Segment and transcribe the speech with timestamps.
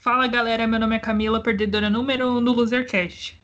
[0.00, 3.38] Fala galera, meu nome é Camila, perdedora número 1 um do Losercast.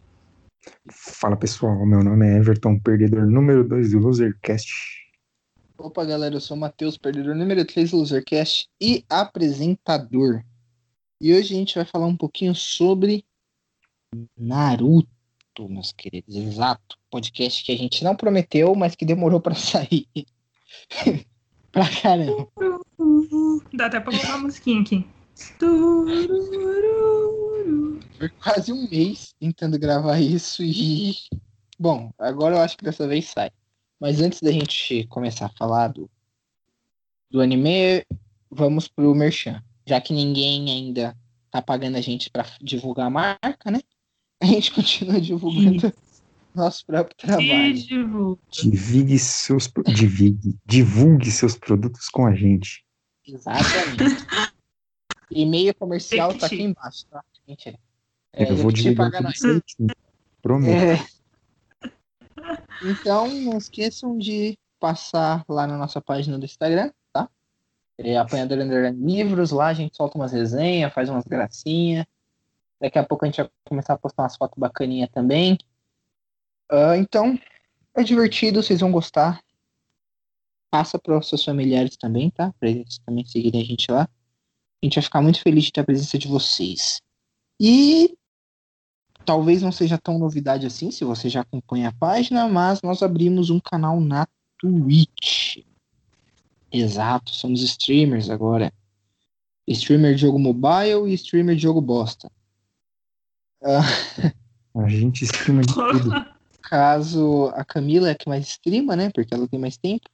[0.91, 4.73] Fala pessoal, meu nome é Everton, perdedor número 2 do Losercast.
[5.77, 10.43] Opa galera, eu sou o Matheus, perdedor número 3 do Losercast e apresentador.
[11.21, 13.23] E hoje a gente vai falar um pouquinho sobre
[14.35, 16.35] Naruto, meus queridos.
[16.35, 20.07] Exato, podcast que a gente não prometeu, mas que demorou para sair.
[21.71, 22.49] pra caramba.
[23.75, 25.16] Dá até pra colocar uma musiquinha aqui.
[28.19, 31.15] Foi quase um mês tentando gravar isso e.
[31.79, 33.51] Bom, agora eu acho que dessa vez sai.
[34.01, 36.11] Mas antes da gente começar a falar do,
[37.31, 38.05] do anime,
[38.51, 39.63] vamos pro Merchan.
[39.87, 41.17] Já que ninguém ainda
[41.51, 43.81] tá pagando a gente para divulgar a marca, né?
[44.43, 45.93] A gente continua divulgando
[46.55, 47.75] nosso próprio trabalho.
[48.51, 52.85] Divulgue seus, divulgue, divulgue seus produtos com a gente.
[53.27, 54.27] Exatamente.
[55.31, 57.25] E-mail comercial tá aqui embaixo, tá?
[57.47, 57.79] Mentira.
[58.33, 59.89] É, eu vou divulgar tudo certinho.
[60.43, 61.03] Prometo.
[61.03, 61.17] É.
[62.83, 67.29] Então, não esqueçam de passar lá na nossa página do Instagram, tá?
[67.99, 72.05] É Apanhador Underline Livros, lá a gente solta umas resenhas, faz umas gracinhas.
[72.81, 75.59] Daqui a pouco a gente vai começar a postar umas fotos bacaninhas também.
[76.71, 77.39] Uh, então,
[77.95, 79.41] é divertido, vocês vão gostar.
[80.71, 82.53] Passa para os seus familiares também, tá?
[82.61, 84.07] Para eles também seguirem a gente lá.
[84.83, 87.01] A gente vai ficar muito feliz de ter a presença de vocês.
[87.61, 88.17] E
[89.25, 93.51] talvez não seja tão novidade assim, se você já acompanha a página, mas nós abrimos
[93.51, 94.27] um canal na
[94.59, 95.65] Twitch.
[96.71, 98.73] Exato, somos streamers agora.
[99.67, 102.31] Streamer de jogo mobile e streamer de jogo bosta.
[103.63, 104.33] Uh...
[104.79, 106.11] A gente streama de tudo.
[106.63, 109.11] Caso a Camila é que mais streama, né?
[109.11, 110.09] Porque ela tem mais tempo.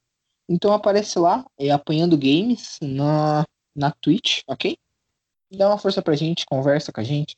[0.49, 3.45] Então aparece lá, é apanhando games na
[3.75, 4.77] na Twitch, ok?
[5.51, 7.37] Dá uma força pra gente, conversa com a gente,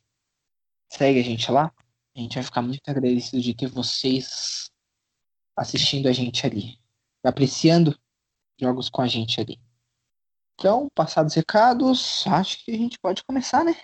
[0.89, 1.73] segue a gente lá.
[2.17, 4.71] A gente vai ficar muito agradecido de ter vocês
[5.57, 6.79] assistindo a gente ali,
[7.25, 7.99] apreciando
[8.61, 9.61] jogos com a gente ali.
[10.55, 13.75] Então, passados os recados, acho que a gente pode começar, né?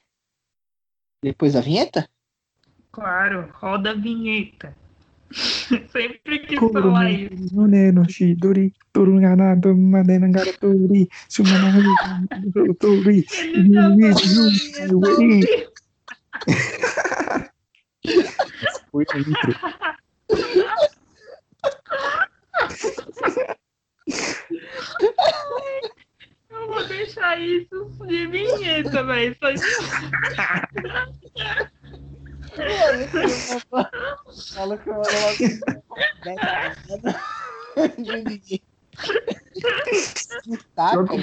[1.22, 2.08] Depois da vinheta?
[2.92, 4.76] Claro, roda a vinheta.
[5.92, 7.66] Sempre quis falar isso.
[7.66, 11.82] Neno Shidori, Turunganado, Madenangara Tori, Sumanahu,
[12.78, 13.24] Tori,
[18.90, 19.54] Foi a intro.
[26.50, 29.36] Eu vou deixar isso de vinheta, velho.
[29.38, 29.50] Só
[34.54, 35.02] Fala que eu
[37.98, 38.62] de ninguém.
[40.74, 41.16] Taca,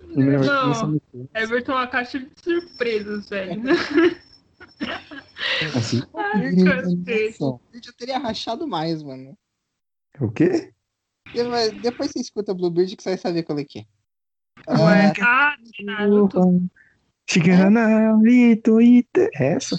[0.00, 1.00] Não,
[1.34, 3.62] Everton é uma caixa de surpresas, velho.
[5.76, 6.02] Assim?
[6.14, 6.54] Ai,
[7.72, 9.36] Eu teria rachado mais, mano.
[10.20, 10.72] O quê?
[11.34, 13.84] Depois, depois você escuta Bluebird que você vai saber qual é que é.
[14.68, 16.40] Ué, ah, Naruto.
[17.32, 19.30] Shiganarito ite.
[19.32, 19.74] Essa?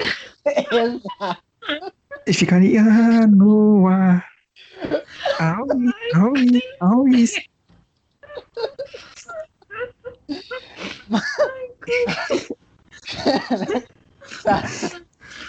[2.33, 2.81] Ficaria
[3.27, 4.25] no ar.
[5.39, 7.25] Aui, aui, aui.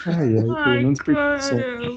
[0.04, 1.88] Ai, ai, Ai, menos caramba.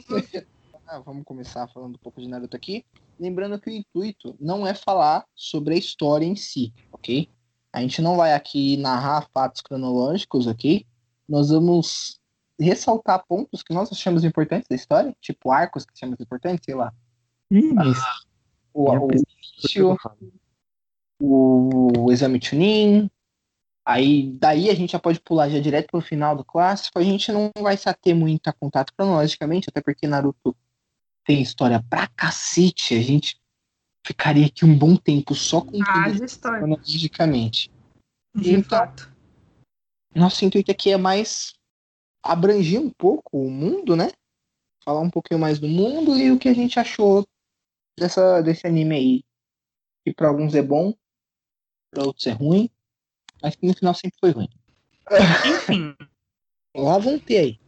[0.88, 2.86] Ah, vamos começar falando um pouco de Naruto aqui.
[3.20, 7.30] Lembrando que o intuito não é falar sobre a história em si, ok?
[7.78, 10.84] A gente não vai aqui narrar fatos cronológicos, ok?
[11.30, 12.20] Nós vamos
[12.60, 16.92] ressaltar pontos que nós achamos importantes da história, tipo arcos que achamos importantes, sei lá.
[17.52, 17.98] Ih, mas
[18.74, 19.96] O, o início,
[21.22, 23.12] o, o exame Chunin.
[23.86, 26.98] Aí daí a gente já pode pular já direto pro final do clássico.
[26.98, 30.56] A gente não vai se ater muito a contato cronologicamente, até porque Naruto
[31.24, 32.96] tem história pra cacete.
[32.96, 33.40] A gente
[34.08, 36.06] ficaria aqui um bom tempo só com Ah,
[36.60, 37.70] cronologicamente.
[38.34, 39.14] De Então, fato.
[40.16, 41.54] Nosso intuito aqui é mais
[42.24, 44.12] abranger um pouco o mundo, né?
[44.84, 47.28] Falar um pouquinho mais do mundo e o que a gente achou
[48.00, 49.24] dessa, desse anime aí.
[50.06, 50.94] Que pra alguns é bom,
[51.92, 52.70] pra outros é ruim,
[53.42, 54.50] mas que no final sempre foi ruim.
[55.54, 55.94] Enfim,
[56.76, 57.60] Lá vão ter aí.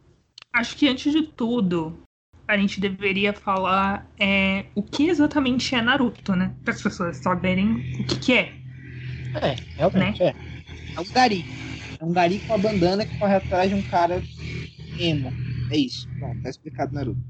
[0.54, 2.02] acho que antes de tudo,
[2.50, 6.52] a gente deveria falar é, o que exatamente é Naruto, né?
[6.64, 8.52] Para as pessoas saberem o que, que é.
[9.40, 10.34] É, realmente, é.
[10.96, 11.44] É um gari.
[12.00, 14.20] É um gari com a bandana que corre atrás de um cara
[14.98, 15.32] emo.
[15.70, 16.08] É isso.
[16.18, 17.20] Pronto, tá explicado Naruto.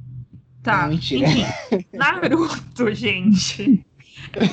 [0.62, 0.82] Tá.
[0.82, 1.28] Não, mentira.
[1.28, 3.84] Enfim, Naruto, gente.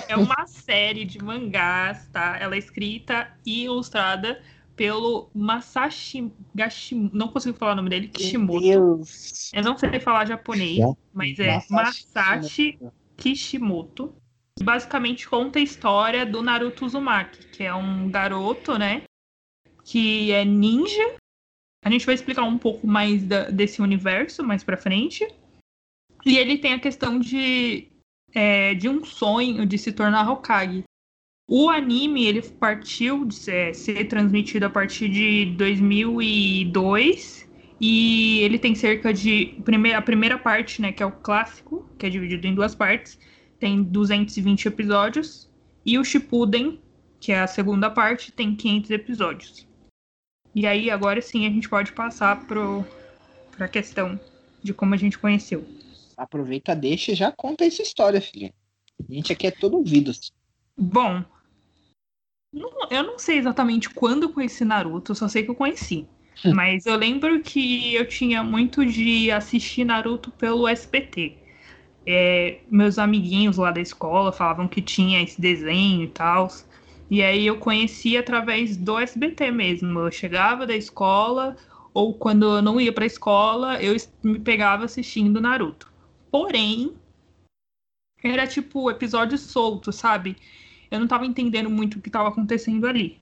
[0.08, 2.38] É uma série de mangás, tá?
[2.40, 4.42] Ela é escrita e ilustrada
[4.78, 7.18] pelo Masashi Gashimoto.
[7.18, 8.62] Não consigo falar o nome dele, Meu Kishimoto.
[8.62, 9.52] Deus.
[9.52, 10.78] Eu não sei falar japonês,
[11.12, 12.80] mas é Masashi Masashi
[13.18, 14.16] Kishimoto.
[14.62, 19.04] Basicamente conta a história do Naruto Uzumaki, que é um garoto, né?
[19.84, 21.16] Que é ninja.
[21.84, 25.28] A gente vai explicar um pouco mais da- desse universo mais pra frente.
[26.26, 27.88] E ele tem a questão de,
[28.34, 30.84] é, de um sonho de se tornar Hokage.
[31.50, 37.48] O anime ele partiu de ser, ser transmitido a partir de 2002
[37.80, 39.56] e ele tem cerca de
[39.96, 43.18] a primeira parte, né, que é o clássico, que é dividido em duas partes,
[43.60, 45.50] tem 220 episódios
[45.86, 46.82] e o Shippuden,
[47.18, 49.68] que é a segunda parte, tem 500 episódios.
[50.54, 52.86] E aí agora sim a gente pode passar pro
[53.56, 54.20] para a questão
[54.62, 55.66] de como a gente conheceu.
[56.18, 58.52] Aproveita, deixa e já conta essa história, filho.
[59.10, 60.32] A gente aqui é todo ouvidos.
[60.78, 61.24] Bom,
[62.54, 66.08] não- eu não sei exatamente quando eu conheci Naruto, só sei que eu conheci.
[66.50, 71.38] Mas eu lembro que eu tinha muito de assistir Naruto pelo SBT.
[72.06, 76.48] É, meus amiguinhos lá da escola falavam que tinha esse desenho e tal.
[77.10, 80.00] E aí eu conheci através do SBT mesmo.
[80.00, 81.56] Eu chegava da escola,
[81.94, 85.92] ou quando eu não ia pra escola, eu me pegava assistindo Naruto.
[86.32, 86.94] Porém,
[88.24, 90.36] era tipo episódio solto, sabe?
[90.90, 93.20] Eu não tava entendendo muito o que tava acontecendo ali.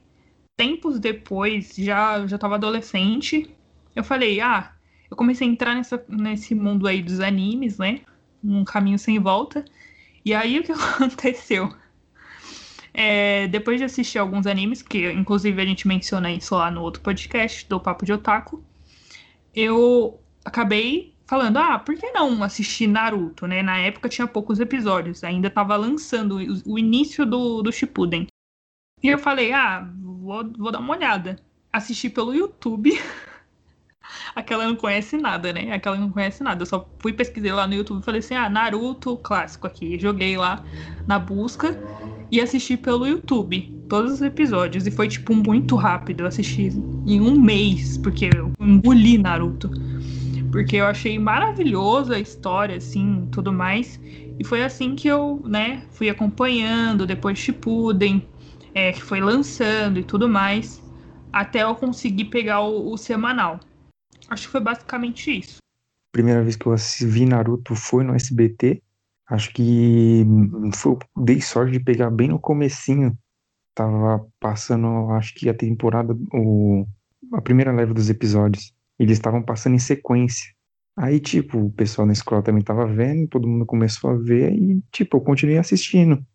[0.58, 3.50] Tempos depois, já já tava adolescente,
[3.96, 4.74] eu falei, ah,
[5.10, 8.02] eu comecei a entrar nessa, nesse mundo aí dos animes, né?
[8.44, 9.66] Um caminho sem volta.
[10.24, 11.74] E aí o que aconteceu?
[12.94, 17.02] É, depois de assistir alguns animes, que inclusive a gente menciona isso lá no outro
[17.02, 18.64] podcast do Papo de Otaku,
[19.54, 23.62] eu acabei falando, ah, por que não assistir Naruto, né?
[23.62, 28.28] Na época tinha poucos episódios, ainda tava lançando o, o início do, do Shippuden.
[29.02, 31.38] E eu falei, ah, vou, vou dar uma olhada.
[31.72, 33.00] Assisti pelo YouTube.
[34.36, 35.72] Aquela não conhece nada, né?
[35.72, 36.62] Aquela não conhece nada.
[36.62, 40.00] Eu só fui pesquisei lá no YouTube e falei assim, ah, Naruto clássico aqui.
[40.00, 40.64] Joguei lá
[41.08, 41.78] na busca
[42.32, 44.88] e assisti pelo YouTube todos os episódios.
[44.88, 46.22] E foi, tipo, muito rápido.
[46.22, 46.70] Eu assisti
[47.06, 49.70] em um mês, porque eu engoli Naruto.
[50.56, 54.00] Porque eu achei maravilhoso a história, assim, tudo mais.
[54.40, 58.26] E foi assim que eu, né, fui acompanhando, depois Shippuden,
[58.74, 60.82] é, que foi lançando e tudo mais,
[61.34, 63.60] até eu conseguir pegar o, o semanal.
[64.30, 65.58] Acho que foi basicamente isso.
[66.14, 68.82] Primeira vez que eu vi Naruto foi no SBT.
[69.28, 70.26] Acho que
[70.74, 73.18] foi, dei sorte de pegar bem no comecinho.
[73.74, 76.88] Tava passando, acho que a temporada, o,
[77.34, 78.75] a primeira leva dos episódios.
[79.00, 80.54] Eles estavam passando em sequência.
[80.98, 84.82] Aí, tipo, o pessoal na escola também tava vendo, todo mundo começou a ver e,
[84.92, 86.26] tipo, eu continuei assistindo.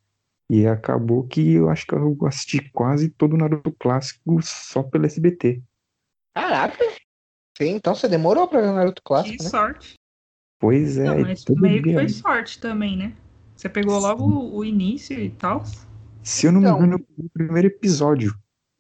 [0.51, 5.07] E acabou que eu acho que eu assisti quase todo o Naruto clássico só pelo
[5.07, 5.63] SBT.
[6.35, 6.85] Caraca.
[7.57, 9.49] Sim, então você demorou pra ver o Naruto Que clássico, né?
[9.49, 9.95] sorte.
[10.59, 13.17] Pois é, Não, mas meio que foi sorte também, né?
[13.57, 15.63] Você pegou logo o, início e tal.
[16.23, 16.79] Se eu não me Então.
[16.79, 18.35] engano, eu peguei o primeiro episódio.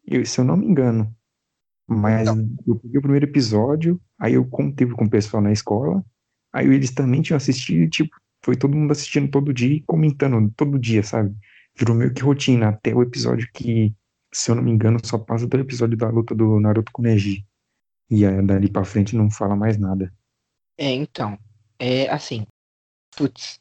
[0.06, 1.14] Eu- se eu não me engano.
[1.92, 6.04] Mas eu peguei o primeiro episódio, aí eu contei com o pessoal na escola,
[6.52, 10.52] aí eles também tinham assistido, e, tipo, foi todo mundo assistindo todo dia e comentando
[10.56, 11.34] todo dia, sabe?
[11.76, 13.92] Virou meio que rotina, até o episódio que,
[14.32, 17.04] se eu não me engano, só passa do episódio da luta do Naruto com o
[17.04, 17.44] Neji.
[18.08, 20.12] E aí, dali pra frente não fala mais nada.
[20.78, 21.36] É, então.
[21.76, 22.46] É assim.
[23.16, 23.58] Putz.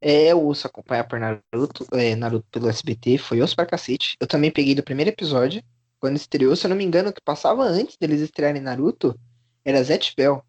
[0.00, 4.16] É, eu ouço acompanhar por Naruto, é, Naruto pelo SBT, foi osso pra cacete.
[4.20, 5.62] Eu também peguei do primeiro episódio,
[6.04, 9.18] quando estreou, se eu não me engano, o que passava antes deles estrearem Naruto
[9.64, 10.44] era Zet Bell.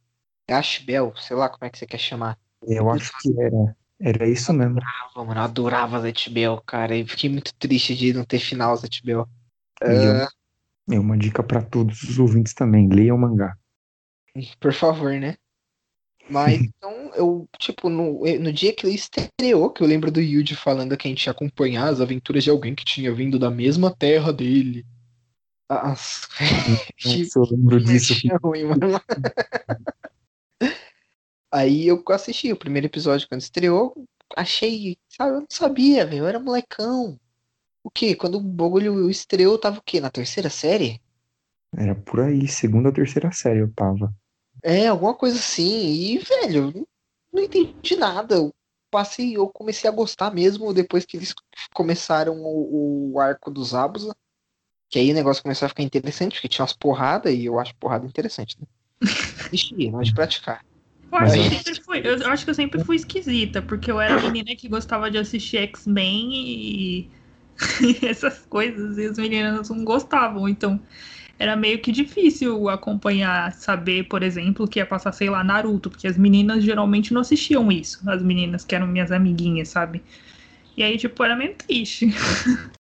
[0.49, 2.37] Ash Bell, sei lá como é que você quer chamar.
[2.67, 4.81] Eu acho que era, era isso mesmo.
[4.81, 6.93] Ah, mano, eu adorava Zet Bell, cara.
[6.97, 9.25] E fiquei muito triste de não ter final Zet Bell.
[9.81, 10.27] Eu-
[10.93, 13.55] É uma dica pra todos os ouvintes também, leiam o mangá.
[14.59, 15.37] Por favor, né?
[16.29, 20.53] Mas então, eu, tipo, no, no dia que ele estreou, que eu lembro do Yuji
[20.53, 23.95] falando que a gente ia acompanhar as aventuras de alguém que tinha vindo da mesma
[23.95, 24.85] terra dele.
[25.69, 26.27] Nossa,
[27.05, 28.13] Nossa, eu lembro disso.
[28.13, 29.01] merchan ruim, mano.
[31.51, 34.05] Aí eu assisti o primeiro episódio quando estreou,
[34.35, 37.19] achei, sabe, eu não sabia, velho, eu era molecão.
[37.83, 38.15] O quê?
[38.15, 39.99] Quando o bagulho estreou, tava o quê?
[39.99, 41.01] Na terceira série?
[41.77, 44.13] Era por aí, segunda ou terceira série eu tava.
[44.63, 45.63] É, alguma coisa assim.
[45.63, 46.87] E, velho, eu
[47.31, 48.35] não entendi nada.
[48.35, 48.53] Eu
[48.89, 51.33] passei, eu comecei a gostar mesmo depois que eles
[51.73, 54.15] começaram o, o arco dos Abusa.
[54.95, 57.75] Que aí o negócio começou a ficar interessante, porque tinha umas porradas e eu acho
[57.75, 58.65] porrada interessante, né?
[59.45, 60.63] Assistir, não de praticar.
[61.11, 63.91] Eu acho, Mas que eu sempre fui, eu acho que eu sempre fui esquisita, porque
[63.91, 67.09] eu era a menina que gostava de assistir X-Men e...
[67.81, 70.47] e essas coisas, e as meninas não gostavam.
[70.47, 70.79] Então,
[71.37, 76.07] era meio que difícil acompanhar, saber, por exemplo, que ia passar, sei lá, Naruto, porque
[76.07, 80.01] as meninas geralmente não assistiam isso, as meninas que eram minhas amiguinhas, sabe?
[80.77, 82.07] E aí, tipo, era meio triste.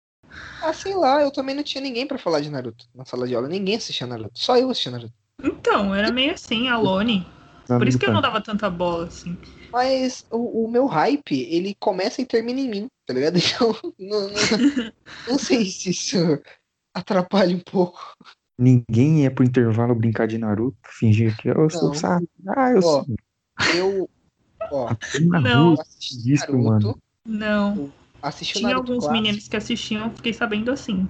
[0.62, 3.36] Ah, sei lá, eu também não tinha ninguém pra falar de Naruto na sala de
[3.36, 3.48] aula.
[3.48, 4.32] Ninguém assistia Naruto.
[4.34, 5.14] Só eu assistia Naruto.
[5.44, 7.26] Então, era meio assim, alone.
[7.68, 9.38] Por isso que eu não dava tanta bola, assim.
[9.72, 13.38] Mas o, o meu hype, ele começa e termina em mim, tá ligado?
[13.48, 14.74] Então, não, não,
[15.28, 16.18] não sei se isso
[16.94, 18.00] atrapalha um pouco.
[18.58, 22.28] Ninguém ia pro intervalo brincar de Naruto, fingir que eu sou sabe?
[22.48, 23.06] Ah, eu Ó, sou.
[23.76, 24.10] Eu,
[24.72, 25.74] ó, Não.
[25.74, 27.02] assisti isso, Naruto, mano.
[27.26, 27.92] Não.
[28.22, 29.14] Assisti Tinha alguns clássico.
[29.14, 31.08] meninos que assistiam, fiquei sabendo assim.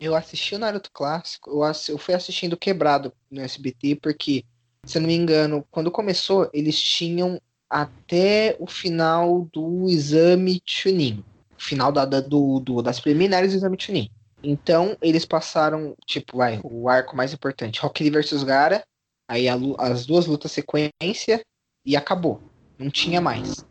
[0.00, 4.44] Eu assisti o Naruto clássico, eu, ass- eu fui assistindo quebrado no SBT, porque,
[4.86, 11.22] se eu não me engano, quando começou, eles tinham até o final do exame Chunin.
[11.58, 14.10] Final da, da- do, do- das preliminares do exame Chunin.
[14.42, 18.82] Então, eles passaram, tipo, vai, o arco mais importante, Rock Lee versus Gara,
[19.28, 21.44] aí a as duas lutas sequência,
[21.84, 22.40] e acabou.
[22.78, 23.62] Não tinha mais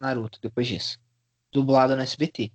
[0.00, 0.98] Naruto depois disso.
[1.56, 2.52] Dublado no SBT.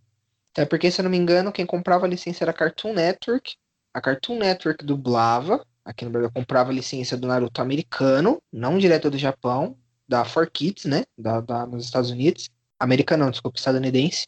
[0.51, 3.55] Até porque, se eu não me engano, quem comprava a licença era a Cartoon Network.
[3.91, 5.65] A Cartoon Network dublava.
[5.83, 9.75] Aqui no Brasil comprava a licença do Naruto americano, não direto do Japão,
[10.07, 11.03] da 4Kids, né?
[11.17, 12.47] Da, da, nos Estados Unidos.
[12.79, 14.27] Americano, desculpa, estadunidense.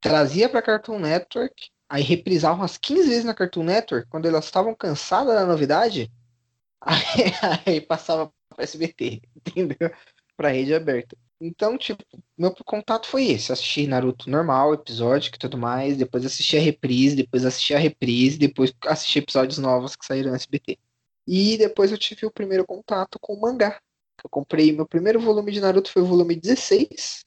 [0.00, 4.74] Trazia pra Cartoon Network, aí reprisava umas 15 vezes na Cartoon Network, quando elas estavam
[4.76, 6.12] cansadas da novidade,
[6.80, 7.32] aí,
[7.66, 9.90] aí passava pra SBT, entendeu?
[10.36, 11.16] Pra rede aberta.
[11.46, 12.02] Então, tipo,
[12.38, 13.52] meu contato foi esse.
[13.52, 15.98] Assisti Naruto normal, episódico e tudo mais.
[15.98, 20.36] Depois assisti a reprise, depois assisti a reprise, depois assisti episódios novos que saíram no
[20.36, 20.78] SBT.
[21.26, 23.78] E depois eu tive o primeiro contato com o mangá.
[24.22, 27.26] Eu comprei meu primeiro volume de Naruto foi o volume 16,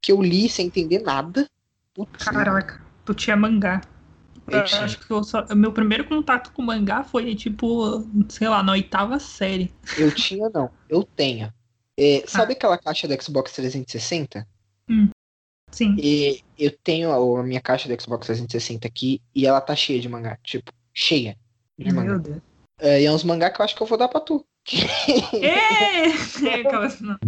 [0.00, 1.50] que eu li sem entender nada.
[1.92, 3.80] Putz, Caraca, tu tinha mangá.
[4.46, 4.82] Eu tinha.
[4.82, 9.18] acho que eu só- meu primeiro contato com mangá foi, tipo, sei lá, na oitava
[9.18, 9.74] série.
[9.98, 11.52] Eu tinha não, eu tenho.
[11.98, 14.46] É, sabe aquela caixa do Xbox 360?
[15.70, 15.96] Sim.
[15.98, 20.00] E eu tenho a, a minha caixa do Xbox 360 aqui e ela tá cheia
[20.00, 20.38] de mangá.
[20.42, 21.36] Tipo, cheia
[21.78, 22.12] de mangá.
[22.12, 22.42] Meu Deus.
[22.78, 24.44] É, e é uns mangá que eu acho que eu vou dar pra tu.
[25.34, 26.08] É!
[27.00, 27.18] Não.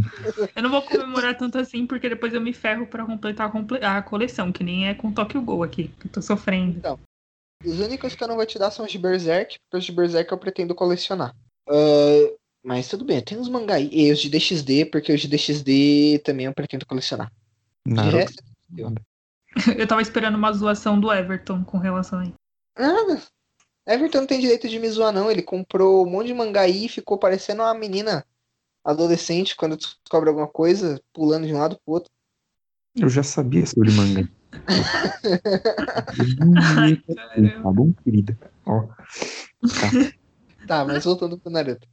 [0.54, 3.50] Eu não vou comemorar tanto assim, porque depois eu me ferro pra completar
[3.82, 6.80] a, coleção, que nem é com Tokyo Go aqui, que eu tô sofrendo.
[7.64, 9.92] Os únicos que eu não vou te dar são os de Berserk, porque os de
[9.92, 11.34] Berserk eu pretendo colecionar.
[11.68, 13.88] Ah, mas tudo bem, tem uns mangá aí.
[13.92, 17.32] E os de DXD, porque os de DXD também eu pretendo colecionar.
[17.86, 18.16] De Naruto.
[18.16, 18.42] resto,
[19.78, 22.34] Eu tava esperando uma zoação do Everton com relação a isso.
[22.78, 23.22] nada.
[23.86, 25.30] Everton não tem direito de me zoar, não.
[25.30, 28.24] Ele comprou um monte de mangá aí e ficou parecendo uma menina
[28.84, 32.10] adolescente quando descobre alguma coisa, pulando de um lado pro outro.
[32.94, 34.28] Eu já sabia sobre manga.
[37.62, 38.38] tá bom, querida?
[38.66, 38.88] Ó,
[40.66, 41.88] Tá, mas voltando pro Naruto.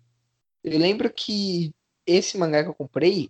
[0.65, 1.71] Eu lembro que
[2.07, 3.29] esse mangá que eu comprei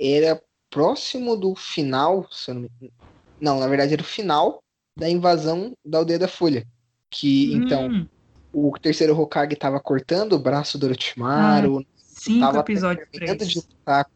[0.00, 2.92] era próximo do final, se eu não, me...
[3.40, 4.62] não, na verdade era o final
[4.96, 6.64] da invasão da aldeia da Folha.
[7.10, 8.08] Que então Hum,
[8.52, 13.58] o terceiro Hokage tava cortando o braço do Orochimaru, cinco tava episódios pra terminando de
[13.58, 13.68] isso.
[13.68, 14.08] lutar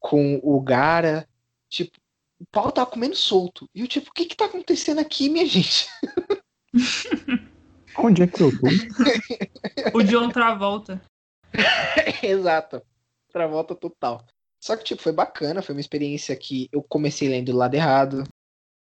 [0.00, 1.28] com o Gara.
[1.68, 1.96] Tipo,
[2.40, 3.68] o pau tava comendo solto.
[3.72, 5.88] E eu, tipo, o que que tá acontecendo aqui, minha gente?
[7.96, 8.66] onde é que eu tô?
[9.96, 11.00] O John Travolta.
[12.22, 12.82] Exato.
[13.32, 14.24] Pra volta total.
[14.60, 18.24] Só que, tipo, foi bacana, foi uma experiência que eu comecei lendo do lado errado.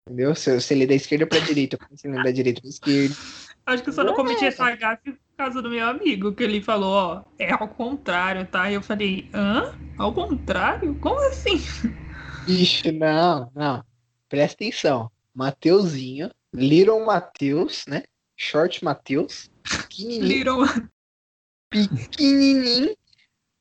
[0.07, 0.35] Entendeu?
[0.35, 3.15] Se você lê da esquerda pra direita, eu comecei lendo da direita pra esquerda.
[3.65, 6.61] Acho que eu só não cometi essa gafe por causa do meu amigo, que ele
[6.61, 8.69] falou, ó, é ao contrário, tá?
[8.69, 9.71] E eu falei, hã?
[9.97, 10.95] Ao contrário?
[10.95, 11.57] Como assim?
[12.45, 13.83] Bicho, não, não.
[14.27, 15.11] Presta atenção.
[15.33, 18.03] Mateuzinho, Little Mateus, né?
[18.35, 19.49] Short Mateus,
[19.97, 20.65] Little...
[21.71, 22.95] pequenininho,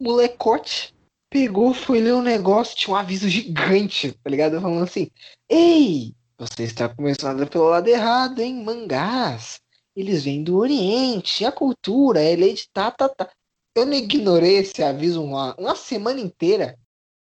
[0.01, 0.93] molecote,
[1.31, 4.61] pegou, foi ler um negócio, tinha um aviso gigante, tá ligado?
[4.61, 5.09] Falando assim,
[5.49, 8.63] ei, você está começando pelo lado errado, hein?
[8.65, 9.61] Mangás,
[9.95, 13.31] eles vêm do Oriente, a cultura é lei de tá, tá, tá.
[13.77, 16.77] Eu não ignorei esse aviso uma, uma semana inteira.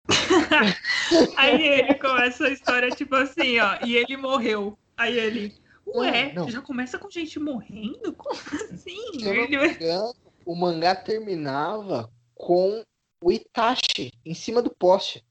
[1.37, 4.77] Aí ele começa a história tipo assim, ó, e ele morreu.
[4.97, 6.51] Aí ele, ué, Não, não.
[6.51, 8.13] já começa com gente morrendo?
[8.13, 8.35] Como
[8.73, 9.19] assim?
[9.19, 10.13] Se eu não me engano,
[10.45, 12.83] o mangá terminava com
[13.21, 15.23] o Itachi em cima do poste.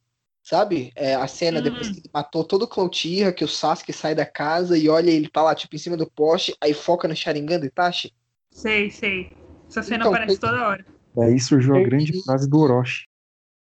[0.42, 0.90] Sabe?
[0.96, 1.62] É, a cena Hum.
[1.62, 4.88] depois que ele matou todo o Clone Tira, que o Sasuke sai da casa e
[4.88, 8.12] olha ele tá lá, tipo, em cima do poste, aí foca no Sharingan do Itachi.
[8.50, 9.30] Sei, sei.
[9.68, 10.84] Essa cena Então, aparece foi- toda hora.
[11.14, 13.06] Daí surgiu a Eu- grande frase do Orochi.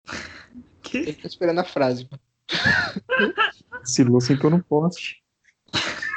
[0.81, 1.09] Que?
[1.09, 2.09] Eu tô esperando a frase.
[3.85, 5.21] Silou sentou no poste.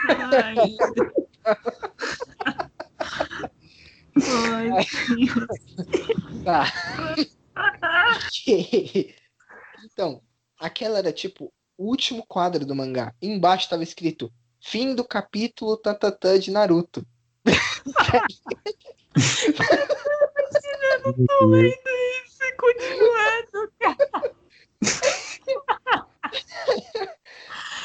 [0.09, 0.57] Ai,
[4.17, 4.71] Ai,
[6.45, 6.73] Tá.
[9.85, 10.23] então,
[10.59, 13.15] aquela era tipo o último quadro do mangá.
[13.21, 17.07] Embaixo tava escrito fim do capítulo tatatã de Naruto.
[19.17, 20.73] Você
[22.57, 24.35] continuando, cara.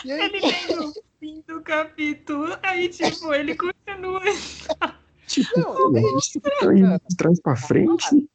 [0.05, 4.21] E aí, Ele vem no fim do capítulo, aí, tipo, ele continua.
[5.29, 8.27] Tipo, Não, é isso tá indo de trás pra frente.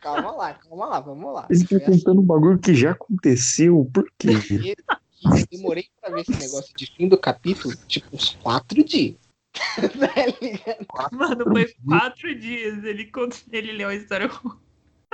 [0.00, 1.48] calma lá, calma lá, vamos lá.
[1.50, 3.90] Ele tá Foi assim contando um bagulho que já aconteceu.
[3.92, 4.76] Por quê?
[5.24, 9.16] eu demorei pra ver esse negócio de fim do capítulo, tipo, uns quatro dias.
[10.96, 11.08] Tá?
[11.12, 12.84] Mano, foi quatro dias.
[12.84, 13.10] Ele,
[13.52, 14.30] ele leu a história.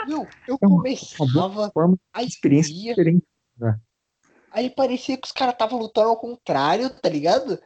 [0.06, 3.24] Não, eu É uma- começava, Forma aí experiência ia, diferente.
[4.50, 7.58] aí parecia que os caras estavam lutando ao contrário, tá ligado?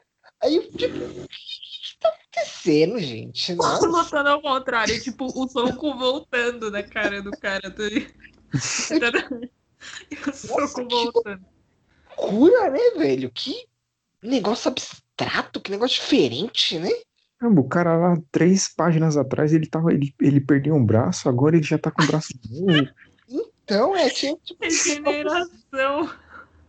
[0.43, 1.37] Aí tipo, o que
[2.37, 3.55] acontecendo, gente?
[3.57, 7.71] Nossa, Lutando ao contrário, tipo, o soco voltando na cara do cara.
[7.71, 7.85] Tá
[8.95, 9.51] ligado?
[10.11, 11.45] E o soco voltando.
[12.17, 13.31] cura, né, velho?
[13.31, 13.67] Que
[14.23, 16.91] negócio abstrato, que negócio diferente, né?
[17.39, 21.57] Caramba, o cara lá, três páginas atrás, ele, tava, ele, ele perdeu um braço, agora
[21.57, 22.89] ele já tá com o braço novo.
[23.29, 26.11] Então, é tipo, tipo Regeneração.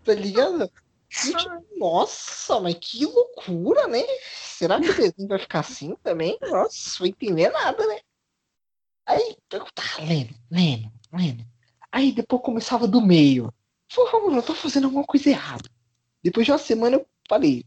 [0.04, 0.70] tá ligado?
[1.10, 4.04] E, tipo, nossa, mas que loucura, né?
[4.34, 6.38] Será que o desenho vai ficar assim também?
[6.42, 8.00] Nossa, não vou entender nada, né?
[9.06, 11.46] Aí eu tava lendo, lendo, lendo.
[11.92, 13.54] Aí depois começava do meio.
[14.28, 15.70] Mano, eu tô fazendo alguma coisa errada.
[16.22, 17.64] Depois de uma semana eu falei,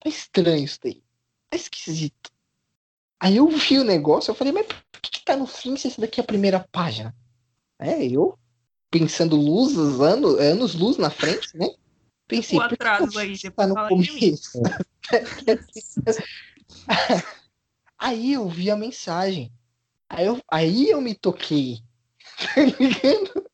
[0.00, 1.02] tá estranho isso daí.
[1.50, 2.32] Tá esquisito.
[3.20, 5.88] Aí eu vi o negócio, eu falei, mas por que, que tá no fim se
[5.88, 7.14] essa daqui é a primeira página?
[7.78, 8.38] É, eu
[8.90, 11.68] pensando luz, anos, anos luz na frente, né?
[12.32, 14.62] Pensei, O atraso que aí, tá depois no começo?
[17.98, 19.52] aí eu vi a mensagem.
[20.08, 21.80] Aí eu, aí eu me toquei.
[22.54, 23.44] Tá ligado?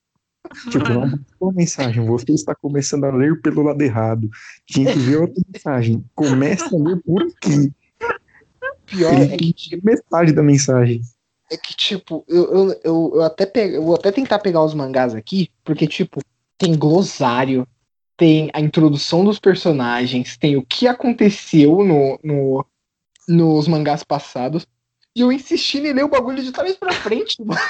[0.71, 2.07] Tipo, não botou mensagem.
[2.07, 4.31] Você está começando a ler pelo lado errado.
[4.65, 6.05] Tinha que ver outra mensagem.
[6.15, 7.73] Começa a ler por aqui.
[8.87, 11.03] Pior é que, tipo, Metade da mensagem.
[11.51, 14.73] é que, tipo eu, eu, eu, eu até pego, eu vou até tentar pegar os
[14.73, 16.21] mangás aqui, porque, tipo,
[16.57, 17.67] tem glossário,
[18.19, 22.67] tem a introdução dos personagens, tem o que aconteceu no, no,
[23.29, 24.67] nos mangás passados.
[25.15, 27.61] E eu insisti em ler o bagulho de trás pra frente, mano.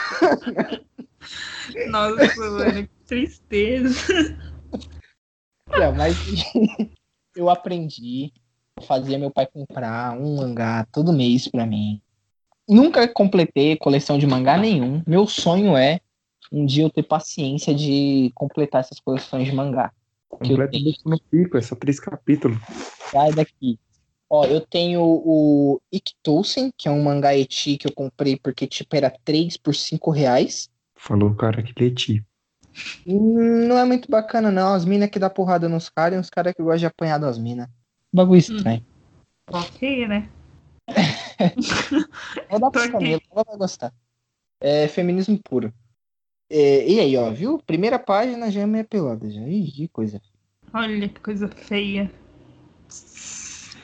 [1.91, 4.39] Nossa, mano, que tristeza.
[5.69, 6.17] Não, mas
[7.37, 8.33] eu aprendi.
[8.75, 12.01] Eu fazia meu pai comprar um mangá todo mês pra mim.
[12.67, 15.03] Nunca completei coleção de mangá nenhum.
[15.07, 16.01] Meu sonho é
[16.51, 19.93] um dia eu ter paciência de completar essas coleções de mangá.
[20.29, 20.95] Que eu Completa tenho.
[21.05, 22.59] no pico, é só três capítulos.
[23.11, 23.79] Sai daqui.
[24.31, 28.95] Ó, eu tenho o Ikitousen, que é um mangá eti que eu comprei porque, tipo,
[28.95, 30.69] era 3 por 5 reais.
[30.95, 32.23] Falou o cara que leti.
[33.07, 34.75] Hum, Não é muito bacana, não.
[34.75, 37.39] As minas que dá porrada nos caras e os caras que gostam de apanhar das
[37.39, 37.69] minas.
[38.13, 38.85] Bagulho estranho.
[39.51, 40.29] Ok, né?
[42.51, 42.89] Vou dar pra.
[42.93, 43.93] Camila, ela vai gostar.
[44.61, 45.73] É feminismo puro.
[46.51, 47.59] É, e aí, ó, viu?
[47.59, 49.41] Primeira página já é meia pelada já.
[49.43, 50.21] Ih, que coisa.
[50.73, 52.11] Olha que coisa feia.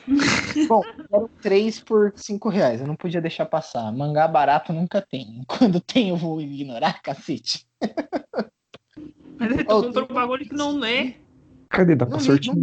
[0.67, 2.81] Bom, eram 3 por 5 reais.
[2.81, 3.91] Eu não podia deixar passar.
[3.91, 5.43] Mangá barato nunca tem.
[5.47, 7.67] Quando tem, eu vou ignorar, cacete.
[9.37, 11.15] Mas aí tu Ó, compra um bagulho que não lê.
[11.69, 11.95] Cadê?
[11.95, 12.55] Dá pra Não li, sortear.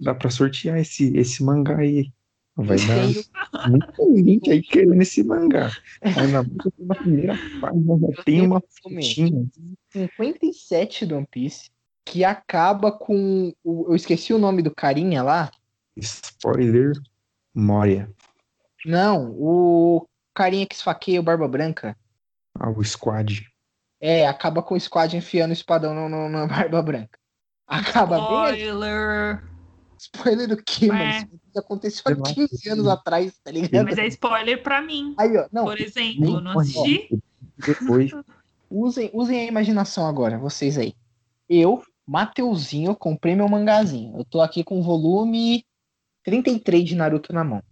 [0.00, 2.12] Dá pra sortear esse, esse mangá aí.
[2.58, 5.70] Vai dar muito link aí querendo esse mangá.
[6.02, 6.42] Aí na,
[6.78, 9.46] na primeira página já Eu tem uma fotinha.
[9.92, 11.70] 57 do One Piece
[12.04, 13.52] que acaba com.
[13.62, 15.50] o- eu esqueci o nome do carinha lá.
[15.96, 16.92] Spoiler.
[17.54, 18.10] Moria.
[18.84, 21.96] Não, o carinha que esfaqueia o Barba Branca.
[22.58, 23.46] Ah, o squad.
[24.00, 27.18] É, acaba com o Squad enfiando o espadão no, no, na Barba Branca.
[27.66, 29.42] Acaba bem ali.
[29.98, 30.48] Spoiler.
[30.48, 30.88] Do quê, É.
[30.88, 31.30] mano?
[31.48, 32.48] Isso aconteceu há Sei lá.
[32.48, 33.84] 15 anos atrás, tá ligado?
[33.84, 35.14] Mas é spoiler pra mim.
[35.18, 37.08] Aí, ó, não, Por exemplo, não assisti.
[37.66, 38.10] Depois.
[38.70, 40.94] usem, usem a imaginação agora, vocês aí.
[41.48, 44.16] Eu, Mateuzinho, comprei meu mangazinho.
[44.18, 45.64] Eu tô aqui com o volume
[46.24, 47.62] 33 de Naruto na mão.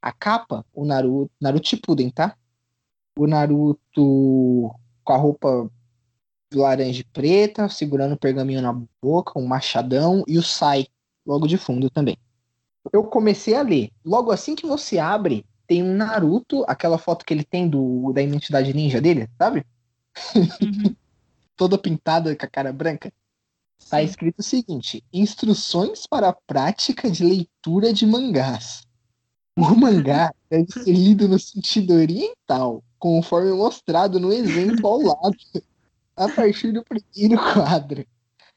[0.00, 2.34] A capa, o Naruto, Naruto Shippuden, tá?
[3.18, 5.70] O Naruto com a roupa
[6.54, 10.86] laranja e preta, segurando o pergaminho na boca, um machadão e o Sai
[11.26, 12.16] logo de fundo também.
[12.92, 13.90] Eu comecei a ler.
[14.04, 18.22] Logo assim que você abre, tem um Naruto, aquela foto que ele tem do, da
[18.22, 19.64] identidade ninja dele, sabe?
[20.34, 20.94] Uhum.
[21.56, 23.12] Toda pintada com a cara branca.
[23.88, 24.04] Tá Sim.
[24.04, 28.82] escrito o seguinte: Instruções para a prática de leitura de mangás.
[29.56, 35.36] O mangá deve ser lido no sentido oriental, conforme mostrado no exemplo ao lado,
[36.16, 38.04] a partir do primeiro quadro.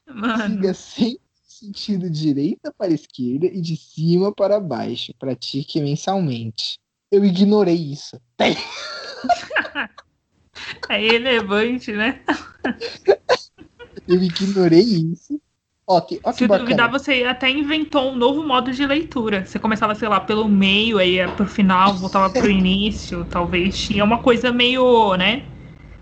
[0.06, 1.23] Mano, Siga sempre
[1.64, 5.14] sentido direita para esquerda e de cima para baixo.
[5.18, 6.78] Pratique mensalmente.
[7.10, 8.20] Eu ignorei isso.
[10.88, 12.20] é irrelevante, né?
[14.06, 15.40] Eu ignorei isso.
[15.86, 16.64] Ó, tem, ó que Se bacana.
[16.66, 19.46] duvidar, você até inventou um novo modo de leitura.
[19.46, 23.24] Você começava, sei lá, pelo meio, aí ia pro final, voltava pro início.
[23.26, 25.46] Talvez tinha uma coisa meio, né?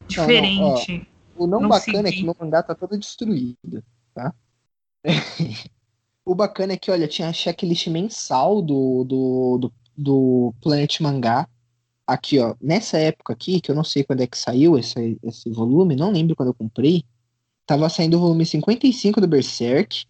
[0.08, 1.06] Diferente.
[1.36, 4.32] O não, não bacana é que meu mangá tá todo destruído, tá?
[6.24, 11.48] o bacana é que, olha, tinha a checklist mensal do, do, do, do Planet Mangá.
[12.06, 15.50] Aqui, ó, nessa época aqui, que eu não sei quando é que saiu esse, esse
[15.50, 17.04] volume, não lembro quando eu comprei,
[17.64, 20.04] tava saindo o volume 55 do Berserk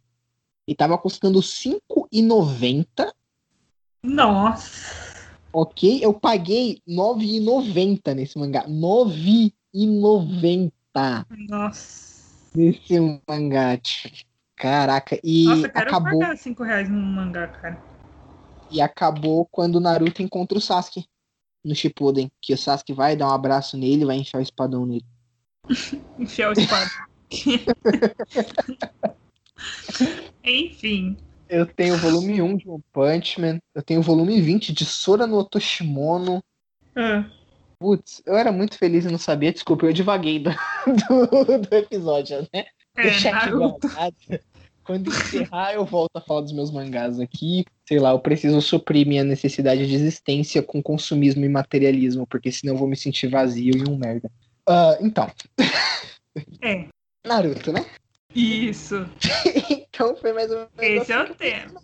[0.66, 3.12] e tava custando R$ 5,90,
[4.02, 5.28] Nossa.
[5.52, 6.00] ok?
[6.02, 8.62] Eu paguei R$ 9,90 nesse mangá.
[8.62, 12.24] R$ 9,90 Nossa.
[12.54, 14.10] nesse mangá, tio.
[14.62, 17.82] Caraca, e Nossa, quero acabou pagar 5 reais num mangá, cara.
[18.70, 21.04] e acabou quando o Naruto encontra o Sasuke
[21.64, 24.86] no Shippuden, que o Sasuke vai dar um abraço nele, e vai enfiar o espadão
[24.86, 25.04] nele.
[26.16, 26.88] Enfiar o espada.
[30.44, 31.16] Enfim.
[31.48, 34.84] Eu tenho o volume 1 de One Punch Man, eu tenho o volume 20 de
[34.84, 36.40] Sora no Otoshimono.
[36.94, 37.28] Ah,
[37.80, 40.50] Putz, eu era muito feliz e não sabia, desculpa, eu divaguei do,
[40.86, 42.66] do, do episódio, né?
[42.96, 44.14] é, Deixa aqui guardado.
[44.84, 47.64] Quando encerrar, eu volto a falar dos meus mangás aqui.
[47.86, 52.74] Sei lá, eu preciso suprir minha necessidade de existência com consumismo e materialismo, porque senão
[52.74, 54.30] eu vou me sentir vazio e um merda.
[54.68, 55.30] Ah, então,
[56.60, 56.86] É,
[57.26, 57.84] Naruto, né?
[58.34, 59.06] isso.
[59.70, 61.82] então foi mais ou menos Esse é assim o tema.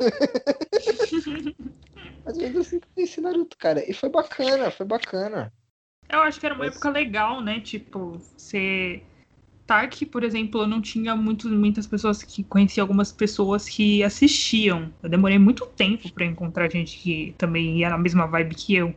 [2.24, 3.88] mais ou menos assim que eu conheci Naruto, cara.
[3.88, 5.52] E foi bacana, foi bacana.
[6.08, 7.60] Eu acho que era uma Mas- época legal, né?
[7.60, 9.02] Tipo, você.
[9.66, 14.92] Tark, por exemplo, eu não tinha muito, muitas pessoas que conhecia algumas pessoas que assistiam.
[15.02, 18.94] Eu demorei muito tempo pra encontrar gente que também ia na mesma vibe que eu.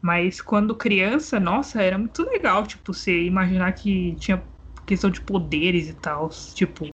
[0.00, 4.42] Mas quando criança, nossa, era muito legal, tipo, você imaginar que tinha
[4.86, 6.28] questão de poderes e tal.
[6.54, 6.88] Tipo,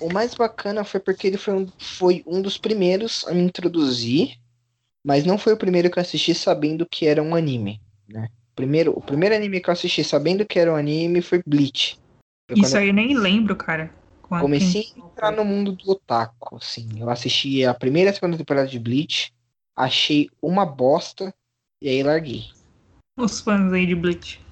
[0.00, 4.38] O mais bacana foi porque ele foi um, foi um dos primeiros a me introduzir,
[5.04, 8.28] mas não foi o primeiro que eu assisti sabendo que era um anime, né?
[8.60, 11.98] Primeiro, o primeiro anime que eu assisti sabendo que era um anime foi Bleach.
[12.46, 13.90] Foi isso aí eu nem lembro, cara.
[14.20, 16.86] Quando- comecei a entrar no mundo do otaku, assim.
[17.00, 19.32] Eu assisti a primeira e a segunda temporada de Bleach,
[19.74, 21.34] achei uma bosta
[21.80, 22.44] e aí larguei.
[23.16, 24.44] Os fãs aí de Bleach.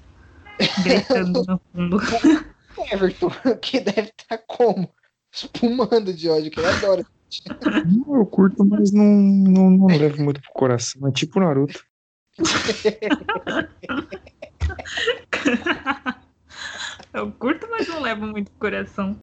[0.83, 1.97] Gritando no fundo.
[2.91, 3.29] Everton,
[3.61, 4.89] que deve estar como?
[5.31, 7.05] Espumando de ódio, que ele adora.
[7.85, 11.07] Não, eu curto, mas não, não, não levo muito pro coração.
[11.07, 11.85] É tipo Naruto.
[17.13, 19.17] Eu curto, mas não levo muito pro coração.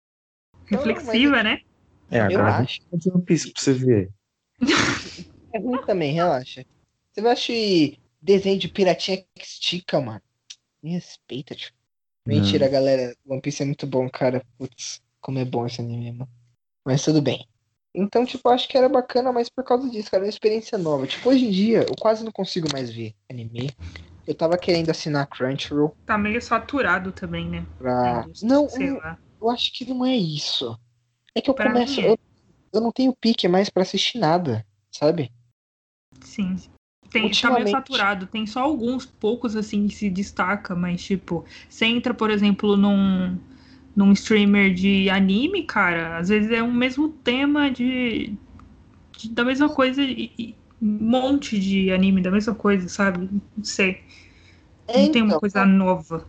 [0.70, 1.61] Não, Reflexiva, né?
[2.11, 2.81] É, Eu agora acho.
[2.92, 4.11] de One Piece pra você ver.
[5.52, 6.66] É ruim também, relaxa.
[7.11, 10.20] Você vai assistir desenho de piratinha que estica, mano.
[10.83, 11.72] Me respeita, tio.
[12.26, 13.16] Mentira, galera.
[13.24, 14.44] One Piece é muito bom, cara.
[14.59, 16.31] Putz, como é bom esse anime, mano.
[16.85, 17.48] Mas tudo bem.
[17.97, 21.07] Então, tipo, acho que era bacana, mas por causa disso, cara, é uma experiência nova.
[21.07, 23.71] Tipo, hoje em dia, eu quase não consigo mais ver anime.
[24.27, 27.65] Eu tava querendo assinar Crunchyroll Tá meio saturado também, né?
[27.79, 28.27] pra.
[28.43, 29.17] Não, sei eu, lá.
[29.41, 30.79] eu acho que não é isso.
[31.35, 32.01] É que eu Pra começo.
[32.03, 32.19] Eu,
[32.73, 35.33] eu não tenho pique mais pra assistir nada, sabe?
[36.21, 36.57] Sim.
[37.11, 38.27] Tem, tá meio saturado.
[38.27, 43.39] Tem só alguns poucos, assim, que se destaca, mas, tipo, você entra, por exemplo, num,
[43.97, 48.35] num streamer de anime, cara, às vezes é o mesmo tema de,
[49.17, 53.29] de- da mesma coisa e, e um monte de anime da mesma coisa, sabe?
[53.57, 54.03] Não sei.
[54.87, 56.27] É, Não tem uma então, coisa nova.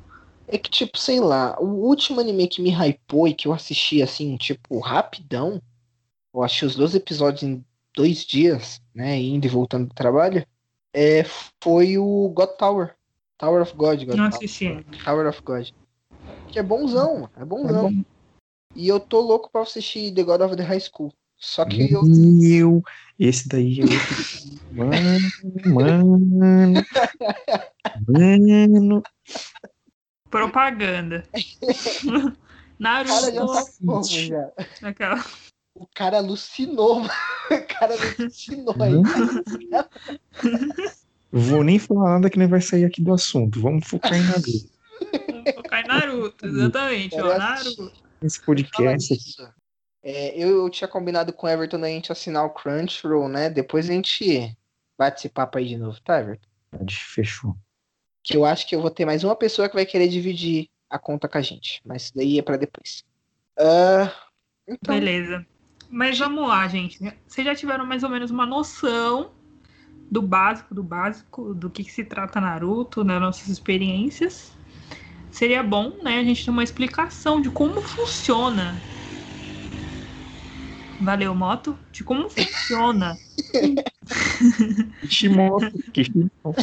[0.48, 4.02] É que, tipo, sei lá, o último anime que me hypou e que eu assisti,
[4.02, 5.62] assim, tipo, rapidão,
[6.34, 10.46] eu achei os dois episódios em dois dias, né, indo e voltando do trabalho,
[10.94, 11.26] é,
[11.62, 12.96] foi o God Tower.
[13.38, 14.00] Tower of God.
[14.06, 14.28] God Não Tower.
[14.30, 14.86] assisti.
[15.04, 15.68] Tower of God.
[16.52, 17.92] Que é bonzão, é É bonzão.
[17.92, 18.02] bom.
[18.76, 21.12] E eu tô louco pra assistir The God of the High School.
[21.38, 22.02] Só que eu.
[22.04, 22.82] Meu,
[23.20, 24.18] esse daí é outro.
[25.66, 26.84] Mano, mano.
[28.08, 29.04] Mano.
[30.30, 31.24] Propaganda.
[32.80, 33.54] O cara já Naruto.
[34.30, 34.88] tá?
[34.90, 35.26] Aquela...
[35.74, 37.10] O cara alucinou, mano.
[37.50, 38.94] O cara alucinou aí.
[41.32, 43.60] Vou nem falar nada que nem vai sair aqui do assunto.
[43.60, 44.77] Vamos focar em Naruto.
[45.56, 47.16] Focar em Naruto, exatamente.
[47.20, 47.92] Ó, Naruto.
[48.22, 49.54] Esse podcast aqui.
[50.04, 53.50] É, eu tinha combinado com o Everton da gente assinar o Crunchyroll, né?
[53.50, 54.56] Depois a gente
[54.98, 56.48] bate esse papo aí de novo, tá, Everton?
[56.90, 57.56] Fechou.
[58.24, 60.98] Que eu acho que eu vou ter mais uma pessoa que vai querer dividir a
[60.98, 61.82] conta com a gente.
[61.86, 63.04] Mas isso daí é pra depois.
[63.60, 64.12] Ah,
[64.68, 65.46] então, Beleza.
[65.90, 67.00] Mas vamos lá, gente.
[67.26, 69.32] Vocês já tiveram mais ou menos uma noção
[70.10, 74.57] do básico, do básico, do que, que se trata Naruto, nas nossas experiências.
[75.38, 78.76] Seria bom, né, a gente ter uma explicação de como funciona.
[81.00, 81.78] Valeu, moto?
[81.92, 83.16] De como funciona.
[85.02, 86.32] Kishimoto, Kishimoto.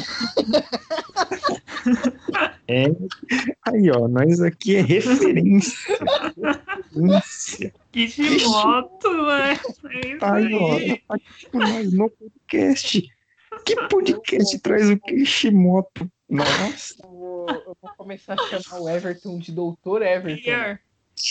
[2.67, 2.87] É,
[3.69, 5.99] aí, ó, nós aqui é referência.
[6.95, 7.75] referência.
[7.93, 9.53] Kishimoto, né?
[9.53, 13.03] É isso Aí, ó, tá tipo nós no podcast.
[13.67, 16.11] Que podcast traz o Kishimoto?
[16.29, 16.97] Nossa,
[17.47, 20.43] vou, eu vou começar a chamar o Everton de Doutor Everton.
[20.43, 20.79] Pior.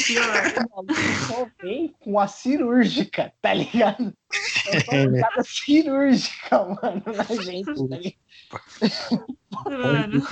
[0.08, 0.95] Pior.
[1.28, 4.13] Só vem com a cirúrgica, tá ligado?
[4.67, 9.26] É jogada cirúrgica, mano, na gente, tá ligado?
[9.65, 10.23] Mano,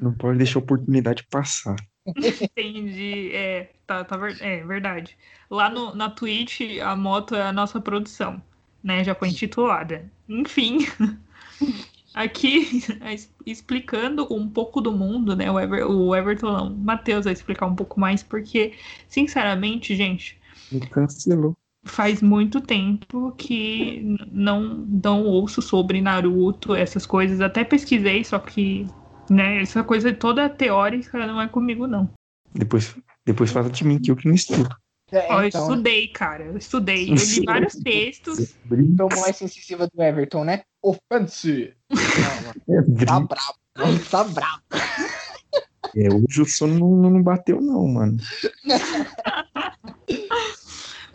[0.00, 1.76] não pode deixar a oportunidade passar.
[2.06, 3.30] entendi.
[3.34, 5.16] É, tá, tá ver- é verdade.
[5.50, 8.40] Lá no, na Twitch, a moto é a nossa produção,
[8.82, 9.02] né?
[9.02, 10.08] Já foi intitulada.
[10.28, 10.78] Enfim,
[12.16, 12.82] aqui
[13.44, 15.50] explicando um pouco do mundo, né?
[15.50, 18.72] O, Ever, o Everton, não, o Matheus vai explicar um pouco mais, porque,
[19.06, 20.40] sinceramente, gente,
[20.72, 21.54] Me cancelou.
[21.84, 27.42] faz muito tempo que não, não ouço sobre Naruto, essas coisas.
[27.42, 28.86] Até pesquisei, só que,
[29.30, 32.10] né, essa coisa toda teórica não é comigo, não.
[32.54, 34.74] Depois, depois fala de mim, que eu que não estudo.
[35.12, 36.44] É, Ó, eu então, estudei, cara.
[36.44, 37.10] Eu estudei.
[37.10, 38.56] Eu li vários textos.
[38.72, 40.62] Então mais incisiva do Everton, né?
[40.86, 41.74] Offense!
[42.68, 43.20] É, tá.
[43.76, 44.62] Mano, tá bravo.
[45.96, 48.16] É, hoje o sono não, não bateu, não, mano.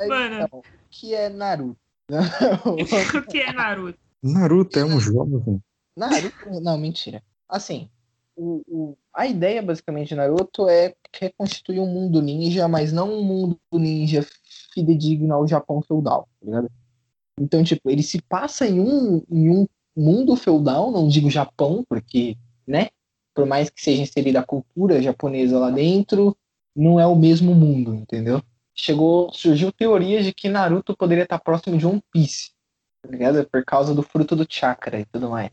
[0.08, 0.36] Mano.
[0.36, 1.80] Então, o que é Naruto?
[2.66, 3.98] o que é Naruto?
[4.22, 5.62] Naruto é um jovem.
[5.96, 7.24] Naruto, não, mentira.
[7.48, 7.90] Assim,
[8.36, 13.24] o, o- a ideia basicamente de Naruto é reconstituir um mundo ninja, mas não um
[13.24, 14.26] mundo ninja
[14.74, 16.72] fidedigno ao Japão feudal, tá ligado?
[17.42, 22.38] Então, tipo, ele se passa em um, em um mundo feudal, não digo Japão, porque,
[22.68, 22.90] né?
[23.34, 26.38] Por mais que seja inserida a cultura japonesa lá dentro,
[26.76, 28.42] não é o mesmo mundo, entendeu?
[28.76, 32.52] Chegou, surgiu teorias de que Naruto poderia estar próximo de One Piece,
[33.02, 33.44] tá ligado?
[33.50, 35.50] Por causa do fruto do chakra e tudo mais.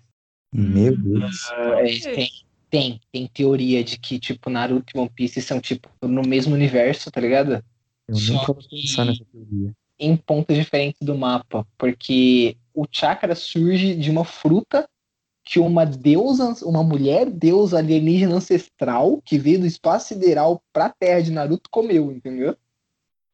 [0.53, 1.51] Meu Deus.
[1.51, 2.29] É, tem,
[2.71, 7.11] tem, tem teoria de que, tipo, Naruto e One Piece são, tipo, no mesmo universo,
[7.11, 7.65] tá ligado?
[8.07, 9.75] Eu Só nunca vou que- pensar nessa teoria.
[9.99, 11.67] Em pontos diferentes do mapa.
[11.77, 14.89] Porque o chakra surge de uma fruta
[15.45, 21.23] que uma deusa, uma mulher deusa alienígena ancestral que veio do espaço sideral pra terra
[21.23, 22.55] de Naruto comeu, entendeu?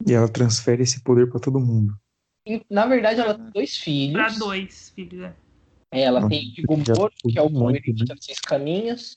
[0.07, 1.99] E ela transfere esse poder pra todo mundo.
[2.47, 4.13] E, na verdade, ela tem dois filhos.
[4.13, 5.23] Pra dois, filhos.
[5.23, 5.35] é.
[5.91, 9.17] É, Ela Nossa, tem o já Gigomoro, que é o muito, Eremita dos Seis Caminhos,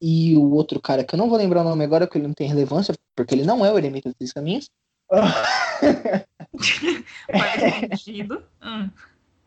[0.00, 2.34] e o outro cara, que eu não vou lembrar o nome agora, porque ele não
[2.34, 4.70] tem relevância, porque ele não é o Eremita dos Seis Caminhos.
[7.90, 8.42] Sentido.
[8.62, 8.90] Hum.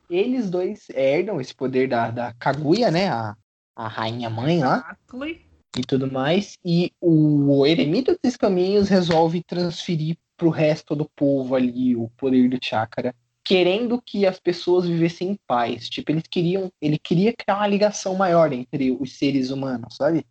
[0.09, 3.09] Eles dois herdam esse poder da, da Kaguya, né?
[3.09, 3.35] A,
[3.75, 5.45] a rainha mãe lá Exactly.
[5.77, 6.57] e tudo mais.
[6.65, 12.57] E o Eremita dos Caminhos resolve transferir pro resto do povo ali o poder do
[12.61, 13.13] chakra.
[13.43, 15.89] Querendo que as pessoas vivessem em paz.
[15.89, 16.71] Tipo, eles queriam.
[16.81, 20.25] Ele queria criar uma ligação maior entre os seres humanos, sabe?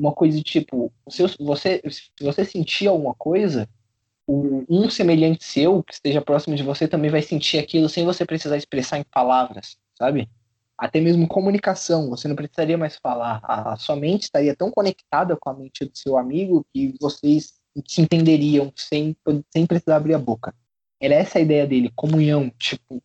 [0.00, 3.68] Uma coisa de tipo, se você, se você sentir alguma coisa,
[4.28, 8.56] um semelhante seu, que esteja próximo de você, também vai sentir aquilo sem você precisar
[8.56, 10.28] expressar em palavras, sabe?
[10.76, 13.40] Até mesmo comunicação, você não precisaria mais falar.
[13.44, 17.54] A, sua mente estaria tão conectada com a mente do seu amigo que vocês
[17.86, 19.16] se entenderiam sem,
[19.50, 20.54] sem precisar abrir a boca.
[21.00, 23.02] Era essa a ideia dele, comunhão, tipo,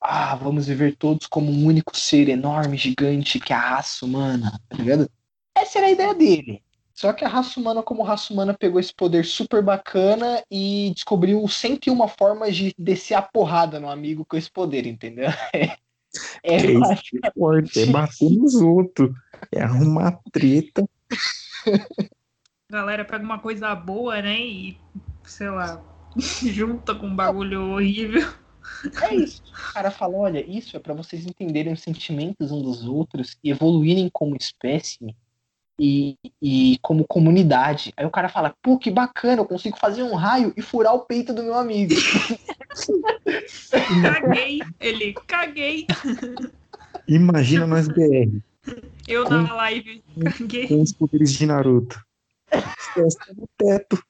[0.00, 4.58] ah, vamos viver todos como um único ser enorme, gigante, que é a raça humana,
[4.68, 5.10] tá ligado?
[5.54, 6.62] Essa era a ideia dele.
[7.00, 11.48] Só que a raça humana, como raça humana, pegou esse poder super bacana e descobriu
[11.48, 15.30] 101 formas de descer a porrada no amigo com esse poder, entendeu?
[16.42, 19.12] É, É isso que é forte, é bater nos outros.
[19.52, 20.84] É arrumar treta.
[22.68, 24.38] Galera pega uma coisa boa, né?
[24.40, 24.76] E,
[25.22, 25.80] sei lá,
[26.18, 28.28] junta com um bagulho horrível.
[29.04, 29.40] É isso.
[29.44, 33.50] O cara fala, olha, isso é pra vocês entenderem os sentimentos uns dos outros e
[33.50, 35.14] evoluírem como espécie
[35.82, 37.90] e, e como comunidade.
[37.96, 41.06] Aí o cara fala, pô, que bacana, eu consigo fazer um raio e furar o
[41.06, 41.94] peito do meu amigo.
[44.02, 44.60] Caguei.
[44.78, 45.86] Ele, caguei.
[47.08, 48.40] Imagina nós BR,
[49.08, 50.02] Eu na live,
[50.38, 50.68] caguei.
[50.68, 52.04] com os poderes de Naruto.
[52.92, 54.02] Festa no teto.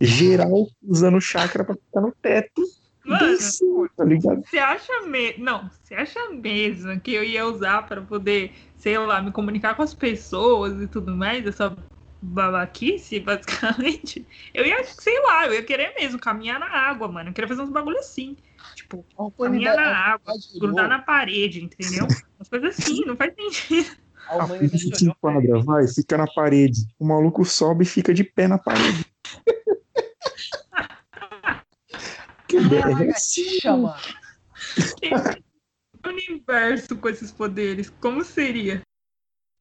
[0.00, 2.62] Geral usando chakra pra ficar no teto.
[3.04, 4.42] Mano, tá ligado?
[4.44, 5.44] você acha mesmo.
[5.44, 9.82] Não, você acha mesmo que eu ia usar para poder, sei lá, me comunicar com
[9.82, 11.76] as pessoas e tudo mais, essa
[12.20, 14.26] babaquice, basicamente?
[14.54, 17.30] Eu ia, sei lá, eu ia querer mesmo caminhar na água, mano.
[17.30, 18.36] Eu queria fazer uns bagulho assim.
[18.76, 22.06] Tipo, A caminhar na a água, grudar na parede, entendeu?
[22.38, 23.96] Umas coisas assim, não faz sentido.
[24.28, 26.80] a A humanidade olhou pra enquadra, vai, fica na parede.
[26.98, 29.04] O maluco sobe e fica de pé na parede.
[32.60, 32.84] que é?
[32.86, 33.96] Lagartixa, mano.
[36.04, 38.82] universo com esses poderes, como seria?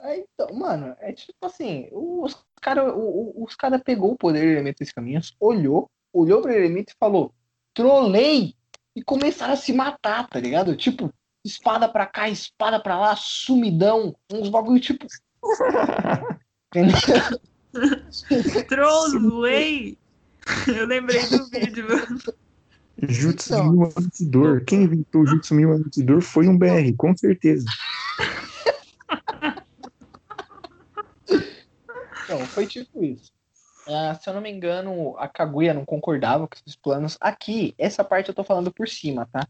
[0.02, 4.42] É, então, mano, é tipo assim, os cara, o- o- os cara pegou o poder
[4.42, 7.34] do elemento dos caminhos, olhou, olhou pro elemento e falou,
[7.74, 8.56] trolei!
[8.96, 10.76] E começaram a se matar, tá ligado?
[10.76, 11.14] Tipo,
[11.46, 15.06] espada pra cá, espada pra lá, sumidão, uns bagulho tipo.
[16.76, 16.96] Entendeu?
[20.68, 21.88] Eu lembrei do vídeo.
[23.08, 23.72] Jutsu Então.
[23.72, 24.64] mil anos de dor.
[24.66, 27.66] Quem inventou o Jutsu mil anos de dor foi um BR, com certeza.
[32.24, 33.32] Então, foi tipo isso.
[33.88, 37.18] Ah, se eu não me engano, a Kaguya não concordava com esses planos.
[37.20, 39.48] Aqui, essa parte eu tô falando por cima, tá?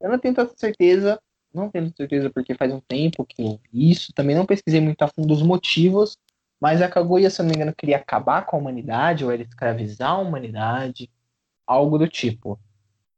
[0.00, 1.20] Eu não tenho tanta certeza,
[1.52, 5.02] não tenho certeza porque faz um tempo que eu vi isso, também não pesquisei muito
[5.02, 6.16] a fundo os motivos,
[6.60, 9.42] mas a Kaguya, se eu não me engano, queria acabar com a humanidade, ou era
[9.42, 11.10] escravizar a humanidade,
[11.66, 12.58] algo do tipo.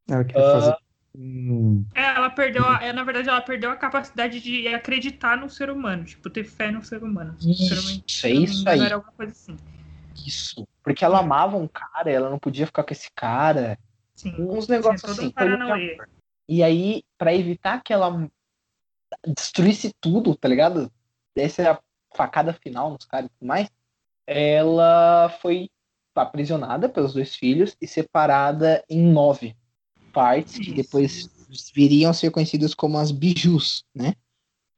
[0.08, 0.52] Ela queria Ah.
[0.52, 0.76] fazer
[1.18, 5.48] um É, ela perdeu, a, é, na verdade, ela perdeu a capacidade de acreditar no
[5.48, 7.34] ser humano, tipo, ter fé no ser humano.
[7.40, 7.74] Isso,
[8.08, 8.80] se é eu não me isso aí.
[8.80, 9.56] Era alguma coisa assim.
[10.26, 10.68] Isso.
[10.82, 13.78] Porque ela amava um cara, ela não podia ficar com esse cara.
[14.14, 14.34] Sim.
[14.38, 15.32] Uns negócios assim.
[15.38, 16.04] um.
[16.48, 18.28] E aí, pra evitar que ela
[19.26, 20.90] destruísse tudo, tá ligado?
[21.34, 21.80] Essa é a
[22.14, 23.68] facada final nos caras e tudo mais.
[24.26, 25.68] Ela foi
[26.14, 29.54] aprisionada pelos dois filhos e separada em nove
[30.16, 30.74] partes, que Isso.
[30.74, 31.30] depois
[31.74, 34.14] viriam a ser conhecidas como as bijus, né?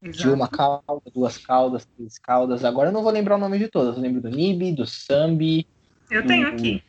[0.01, 0.33] De Exato.
[0.33, 2.65] uma cauda, duas caudas, três caudas.
[2.65, 3.95] Agora eu não vou lembrar o nome de todas.
[3.95, 5.65] Eu lembro do Nibi, do Sambi,
[6.11, 6.55] Eu tenho Uhum.
[6.55, 6.83] aqui.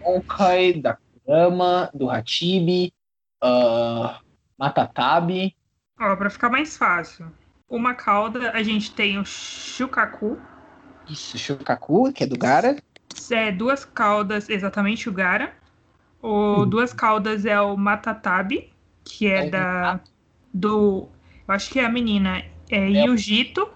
[0.00, 2.92] Honkai, da Kurama, do Hatibi,
[3.42, 4.20] ah,
[4.56, 5.56] Matatabi.
[5.98, 7.32] Ó, pra ficar mais fácil.
[7.68, 10.38] Uma cauda, a gente tem o Shukaku.
[11.10, 12.76] Isso, Shukaku, que é do Gara.
[13.30, 15.52] É, duas caudas, exatamente o Gara.
[16.22, 18.72] O duas caudas é o Matatabi,
[19.04, 20.00] que é, É da.
[20.52, 21.08] Do.
[21.46, 22.38] Eu acho que é a menina.
[22.70, 23.04] É É.
[23.06, 23.68] Yujito.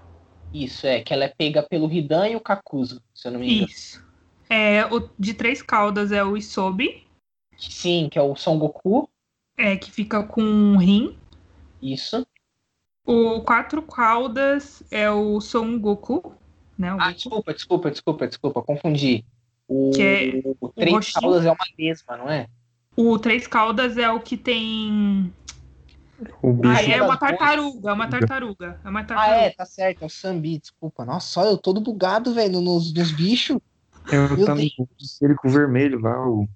[0.52, 3.46] Isso, é, que ela é pega pelo Hidan e o Kakuzu, se eu não me
[3.54, 3.68] engano.
[3.70, 4.04] Isso.
[4.50, 7.04] É, o de três caudas é o Isobi,
[7.56, 9.08] Sim, que é o Son Goku.
[9.56, 11.16] é, que fica com um rim.
[11.80, 12.26] Isso.
[13.06, 16.34] O quatro caudas é o Son Goku,
[16.76, 16.92] né?
[16.92, 17.14] O Ah, Goku.
[17.14, 19.24] desculpa, desculpa, desculpa, desculpa, confundi.
[19.72, 21.22] O, Que é o Três roxinho.
[21.22, 22.46] Caudas é uma mesma, não é?
[22.94, 25.32] O três caudas é o que tem.
[26.42, 26.74] o bicho.
[26.74, 28.80] Ah, é uma tartaruga, é uma tartaruga.
[28.84, 29.36] É uma Ah, tartaruga.
[29.40, 31.06] é, tá certo, é o Sambi, desculpa.
[31.06, 33.58] Nossa, olha, eu todo bugado, velho, nos, nos bichos.
[34.10, 34.70] Eu Meu também
[35.22, 36.46] ele com o vermelho lá, o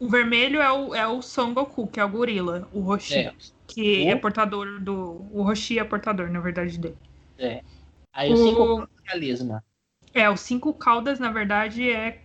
[0.00, 2.66] O vermelho é o, é o Son Goku, que é o gorila.
[2.72, 3.34] O Roshi, É,
[3.66, 5.28] que O- é portador do.
[5.30, 6.96] O Roshi é portador, na verdade, dele.
[7.38, 7.62] é.
[8.14, 9.64] Aí o O- Cinco é a lesma.
[10.14, 12.18] É, os cinco caudas, na verdade, é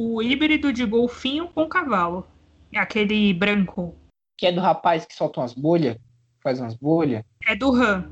[0.00, 2.24] o híbrido de golfinho com cavalo.
[2.72, 3.96] É Aquele branco.
[4.36, 5.96] Que é do rapaz que solta umas bolhas,
[6.40, 7.24] faz umas bolhas.
[7.44, 8.08] É do Han.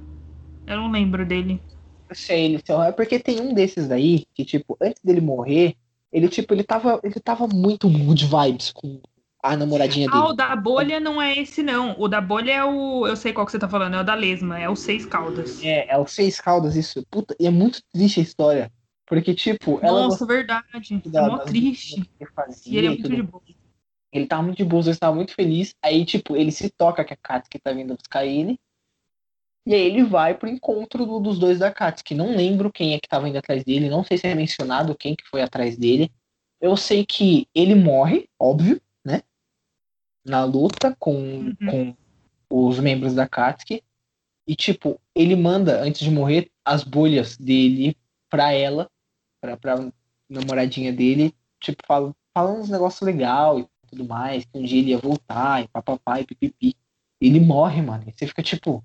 [0.66, 1.62] Eu não lembro dele.
[2.11, 5.77] Eu sei, ele lá, é porque tem um desses daí que, tipo, antes dele morrer,
[6.12, 9.01] ele, tipo, ele tava, ele tava muito good vibes com
[9.40, 10.37] a namoradinha Ah, o dele.
[10.38, 11.94] da bolha não é esse, não.
[12.01, 13.07] O da bolha é o.
[13.07, 15.62] Eu sei qual que você tá falando, é o da lesma, é o seis caudas.
[15.62, 17.07] É, é o Seis Caldas, isso.
[17.09, 18.72] Puta, e é muito triste a história.
[19.07, 21.01] Porque, tipo, ela Nossa, verdade.
[21.05, 22.11] É da- mó das triste.
[22.35, 23.42] fazia E ele é muito tudo de boa.
[24.12, 25.75] Ele tava muito de boa, ele tava muito feliz.
[25.83, 28.59] Aí, tipo, ele se toca que a Katsuki tá vindo buscar ele.
[29.66, 32.14] E aí ele vai pro encontro do- dos dois da Katsuki.
[32.14, 33.88] Não lembro quem é que tava indo atrás dele.
[33.90, 36.11] Não sei se é mencionado quem que foi atrás dele.
[36.61, 39.23] Eu sei que ele morre, óbvio, né?
[40.25, 41.97] Na luta com, com
[42.69, 43.83] os membros da Katsuki.
[44.48, 47.96] E, tipo, ele manda, antes de morrer, as bolhas dele
[48.31, 48.88] pra ela,
[49.41, 49.91] pra, pra
[50.29, 51.35] namoradinha dele.
[51.61, 55.63] Tipo, fala, falando uns negócios legais e tudo mais, que um dia ele ia voltar,
[55.63, 56.77] e papapá, e pipipi.
[57.21, 58.05] Ele morre, mano.
[58.07, 58.85] E você fica tipo,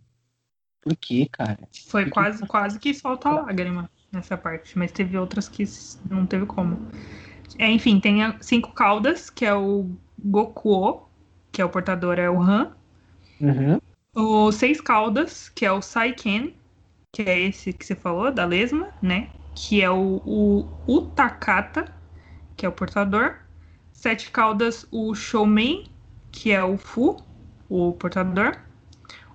[0.82, 1.60] por que, cara?
[1.88, 5.64] Foi quase, quase que solta a lágrima nessa parte, mas teve outras que
[6.10, 6.88] não teve como.
[7.58, 11.10] É, enfim, tem a- cinco caudas, que é o Gokuo,
[11.52, 12.72] que é o portador, é o Han.
[13.39, 13.80] Uhum.
[14.16, 16.56] O seis caudas, que é o Saiken,
[17.12, 19.30] que é esse que você falou, da lesma, né?
[19.54, 21.93] Que é o, o Utakata,
[22.56, 23.36] que é o portador.
[23.91, 25.86] Sete caudas, o Shoumen,
[26.32, 27.18] que é o Fu.
[27.70, 28.58] o portador.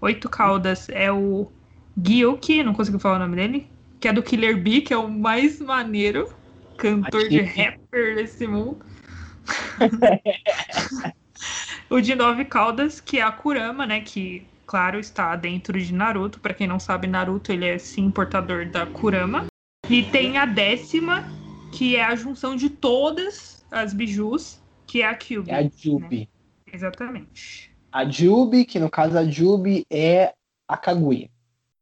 [0.00, 1.50] Oito caudas é o
[1.96, 5.08] Gyuki, não consigo falar o nome dele, que é do Killer Bee, que é o
[5.08, 6.28] mais maneiro
[6.76, 8.78] cantor de rapper desse mundo.
[11.88, 16.40] o de nove caudas, que é a Kurama, né, que claro está dentro de Naruto.
[16.40, 19.46] Para quem não sabe, Naruto ele é sim portador da Kurama.
[19.88, 21.24] E tem a décima,
[21.72, 25.50] que é a junção de todas as bijus, que é a Kyubi.
[25.50, 26.20] É a Jubi.
[26.20, 26.26] Né?
[26.72, 27.70] Exatamente.
[27.92, 30.34] A Jubi, que no caso a Jubi é
[30.66, 31.30] a Kaguya.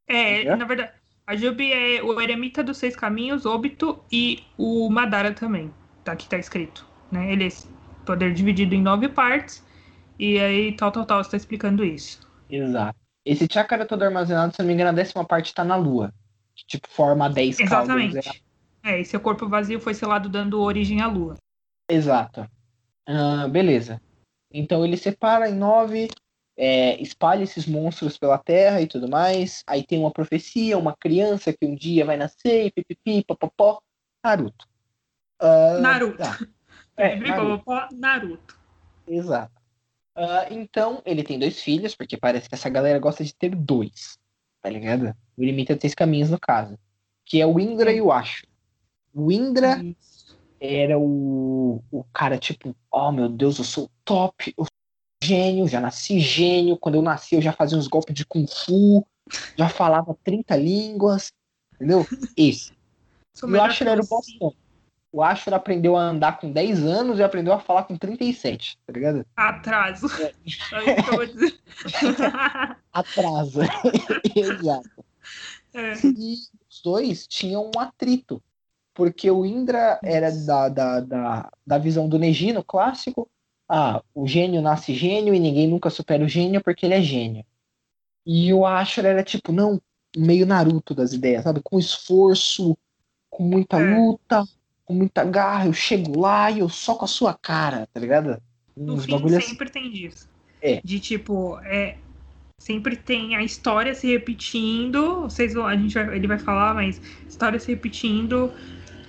[0.07, 0.57] É, Entendeu?
[0.59, 0.93] na verdade,
[1.27, 5.73] a Jubi é o Eremita dos Seis Caminhos, Obito e o Madara também.
[6.05, 6.87] Tá, aqui tá escrito.
[7.11, 7.33] Né?
[7.33, 7.51] Ele é
[8.05, 9.65] poder dividido em nove partes.
[10.19, 12.21] E aí, tal, tal, tal, está explicando isso.
[12.51, 12.99] Exato.
[13.25, 16.13] Esse chakra todo armazenado, se não me engano, a décima parte está na Lua.
[16.55, 18.15] Que, tipo, forma 10 Exatamente.
[18.15, 18.43] Caudas,
[18.83, 21.37] é, e seu corpo vazio foi selado dando origem à Lua.
[21.89, 22.47] Exato.
[23.51, 24.01] Beleza.
[24.53, 26.09] Então ele separa em nove,
[26.57, 29.63] é, espalha esses monstros pela Terra e tudo mais.
[29.67, 33.81] Aí tem uma profecia, uma criança que um dia vai nascer, e pipipi, popopó.
[34.25, 34.67] Naruto.
[35.43, 36.19] Uh, Naruto.
[36.19, 36.39] Tá.
[36.97, 37.65] É, Naruto.
[37.93, 38.57] Naruto.
[39.09, 39.61] Exato.
[40.17, 44.17] Uh, então, ele tem dois filhos, porque parece que essa galera gosta de ter dois.
[44.65, 45.15] Tá ligado?
[45.37, 46.79] O limita três caminhos no caso.
[47.27, 48.47] Que é o Indra e o Asho.
[49.13, 50.39] O Indra Isso.
[50.59, 54.71] era o, o cara, tipo, oh meu Deus, eu sou top, eu sou
[55.23, 56.79] gênio, já nasci gênio.
[56.79, 59.07] Quando eu nasci, eu já fazia uns golpes de Kung Fu,
[59.55, 61.31] já falava 30 línguas.
[61.75, 62.07] Entendeu?
[62.35, 62.73] Esse.
[63.43, 64.55] eu acho que ele era o bostão
[65.15, 68.93] o Ashura aprendeu a andar com 10 anos e aprendeu a falar com 37, tá
[68.93, 69.25] ligado?
[69.37, 70.09] Atraso.
[70.21, 70.35] É.
[72.93, 73.61] Atraso.
[74.35, 75.05] Exato.
[75.73, 75.95] É.
[76.05, 76.35] E
[76.69, 78.43] os dois tinham um atrito.
[78.93, 83.31] Porque o Indra era da, da, da, da visão do Negino clássico.
[83.69, 87.47] Ah, o gênio nasce gênio e ninguém nunca supera o gênio porque ele é gênio.
[88.27, 89.81] E o Ashura era tipo, não,
[90.17, 91.61] meio Naruto das ideias, sabe?
[91.63, 92.77] Com esforço,
[93.31, 93.97] com muita é.
[93.97, 94.45] luta,
[94.85, 98.41] com muita garra, eu chego lá e eu soco a sua cara, tá ligado?
[98.77, 99.73] No Uns fim, sempre assim.
[99.73, 100.29] tem disso.
[100.61, 100.81] É.
[100.83, 101.97] De tipo, é,
[102.59, 105.23] sempre tem a história se repetindo.
[105.23, 108.53] Vocês vão, a gente vai, ele vai falar, mas história se repetindo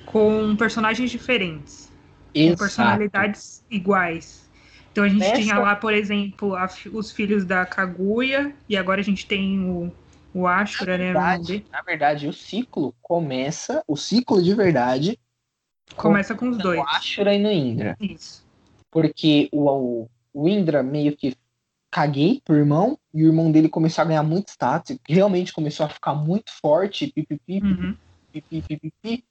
[0.05, 1.91] com personagens diferentes.
[2.33, 2.57] Exato.
[2.57, 4.49] Com personalidades iguais.
[4.91, 5.41] Então a gente Nessa...
[5.41, 9.91] tinha lá, por exemplo, a, os filhos da Kaguya, e agora a gente tem o,
[10.33, 11.11] o Ashura, né?
[11.11, 15.19] Na verdade, o ciclo começa, o ciclo de verdade
[15.95, 16.79] Começa com os dois.
[16.79, 17.95] No Ashura e no Indra.
[17.99, 18.45] Isso.
[18.89, 21.35] Porque o, o Indra meio que
[21.91, 25.89] caguei pro irmão, e o irmão dele começou a ganhar muito status, realmente começou a
[25.89, 27.95] ficar muito forte, pipipi, uhum.
[28.33, 29.23] pipipi,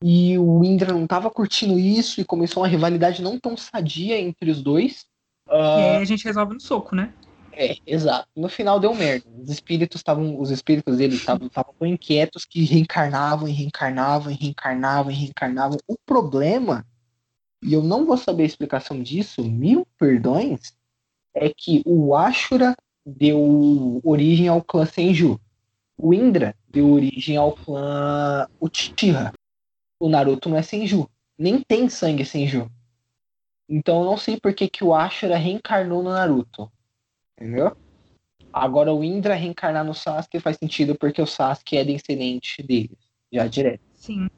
[0.00, 4.52] e o Indra não tava curtindo isso, e começou uma rivalidade não tão sadia entre
[4.52, 5.06] os dois.
[5.48, 5.54] Uh...
[5.54, 7.12] E aí a gente resolve no soco, né?
[7.58, 8.28] É, exato.
[8.36, 9.26] No final deu merda.
[9.40, 15.10] Os espíritos estavam, os espíritos dele estavam tão inquietos que reencarnavam e reencarnavam e reencarnavam
[15.10, 15.78] e reencarnavam.
[15.88, 16.86] O problema,
[17.62, 20.74] e eu não vou saber a explicação disso, mil perdões,
[21.34, 22.76] é que o Ashura
[23.06, 25.40] deu origem ao clã Senju.
[25.96, 29.32] O Indra deu origem ao clã Uchiha.
[29.98, 31.08] O Naruto não é Senju.
[31.38, 32.70] Nem tem sangue Senju.
[33.66, 36.70] Então eu não sei por que, que o Ashura reencarnou no Naruto.
[37.38, 37.76] Entendeu?
[38.52, 42.96] Agora o Indra reencarnar no Sasuke faz sentido porque o Sasuke é descendente dele,
[43.30, 43.82] já direto.
[43.94, 44.28] Sim.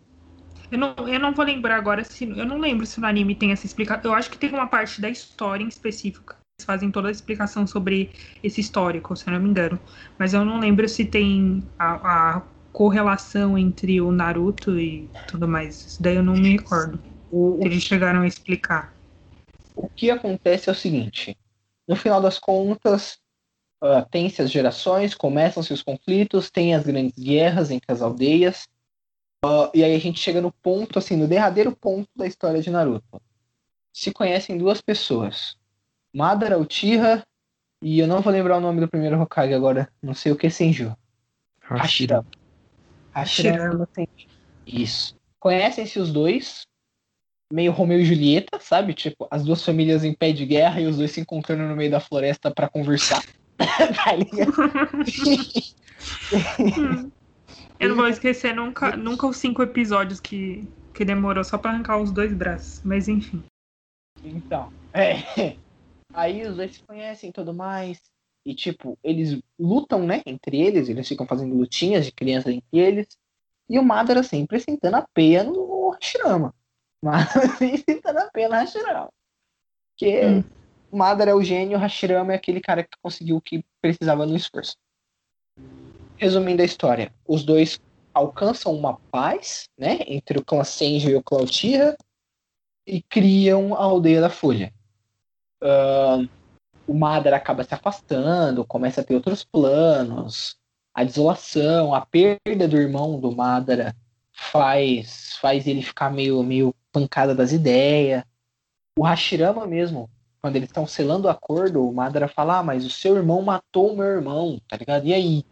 [0.71, 2.25] Eu não, eu não vou lembrar agora se.
[2.25, 4.11] Eu não lembro se no anime tem essa explicação.
[4.11, 6.33] Eu acho que tem uma parte da história em específico.
[6.33, 8.11] Eles fazem toda a explicação sobre
[8.43, 9.79] esse histórico, se eu não me engano.
[10.19, 12.43] Mas eu não lembro se tem a, a
[12.73, 15.87] correlação entre o Naruto e tudo mais.
[15.87, 17.01] Isso daí eu não me recordo.
[17.31, 18.93] O, eles chegaram a explicar.
[19.75, 21.37] O que acontece é o seguinte:
[21.89, 23.19] no final das contas,
[23.83, 28.69] uh, tem-se as gerações, começam-se os conflitos, tem as grandes guerras entre as aldeias,
[29.45, 32.71] uh, e aí a gente chega no ponto, assim, no derradeiro ponto da história de
[32.71, 33.21] Naruto.
[33.93, 35.57] Se conhecem duas pessoas,
[36.13, 37.25] Madara Uchiha
[37.81, 40.51] e eu não vou lembrar o nome do primeiro Hokage agora, não sei o que,
[40.51, 40.97] Senju.
[41.61, 42.27] Hashirama.
[43.15, 44.29] Hashirama Senju.
[44.67, 45.17] Isso.
[45.39, 46.67] Conhecem-se os dois,
[47.53, 48.95] meio Romeu e Julieta, sabe?
[48.95, 51.91] Tipo, as duas famílias em pé de guerra e os dois se encontrando no meio
[51.91, 53.23] da floresta para conversar.
[53.59, 54.53] tá ligado?
[56.79, 57.11] hum.
[57.81, 61.99] Eu não vou esquecer nunca, nunca os cinco episódios que, que demorou só para arrancar
[61.99, 63.43] os dois braços, mas enfim.
[64.23, 65.57] Então, é.
[66.13, 68.01] Aí os dois se conhecem e tudo mais.
[68.45, 70.23] E, tipo, eles lutam, né?
[70.27, 73.07] Entre eles, eles ficam fazendo lutinhas de crianças entre eles.
[73.69, 76.55] E o Madara sempre sentando a peia no Hashirama.
[77.03, 79.11] Mas assim, tá na pena Hashirama.
[79.91, 80.45] Porque hum.
[80.93, 84.37] Madara é o gênio, o Hashirama é aquele cara que conseguiu o que precisava no
[84.37, 84.77] esforço.
[86.17, 87.81] Resumindo a história, os dois
[88.13, 91.97] alcançam uma paz, né, entre o clã Senju e o clã Uchiha
[92.87, 94.73] e criam a aldeia da Folha.
[95.63, 96.29] Uh,
[96.87, 100.57] o Madara acaba se afastando, começa a ter outros planos,
[100.95, 103.95] a desolação, a perda do irmão do Madara
[104.39, 108.23] faz faz ele ficar meio meio pancada das ideias.
[108.97, 110.09] O Hashirama mesmo,
[110.41, 113.93] quando eles estão selando o acordo, o Madara fala: ah, mas o seu irmão matou
[113.93, 115.07] o meu irmão, tá ligado?
[115.07, 115.45] E aí?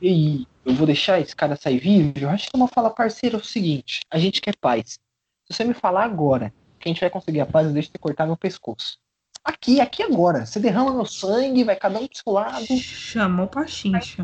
[0.00, 0.46] E aí?
[0.64, 2.12] Eu vou deixar esse cara sair vivo?
[2.24, 4.98] O Hashirama fala, parceiro, é o seguinte, a gente quer paz.
[5.46, 7.98] Se você me falar agora que a gente vai conseguir a paz, eu deixo de
[7.98, 8.98] cortar meu pescoço.
[9.42, 10.44] Aqui, aqui agora.
[10.44, 12.66] Você derrama meu sangue, vai cada um pro seu lado.
[12.76, 14.22] Chamou pra chincha.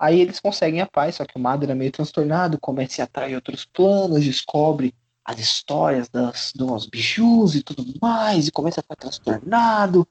[0.00, 3.34] Aí eles conseguem a paz, só que o Madara é meio transtornado, começa a atrair
[3.34, 8.96] outros planos, descobre as histórias das, dos bijus e tudo mais, e começa a ficar
[8.96, 10.08] transtornado,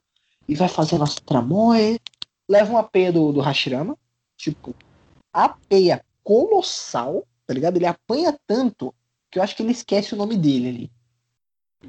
[0.47, 1.97] e vai fazendo as tramóias.
[2.47, 3.97] Leva uma peia do, do Hashirama,
[4.37, 4.75] tipo,
[5.33, 7.77] a peia colossal, tá ligado?
[7.77, 8.93] Ele apanha tanto
[9.31, 10.91] que eu acho que ele esquece o nome dele ali.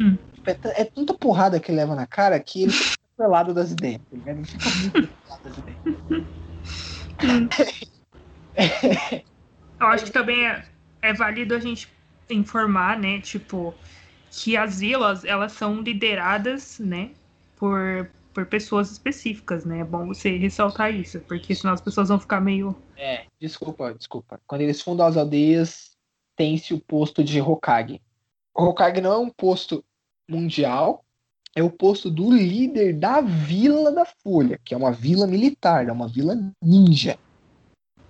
[0.00, 0.16] Hum.
[0.46, 4.00] É, é, tanta porrada que ele leva na cara que ele fica pelado das ideias,
[4.10, 4.38] tá ligado?
[4.38, 6.26] Ele fica muito pelado das ideias.
[9.80, 10.64] Eu acho que também é,
[11.02, 11.88] é válido a gente
[12.28, 13.74] informar, né, tipo,
[14.30, 17.10] que as vilas, elas são lideradas, né,
[17.56, 19.80] por, por pessoas específicas, né?
[19.80, 22.76] É bom você ressaltar isso, porque senão as pessoas vão ficar meio...
[22.96, 24.40] É, desculpa, desculpa.
[24.46, 25.96] Quando eles fundam as aldeias,
[26.36, 28.00] tem-se o posto de Hokage.
[28.54, 29.84] O Hokage não é um posto
[30.28, 31.04] mundial,
[31.54, 35.92] é o posto do líder da Vila da Folha, que é uma vila militar, é
[35.92, 37.18] uma vila ninja.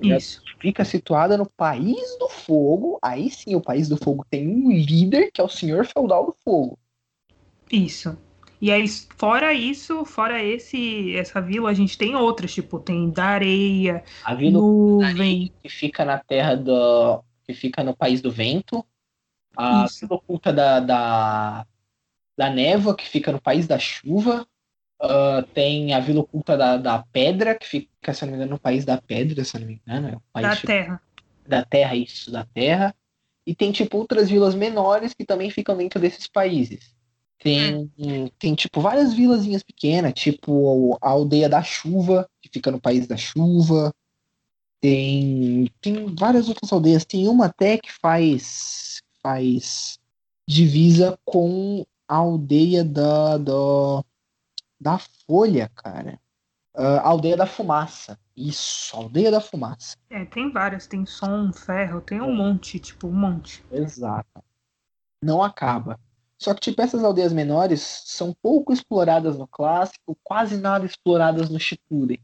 [0.00, 0.42] Isso.
[0.58, 2.98] Fica situada no País do Fogo.
[3.02, 6.34] Aí sim, o País do Fogo tem um líder, que é o Senhor Feudal do
[6.44, 6.78] Fogo.
[7.70, 8.16] Isso.
[8.60, 8.86] E aí,
[9.16, 14.34] fora isso, fora esse essa vila, a gente tem outras, tipo, tem da areia, a
[14.34, 15.50] vila nuvem.
[15.62, 17.22] que fica na terra do.
[17.46, 18.84] que fica no País do Vento.
[19.56, 20.00] A isso.
[20.00, 21.66] vila oculta da, da,
[22.40, 24.46] da névoa, que fica no País da Chuva.
[25.02, 28.58] Uh, tem a Vila Oculta da, da Pedra, que fica, se não me engano, no
[28.58, 30.08] País da Pedra, se não me engano.
[30.08, 31.02] É país da Terra.
[31.46, 32.94] Da Terra, isso, da Terra.
[33.46, 36.94] E tem, tipo, outras vilas menores que também ficam dentro desses países.
[37.38, 38.28] Tem, hum.
[38.38, 43.18] tem tipo, várias vilazinhas pequenas, tipo a Aldeia da Chuva, que fica no País da
[43.18, 43.92] Chuva.
[44.80, 47.04] Tem, tem várias outras aldeias.
[47.04, 49.98] Tem uma até que faz, faz
[50.48, 54.04] divisa com a aldeia da, da,
[54.80, 56.18] da Folha, cara.
[56.76, 58.18] Uh, Aldeia da Fumaça.
[58.36, 59.96] Isso, Aldeia da Fumaça.
[60.10, 60.88] É, tem várias.
[60.88, 63.64] Tem som, ferro, tem um monte, tipo, um monte.
[63.70, 64.42] Exato.
[65.22, 66.00] Não acaba.
[66.36, 71.60] Só que, tipo, essas aldeias menores são pouco exploradas no clássico, quase nada exploradas no
[71.60, 72.18] Shippuden.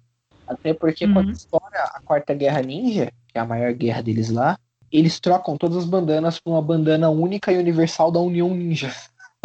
[0.49, 1.12] Até porque uhum.
[1.12, 4.59] quando estoura a Quarta Guerra Ninja, que é a maior guerra deles lá,
[4.91, 8.93] eles trocam todas as bandanas por uma bandana única e universal da União Ninja.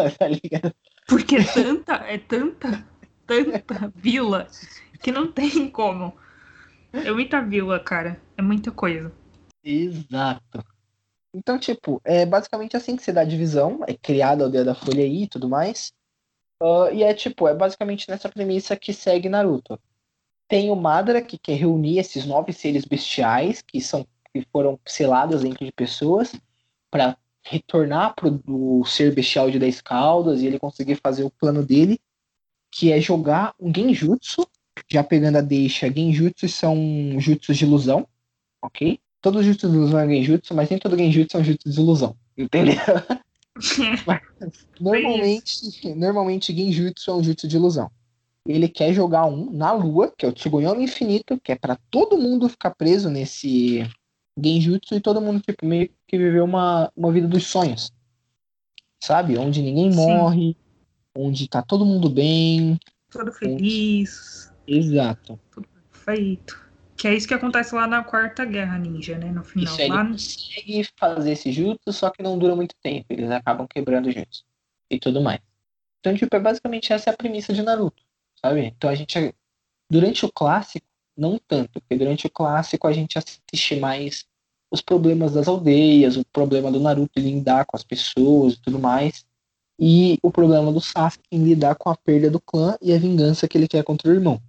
[0.18, 0.74] tá ligado?
[1.08, 2.92] Porque é tanta, é tanta
[3.32, 4.48] tanta vila
[5.02, 6.14] que não tem como.
[6.92, 8.22] É muita vila, cara.
[8.38, 9.12] É muita coisa.
[9.64, 10.66] Exato.
[11.34, 13.82] Então, tipo, é basicamente assim que se dá a divisão.
[13.88, 15.94] É criada a aldeia da Folha aí e tudo mais.
[16.62, 19.80] Uh, e é tipo, é basicamente nessa premissa que segue Naruto.
[20.48, 25.42] Tem o Madara, que quer reunir esses nove seres bestiais que são que foram selados
[25.42, 26.34] dentro de pessoas
[26.90, 31.66] para retornar pro o ser bestial de 10 caudas e ele conseguir fazer o plano
[31.66, 32.00] dele
[32.72, 34.48] que é jogar um genjutsu,
[34.90, 36.76] já pegando a deixa, genjutsu são
[37.20, 38.08] jutsus de ilusão,
[38.62, 39.00] ok?
[39.22, 41.80] Todos os jutsus de ilusão é genjutsu, mas nem todo genjutsu é um jutsu de
[41.80, 42.76] ilusão, entendeu?
[44.80, 47.92] normalmente, normalmente genjutsu é um jutsu de ilusão.
[48.48, 52.18] Ele quer jogar um na lua, que é o Tsuguyomi Infinito, que é para todo
[52.18, 53.88] mundo ficar preso nesse
[54.38, 57.92] genjutsu e todo mundo tipo, meio que viver uma, uma vida dos sonhos.
[59.04, 59.38] Sabe?
[59.38, 59.98] Onde ninguém Sim.
[59.98, 60.58] morre,
[61.16, 62.80] onde tá todo mundo bem.
[63.10, 64.52] Todo feliz.
[64.68, 65.40] Exato.
[65.52, 66.62] Tudo perfeito.
[66.96, 69.32] Que é isso que acontece lá na Quarta Guerra Ninja, né?
[69.32, 69.74] No final.
[69.74, 70.02] Isso, lá...
[70.02, 73.08] ele consegue fazer esse jutsu, só que não dura muito tempo.
[73.10, 74.44] Eles acabam quebrando o jutsu.
[74.90, 75.40] E tudo mais.
[76.00, 78.04] Então, tipo, é basicamente essa é a premissa de Naruto,
[78.40, 78.66] sabe?
[78.66, 79.34] Então a gente,
[79.90, 80.86] durante o clássico,
[81.22, 84.26] não tanto, porque durante o clássico a gente assiste mais
[84.70, 89.26] os problemas das aldeias, o problema do Naruto lidar com as pessoas e tudo mais
[89.84, 93.48] e o problema do Sasuke em lidar com a perda do clã e a vingança
[93.48, 94.40] que ele quer contra o irmão.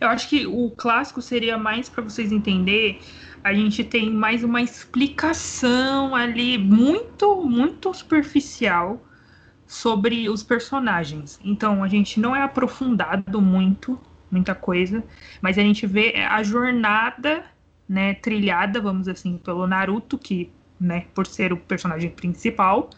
[0.00, 2.98] Eu acho que o clássico seria mais para vocês entender.
[3.44, 9.00] A gente tem mais uma explicação ali muito, muito superficial
[9.64, 11.38] sobre os personagens.
[11.44, 13.96] Então a gente não é aprofundado muito,
[14.30, 15.02] muita coisa,
[15.40, 17.44] mas a gente vê a jornada,
[17.88, 20.50] né, trilhada, vamos assim, pelo Naruto, que,
[20.80, 22.90] né, por ser o personagem principal,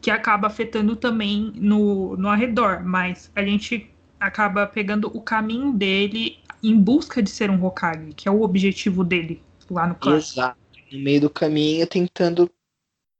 [0.00, 3.90] que acaba afetando também no, no arredor, mas a gente
[4.20, 9.04] acaba pegando o caminho dele em busca de ser um Hokage, que é o objetivo
[9.04, 10.40] dele lá no clássico.
[10.40, 10.58] Exato.
[10.92, 12.50] No meio do caminho, tentando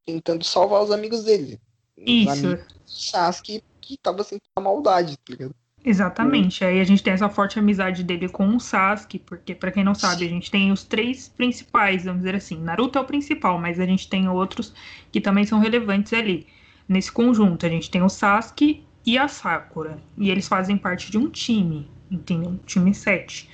[0.06, 1.60] tentando salvar os amigos dele.
[1.98, 2.30] Isso.
[2.30, 5.54] Os amigos Sasuke que tava sentindo a maldade, tá ligado?
[5.86, 6.64] Exatamente.
[6.64, 9.94] Aí a gente tem essa forte amizade dele com o Sasuke, porque para quem não
[9.94, 12.60] sabe, a gente tem os três principais, vamos dizer assim.
[12.60, 14.74] Naruto é o principal, mas a gente tem outros
[15.12, 16.48] que também são relevantes ali.
[16.88, 19.98] Nesse conjunto, a gente tem o Sasuke e a Sakura.
[20.18, 22.50] E eles fazem parte de um time, entendeu?
[22.50, 23.48] Um time 7.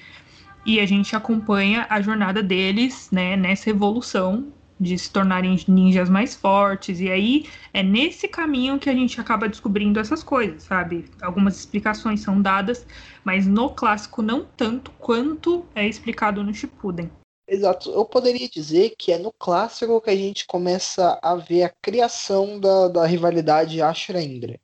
[0.65, 4.51] E a gente acompanha a jornada deles, né, nessa evolução
[4.83, 7.01] de se tornarem ninjas mais fortes.
[7.01, 11.05] E aí é nesse caminho que a gente acaba descobrindo essas coisas, sabe?
[11.23, 12.87] Algumas explicações são dadas,
[13.25, 17.11] mas no clássico não tanto quanto é explicado no Shippuden.
[17.47, 17.91] Exato.
[17.91, 22.59] Eu poderia dizer que é no clássico que a gente começa a ver a criação
[22.59, 24.59] da, da rivalidade Ashura-Indra.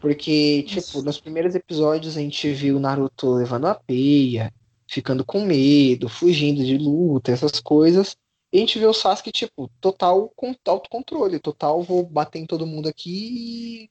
[0.00, 0.92] Porque, Isso.
[0.92, 4.52] tipo, nos primeiros episódios a gente viu o Naruto levando a peia,
[4.86, 8.16] ficando com medo, fugindo de luta, essas coisas.
[8.54, 12.64] E a gente vê o Sasuke, tipo, total com autocontrole, total, vou bater em todo
[12.64, 13.90] mundo aqui e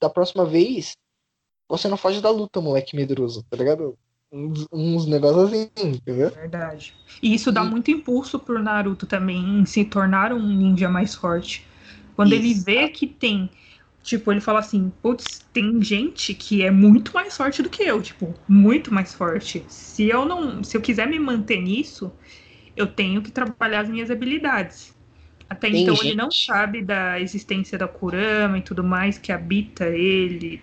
[0.00, 0.92] da próxima vez
[1.68, 3.98] você não foge da luta, moleque medroso, tá ligado?
[4.30, 6.30] Uns, uns negócios assim, entendeu?
[6.30, 6.94] Verdade.
[7.20, 11.16] E isso dá E- muito impulso pro Naruto também em se tornar um ninja mais
[11.16, 11.66] forte.
[12.14, 12.64] Quando ele Isso.
[12.64, 13.50] vê que tem.
[14.04, 18.00] Tipo, ele fala assim: putz, tem gente que é muito mais forte do que eu.
[18.00, 19.64] Tipo, muito mais forte.
[19.68, 20.62] Se eu não.
[20.62, 22.12] Se eu quiser me manter nisso,
[22.78, 24.94] eu tenho que trabalhar as minhas habilidades.
[25.48, 29.86] Até Tem então ele não sabe da existência da Kurama e tudo mais que habita
[29.86, 30.60] ele.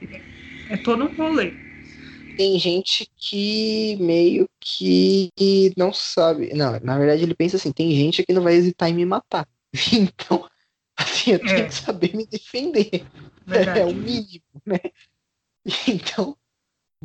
[0.70, 1.54] É todo um rolê.
[2.38, 5.32] Tem gente que meio que
[5.78, 6.54] não sabe.
[6.54, 9.48] Não, na verdade ele pensa assim, tem gente que não vai hesitar em me matar.
[9.94, 10.48] Então,
[10.98, 11.66] assim, eu tenho É.
[11.66, 13.06] que saber me defender.
[13.46, 13.80] Verdade.
[13.80, 14.80] É o mínimo, né?
[15.88, 16.38] Então,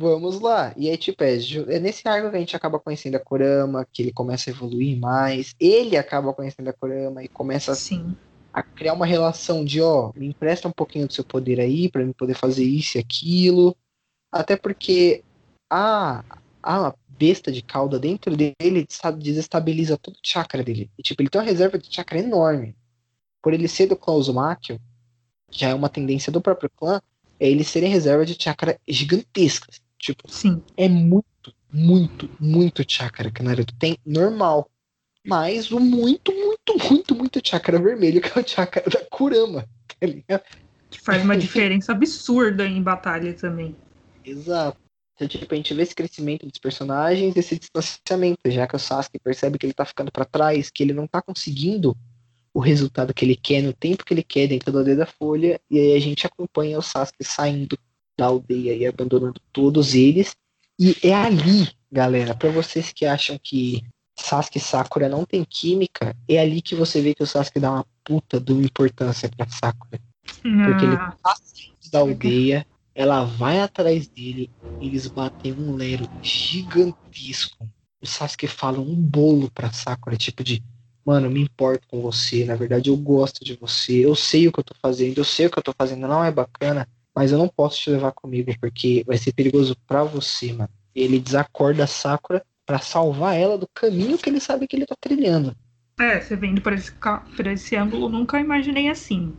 [0.01, 0.73] vamos lá.
[0.75, 1.37] E aí, tipo, é,
[1.69, 4.99] é nesse arco que a gente acaba conhecendo a Kurama, que ele começa a evoluir
[4.99, 5.53] mais.
[5.59, 8.15] Ele acaba conhecendo a Kurama e começa Sim.
[8.51, 12.01] a criar uma relação de, ó, me empresta um pouquinho do seu poder aí, pra
[12.01, 13.75] eu poder fazer isso e aquilo.
[14.31, 15.23] Até porque
[15.69, 16.23] a,
[16.63, 18.87] a besta de cauda dentro dele
[19.19, 20.89] desestabiliza todo o chakra dele.
[20.97, 22.75] E, tipo, ele tem uma reserva de chakra enorme.
[23.41, 24.79] Por ele ser do clã Uzumaki,
[25.51, 27.01] já é uma tendência do próprio clã,
[27.39, 29.81] é eles serem reserva de chakra gigantescas.
[30.01, 30.61] Tipo, Sim.
[30.75, 34.67] é muito, muito, muito chakra que o Naruto tem normal.
[35.25, 39.67] Mas o muito, muito, muito, muito chakra vermelho, que é o chakra da Kurama.
[39.87, 40.43] Tá ligado?
[40.89, 43.75] Que faz uma diferença absurda em batalha também.
[44.25, 44.79] Exato.
[45.13, 49.19] Então, tipo, a gente vê esse crescimento dos personagens, esse distanciamento, já que o Sasuke
[49.19, 51.95] percebe que ele tá ficando pra trás, que ele não tá conseguindo
[52.51, 55.61] o resultado que ele quer no tempo que ele quer dentro da aldeia da Folha,
[55.69, 57.77] e aí a gente acompanha o Sasuke saindo
[58.17, 60.35] da aldeia e abandonando todos eles.
[60.79, 63.83] E é ali, galera, pra vocês que acham que
[64.17, 67.71] Sasuke e Sakura não tem química, é ali que você vê que o Sasuke dá
[67.71, 69.99] uma puta de uma importância pra Sakura
[70.65, 71.33] Porque ele- Ah,
[71.91, 74.49] da aldeia, ela vai atrás dele,
[74.79, 77.67] eles batem um lero gigantesco.
[78.01, 80.61] O Sasuke fala um bolo pra Sakura, tipo de,
[81.05, 84.51] mano, eu me importo com você, na verdade eu gosto de você, eu sei o
[84.51, 87.31] que eu tô fazendo, eu sei o que eu tô fazendo, não é bacana, mas
[87.31, 90.69] eu não posso te levar comigo porque vai ser perigoso pra você, mano.
[90.93, 94.95] Ele desacorda a Sakura pra salvar ela do caminho que ele sabe que ele tá
[94.99, 95.55] trilhando.
[95.99, 96.91] É, você vendo por esse,
[97.35, 99.33] por esse ângulo, nunca imaginei assim.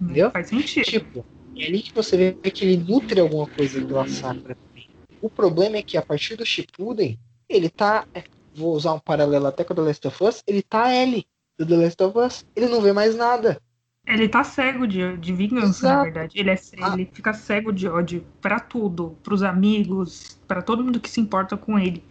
[0.00, 0.30] Entendeu?
[0.30, 0.84] Faz sentido.
[0.84, 1.24] Tipo,
[1.56, 4.88] é ali que você vê que ele nutre alguma coisa do Sakura também.
[5.20, 8.06] O problema é que a partir do Shippuden, ele tá.
[8.14, 8.22] é,
[8.54, 11.24] Vou usar um paralelo até com o The Last of Us, ele tá L
[11.58, 12.44] do The Last of Us.
[12.56, 13.60] Ele não vê mais nada.
[14.08, 16.04] Ele tá cego de, de vingança, na Exato.
[16.04, 16.38] verdade.
[16.38, 16.92] Ele, é, Ah.
[16.94, 21.56] ele fica cego de ódio pra tudo, pros amigos, pra todo mundo que se importa
[21.58, 22.02] com ele.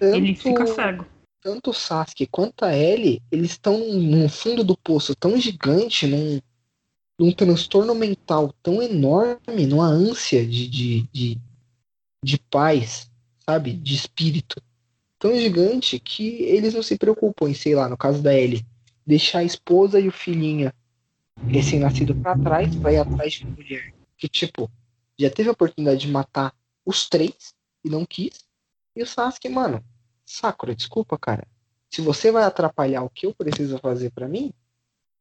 [0.00, 1.06] Tanto, Ele fica cego.
[1.40, 6.40] tanto o Sasuke quanto a Ellie, eles estão no fundo do poço tão gigante, num,
[7.18, 11.38] num transtorno mental tão enorme, numa ânsia de, de, de,
[12.24, 13.08] de paz,
[13.48, 13.72] sabe?
[13.72, 14.60] De espírito
[15.18, 18.66] tão gigante que eles não se preocupam em, sei lá, no caso da Ellie,
[19.06, 20.72] deixar a esposa e o filhinho
[21.48, 24.70] recém-nascido pra trás, ir atrás de uma mulher que, tipo,
[25.18, 28.46] já teve a oportunidade de matar os três e não quis.
[28.94, 29.84] E o Sasuke, mano,
[30.24, 31.46] Sakura, desculpa, cara.
[31.90, 34.52] Se você vai atrapalhar o que eu preciso fazer pra mim,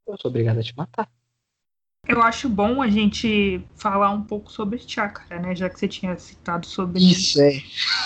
[0.07, 1.09] eu sou obrigado a te matar.
[2.07, 5.55] Eu acho bom a gente falar um pouco sobre chakra, né?
[5.55, 7.59] Já que você tinha citado sobre Isso, é.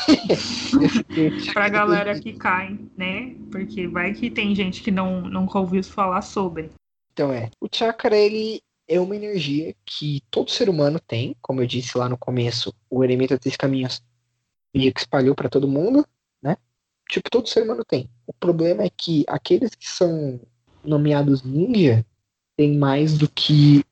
[1.54, 3.36] pra galera que cai, né?
[3.52, 6.70] Porque vai que tem gente que não nunca ouviu falar sobre.
[7.20, 11.68] Então é, o chakra ele é uma energia que todo ser humano tem, como eu
[11.68, 14.02] disse lá no começo, o eremita três caminhos
[14.74, 16.08] meio que espalhou para todo mundo,
[16.42, 16.56] né?
[17.10, 18.10] Tipo, todo ser humano tem.
[18.26, 20.40] O problema é que aqueles que são
[20.82, 22.06] nomeados ninja
[22.56, 23.84] têm mais do que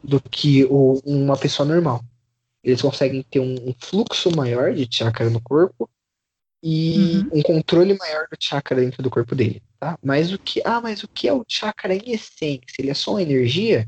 [0.00, 2.00] do que o, uma pessoa normal.
[2.62, 5.90] Eles conseguem ter um, um, fluxo maior de chakra no corpo
[6.66, 7.40] e uhum.
[7.40, 9.98] um controle maior do chakra dentro do corpo dele, tá?
[10.02, 12.76] Mas o que, ah, mas o que é o chakra em essência?
[12.78, 13.86] Ele é só uma energia?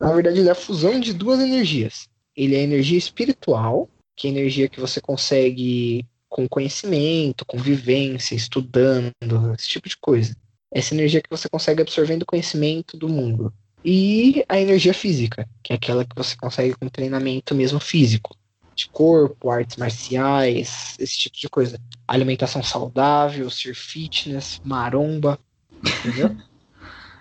[0.00, 2.08] Na verdade, ele é a fusão de duas energias.
[2.34, 7.58] Ele é a energia espiritual, que é a energia que você consegue com conhecimento, com
[7.58, 9.12] vivência, estudando,
[9.58, 10.34] esse tipo de coisa.
[10.72, 13.52] Essa energia que você consegue absorvendo conhecimento do mundo.
[13.84, 18.34] E a energia física, que é aquela que você consegue com treinamento mesmo físico,
[18.78, 21.80] de corpo, artes marciais, esse tipo de coisa.
[22.06, 25.38] Alimentação saudável, ser fitness, maromba,
[25.82, 26.36] entendeu?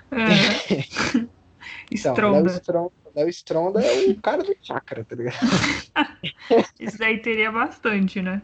[0.10, 0.78] É.
[1.92, 2.40] então, Stronda.
[2.40, 5.36] Léo Stronda, Léo Stronda é o cara do chakra, tá ligado?
[6.80, 8.42] Isso daí teria bastante, né?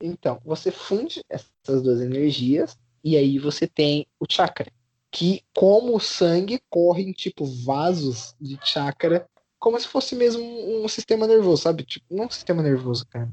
[0.00, 4.72] Então, você funde essas duas energias e aí você tem o chakra,
[5.10, 9.28] que como o sangue corre em tipo vasos de chakra,
[9.62, 11.84] como se fosse mesmo um, sistema nervoso, sabe?
[11.84, 13.28] Tipo, não um sistema nervoso, cara.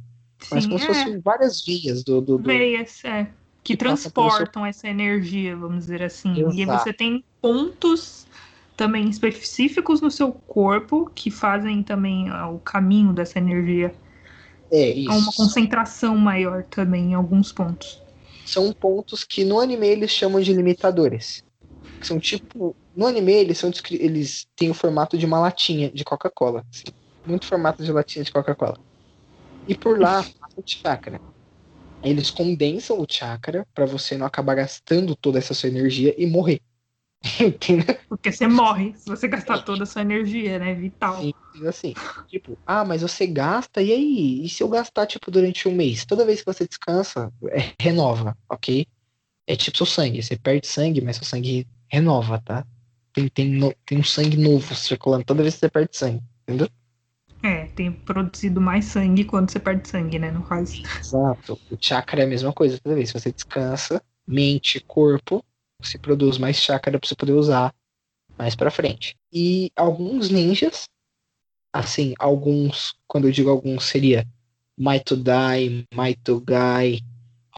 [0.51, 0.93] Mas Sim, como se é.
[0.93, 2.21] fossem várias vias do.
[2.21, 2.43] do, do...
[2.43, 3.27] Veias, é.
[3.63, 6.35] Que, transportam essa energia, vamos dizer assim.
[6.35, 6.83] E aí Exato.
[6.83, 8.27] você tem pontos
[8.77, 13.91] também específicos no seu corpo que fazem também o caminho dessa energia
[14.71, 15.11] É, a isso.
[15.11, 18.01] uma concentração maior também em alguns pontos.
[18.45, 21.43] São pontos que no anime eles chamam de limitadores.
[21.99, 22.75] Que são tipo.
[22.95, 26.65] No anime eles, são, eles têm o formato de uma latinha de Coca-Cola.
[26.71, 26.93] assim.
[27.25, 28.77] Muito formato de latinha de Coca-Cola.
[29.67, 30.25] E por lá
[30.55, 31.19] o chakra.
[32.03, 36.61] Eles condensam o chakra para você não acabar gastando toda essa sua energia e morrer.
[37.39, 37.97] Entendeu?
[38.07, 40.73] Porque você morre se você gastar toda a sua energia, né?
[40.73, 41.21] Vital.
[41.21, 41.33] Sim,
[41.67, 41.93] assim,
[42.27, 44.45] tipo, ah, mas você gasta, e aí?
[44.45, 46.05] E se eu gastar, tipo, durante um mês?
[46.05, 48.85] Toda vez que você descansa, é, renova, ok?
[49.45, 52.65] É tipo seu sangue, você perde sangue, mas seu sangue renova, tá?
[53.13, 56.69] Tem, tem, no- tem um sangue novo circulando toda vez que você perde sangue, entendeu?
[57.43, 60.31] É, tem produzido mais sangue quando você perde sangue, né?
[60.31, 60.73] No caso.
[60.99, 61.59] Exato.
[61.71, 65.43] O chakra é a mesma coisa toda vez você descansa, mente, corpo,
[65.81, 67.73] você produz mais chakra pra você poder usar
[68.37, 69.15] mais pra frente.
[69.31, 70.87] E alguns ninjas,
[71.73, 74.27] assim, alguns, quando eu digo alguns, seria
[74.77, 76.99] Maito Dai, Maito Gai,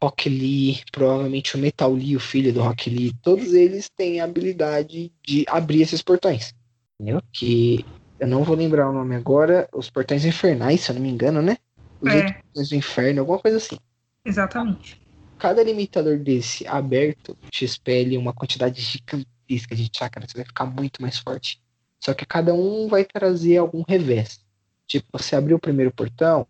[0.02, 4.24] Rock Lee, provavelmente o Metal Lee, o filho do Rock Lee, todos eles têm a
[4.24, 6.52] habilidade de abrir esses portões.
[6.98, 7.22] Entendeu?
[7.32, 7.84] Que
[8.18, 11.40] eu não vou lembrar o nome agora, os portões infernais, se eu não me engano,
[11.40, 11.56] né?
[12.00, 12.32] Os É.
[12.32, 13.78] portões do inferno, alguma coisa assim
[14.24, 15.00] Exatamente.
[15.38, 21.00] cada limitador desse aberto te expele uma quantidade gigantesca de chakra, você vai ficar muito
[21.00, 21.62] mais forte.
[22.00, 24.40] Só que cada um vai trazer algum revés.
[24.84, 26.44] Tipo, você abriu o primeiro portão,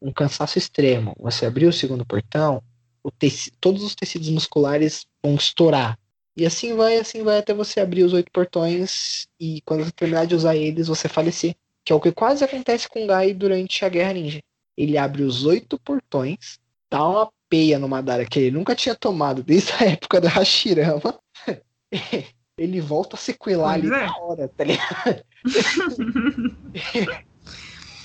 [0.00, 1.14] um cansaço extremo.
[1.18, 2.62] Você abriu o segundo portão,
[3.10, 5.98] teci- todos os tecidos musculares vão estourar.
[6.36, 10.26] E assim vai, assim vai até você abrir os oito portões e quando você terminar
[10.26, 11.54] de usar eles, você falecer.
[11.84, 14.40] Que é o que quase acontece com o Gai durante a Guerra Ninja.
[14.76, 16.58] Ele abre os oito portões,
[16.90, 21.18] dá uma peia no Madara que ele nunca tinha tomado desde a época da Hashirama.
[22.56, 24.06] ele volta a sequelar Pois ali é.
[24.06, 25.24] na hora, tá ligado?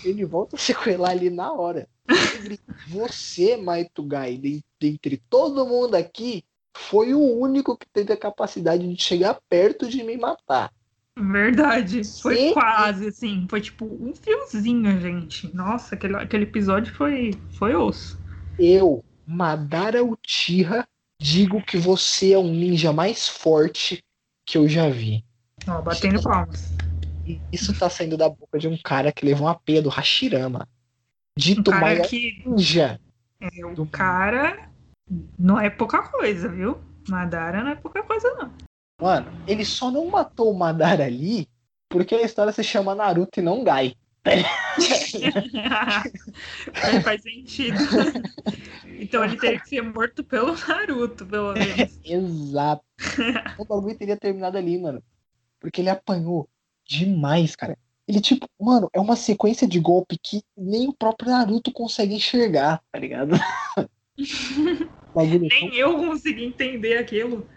[0.08, 1.88] Ele volta a sequelar ali na hora.
[2.88, 6.44] Você, Maito Gai, de- dentre todo mundo aqui,
[6.76, 10.72] foi o único que teve a capacidade de chegar perto de me matar.
[11.20, 12.04] Verdade.
[12.22, 12.54] Foi Sim.
[12.54, 13.48] quase, assim.
[13.50, 15.54] Foi tipo um fiozinho, gente.
[15.56, 18.20] Nossa, aquele, aquele episódio foi, foi osso.
[18.60, 20.88] Eu, Madara Uchiha,
[21.20, 24.04] digo que você é o ninja mais forte
[24.46, 25.26] que eu já vi.
[25.68, 26.72] Ó, batendo palmas.
[27.52, 30.68] Isso tá saindo da boca de um cara que levou uma peia do Hashirama.
[30.68, 32.44] Um Dito cara maior que.
[32.46, 33.00] ninja.
[33.40, 34.70] É, o do- cara
[35.38, 36.80] não é pouca coisa, viu?
[37.08, 38.52] Madara não é pouca coisa, não.
[39.02, 41.48] Mano, ele só não matou o Madara ali
[41.90, 43.94] porque a história se chama Naruto e não Gai.
[46.74, 47.78] É, faz sentido.
[49.00, 52.00] Então ele teria que ser morto pelo Naruto, pelo menos.
[52.04, 52.84] Exato.
[53.58, 55.02] o bagulho teria terminado ali, mano.
[55.60, 56.50] Porque ele apanhou
[56.88, 57.78] demais, cara.
[58.08, 62.82] Ele, tipo, mano, é uma sequência de golpe que nem o próprio Naruto consegue enxergar,
[62.92, 63.36] tá ligado?
[65.14, 67.48] O Nem eu consegui entender aquilo.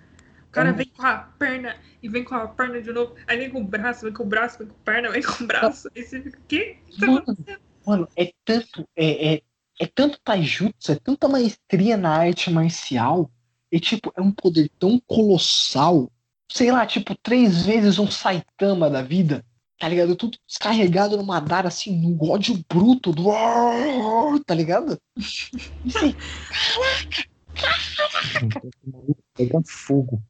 [0.50, 0.72] cara É.
[0.72, 3.14] vem com a perna e vem com a perna de novo.
[3.26, 5.44] Aí vem com o braço, vem com o braço, vem com a perna, vem com
[5.44, 5.88] o braço.
[5.94, 6.78] Aí você fica, o?
[6.88, 7.60] O que tá acontecendo?
[7.86, 9.42] Mano, é tanto, é, é,
[9.78, 13.30] é tanto taijutsu, é tanta maestria na arte marcial,
[13.72, 16.10] e tipo, é um poder tão colossal,
[16.50, 19.44] sei lá, tipo, três vezes um Saitama da vida,
[19.78, 20.16] tá ligado?
[20.16, 23.30] Tudo descarregado no Madara, assim, no ódio bruto do.
[24.46, 24.98] Tá ligado?
[25.16, 25.50] Isso
[25.98, 26.16] aí,
[29.36, 30.22] Pega fogo.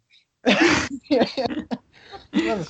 [2.32, 2.66] mano,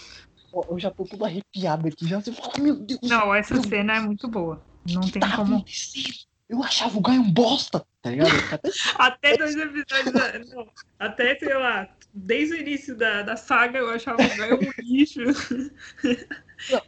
[0.70, 4.00] eu já tô todo arrepiado aqui, já você fala, meu Deus, Não, essa cena é
[4.00, 4.64] muito boa.
[4.90, 5.56] Não tem tá como.
[5.56, 6.30] acontecendo?
[6.48, 8.30] Eu achava o Gaio um bosta, tá ligado?
[8.30, 8.34] Eu
[8.98, 10.50] até Até dois episódios.
[10.50, 10.66] Não,
[10.98, 15.20] até, sei lá, desde o início da, da saga eu achava o Gaio um lixo.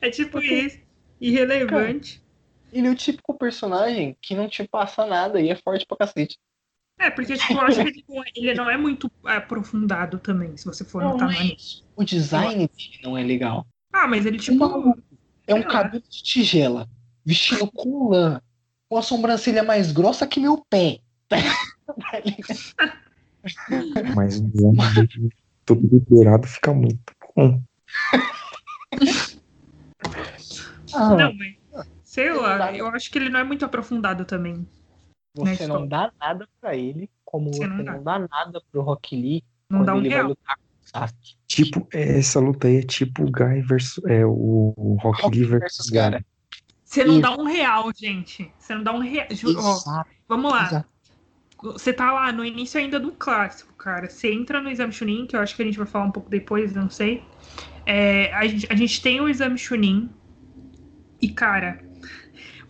[0.01, 0.79] É tipo isso.
[1.21, 2.23] Irrelevante.
[2.73, 6.39] Ele é o típico personagem que não te passa nada e é forte pra cacete.
[6.99, 10.85] É, porque tipo, eu acho que tipo, ele não é muito aprofundado também, se você
[10.85, 11.57] for Não, notar não no é.
[11.97, 13.67] O design dele não é legal.
[13.93, 14.59] Ah, mas ele, tipo.
[14.59, 15.03] maluco
[15.47, 16.89] é um cabelo de tigela,
[17.25, 18.41] vestido com lã,
[18.89, 21.01] com a sobrancelha mais grossa que meu pé.
[22.11, 23.03] Tá ligado?
[24.15, 25.31] Mas homem dele
[25.65, 27.61] todo liberado fica muito bom.
[30.95, 31.57] Ah, Não, mas.
[32.05, 32.77] Sei lá, dá.
[32.77, 34.67] eu acho que ele não é muito aprofundado também.
[35.35, 38.83] você na não dá nada pra ele, como Você você não não dá nada pro
[38.83, 40.29] Rock Lee Não quando dá um ele vai real.
[40.29, 41.35] lutar com o Sasuke.
[41.47, 44.05] Tipo, essa luta aí é tipo o Guy versus.
[44.05, 46.25] É o, Rock, Rock Lee versus versus Gara.
[46.85, 47.23] Você não Isso.
[47.23, 48.53] dá um real, gente.
[48.59, 49.27] Você não dá um real.
[49.31, 50.67] Ju- Exato, vamos lá.
[50.67, 50.89] exato.
[51.63, 54.09] Você tá lá no início ainda do clássico, cara.
[54.09, 56.29] Você entra no exame Chunin, que eu acho que a gente vai falar um pouco
[56.29, 57.23] depois, não sei.
[57.87, 60.11] É, a, gente, a gente tem o exame Chunin.
[61.21, 61.81] E, cara,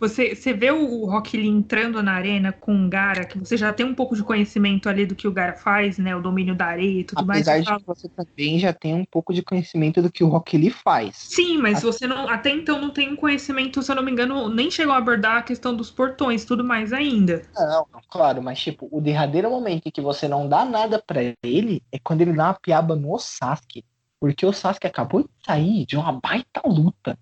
[0.07, 3.71] você, você vê o, Rock Lee entrando na arena com o Gara, que você já
[3.71, 6.13] tem um pouco de conhecimento ali do que o Gara faz, né?
[6.13, 7.47] O domínio da areia e tudo mais.
[7.47, 10.57] Apesar de que você também já tem um pouco de conhecimento do que o Rock
[10.57, 11.15] Lee faz.
[11.15, 12.27] Sim, mas A- você não.
[12.27, 15.37] Até então não tem um conhecimento, se eu não me engano, nem chegou a abordar
[15.37, 17.41] a questão dos portões e tudo mais ainda.
[17.55, 21.21] Não, não, claro, mas tipo, o derradeiro momento em que você não dá nada pra
[21.43, 23.85] ele é quando ele dá uma piaba no Sasuke.
[24.19, 27.17] Porque o Sasuke acabou de sair de uma baita luta.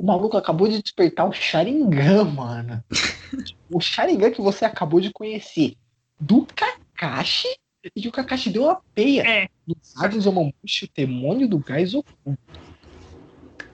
[0.00, 2.82] O maluco acabou de despertar o Sharingan, mano.
[3.70, 5.76] o Sharingan que você acabou de conhecer.
[6.18, 7.48] Do Kakashi.
[7.94, 9.28] E que o Kakashi deu uma peia.
[9.28, 9.48] É.
[9.66, 12.40] Do Sage Zomamushi, o demônio do gás oculto.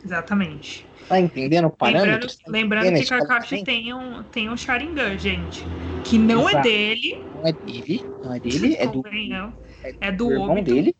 [0.04, 0.84] Exatamente.
[1.08, 2.28] Tá entendendo o Lembrando, parâmetro?
[2.28, 5.62] Tá lembrando que Kakashi tem um, tem um Sharingan, gente.
[6.04, 6.68] Que não é Exato.
[6.68, 7.24] dele.
[7.36, 10.92] Não é dele, não é dele, é do, é É do do irmão dele.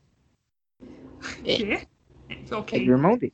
[1.43, 1.81] Quê?
[2.29, 2.85] É Ok.
[2.85, 3.33] do irmão dele.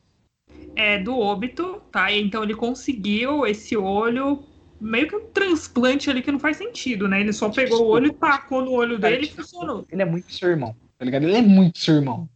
[0.75, 2.11] É do Obito, tá?
[2.13, 4.45] Então ele conseguiu esse olho.
[4.81, 7.21] Meio que um transplante ali que não faz sentido, né?
[7.21, 9.87] Ele só pegou o olho e tacou no olho dele e funcionou.
[9.91, 11.23] Ele é muito seu irmão, tá ligado?
[11.23, 12.29] Ele é muito seu irmão.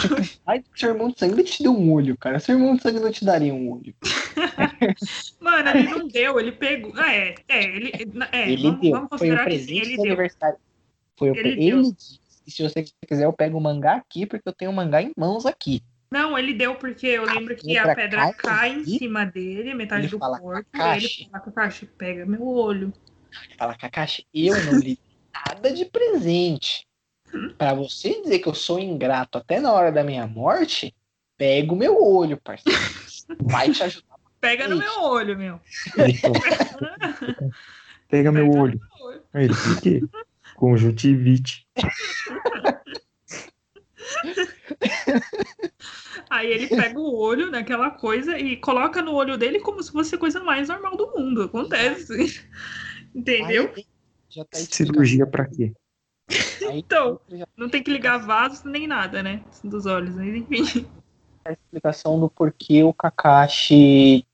[0.00, 0.14] Tipo,
[0.72, 2.38] que seu irmão de sangue, ele te deu um olho, cara.
[2.38, 3.94] Seu irmão de sangue não te daria um olho.
[5.40, 6.92] Mano, ele não deu, ele pegou.
[6.96, 7.92] Ah, é, é, ele.
[8.30, 8.92] É, ele vamos, deu.
[8.92, 10.04] vamos Foi o considerar que sim, presente ele deu.
[10.04, 10.58] aniversário.
[11.16, 11.56] Foi o Ele pre...
[11.56, 11.78] deu.
[11.80, 12.20] ele disse.
[12.46, 15.12] E se você quiser, eu pego o mangá aqui, porque eu tenho o mangá em
[15.16, 15.82] mãos aqui.
[16.14, 19.74] Não, ele deu porque eu lembro que a pedra cai cai em aqui, cima dele,
[19.74, 22.92] metade ele do fala, corpo, e "Kakashi." ele fala, Kakashi, pega meu olho.
[23.48, 24.96] Ele fala, Kakashi, eu não lhe
[25.34, 26.86] nada de presente.
[27.58, 30.94] Pra você dizer que eu sou ingrato até na hora da minha morte,
[31.36, 32.78] pega o meu olho, parceiro.
[33.42, 34.14] Vai te ajudar.
[34.40, 35.58] Pega no meu olho, meu.
[38.08, 38.80] Pega meu Pega olho.
[39.34, 40.00] ele, por quê?
[40.54, 41.66] Conjuntivite.
[46.30, 50.14] Aí ele pega o olho naquela coisa e coloca no olho dele como se fosse
[50.14, 51.42] a coisa mais normal do mundo.
[51.42, 52.48] Acontece.
[53.14, 53.72] Entendeu?
[53.74, 53.86] Aí,
[54.28, 54.58] já tá.
[54.58, 55.72] Cirurgia pra quê?
[56.68, 57.20] Aí, Então.
[57.30, 59.42] já Não tem que ligar vasos nem nada, né?
[59.62, 60.86] Dos olhos, mas enfim.
[61.44, 64.26] a explicação do porquê o Kakashi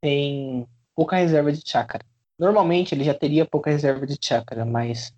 [0.00, 2.04] tem pouca reserva de chakra.
[2.38, 5.12] Normalmente ele já teria pouca reserva de chakra, mas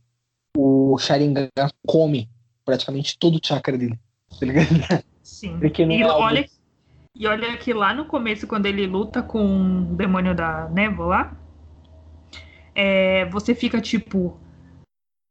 [0.56, 1.48] o Sharingan
[1.86, 2.28] come
[2.64, 3.98] praticamente todo o chakra dele.
[4.38, 5.04] Tá ligado?
[5.22, 5.58] Sim.
[5.58, 6.46] Porque não e é algo- olha,
[7.14, 11.36] e olha que lá no começo, quando ele luta com o demônio da névoa lá,
[12.74, 14.38] é, você fica tipo.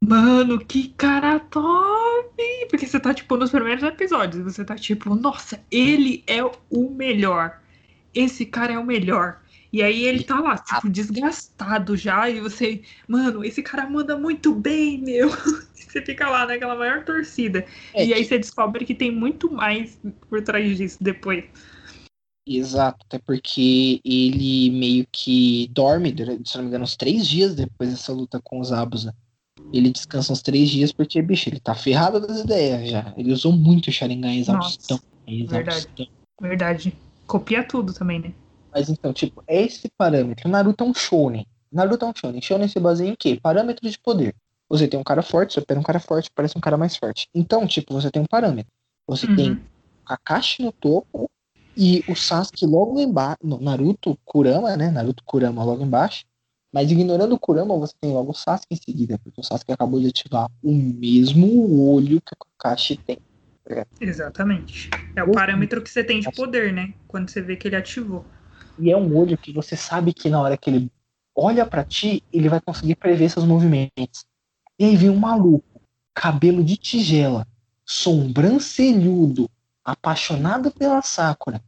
[0.03, 2.35] Mano, que cara top!
[2.69, 7.61] Porque você tá, tipo, nos primeiros episódios, você tá tipo, nossa, ele é o melhor.
[8.13, 9.41] Esse cara é o melhor.
[9.73, 14.53] E aí ele tá lá, tipo, desgastado já, e você, mano, esse cara manda muito
[14.53, 15.29] bem, meu.
[15.93, 17.63] Você fica lá naquela maior torcida.
[17.93, 21.45] É, E aí você descobre que tem muito mais por trás disso depois.
[22.47, 27.53] Exato, até porque ele meio que dorme, durante, se não me engano, uns três dias
[27.53, 29.15] depois dessa luta com os Abusa.
[29.71, 33.13] ele descansa uns três dias porque, bicho, ele tá ferrado das ideias já.
[33.15, 34.99] Ele usou muito o Sharingan exaustão.
[35.27, 36.09] Verdade.
[36.41, 36.93] Verdade.
[37.27, 38.33] Copia tudo também, né?
[38.73, 40.49] Mas então, tipo, é esse parâmetro.
[40.49, 41.45] Naruto é um shonen.
[41.71, 42.41] Naruto é um shonen.
[42.41, 43.39] Shonen se baseia em quê?
[43.41, 44.35] Parâmetro de poder.
[44.69, 47.27] Você tem um cara forte, você pega um cara forte, parece um cara mais forte.
[47.33, 48.71] Então, tipo, você tem um parâmetro.
[49.07, 49.35] Você Uhum.
[49.35, 49.59] tem
[50.05, 51.29] Kakashi no topo
[51.77, 53.37] e o Sasuke logo embaixo.
[53.43, 54.89] Naruto Kurama, né?
[54.89, 56.25] Naruto Kurama logo embaixo.
[56.73, 59.99] Mas ignorando o Kurama, você tem logo o Sasuke em seguida, porque o Sasuke acabou
[59.99, 63.17] de ativar o mesmo olho que o Kakashi tem.
[64.01, 64.89] Exatamente.
[65.15, 65.33] É o Uhum.
[65.33, 66.93] parâmetro que você tem de poder, né?
[67.07, 68.25] Quando você vê que ele ativou.
[68.79, 70.91] E é um olho que você sabe que na hora que ele
[71.35, 74.25] olha pra ti, ele vai conseguir prever seus movimentos.
[74.77, 75.81] E aí vem um maluco,
[76.13, 77.47] cabelo de tigela,
[77.85, 79.49] sobrancelhudo,
[79.83, 81.61] apaixonado pela Sakura,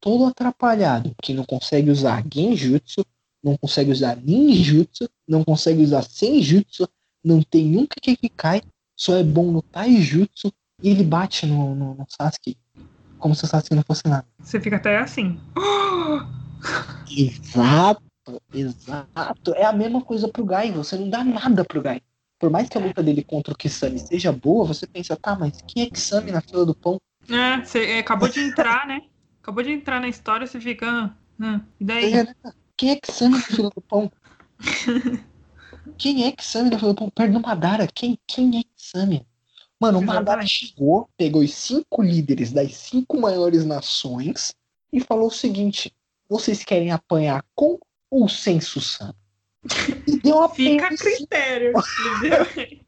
[0.00, 3.04] todo atrapalhado, que não consegue usar genjutsu,
[3.42, 6.88] não consegue usar ninjutsu, não consegue usar senjutsu,
[7.22, 8.62] não tem um Kekikai,
[8.96, 12.56] só é bom no taijutsu, e ele bate no, no, no Sasuke
[13.18, 14.26] como se o Sasuke não fosse nada.
[14.38, 15.38] Você fica até assim.
[17.10, 18.02] Exato,
[18.52, 19.54] exato.
[19.54, 22.00] É a mesma coisa pro Gai, você não dá nada pro Gai.
[22.38, 25.62] Por mais que a luta dele contra o Kisame seja boa, você pensa, tá, mas
[25.66, 27.00] quem é Kisame na fila do pão?
[27.28, 29.00] É, você é, acabou de entrar, né?
[29.42, 30.86] Acabou de entrar na história, você fica.
[30.86, 32.14] ah, ah, e daí?
[32.14, 32.34] É,
[32.76, 34.10] Quem é Kisame na fila do pão?
[35.98, 37.10] Quem é Kisame na fila do pão?
[37.10, 37.88] Perto do Madara.
[37.92, 39.26] Quem, quem é Kisame?
[39.80, 44.54] Mano, o Madara chegou, pegou os cinco líderes das cinco maiores nações
[44.92, 45.94] e falou o seguinte:
[46.28, 47.78] vocês querem apanhar com
[48.10, 49.14] ou sem Susano?
[50.06, 51.72] E deu uma Fica a critério,
[52.16, 52.78] entendeu?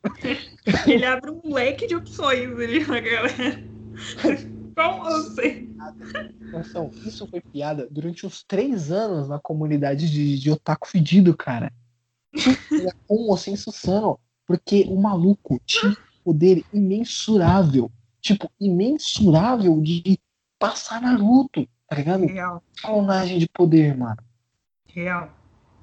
[0.87, 3.71] Ele abre um leque de opções ali na galera.
[4.75, 5.77] Com ou sem?
[6.49, 11.73] Atenção, isso foi piada durante uns três anos na comunidade de, de otaku fedido, cara.
[13.07, 17.91] Com ou sem Susano, porque o maluco tinha poder imensurável.
[18.21, 20.19] Tipo, imensurável de
[20.59, 22.27] passar Naruto, tá ligado?
[22.27, 24.19] Real, Clonagem de poder, mano.
[24.87, 25.31] real.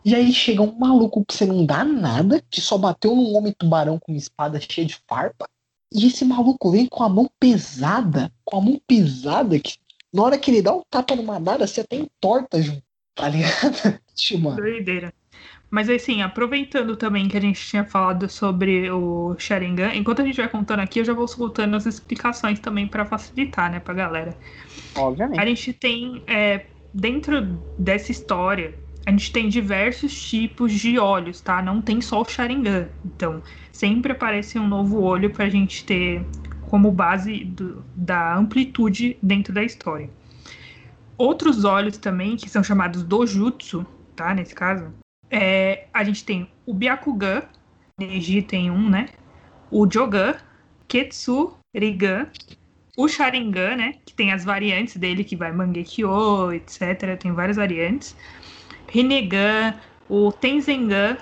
[0.06, 3.54] E aí chega um maluco que você não dá nada, que só bateu num homem
[3.58, 5.46] tubarão com uma espada cheia de farpa.
[5.94, 9.76] E esse maluco vem com a mão pesada, com a mão pesada, que
[10.14, 12.84] na hora que ele dá um tapa no Madara, você até entorta junto,
[13.16, 14.00] tá ligado?
[14.16, 14.58] Tipo, mano.
[14.58, 15.14] Doideira.
[15.70, 20.38] Mas assim, aproveitando também que a gente tinha falado sobre o Sharingan, enquanto a gente
[20.38, 24.38] vai contando aqui, eu já vou soltando as explicações também pra facilitar, né, pra galera.
[24.96, 25.40] Obviamente.
[25.40, 28.74] A gente tem, é, dentro dessa história,
[29.06, 31.62] a gente tem diversos tipos de olhos, tá?
[31.62, 32.90] Não tem só o Sharingan.
[33.06, 33.42] Então,
[33.72, 36.26] sempre aparece um novo olho pra gente ter
[36.62, 40.10] como base do- da amplitude dentro da história.
[41.18, 44.34] Outros olhos também, que são chamados Dojutsu, tá?
[44.34, 44.94] Nesse caso,
[45.30, 47.44] é, a gente tem o Byakugan,
[48.00, 49.08] Neji tem um, né?
[49.72, 50.36] O Jogan,
[50.88, 52.28] Ketsu, Rigan,
[52.96, 53.94] o Sharingan, né?
[54.06, 57.18] Que tem as variantes dele, que vai Mangekyo, etc.
[57.20, 58.16] Tem várias variantes.
[58.90, 59.76] Rinnegan,
[60.10, 61.18] o Tenzengan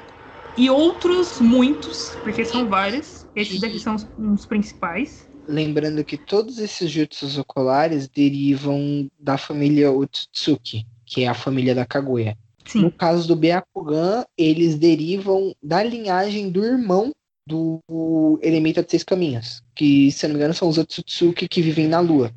[0.57, 3.25] e outros muitos, porque são vários.
[3.35, 5.27] Esses daqui são os, principais.
[5.47, 11.85] Lembrando que todos esses jutsus oculares derivam da família Otsutsuki, que é a família da
[11.85, 12.37] Kaguya.
[12.73, 17.11] No Sim, caso do Byakugan, eles derivam da linhagem do irmão
[17.47, 21.87] do Elemento de Seis Caminhos, que, se não me engano, são os Otsutsuki que vivem
[21.87, 22.33] na Lua,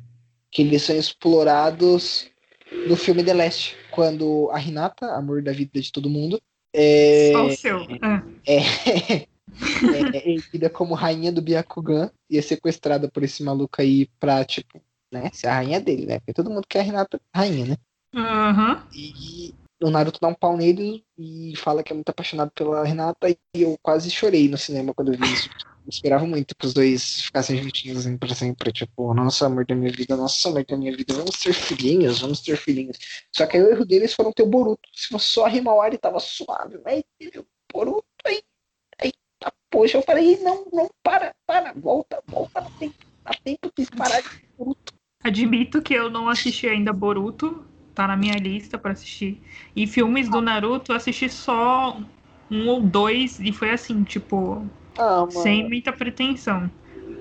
[0.51, 2.29] que eles são explorados
[2.87, 6.39] no filme The Last, quando a Hinata, amor da vida de todo mundo,
[6.73, 7.87] é, só o seu.
[8.01, 8.59] Ah, é,
[9.17, 9.27] é
[10.29, 14.79] erguida como rainha do Byakugan e é sequestrada por esse maluco aí pra, tipo,
[15.11, 16.19] né, ser a rainha dele, né?
[16.19, 17.75] Porque todo mundo quer a Hinata rainha, né?
[18.13, 18.87] Aham.
[18.93, 23.29] E o Naruto dá um pau nele e fala que é muito apaixonado pela Renata.
[23.29, 25.49] E eu quase chorei no cinema quando eu vi isso.
[25.85, 28.71] Eu esperava muito que os dois ficassem juntinhos assim pra sempre.
[28.71, 32.41] Tipo, nossa, amor da minha vida, nossa, amor da minha vida, vamos ter filhinhos, vamos
[32.41, 32.97] ter filhinhos.
[33.31, 34.81] Só que aí o erro deles foram ter o Boruto.
[34.93, 36.79] Se fosse só a Himawari, tava suave.
[36.83, 38.41] Mas teve o Boruto aí.
[39.01, 43.71] Aí, tá, poxa, eu falei, não, não, para, para, volta, volta, dá tempo, dá tempo
[43.77, 44.93] de parar de Boruto.
[45.23, 47.68] Admito que eu não assisti ainda Boruto,
[47.99, 49.41] tá na minha lista pra assistir.
[49.75, 51.99] E filmes do Naruto eu assisti só
[52.49, 54.65] um ou dois e foi assim, tipo,
[54.97, 56.71] Ah, sem muita pretensão.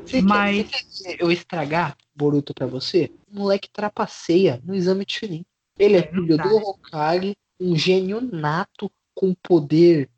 [0.07, 3.11] Você Mas- quer, você quer eu estragar Boruto pra você?
[3.29, 5.45] O moleque trapaceia no exame de Chunin.
[5.77, 6.45] Ele é É, filho dá.
[6.45, 10.09] do Hokage, um gênio nato com poder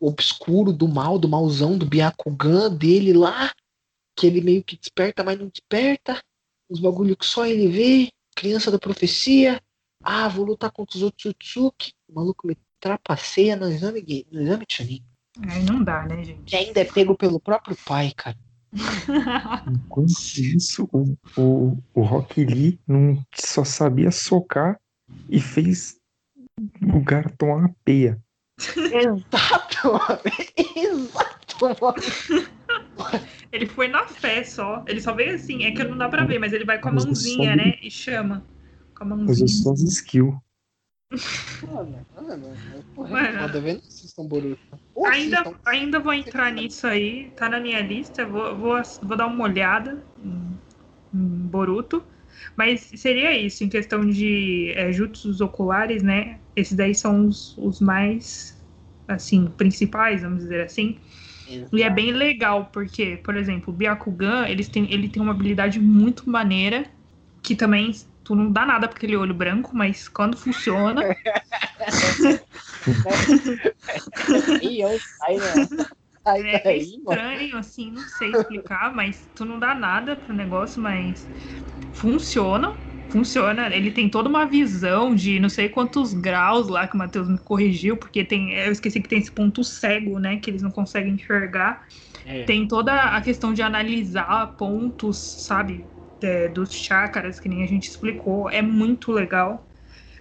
[0.00, 3.52] obscuro do mal, do malzão, do Byakugan dele lá,
[4.16, 6.18] que ele meio que desperta, mas não desperta.
[6.70, 9.60] Os bagulho que só ele vê, criança da profecia.
[10.02, 11.92] Ah, vou lutar contra os Otsutsuki.
[12.08, 15.04] O maluco me trapaceia no exame, gay- no exame de Chunin.
[15.48, 16.42] Aí não dá, né, gente?
[16.44, 18.36] Que ainda é pego pelo próprio pai, cara.
[19.66, 24.80] Enquanto isso, o, o, o Rock Lee não só sabia socar
[25.28, 25.96] e fez
[26.94, 28.18] o cara tomar uma peia.
[28.58, 30.00] Exato.
[30.76, 32.50] Exato.
[33.52, 34.84] Ele foi na fé só.
[34.86, 35.64] Ele só veio assim.
[35.64, 37.74] É que não dá pra ver, mas ele vai com a mãozinha, né?
[37.82, 38.44] E chama.
[39.00, 39.46] Com a mãozinha.
[39.46, 40.42] as.
[41.66, 42.46] Mano, mano,
[42.96, 43.16] Mano.
[43.16, 43.78] é foda, vendo?
[43.78, 44.60] Assistam Boruto.
[45.06, 45.58] Ainda, assistam.
[45.64, 47.32] ainda vou entrar nisso aí.
[47.34, 48.26] Tá na minha lista.
[48.26, 50.58] Vou, vou, vou dar uma olhada em,
[51.14, 52.04] em Boruto.
[52.54, 56.38] Mas seria isso, em questão de é, jutsus oculares, né?
[56.54, 58.62] Esses daí são os, os mais,
[59.08, 60.98] assim, principais, vamos dizer assim.
[61.72, 65.80] E é bem legal, porque, por exemplo, o Byakugan, eles têm, ele tem uma habilidade
[65.80, 66.86] muito maneira,
[67.42, 67.92] que também
[68.30, 71.02] tu não dá nada pra aquele olho branco, mas quando funciona,
[74.62, 75.68] E eu, sai, né?
[76.52, 77.18] É daí, mano.
[77.18, 81.28] estranho, assim, não sei explicar, mas tu não dá nada pro negócio, mas
[81.92, 82.72] funciona.
[83.08, 87.28] Funciona, ele tem toda uma visão de não sei quantos graus lá que o Matheus
[87.28, 90.70] me corrigiu, porque tem, eu esqueci que tem esse ponto cego, né, que eles não
[90.70, 91.84] conseguem enxergar.
[92.24, 92.44] É.
[92.44, 95.89] Tem toda a questão de analisar pontos, sabe,
[96.22, 98.48] é, dos chakras, que nem a gente explicou.
[98.50, 99.68] É muito legal.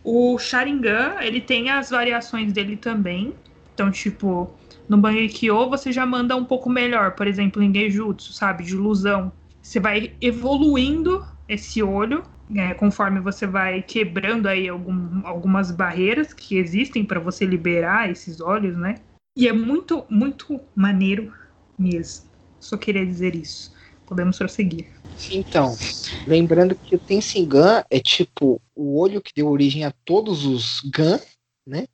[0.03, 3.39] O Sharingan, ele tem as variações dele também.
[3.73, 7.15] Então, tipo, no Bangekyo você já manda um pouco melhor.
[7.15, 9.31] Por exemplo, em Genjutsu, sabe, de ilusão.
[9.61, 16.57] Você vai evoluindo esse olho, né, conforme você vai quebrando aí algum- algumas barreiras que
[16.57, 18.95] existem para você liberar esses olhos, né?
[19.35, 21.33] E é muito, muito maneiro
[21.77, 22.29] mesmo.
[22.59, 23.71] Só queria dizer isso.
[24.09, 24.87] Podemos prosseguir.
[25.31, 25.77] Então,
[26.25, 31.19] lembrando que o Tensengan é tipo o olho que deu origem a todos os Gan,
[31.67, 31.85] né?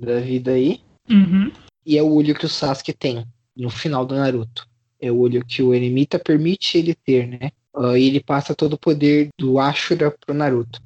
[0.00, 0.80] Da vida aí.
[1.10, 1.52] Uhum.
[1.84, 4.66] E é o olho que o Sasuke tem no final do Naruto.
[4.98, 7.50] É o olho que o Eremita permite ele ter, né?
[7.74, 10.80] Ah, e ele passa todo o poder do Ashura pro Naruto.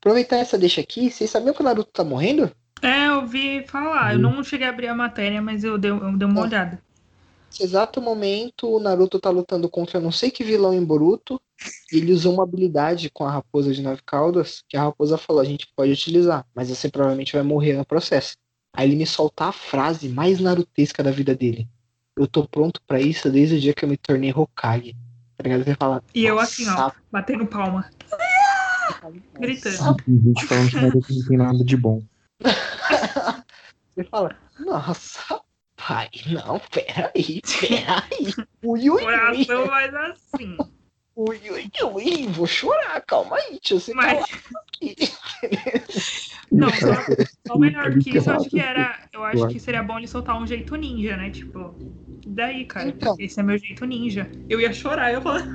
[0.00, 2.50] Aproveitar essa deixa aqui, vocês sabiam que o Naruto tá morrendo?
[2.82, 4.12] É, eu ouvi falar.
[4.14, 6.44] Eu não cheguei a abrir a matéria, mas eu dei, eu dei uma Ah.
[6.44, 6.82] olhada.
[7.54, 11.40] Nesse exato momento, o Naruto tá lutando contra não sei que vilão em Boruto.
[11.92, 15.40] E ele usou uma habilidade com a raposa de nove caudas, que a raposa falou,
[15.40, 18.34] a gente pode utilizar, mas você provavelmente vai morrer no processo.
[18.76, 21.68] Aí ele me solta a frase mais narutesca da vida dele.
[22.18, 24.96] Eu tô pronto pra isso desde o dia que eu me tornei Hokage.
[25.36, 25.64] Tá ligado?
[25.64, 26.02] Você fala.
[26.12, 27.88] E eu "Nossa, assim, ó, batendo palma.
[29.38, 29.78] gritando.
[29.78, 32.02] nossa." Tem gente falando que não tem nada de bom.
[33.94, 35.40] Você fala, nossa,
[35.86, 38.34] pai, não, peraí, peraí.
[38.64, 40.56] Ui, ui, ui, Coração faz assim.
[41.16, 44.96] ui, ui, ui, vou chorar, calma aí, eu ser Mas, aqui.
[46.50, 46.94] não, só,
[47.46, 48.98] só melhor que isso, eu acho que era.
[49.12, 51.30] Eu acho que seria bom ele soltar um jeito ninja, né?
[51.30, 51.74] Tipo,
[52.26, 52.88] daí, cara?
[52.88, 53.16] Então.
[53.18, 54.30] Esse é meu jeito ninja.
[54.48, 55.44] Eu ia chorar, eu ia falar.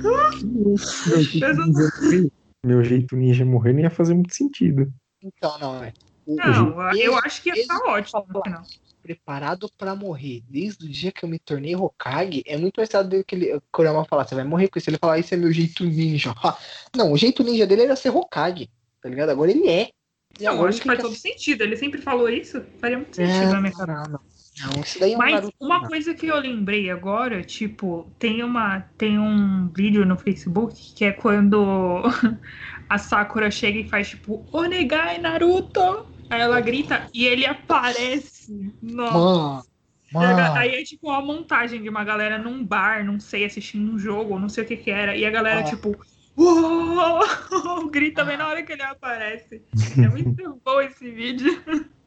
[2.62, 4.92] Meu jeito, ninja morrer, ninja morrer não ia fazer muito sentido.
[5.22, 5.92] Então, não, é.
[6.26, 8.62] O- Não, o- eu acho que ia estar ótimo no final.
[9.02, 13.08] Preparado pra morrer desde o dia que eu me tornei Hokage é muito mais certo
[13.08, 14.90] do que ele, Kurama falar, você vai morrer com isso.
[14.90, 16.34] Ele falar, esse é meu jeito ninja.
[16.94, 18.70] Não, o jeito ninja dele era ser Hokage,
[19.02, 19.30] tá ligado?
[19.30, 19.90] Agora ele é.
[20.38, 21.62] E Não, agora acho que faz todo sentido.
[21.62, 22.62] Ele sempre falou isso.
[22.78, 24.20] Faria muito sentido É, na minha não,
[24.64, 24.82] não.
[24.82, 25.88] Isso daí é um Mas Naruto, uma não.
[25.88, 31.12] coisa que eu lembrei agora, tipo, tem uma tem um vídeo no Facebook que é
[31.12, 32.02] quando
[32.88, 36.06] a Sakura chega e faz tipo Onegai Naruto.
[36.30, 38.72] Aí ela grita e ele aparece.
[38.80, 39.68] Nossa.
[40.12, 40.56] Mano, mano.
[40.58, 44.38] Aí é tipo uma montagem de uma galera num bar, não sei, assistindo um jogo,
[44.38, 45.16] não sei o que que era.
[45.16, 45.64] E a galera, Ah.
[45.64, 45.94] tipo,
[46.36, 47.20] uou!
[47.90, 49.62] grita bem na hora que ele aparece.
[49.98, 51.62] É muito bom esse vídeo.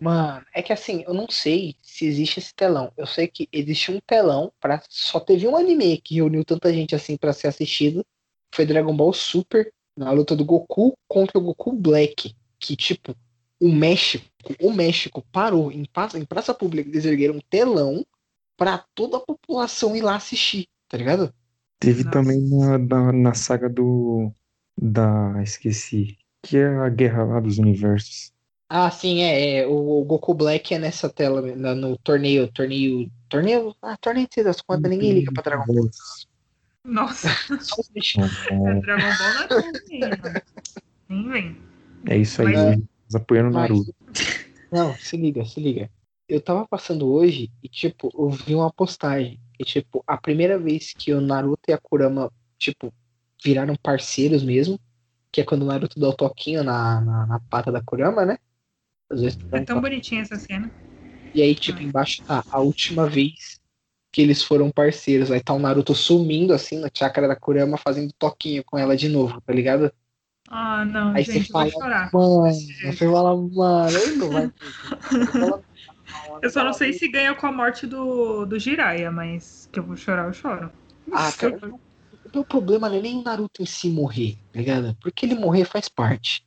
[0.00, 2.90] Mano, é que assim, eu não sei se existe esse telão.
[2.96, 6.94] Eu sei que existe um telão para só teve um anime que reuniu tanta gente
[6.94, 8.02] assim pra ser assistido.
[8.54, 13.14] Foi Dragon Ball Super na luta do Goku contra o Goku Black, que tipo,
[13.60, 14.24] o México,
[14.60, 18.04] o México parou em praça, em praça pública, eles ergueram um telão
[18.56, 21.32] pra toda a população ir lá assistir, tá ligado?
[21.78, 22.10] Teve Nossa.
[22.10, 24.30] também na, na, na saga do.
[24.78, 25.42] Da.
[25.42, 26.16] Esqueci.
[26.42, 28.32] Que é a guerra lá dos universos.
[28.68, 33.10] Ah, sim, é, é, o, o Goku Black é nessa tela, na- no torneio, torneio,
[33.28, 35.88] torneio, ah, torneio de das contas, ninguém liga pra Dragon Ball.
[36.84, 37.28] Nossa,
[37.60, 38.22] Só os bichos.
[38.50, 40.42] é Dragon Ball não é né?
[41.08, 41.56] Nem vem.
[42.08, 42.84] É isso aí, Mas- né?
[43.14, 43.94] Apoiando o Naruto.
[44.72, 45.90] Não, se liga, se liga.
[46.28, 49.40] Eu tava passando hoje e, tipo, eu vi uma postagem.
[49.58, 52.92] E, tipo, a primeira vez que o Naruto e a Kurama, tipo,
[53.44, 54.78] viraram parceiros mesmo,
[55.30, 58.38] que é quando o Naruto dá o toquinho na, na, na pata da Kurama, né?
[59.08, 60.70] Às vezes É tão bonitinha essa cena.
[61.32, 63.60] E aí, tipo, embaixo tá a última vez
[64.10, 65.30] que eles foram parceiros.
[65.30, 69.08] Aí tá o Naruto sumindo assim na chácara da Kurama, fazendo toquinho com ela de
[69.08, 69.92] novo, tá ligado?
[70.48, 72.10] Ah, não, Aí gente, você eu vou fala, chorar.
[72.12, 74.50] mano, você fala, mano, ele não vai.
[76.42, 79.82] Eu só não sei se ganha com a morte do, do Jiraiya, mas que eu
[79.82, 80.70] vou chorar, eu choro.
[81.12, 84.96] Ah, cara, o meu problema não é nem o Naruto em si morrer, tá ligado?
[85.00, 86.46] Porque ele morrer faz parte,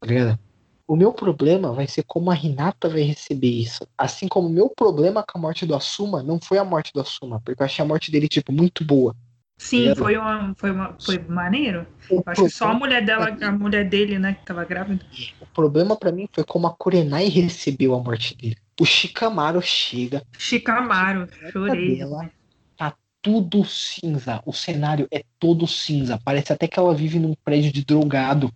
[0.00, 0.38] tá ligado?
[0.86, 3.86] O meu problema vai ser como a Hinata vai receber isso.
[3.96, 7.00] Assim como o meu problema com a morte do Asuma não foi a morte do
[7.00, 9.14] Asuma, porque eu achei a morte dele, tipo, muito boa.
[9.58, 11.84] Sim, foi, uma, foi, uma, foi maneiro.
[12.08, 15.04] O acho que só a mulher dela, a mulher dele, né, que tava grávida.
[15.40, 18.56] O problema pra mim foi como a Kurenai recebeu a morte dele.
[18.80, 21.98] O Shikamaru chega, Shikamaru, chorei.
[21.98, 22.30] dela
[22.76, 24.40] tá tudo cinza.
[24.46, 26.20] O cenário é todo cinza.
[26.24, 28.52] Parece até que ela vive num prédio de drogado.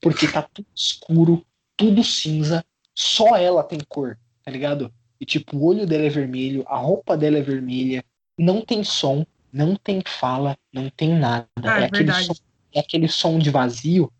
[0.00, 1.44] Porque tá tudo escuro,
[1.76, 2.64] tudo cinza.
[2.94, 4.90] Só ela tem cor, tá ligado?
[5.20, 8.02] E tipo, o olho dela é vermelho, a roupa dela é vermelha.
[8.38, 9.26] Não tem som,
[9.56, 11.48] não tem fala, não tem nada.
[11.62, 12.34] Ah, é, é aquele som,
[12.74, 14.12] é aquele som de vazio,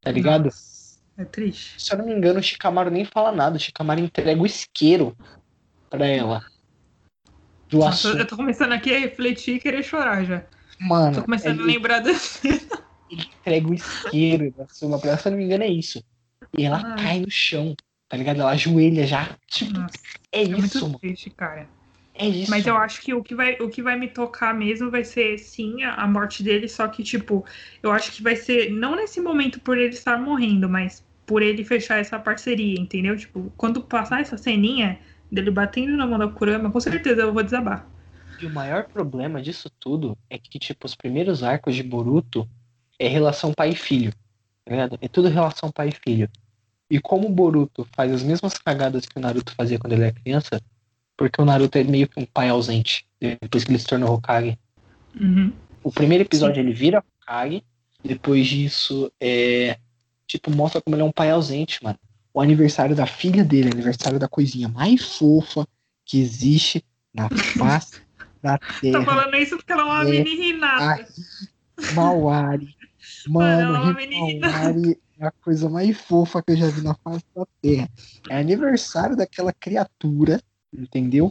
[0.00, 0.44] tá ligado?
[0.44, 1.82] Nossa, É triste.
[1.82, 3.56] Se eu não me engano, o Shikamaru nem fala nada.
[3.56, 5.16] O Shikamaru entrega o isqueiro
[5.90, 6.44] pra ela.
[7.68, 8.18] Do Nossa, assunto.
[8.20, 10.44] eu tô começando aqui a refletir e querer chorar já.
[10.78, 12.46] Mano, Tô começando a ele, lembrar desse.
[13.10, 15.18] ele entrega o isqueiro da Suma pra ela.
[15.18, 16.00] Se eu não me engano, é isso.
[16.56, 16.94] E ela Ah.
[16.96, 17.74] cai no chão,
[18.08, 18.40] tá ligado?
[18.40, 19.36] Ela ajoelha já.
[19.48, 19.98] Tipo, Nossa,
[20.30, 20.98] é é isso, muito mano.
[21.00, 21.68] triste, cara.
[22.18, 22.50] É isso.
[22.50, 25.38] Mas eu acho que o que vai, o que vai me tocar mesmo vai ser,
[25.38, 27.44] sim, a, a morte dele, só que, tipo,
[27.82, 31.64] eu acho que vai ser, não nesse momento por ele estar morrendo, mas por ele
[31.64, 33.16] fechar essa parceria, entendeu?
[33.16, 34.98] Tipo, quando passar essa ceninha
[35.30, 37.86] dele batendo na mão da Kurama, com certeza eu vou desabar.
[38.40, 42.48] E o maior problema disso tudo é que, tipo, os primeiros arcos de Boruto
[42.98, 44.12] é relação pai e filho.
[44.64, 44.98] Tá ligado?
[45.00, 46.30] É tudo relação pai e filho.
[46.88, 50.12] E como o Boruto faz as mesmas cagadas que o Naruto fazia quando ele era
[50.12, 50.60] criança,
[51.16, 54.58] porque o Naruto é meio que um pai ausente, depois que ele se tornou Hokage.
[55.18, 55.52] Uhum.
[55.82, 57.62] O primeiro episódio ele vira Hokage,
[58.04, 59.78] depois disso é.
[60.26, 61.98] Tipo, mostra como ele é um pai ausente, mano.
[62.34, 65.66] O aniversário da filha dele, aniversário da coisinha mais fofa
[66.04, 66.84] que existe
[67.14, 68.00] na face
[68.42, 69.04] da Tá terra.
[69.04, 70.22] falando isso porque ela é uma É.
[70.24, 70.52] mini.
[71.94, 72.74] Mauari.
[73.28, 74.40] Mano, é Mano.
[74.40, 77.88] Mauari é a coisa mais fofa que eu já vi na face da terra.
[78.28, 80.40] É aniversário daquela criatura,
[80.72, 81.30] entendeu?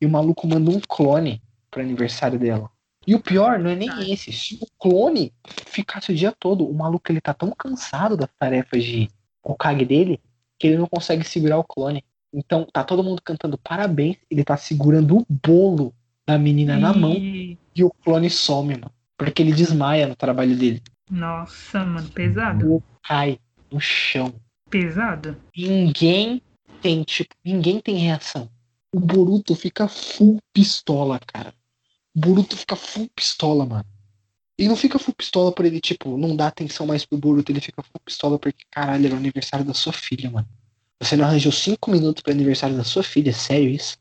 [0.00, 2.70] E o maluco manda um clone pro aniversário dela.
[3.06, 4.32] E o pior não é nem esse.
[4.32, 5.32] Se o clone
[5.66, 9.08] ficasse o dia todo, o maluco ele tá tão cansado das tarefas de
[9.42, 10.20] Hokage dele
[10.58, 12.04] que ele não consegue segurar o clone.
[12.34, 15.94] Então tá todo mundo cantando parabéns, ele tá segurando o bolo
[16.26, 18.90] da menina na mão E- e o clone some, mano.
[19.16, 20.82] Porque ele desmaia no trabalho dele.
[21.08, 22.82] Nossa, mano, pesado.
[23.02, 23.38] Cai
[23.70, 24.34] no chão.
[24.68, 25.36] Pesado.
[25.56, 26.42] Ninguém
[26.82, 28.50] tem, tipo, ninguém tem reação.
[28.96, 31.52] O Boruto fica full pistola, cara.
[32.14, 33.84] O Boruto fica full pistola, mano.
[34.58, 37.60] E não fica full pistola por ele, tipo, não dá atenção mais pro Boruto, ele
[37.60, 40.48] fica full pistola porque, caralho, era o aniversário da sua filha, mano.
[40.98, 43.98] Você não arranjou cinco minutos pro aniversário da sua filha, é sério isso?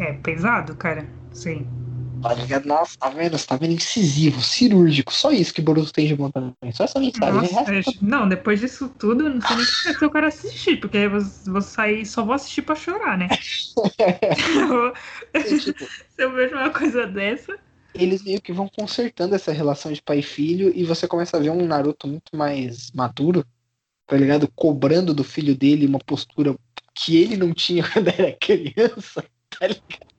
[0.00, 1.08] É pesado, cara.
[1.32, 1.64] Sim.
[2.22, 2.66] Tá ligado?
[2.66, 3.36] Nossa, tá vendo?
[3.36, 5.12] Você tá vendo incisivo, cirúrgico.
[5.12, 6.54] Só isso que Boruto tem de bom também.
[6.72, 7.32] Só essa mensagem.
[7.34, 10.10] Nossa, eu- não, depois disso tudo, eu não sei nem o que vai ser o
[10.10, 11.10] cara assistir, porque aí eu
[11.46, 13.28] vou, sair, só vou assistir pra chorar, né?
[13.98, 14.94] é, tipo,
[16.16, 17.52] Se eu vejo uma coisa dessa.
[17.94, 21.40] eles meio que vão consertando essa relação de pai e filho e você começa a
[21.40, 23.44] ver um Naruto muito mais maduro,
[24.06, 24.50] tá ligado?
[24.54, 26.56] Cobrando do filho dele uma postura
[26.94, 30.12] que ele não tinha quando era criança, tá ligado?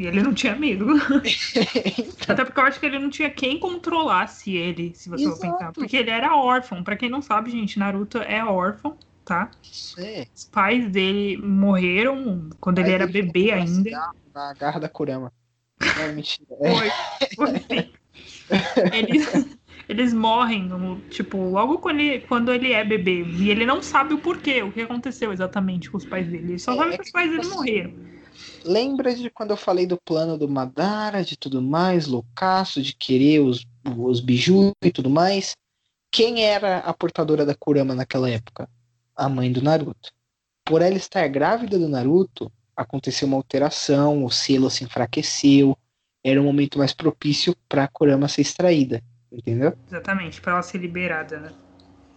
[0.00, 0.84] E ele não tinha amigo.
[2.28, 5.72] Até porque eu acho que ele não tinha quem controlasse ele, se você for pensar.
[5.72, 6.82] Porque ele era órfão.
[6.82, 9.50] Pra quem não sabe, gente, Naruto é órfão, tá?
[9.98, 10.26] É.
[10.34, 13.90] Os pais dele morreram quando ele era bebê ainda.
[14.34, 15.32] Na garra da Kurama.
[15.98, 16.46] Não, mentira.
[16.62, 16.70] É.
[17.36, 17.90] Foi, foi sim.
[18.92, 19.46] Eles,
[19.88, 20.70] eles morrem,
[21.10, 23.24] tipo, logo quando ele, quando ele é bebê.
[23.24, 26.52] E ele não sabe o porquê, o que aconteceu exatamente com os pais dele.
[26.52, 27.92] Ele só É, sabe é que os pais dele você- morreram.
[28.66, 33.38] Lembra de quando eu falei do plano do Madara, de tudo mais, loucaço, de querer
[33.38, 33.64] os,
[33.96, 35.54] os biju e tudo mais?
[36.10, 38.68] Quem era a portadora da Kurama naquela época?
[39.14, 40.10] A mãe do Naruto.
[40.64, 45.78] Por ela estar grávida do Naruto, aconteceu uma alteração, o selo se enfraqueceu,
[46.24, 49.74] era um momento mais propício para a Kurama ser extraída, entendeu?
[49.86, 51.52] Exatamente, pra ela ser liberada, né?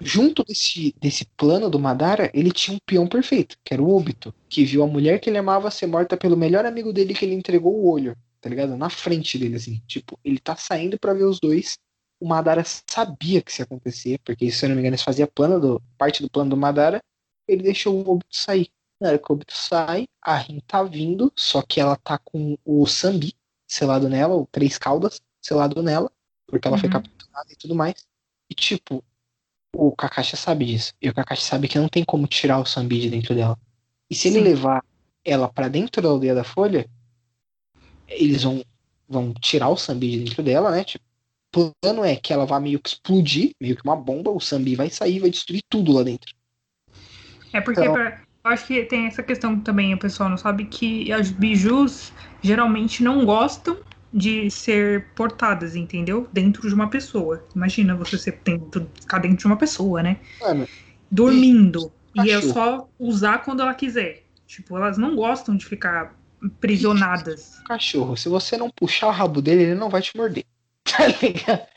[0.02, 4.34] Junto desse, desse plano do Madara, ele tinha um peão perfeito, que era o Obito,
[4.48, 7.36] que viu a mulher que ele amava ser morta pelo melhor amigo dele que ele
[7.36, 8.78] entregou o olho, tá ligado?
[8.78, 9.82] Na frente dele, assim.
[9.88, 11.78] Tipo, ele tá saindo pra ver os dois.
[12.20, 15.28] O Madara sabia que isso ia acontecer, porque se eu não me engano, eles fazia
[15.28, 17.02] plano do, parte do plano do Madara.
[17.48, 18.70] Ele deixou o Obito sair.
[19.02, 22.58] Na hora que o Obito sai, a Rin tá vindo, só que ela tá com
[22.66, 23.34] o Sambi
[23.68, 26.12] selado nela, o Três Caudas selado nela,
[26.48, 26.94] porque ela foi Uhum.
[26.94, 28.06] capturada e tudo mais.
[28.50, 29.04] E tipo,
[29.76, 30.94] o Kakashi sabe disso.
[31.02, 33.58] E o Kakashi sabe que não tem como tirar o Sambi de dentro dela.
[34.10, 34.44] E se ele Sim.
[34.46, 34.84] levar
[35.24, 36.88] ela pra dentro da aldeia da Folha,
[38.08, 38.64] eles vão,
[39.08, 40.84] vão tirar o Sambi de dentro dela, né?
[40.84, 41.04] Tipo,
[41.56, 44.76] o plano é que ela vai meio que explodir, meio que uma bomba, o Sambi
[44.76, 46.34] vai sair e vai destruir tudo lá dentro.
[47.54, 50.66] É porque Então- pra- eu acho que tem essa questão também, o pessoal não sabe
[50.66, 53.78] que as bijus geralmente não gostam
[54.11, 56.27] de ser portadas, entendeu?
[56.34, 57.45] Dentro de uma pessoa.
[57.56, 60.18] Imagina você ser dentro, ficar dentro de uma pessoa, né?
[60.41, 60.68] Mano,
[61.11, 61.91] Dormindo.
[62.15, 62.53] E é Cachorro.
[62.53, 64.23] só usar quando ela quiser.
[64.48, 66.15] Tipo, elas não gostam de ficar
[66.60, 67.60] prisionadas.
[67.68, 70.44] cachorro, se você não puxar o rabo dele, ele não vai te morder.
[70.84, 71.68] Tá ligado?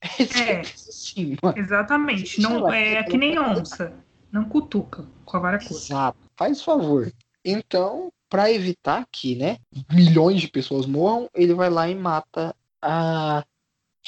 [0.00, 1.58] É simples assim, mano.
[1.58, 2.40] Exatamente.
[2.40, 3.92] Não, é quieta, que nem onça.
[4.32, 5.74] Não cutuca com a vara curta.
[5.74, 6.18] Exato.
[6.36, 7.12] Faz favor.
[7.44, 9.58] Então, pra evitar que, né,
[9.92, 13.44] milhões de pessoas morram, ele vai lá e mata a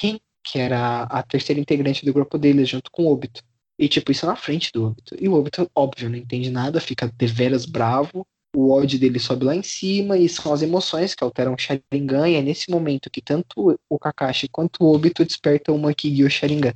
[0.01, 3.43] Rin, que era a terceira integrante do grupo deles, junto com o Obito.
[3.77, 5.15] E, tipo, isso na frente do Obito.
[5.19, 8.25] E o Obito, óbvio, não entende nada, fica deveras bravo.
[8.55, 12.27] O ódio dele sobe lá em cima e são as emoções que alteram o Sharingan.
[12.27, 16.31] E é nesse momento que tanto o Kakashi quanto o Obito despertam o Monkey Gyo
[16.31, 16.73] Sharingan.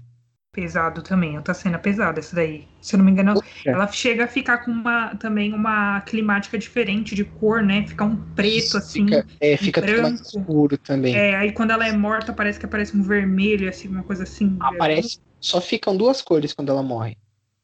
[0.52, 2.68] Pesado também, outra cena pesada essa daí.
[2.82, 3.50] Se eu não me engano, Outra.
[3.72, 7.86] ela chega a ficar com uma também uma climática diferente de cor, né?
[7.86, 9.06] Fica um preto assim.
[9.06, 11.16] Fica, é, fica tudo mais escuro também.
[11.16, 14.58] É, aí quando ela é morta, parece que aparece um vermelho, assim, uma coisa assim.
[14.60, 17.16] Aparece, só ficam duas cores quando ela morre.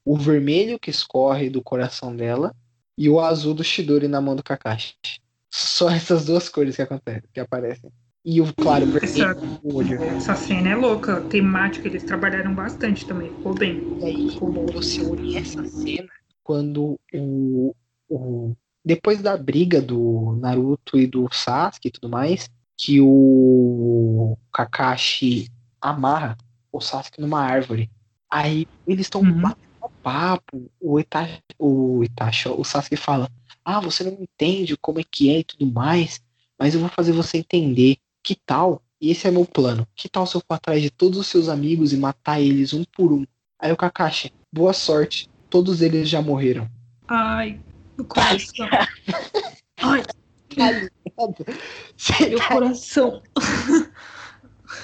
[0.05, 2.53] O vermelho que escorre do coração dela
[2.95, 4.95] e o azul do Shidori na mão do Kakashi.
[5.49, 7.91] Só essas duas cores que acontecem, que aparecem.
[8.25, 10.01] E o claro, vermelho Essa, no olho.
[10.01, 13.79] essa cena é louca, temática, eles trabalharam bastante também, ficou bem.
[14.01, 14.29] E aí
[14.73, 16.09] você une essa cena
[16.43, 17.75] quando o,
[18.09, 25.47] o depois da briga do Naruto e do Sasuke e tudo mais, que o Kakashi
[25.79, 26.35] amarra
[26.71, 27.89] o Sasuke numa árvore.
[28.29, 29.41] Aí eles estão Uhum.
[29.41, 29.65] batendo
[30.01, 33.27] papo, o Itachi, o Itachi, o Sasuke fala:
[33.63, 36.21] "Ah, você não entende como é que é e tudo mais,
[36.59, 37.97] mas eu vou fazer você entender.
[38.25, 38.81] Que tal?
[38.99, 39.87] E esse é meu plano.
[39.95, 42.83] Que tal se eu for atrás de todos os seus amigos e matar eles um
[42.83, 43.23] por um?
[43.59, 45.29] Aí o Kakashi, boa sorte.
[45.47, 46.67] Todos eles já morreram.
[47.07, 47.59] Ai,
[47.99, 48.67] o coração.
[49.77, 50.03] Ai,
[52.27, 53.21] meu coração.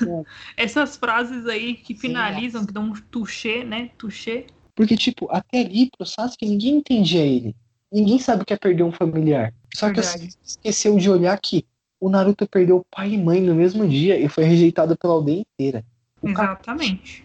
[0.04, 0.24] É.
[0.56, 3.90] Essas frases aí que finalizam, que dão um touché, né?
[3.98, 4.46] Touché.
[4.76, 7.56] Porque, tipo, até ali pro Sasuke ninguém entendia ele.
[7.92, 9.52] Ninguém sabe o que é perder um familiar.
[9.74, 11.66] Só que assim, esqueceu de olhar que
[12.02, 15.86] o Naruto perdeu pai e mãe no mesmo dia e foi rejeitado pela aldeia inteira.
[16.20, 17.24] O, Exatamente.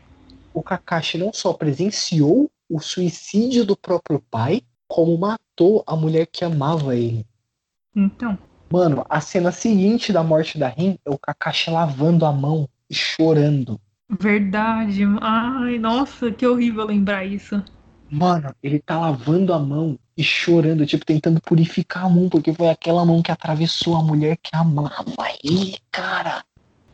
[0.53, 6.45] o Kakashi não só presenciou o suicídio do próprio pai, como matou a mulher que
[6.45, 7.27] amava ele.
[7.95, 8.39] Então,
[8.71, 12.95] Mano, a cena seguinte da morte da Rin é o Kakashi lavando a mão e
[12.95, 13.81] chorando.
[14.11, 15.03] verdade.
[15.23, 17.63] Ai, nossa, que horrível lembrar isso.
[18.11, 22.71] Mano, ele tá lavando a mão e chorando, tipo, tentando purificar a mão, porque foi
[22.71, 25.05] aquela mão que atravessou a mulher que amava
[25.45, 26.43] ele, cara.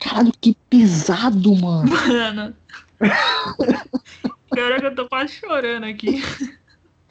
[0.01, 1.89] Caralho, que pesado, mano.
[1.89, 2.57] Mano.
[4.53, 6.23] Pior é que eu tô quase chorando aqui.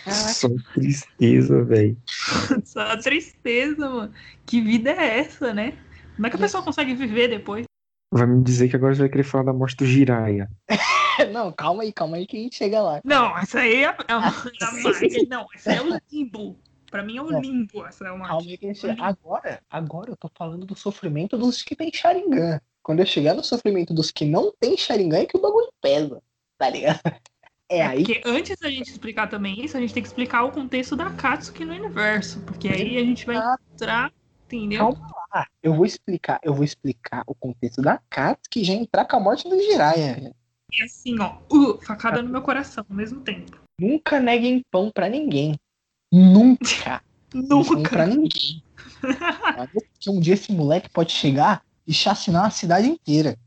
[0.06, 1.98] Só tristeza, velho.
[2.66, 4.14] Só tristeza, mano.
[4.46, 5.74] Que vida é essa, né?
[6.16, 7.66] Como é que a pessoa consegue viver depois?
[8.14, 10.50] Vai me dizer que agora você vai querer falar da morte do Jiraiya.
[11.32, 13.02] Não, calma aí, calma aí que a gente chega lá.
[13.04, 15.28] Não, essa aí é a, é.
[15.30, 16.58] Não, essa é o limbo.
[16.90, 17.86] Pra mim é o limbo.
[17.86, 18.28] Essa é uma.
[18.28, 19.04] Calma aí que a gente chega.
[19.04, 22.60] Agora, agora eu tô falando do sofrimento dos que tem Sharingan.
[22.84, 26.22] Quando eu chegar no sofrimento dos que não tem Sharingan é que o bagulho pesa,
[26.58, 27.00] tá ligado?
[27.70, 30.44] É É aí porque antes da gente explicar também isso, a gente tem que explicar
[30.44, 32.42] o contexto da Katsuki no universo.
[32.42, 33.38] Porque aí a gente vai
[33.74, 34.12] entrar,
[34.46, 34.80] entendeu?
[34.80, 39.06] Calma lá, eu vou explicar, eu vou explicar o contexto da Katsuki e já entrar
[39.06, 40.36] com a morte do Jiraiya.
[40.72, 43.60] E assim, ó, uh, facada no meu coração ao mesmo tempo.
[43.80, 45.56] Nunca neguem pão pra ninguém.
[46.12, 47.02] Nunca.
[47.50, 48.06] Pão pra Nunca.
[48.08, 48.64] ninguém.
[49.74, 53.38] Porque um dia esse moleque pode chegar e chacinar a cidade inteira.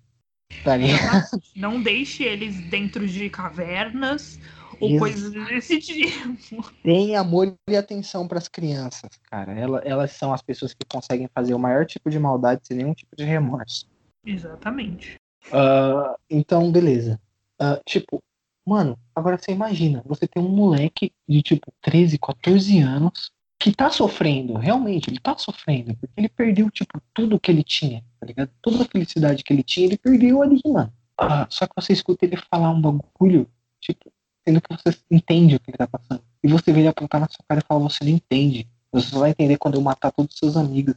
[0.63, 1.25] Tá ligado?
[1.57, 4.39] Não deixe eles dentro de cavernas
[4.81, 4.99] ou Exato.
[5.01, 6.73] coisas desse tipo.
[6.83, 9.53] Tem amor e atenção pras crianças, cara.
[9.53, 12.93] Ela- elas são as pessoas que conseguem fazer o maior tipo de maldade sem nenhum
[12.95, 13.87] tipo de remorso.
[14.27, 15.17] Exatamente.
[15.53, 17.21] Ah, então, beleza.
[17.59, 18.23] Ah, tipo,
[18.67, 23.91] mano, agora você imagina, você tem um moleque de tipo 13, 14 anos que tá
[23.91, 28.51] sofrendo, realmente, ele tá sofrendo, porque ele perdeu, tipo, tudo que ele tinha, tá ligado?
[28.61, 30.93] Toda a felicidade que ele tinha, ele perdeu ali, mano.
[31.17, 33.49] Ah, só que você escuta ele falar um bagulho,
[33.81, 34.13] tipo,
[34.47, 36.23] sendo que você entende o que ele tá passando.
[36.43, 38.69] e você vem apontar na sua cara e falar, você não entende.
[38.93, 40.95] Você só vai entender quando eu matar todos os seus amigos.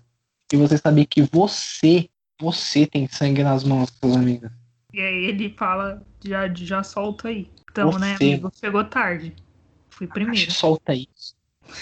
[0.51, 4.49] E você saber que você, você tem sangue nas mãos seus amigos.
[4.93, 7.49] E aí ele fala, já, já solta aí.
[7.71, 8.23] Então, né, Você.
[8.23, 8.51] amigo?
[8.59, 9.35] Chegou tarde.
[9.89, 10.51] Fui primeiro.
[10.51, 11.35] Solta isso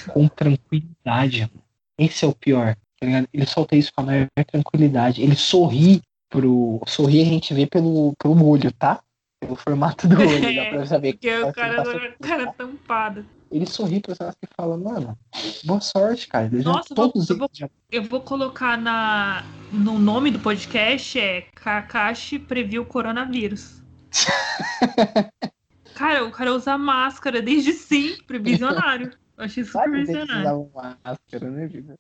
[0.09, 1.63] com tranquilidade, mano.
[1.97, 3.27] Esse é o pior, tá ligado?
[3.33, 5.21] Ele solta isso com a maior tranquilidade.
[5.21, 6.81] Ele sorri pro.
[6.85, 9.01] Sorrir a gente vê pelo, pelo olho, tá?
[9.39, 12.53] Pelo formato do olho, dá pra saber Porque o cara, tá cara tá?
[12.53, 13.25] tampado.
[13.51, 15.17] Ele sorri pra você e fala, mano,
[15.63, 16.49] boa sorte, cara.
[16.49, 20.39] Nossa, eu vou- todos eu vou- eles já Eu vou colocar na, no nome do
[20.39, 23.81] podcast é Kakashi previu coronavírus.
[25.95, 29.11] cara, o cara usa máscara desde sempre, visionário.
[29.37, 30.71] Eu achei super Sabe eles visionário.
[31.03, 31.95] máscara, né, vida?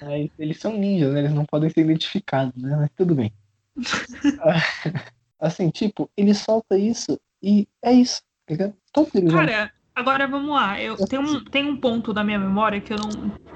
[0.00, 1.20] Mas eles são ninjas, né?
[1.20, 2.76] Eles não podem ser identificados, né?
[2.76, 3.32] Mas tudo bem.
[5.38, 8.74] assim, tipo, ele solta isso e é isso, tá ligado?
[8.92, 10.80] Todos eles Cara, agora vamos lá.
[10.80, 13.08] Eu, tem, um, tem um ponto da minha memória que eu não.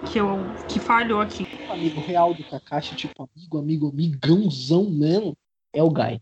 [0.07, 0.39] que, eu,
[0.69, 1.47] que falhou aqui.
[1.69, 5.37] O amigo real do Kakashi, tipo, amigo, amigo, amigãozão mesmo,
[5.73, 6.21] é o Gai.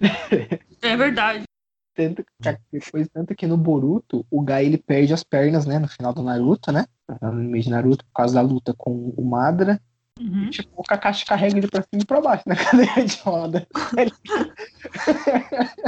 [0.84, 1.44] É verdade.
[1.94, 5.78] Tanto que depois, tanto que no Boruto, o Gai ele perde as pernas, né?
[5.78, 6.86] No final do Naruto, né?
[7.20, 9.80] No meio de Naruto, por causa da luta com o Madara.
[10.22, 10.50] Uhum.
[10.50, 13.66] Tipo, o Kakashi carrega ele pra cima e pra baixo na cadeira de roda.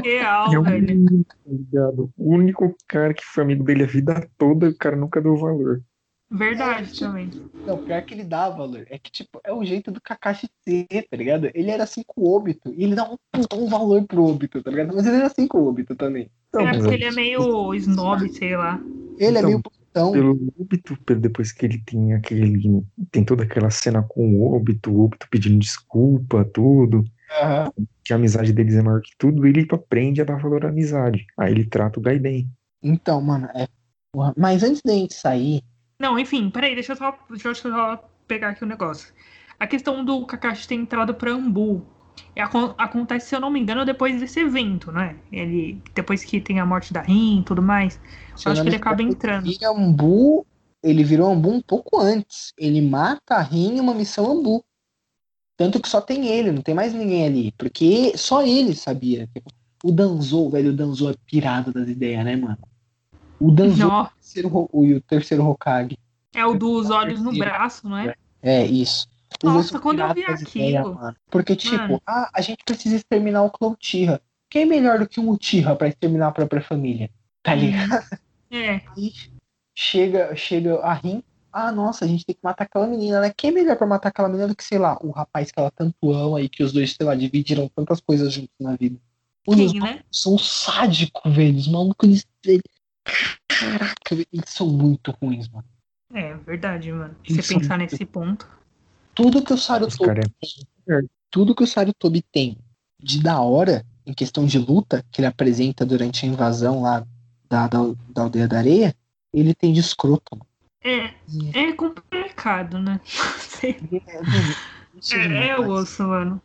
[0.03, 1.25] Real, É velho.
[1.47, 2.11] ligado?
[2.17, 5.83] O único cara que foi amigo dele a vida toda, o cara nunca deu valor.
[6.31, 7.31] Verdade também.
[7.65, 8.85] Não, pior que ele dá valor.
[8.91, 11.49] É que, tipo, é o jeito do Kakashi ser, tá ligado?
[11.55, 12.75] Ele era assim com o Obito.
[12.77, 13.17] E ele dá um,
[13.55, 14.95] um valor pro Obito, tá ligado?
[14.97, 16.29] Mas ele era assim com o Obito também.
[16.49, 18.81] Então, É porque ele é meio snob, sei lá.
[19.17, 19.63] Ele é Então, meio
[19.95, 20.13] putão.
[20.13, 20.37] pelo
[21.05, 22.83] pelo- depois que ele tem aquele.
[23.11, 27.05] Tem toda aquela cena com o Obito, o Obito pedindo desculpa, tudo.
[27.41, 27.73] Aham.
[28.05, 31.27] Que a amizade deles é maior que tudo, ele aprende a dar valor à amizade.
[31.39, 32.51] Aí ele trata o Gai bem.
[32.83, 33.67] Então, mano, é.
[34.37, 35.63] Mas antes da gente sair,
[35.99, 37.97] Não, enfim, peraí, deixa eu só, deixa eu só
[38.29, 39.13] pegar aqui o negócio.
[39.59, 41.87] A questão do Kakashi ter entrado pra Ambu
[42.37, 45.17] acon- acontece, se eu não me engano, depois desse evento, né?
[45.33, 48.01] Ele, depois que tem a morte da Rin e tudo mais.
[48.37, 49.45] se Eu acho que ele acaba entrando.
[49.45, 50.47] Vira Ambu,
[50.83, 52.53] ele virou Ambu um pouco antes.
[52.59, 54.65] Ele mata a Rin em uma missão Ambu.
[55.57, 57.53] Tanto que só tem ele, não tem mais ninguém ali.
[57.53, 59.29] Porque só ele sabia.
[59.85, 62.59] O Danzo, velho, o Danzo é pirado das ideias, né, mano?
[63.39, 65.97] O Danzo é o terceiro, o, o terceiro Hokage.
[66.35, 68.15] é o dos olhos no braço, não é?
[68.43, 69.07] É, isso.
[69.43, 71.17] Nossa, quando eu vi aquilo- mano.
[71.31, 72.03] Porque, tipo, Mano.
[72.07, 74.21] ah, a gente precisa exterminar o clã Uchiha.
[74.49, 77.11] Quem é melhor do que um Uchiha pra exterminar a própria família?
[77.43, 78.05] Tá ligado?
[78.51, 78.81] É.
[78.97, 79.13] Aí
[79.75, 81.23] chega, chega a Rin.
[81.53, 83.33] Ah, nossa, a gente tem que matar aquela menina, né?
[83.37, 85.71] Quem é melhor pra matar aquela menina do que, sei lá, o rapaz que ela
[85.71, 88.97] tanto ama e que os dois, sei lá, dividiram tantas coisas juntos na vida?
[89.47, 90.01] Os Quem, né?
[90.11, 91.57] são sádicos, velho.
[91.57, 92.63] Os malucos, eles, eles-
[93.47, 95.67] Caraca, eles são muito ruins, mano.
[96.13, 97.15] É verdade, mano.
[97.27, 98.49] Se Isso você pensar muito- nesse ponto.
[99.15, 102.57] Tudo que o Sarutobi tem, tudo que o Sarutobi tem
[103.01, 107.07] de da hora em questão de luta que ele apresenta durante a invasão lá
[107.49, 107.79] da, da,
[108.09, 108.95] da aldeia da areia,
[109.33, 110.39] ele tem de escroto.
[110.83, 111.15] É,
[111.55, 113.01] é complicado, né?
[115.01, 115.71] Isso É, é demais.
[115.71, 116.41] osso, mano.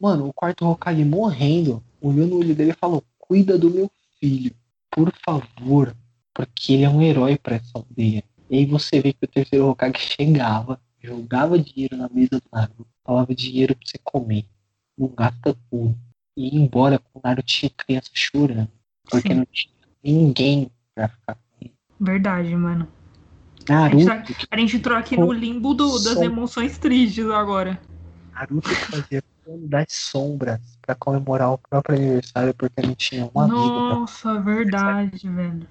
[0.00, 4.54] Mano, o quarto Hokage morrendo, olhou no olho dele e falou: Cuida do meu filho,
[4.90, 5.94] por favor,
[6.32, 8.24] porque ele é um herói pra essa aldeia.
[8.50, 12.86] E aí você vê que o terceiro Hokage chegava, jogava dinheiro na mesa do Naruto,
[13.04, 14.46] falava dinheiro pra você comer,
[14.96, 15.94] não gasta tudo.
[16.36, 18.70] E ia embora com o Naruto tinha criança chorando,
[19.08, 19.34] porque Sim.
[19.34, 21.72] não tinha ninguém pra ficar com ele.
[22.00, 22.88] Verdade, mano.
[23.68, 27.80] Naruto, A gente, tá- a gente entrou aqui no limbo do- das emoções tristes agora.
[28.34, 29.22] Naruto fazia
[29.68, 35.66] das sombras pra comemorar o próprio aniversário porque não tinha um amigo Nossa, verdade, velho.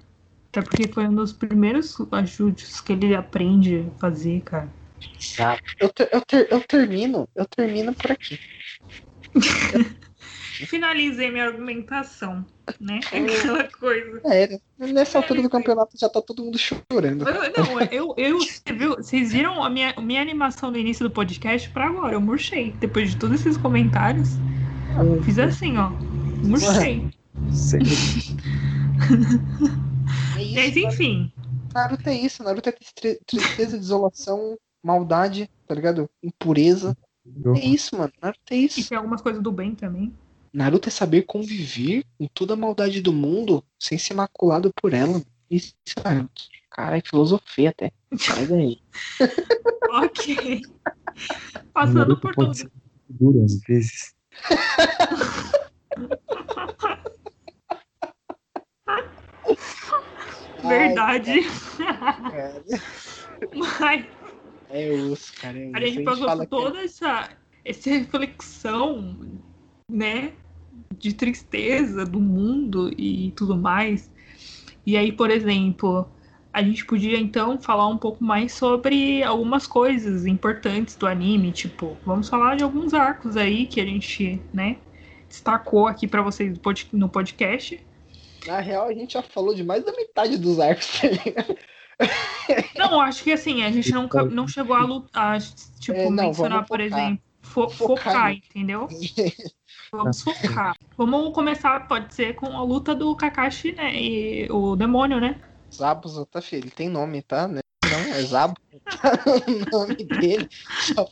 [0.48, 4.68] Até porque foi um dos primeiros ajudes que ele aprende a fazer, cara.
[5.20, 5.62] Exato.
[5.78, 8.38] Eu, ter- eu, ter- eu termino, eu termino por aqui.
[10.68, 12.44] Finalizei minha argumentação,
[12.80, 13.00] né?
[13.06, 14.20] Aquela coisa.
[14.24, 17.28] É, nessa altura do campeonato já tá todo mundo chorando.
[17.28, 18.38] Eu- Não, eu, eu,
[18.76, 22.14] viu, vocês viram a minha, minha animação no início do podcast pra agora?
[22.14, 22.72] Eu murchei.
[22.78, 24.30] Depois de todos esses comentários,
[24.96, 25.90] eu fiz assim, ó.
[26.44, 27.08] Murchei.
[27.52, 27.86] Sério.
[30.36, 31.32] É isso, Mas enfim,
[31.74, 32.74] Naruto é isso, Naruto é
[33.26, 36.08] tristeza, desolação, maldade, tá ligado?
[36.22, 36.96] Impureza.
[37.56, 38.12] É isso, mano.
[38.20, 38.88] Naruto é e isso.
[38.88, 40.12] tem algumas coisas do bem também.
[40.52, 45.22] Naruto é saber conviver com toda a maldade do mundo sem ser maculado por ela.
[45.50, 45.74] Isso,
[46.04, 46.42] Naruto.
[46.70, 47.90] Caralho, filosofia até.
[48.18, 48.78] Sai daí.
[49.96, 50.62] Ok.
[51.72, 52.56] Passando Naruto por pode tudo.
[52.56, 52.70] ser
[53.08, 54.12] duro às vezes.
[60.62, 61.40] Verdade.
[61.76, 62.64] Cara,
[63.54, 64.06] Mas
[64.76, 65.58] É osso, cara.
[65.58, 65.76] É osso.
[65.76, 67.30] a gente passou por que é- toda essa,
[67.64, 69.16] essa reflexão,
[69.90, 70.32] né?
[70.98, 74.10] De tristeza do mundo e tudo mais.
[74.86, 76.08] E aí, por exemplo,
[76.52, 81.96] a gente podia então falar um pouco mais sobre algumas coisas importantes do anime, tipo,
[82.04, 84.76] vamos falar de alguns arcos aí que a gente, né,
[85.28, 87.80] destacou aqui pra vocês no pod- no podcast.
[88.46, 91.56] Na real, a gente já falou de mais da metade dos arcos, tá ligado?
[92.76, 95.38] Não, acho que assim, a gente não, ca- não chegou a, a
[95.80, 98.88] tipo, É, não, mencionar, por exemplo, fo- Focar focar, entendeu?
[99.92, 100.76] Vamos focar.
[100.96, 103.94] Vamos começar, pode ser, com a luta do Kakashi, né?
[103.94, 105.40] E o demônio, né?
[105.72, 106.64] Zabuza, tá, filho?
[106.64, 107.48] Ele tem nome, tá?
[107.48, 107.60] Né?
[107.84, 108.54] Não, é Zabu.
[109.72, 110.48] o nome dele.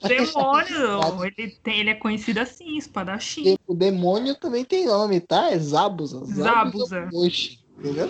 [0.07, 1.25] Demônio!
[1.25, 3.57] Ele, tem, ele é conhecido assim, espadachim.
[3.67, 5.51] O demônio também tem nome, tá?
[5.51, 6.25] É Zabuza.
[6.25, 7.09] Zabuza.
[7.13, 7.59] Oxi.
[7.79, 8.09] Entendeu?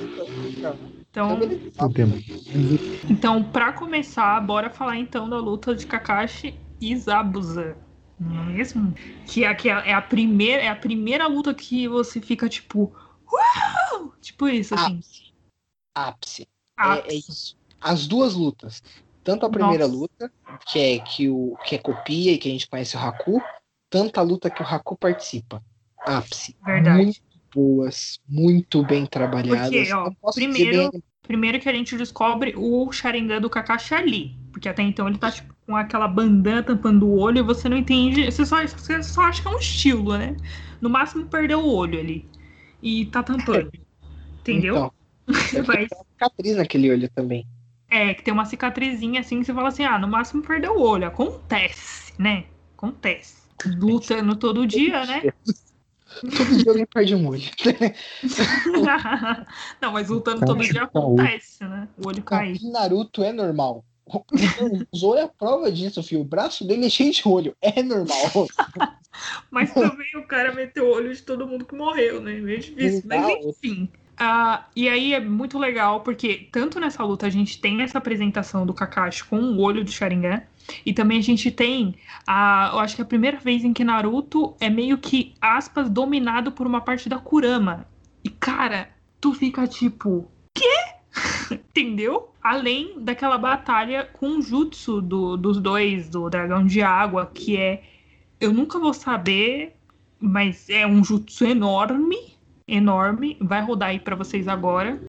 [1.13, 1.93] Então, Chama ele de O Zabuza.
[1.93, 2.25] demônio.
[3.11, 7.77] então, pra começar, bora falar então da luta de Kakashi e Zabuza.
[8.19, 8.95] Não é mesmo?
[9.27, 12.95] Que é, que é é a primeira, é a primeira luta que você fica tipo.
[13.31, 14.15] Uau!
[14.23, 14.97] Tipo isso, assim.
[14.97, 15.23] Ápice.
[15.95, 16.49] Ápice.
[16.79, 17.57] Ah, É, é isso.
[17.79, 18.83] As duas lutas.
[19.23, 19.99] Tanto a primeira Nossa.
[19.99, 20.33] luta,
[20.67, 23.43] que é que o que é copia e que a gente conhece o Haku,
[23.91, 25.63] tanto a luta que o Haku participa.
[26.07, 26.57] Ápice.
[26.65, 27.05] Verdade.
[27.05, 27.21] Muito
[27.55, 29.71] boas, muito bem trabalhadas.
[29.71, 34.37] Porque, ó, primeiro- bem- Primeiro que a gente descobre o Sharingan do Kakashi ali.
[34.51, 37.77] Porque até então ele tá tipo, com aquela bandana tampando o olho e você não
[37.77, 38.25] entende.
[38.25, 40.37] Você só, você só acha que é um estilo, né?
[40.81, 42.27] No máximo perdeu o olho ali.
[42.83, 43.71] E tá tampando.
[44.43, 44.77] Entendeu?
[44.77, 44.93] Então,
[45.29, 47.47] Mas tem uma cicatriz naquele olho também.
[47.89, 50.83] é que tem uma cicatrizinha assim que você fala assim: ah, no máximo perdeu o
[50.83, 51.07] olho.
[51.07, 52.45] Acontece, né?
[52.77, 53.43] Acontece.
[53.79, 55.23] Lutando todo dia, né?
[56.21, 57.43] Todo dia alguém perde um olho.
[59.81, 61.89] não, mas lutando todo dia acontece, né?
[61.99, 62.59] O olho cair.
[62.63, 63.85] Em Naruto é normal.
[64.05, 66.21] O Zoro é a prova disso, filho.
[66.21, 67.57] O braço dele é cheio de olho.
[67.63, 68.47] É normal.
[69.51, 72.35] Mas também o cara meteu o olho de todo mundo que morreu, né?
[72.35, 73.03] Meio difícil.
[73.05, 73.89] Mas enfim.
[74.17, 78.67] Ah, e aí é muito legal, porque tanto nessa luta a gente tem essa apresentação
[78.67, 80.43] do Kakashi com o olho do Sharingan,
[80.85, 81.95] e também a gente tem
[82.27, 82.71] a.
[82.73, 86.53] Eu acho que é a primeira vez em que Naruto é meio que, aspas, dominado
[86.53, 87.87] por uma parte da Kurama.
[88.25, 88.89] E, cara,
[89.21, 90.31] tu fica tipo.
[90.55, 90.75] Quê?
[91.51, 92.31] Entendeu?
[92.43, 97.83] Além daquela batalha com o jutsu do- dos dois, do dragão de água, que é
[98.41, 99.77] eu nunca vou saber,
[100.19, 102.37] mas é um jutsu enorme,
[102.67, 103.37] enorme.
[103.41, 105.01] Vai rodar aí pra vocês agora.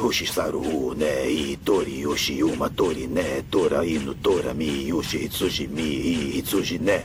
[0.00, 6.14] Ushisaru ne itori ushi uma tori ne tora inu tora mi ushi hitsuji mi i
[6.32, 7.04] hitsuji ne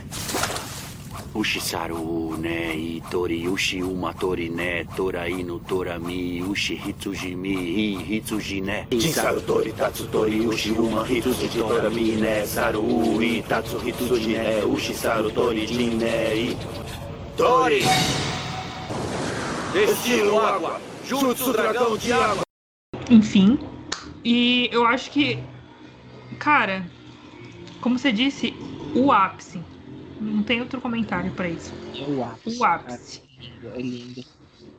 [1.34, 8.60] Ushisaru ne itori ushi umatori ne tora inu tora mi ushi hitsuji mi hi hitsuji
[8.60, 14.38] ne Jinsaru tori tatsu tori ushi uma hitsuji tora mi ne saru i tatsu hitsuji
[14.38, 16.56] ne ushisaru tori jin ne i
[17.36, 17.84] Tori!
[19.74, 20.80] Estilo água!
[21.04, 22.45] Jutsu dragão de água!
[23.10, 23.58] Enfim.
[24.24, 25.38] E eu acho que,
[26.38, 26.90] cara,
[27.80, 28.52] como você disse,
[28.94, 29.62] o ápice.
[30.20, 31.72] Não tem outro comentário pra isso.
[32.00, 32.58] É o ápice.
[32.58, 33.20] O ápice.
[33.40, 34.24] É lindo, é lindo.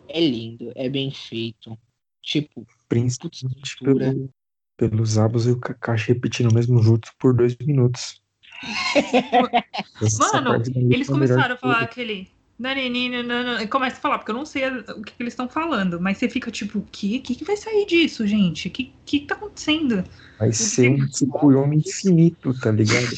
[0.09, 1.77] É lindo, é bem feito.
[2.21, 4.11] Tipo, Principalmente Estrutura.
[4.11, 4.29] pelo,
[4.75, 8.21] pelos abos e o Kakashi repetindo o mesmo jutsu por dois minutos.
[10.33, 12.27] Mano, Eles é começaram a falar aquele.
[12.59, 16.17] E começa a falar, porque eu não sei o que, que eles estão falando, mas
[16.17, 18.67] você fica tipo, o que, que, que vai sair disso, gente?
[18.67, 20.03] O que, que, que tá acontecendo?
[20.39, 23.13] Vai ser um Tsukuyomi infinito, tá ligado?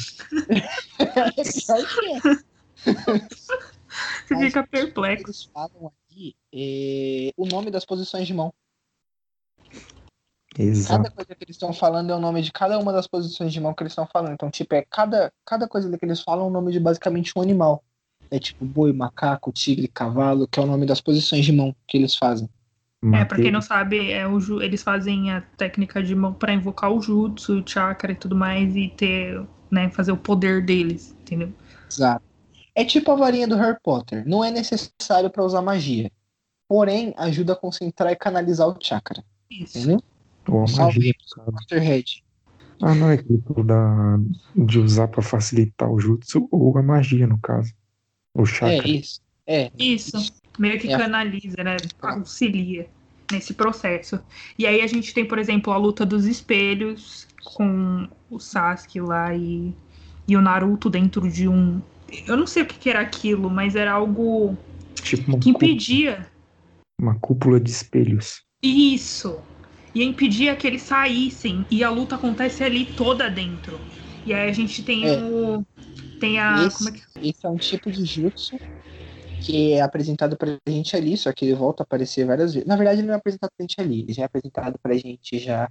[0.50, 0.60] é.
[4.28, 5.26] Você Mas- fica perplexo.
[5.26, 8.54] Eles falam aqui é, o nome das posições de mão.
[10.54, 11.12] Cada Exato.
[11.14, 13.74] coisa que eles estão falando é o nome de cada uma das posições de mão
[13.74, 14.34] que eles estão falando.
[14.34, 17.42] Então, tipo, é cada, cada coisa que eles falam é o nome de basicamente um
[17.42, 17.84] animal.
[18.32, 21.98] É tipo boi, macaco, tigre, cavalo, que é o nome das posições de mão que
[21.98, 22.50] eles fazem.
[23.14, 26.54] É, pra quem não sabe, é o, ju- eles fazem a técnica de mão pra
[26.54, 29.42] invocar o jutsu, o chakra e tudo mais, e ter,
[29.72, 31.52] né, fazer o poder deles, entendeu?
[31.90, 32.24] Exato.
[32.76, 34.28] É tipo a varinha do Harry Potter.
[34.28, 36.12] Não é necessário pra usar magia.
[36.68, 39.24] Porém, ajuda a concentrar e canalizar o chakra.
[39.50, 39.78] Isso.
[39.80, 40.04] Entendeu?
[40.48, 41.52] Ou a magia, no caso.
[41.58, 42.24] Potterhead.
[42.82, 44.18] Ah, não, é aquilo da,
[44.56, 47.74] de usar pra facilitar o jutsu ou a magia, no caso.
[48.34, 48.88] O É chakra.
[48.88, 49.22] isso.
[49.46, 49.72] É.
[49.78, 50.34] Isso.
[50.58, 51.78] Meio que É canaliza, né?
[52.02, 52.88] Auxilia
[53.32, 54.20] nesse processo.
[54.58, 59.34] E aí a gente tem, por exemplo, a luta dos espelhos com o Sasuke lá
[59.36, 59.74] e,
[60.28, 61.82] e o Naruto dentro de um.
[62.28, 64.58] Eu não sei o que, que era aquilo, mas era algo
[64.96, 66.26] Tipo uma, que impedia.
[67.00, 68.42] uma cúpula de espelhos.
[68.62, 69.40] Isso!
[69.94, 71.66] ia impedir que eles saíssem.
[71.70, 73.80] E a luta acontece ali toda dentro.
[74.26, 75.18] E aí a gente tem É.
[75.24, 75.66] o.
[76.20, 76.66] Tem a.
[76.66, 77.28] Esse- Como é que.
[77.30, 78.58] Esse é um tipo de jutsu
[79.42, 82.68] que é apresentado pra gente ali, só que ele volta a aparecer várias vezes.
[82.68, 85.40] Na verdade, ele não é apresentado pra gente ali, ele já é apresentado pra gente
[85.40, 85.70] já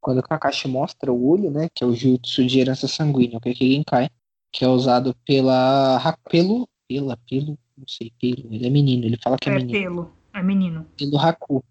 [0.00, 1.68] quando o Kakashi mostra o olho, né?
[1.74, 4.08] Que é o jutsu de herança sanguínea, o Kekigenkai,
[4.50, 6.16] que é usado pela.
[6.30, 6.68] Pelo.
[6.88, 7.58] Pela, pelo.
[7.76, 8.52] Não sei, pelo.
[8.52, 9.72] Ele é menino, ele fala que é, É menino.
[9.72, 10.12] pelo.
[10.34, 10.86] É menino.
[10.96, 11.62] Pelo Haku.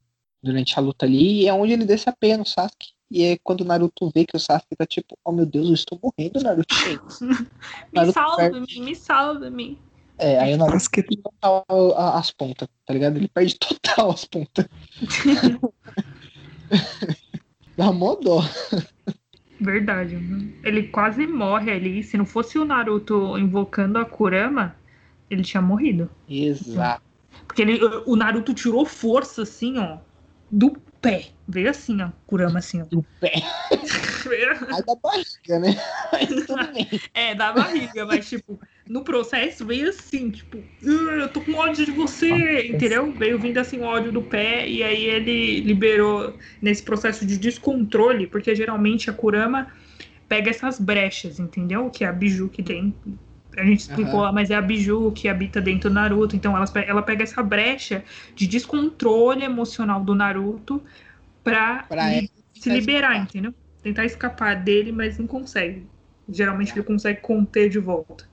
[0.43, 2.93] Durante a luta ali, e é onde ele desce a pena no Sasuke.
[3.11, 5.73] E é quando o Naruto vê que o Sasuke tá tipo, oh meu Deus, eu
[5.73, 6.73] estou morrendo, Naruto.
[7.21, 7.35] Me
[7.93, 9.77] Naruto salva-me, me salva-me.
[10.17, 11.65] É, aí o Naruto perde total
[12.15, 13.17] as pontas, tá ligado?
[13.17, 14.65] Ele perde total as pontas.
[17.75, 18.45] Dá mó dó.
[19.59, 20.15] Verdade.
[20.63, 22.01] Ele quase morre ali.
[22.03, 24.73] Se não fosse o Naruto invocando a Kurama,
[25.29, 26.09] ele tinha morrido.
[26.29, 27.03] Exato.
[27.45, 29.97] Porque ele, o Naruto tirou força, assim, ó,
[30.49, 31.25] do pé.
[31.47, 32.85] Veio assim, ó, Kurama, assim, ó.
[32.85, 33.33] Do pé.
[34.69, 35.75] Aí da barriga, né?
[36.11, 36.87] Mas tudo bem.
[37.13, 41.85] É, da barriga, mas, tipo, no processo veio assim, tipo, "Ah, eu tô com ódio
[41.85, 43.11] de você, entendeu?
[43.13, 48.27] Veio vindo assim o ódio do pé, e aí ele liberou nesse processo de descontrole,
[48.27, 49.67] porque geralmente a Kurama
[50.29, 51.89] pega essas brechas, entendeu?
[51.89, 52.95] Que é a Biju que tem.
[53.57, 56.35] A gente explicou lá, mas é a Biju que habita dentro do Naruto.
[56.35, 58.03] Então ela, ela pega essa brecha
[58.35, 60.81] de descontrole emocional do Naruto
[61.43, 63.23] pra, Pra li- se liberar, escapar.
[63.29, 63.53] entendeu?
[63.83, 65.85] Tentar escapar dele, mas não consegue.
[66.29, 68.25] Geralmente ele consegue conter de volta.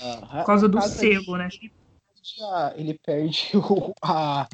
[0.00, 0.38] Aham.
[0.40, 1.48] Por causa do selo, né?
[2.76, 4.48] Ele perde, a, o- a,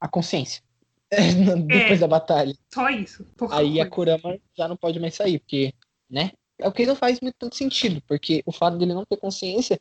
[0.00, 0.62] a consciência.
[1.66, 2.54] Depois da batalha.
[2.72, 3.24] Só isso.
[3.50, 4.16] Aí a coisa.
[4.18, 5.72] Kurama já não pode mais sair, porque,
[6.10, 6.30] né?
[6.58, 9.78] É o que não faz muito tanto sentido, porque o fato dele não ter consciência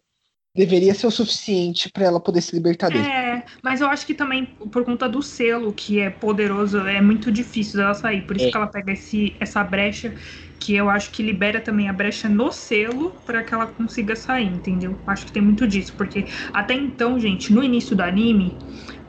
[0.55, 3.05] deveria ser o suficiente pra ela poder se libertar dele.
[3.05, 7.31] É, mas eu acho que também por conta do selo, que é poderoso, é muito
[7.31, 8.21] difícil dela sair.
[8.25, 8.51] Por isso É.
[8.51, 10.13] que ela pega esse, essa brecha,
[10.59, 14.47] que eu acho que libera também a brecha no selo pra que ela consiga sair,
[14.47, 14.97] entendeu?
[15.05, 18.57] Acho que tem muito disso, porque até então, gente, no início do anime,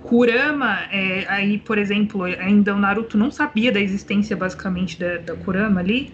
[0.03, 5.37] Kurama, é, aí, por exemplo, ainda o Naruto não sabia da existência basicamente da, da
[5.37, 6.13] Kurama ali.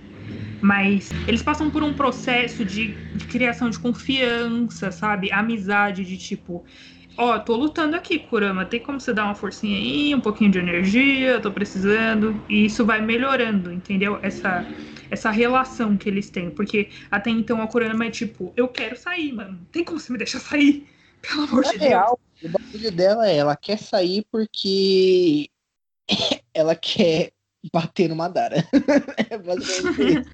[0.60, 5.32] Mas eles passam por um processo de, de criação de confiança, sabe?
[5.32, 6.64] Amizade, de tipo,
[7.16, 10.58] ó, tô lutando aqui, Kurama, tem como você dar uma forcinha aí, um pouquinho de
[10.58, 12.44] energia, tô precisando.
[12.48, 14.18] E isso vai melhorando, entendeu?
[14.22, 14.68] Essa,
[15.10, 16.50] essa relação que eles têm.
[16.50, 19.66] Porque até então a Kurama é tipo, eu quero sair, mano.
[19.72, 20.86] Tem como você me deixar sair?
[21.22, 21.90] Pelo amor Na de Deus.
[21.90, 25.48] real, o bagulho dela é, ela quer sair porque
[26.54, 27.32] ela quer
[27.72, 28.56] bater no Madara.
[29.30, 30.28] é basicamente.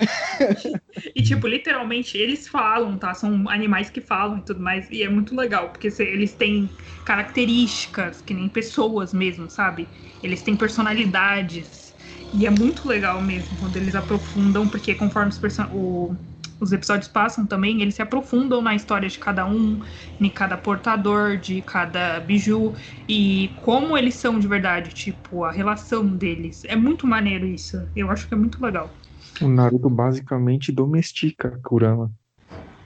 [1.14, 3.14] E, tipo, literalmente, eles falam, tá?
[3.14, 4.88] São animais que falam e tudo mais.
[4.90, 9.88] E é muito legal, porque eles têm características, que nem pessoas mesmo, sabe?
[10.22, 11.94] Eles têm personalidades.
[12.32, 16.16] E é muito legal mesmo quando eles aprofundam, porque conforme os, perso- o-
[16.60, 19.78] os episódios passam também, eles se aprofundam na história de cada um,
[20.20, 22.74] em cada portador, de cada biju,
[23.08, 26.64] e como eles são de verdade, tipo, a relação deles.
[26.64, 27.76] É muito maneiro isso.
[27.96, 28.94] Eu acho que é muito legal.
[29.42, 32.12] O Naruto basicamente domestica a Kurama.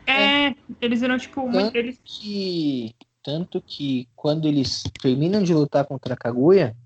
[0.07, 1.99] É, eles viram, tipo, muito, Tanto eles.
[2.05, 6.77] que tanto que quando eles terminam de lutar contra a Kaguya,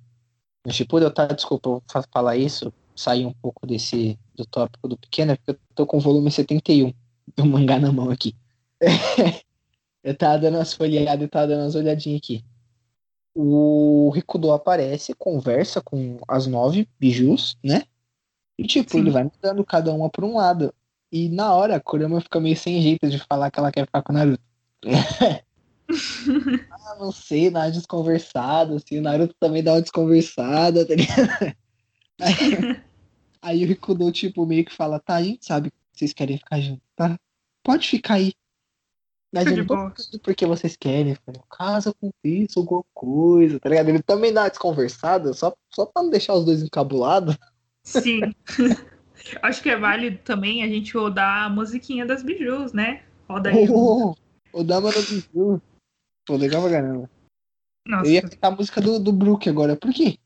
[0.66, 4.88] no Shippuden, eu tá, desculpa, eu fa- falar isso, sair um pouco desse do tópico
[4.88, 6.92] do pequeno, é porque eu tô com o volume 71
[7.36, 8.34] do mangá na mão aqui.
[10.02, 12.44] eu tava dando umas folheadas e tava dando umas olhadinhas aqui.
[13.34, 17.84] O Rikudo aparece, conversa com as nove bijus, né?
[18.58, 18.98] E tipo, Sim.
[18.98, 20.74] ele vai mudando cada uma por um lado.
[21.12, 24.02] E na hora a Kurama fica meio sem jeito de falar que ela quer ficar
[24.02, 24.42] com o Naruto.
[26.72, 31.56] ah, não sei, dá uma desconversada, assim, o Naruto também dá uma desconversada, tá ligado?
[33.40, 36.38] Aí, aí o Rikudo, tipo, meio que fala, tá, a gente sabe que vocês querem
[36.38, 37.18] ficar juntos, tá?
[37.62, 38.32] Pode ficar aí.
[39.32, 42.84] Mas Fica eu de não tô ficando porque vocês querem, falei, casa com isso, alguma
[42.94, 43.90] coisa, tá ligado?
[43.90, 47.36] Ele também dá uma desconversada, só, só pra não deixar os dois encabulados.
[47.82, 48.20] Sim.
[49.42, 53.02] Acho que é válido também a gente rodar a musiquinha das bijus, né?
[53.28, 53.68] Roda aí.
[53.68, 54.14] Oh,
[54.52, 55.60] o Dama no Biju.
[56.24, 57.10] Pô, legal pra caramba.
[57.86, 58.06] Nossa.
[58.06, 60.18] Eu ia cantar a música do, do Brook agora, por quê?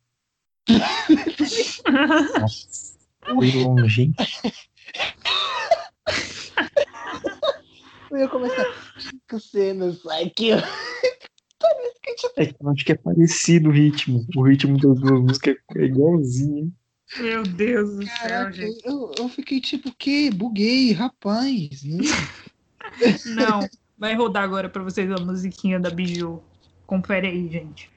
[3.25, 4.13] Foi longe.
[8.11, 8.67] Eu ia começar.
[8.99, 10.59] Cinco cenas aqui, ó.
[11.59, 14.27] Parece que a gente É que eu acho que é parecido o ritmo.
[14.37, 16.73] O ritmo das duas músicas é igualzinho.
[17.19, 18.85] Meu Deus do céu, Caraca, gente.
[18.85, 20.31] eu, eu fiquei tipo, o quê?
[20.33, 21.83] Buguei, rapaz.
[23.37, 23.69] Não.
[23.97, 26.43] Vai rodar agora pra vocês a musiquinha da biju.
[26.87, 27.91] Confere aí, gente.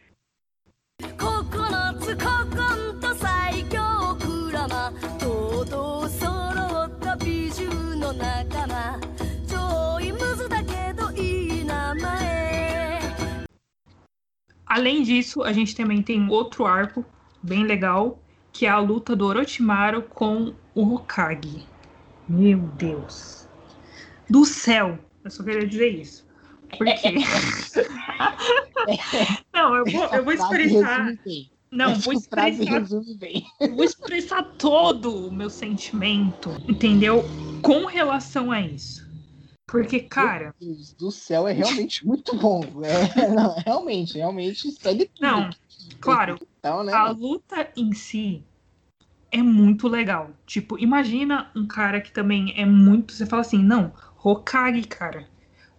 [1.01, 2.15] 9つ
[14.65, 17.05] Além disso, a gente também tem outro arco
[17.41, 18.19] bem legal,
[18.51, 21.65] que é a luta do Orochimaru com o Hokage.
[22.27, 23.47] Meu Deus.
[24.29, 24.97] Do céu.
[25.23, 26.25] Eu só queria dizer isso.
[26.77, 27.15] Por quê?
[29.53, 31.13] Não, eu vou, eu vou expressar.
[31.71, 32.83] Não, vou expressar
[33.75, 37.23] vou expressar todo o meu sentimento, entendeu?
[37.61, 39.04] Com relação a isso.
[39.67, 42.61] Porque, cara, Meu Deus do céu, é realmente muito bom.
[42.83, 45.21] É, não, realmente, realmente segue tudo.
[45.21, 45.49] não,
[45.99, 46.93] claro, Então, né?
[46.93, 48.43] a luta em si
[49.31, 50.29] é muito legal.
[50.45, 53.13] Tipo, imagina um cara que também é muito.
[53.13, 53.91] Você fala assim, não,
[54.23, 55.27] Hokage, cara.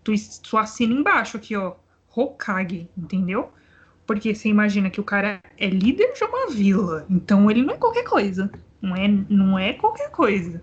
[0.05, 1.75] Tu, tu assina embaixo aqui, ó.
[2.15, 3.51] Hokage, entendeu?
[4.07, 7.07] Porque você imagina que o cara é líder de uma vila.
[7.11, 8.51] Então ele não é qualquer coisa.
[8.81, 10.63] Não é, não é qualquer coisa.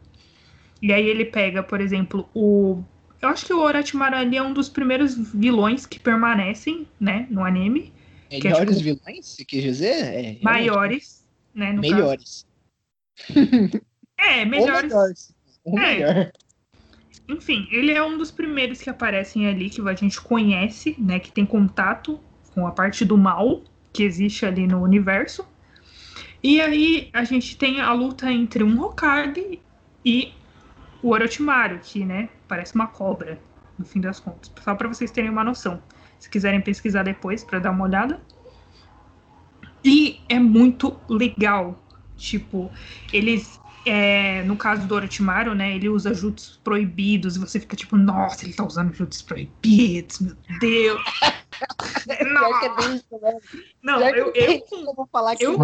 [0.82, 2.84] E aí ele pega, por exemplo, o.
[3.24, 7.44] Eu acho que o Orochimaru ali é um dos primeiros vilões que permanecem, né, no
[7.44, 7.94] anime.
[8.30, 9.86] que é Melhores tipo- vilões, você quer dizer?
[9.94, 11.24] É, realmente, Maiores,
[11.54, 11.94] né, no caso.
[11.96, 12.48] Melhores.
[14.18, 14.84] É, Ou melhores.
[14.84, 15.36] melhores.
[15.64, 15.96] Ou É.
[15.96, 16.32] melhor.
[17.30, 21.20] Enfim, ele é um dos primeiros que aparecem ali, que a gente conhece, né?
[21.20, 22.20] Que tem contato
[22.54, 23.62] com a parte do mal
[23.94, 25.46] que existe ali no universo.
[26.42, 29.60] E aí a gente tem a luta entre um Hokage
[30.04, 30.34] e
[31.02, 33.42] o Orochimaru, que, né, parece uma cobra,
[33.80, 34.52] no fim das contas.
[34.64, 35.82] Só pra vocês terem uma noção.
[36.20, 38.22] Se quiserem pesquisar depois pra dar uma olhada.
[39.84, 41.84] E é muito legal.
[42.16, 42.72] Tipo,
[43.12, 47.98] eles é, no caso do Orochimaru, né, ele usa jutsus proibidos e você fica tipo,
[47.98, 51.02] nossa, ele tá usando jutsus proibidos, meu Deus.
[52.10, 53.38] É não, bem isso, né?
[53.82, 55.56] não, eu, é eu, isso, eu vou falar que eu-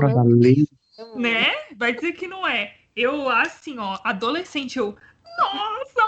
[1.17, 2.73] né, vai dizer que não é.
[2.95, 4.95] Eu, assim, ó, adolescente, eu,
[5.39, 6.07] nossa,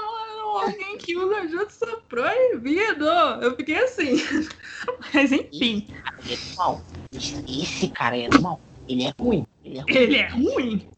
[0.57, 3.05] alguém que usa jutsu proibido.
[3.41, 4.15] Eu fiquei assim.
[5.13, 5.87] Mas enfim,
[6.25, 6.81] Ele é mal.
[7.13, 8.59] Esse, esse cara é mal.
[8.87, 9.45] Ele é ruim.
[9.63, 9.95] Ele é ruim.
[9.95, 10.89] ele é ruim.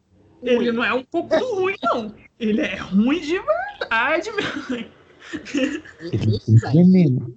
[0.42, 2.14] Ele não é um pouco ruim, não.
[2.38, 4.90] Ele é ruim de verdade, meu.
[6.12, 7.34] Esse daí, veneno.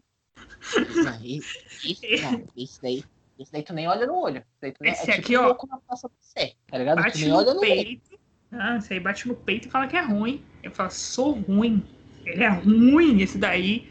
[0.76, 3.04] não, esse, esse, não, esse daí.
[3.40, 4.38] Esse daí tu nem olha no olho.
[4.38, 5.48] Esse, daí tu nem, Esse é aqui, tipo um ó.
[5.48, 6.98] louco na praça do Sé, tá ligado?
[6.98, 7.60] tu bate nem no olha no olho.
[7.62, 8.20] peito.
[8.52, 10.44] Ah, isso aí bate no peito e fala que é ruim.
[10.64, 11.86] Eu falo, sou ruim.
[12.28, 13.88] Ele é ruim, esse daí.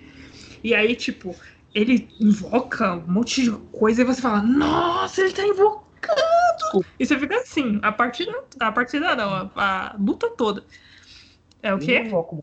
[0.63, 1.35] E aí, tipo,
[1.75, 6.85] ele invoca um monte de coisa e você fala, nossa, ele tá invocando.
[6.99, 10.65] E você fica assim, a partida, a partida não, a, a luta toda.
[11.63, 11.99] É o Ele, quê?
[11.99, 12.39] invoca,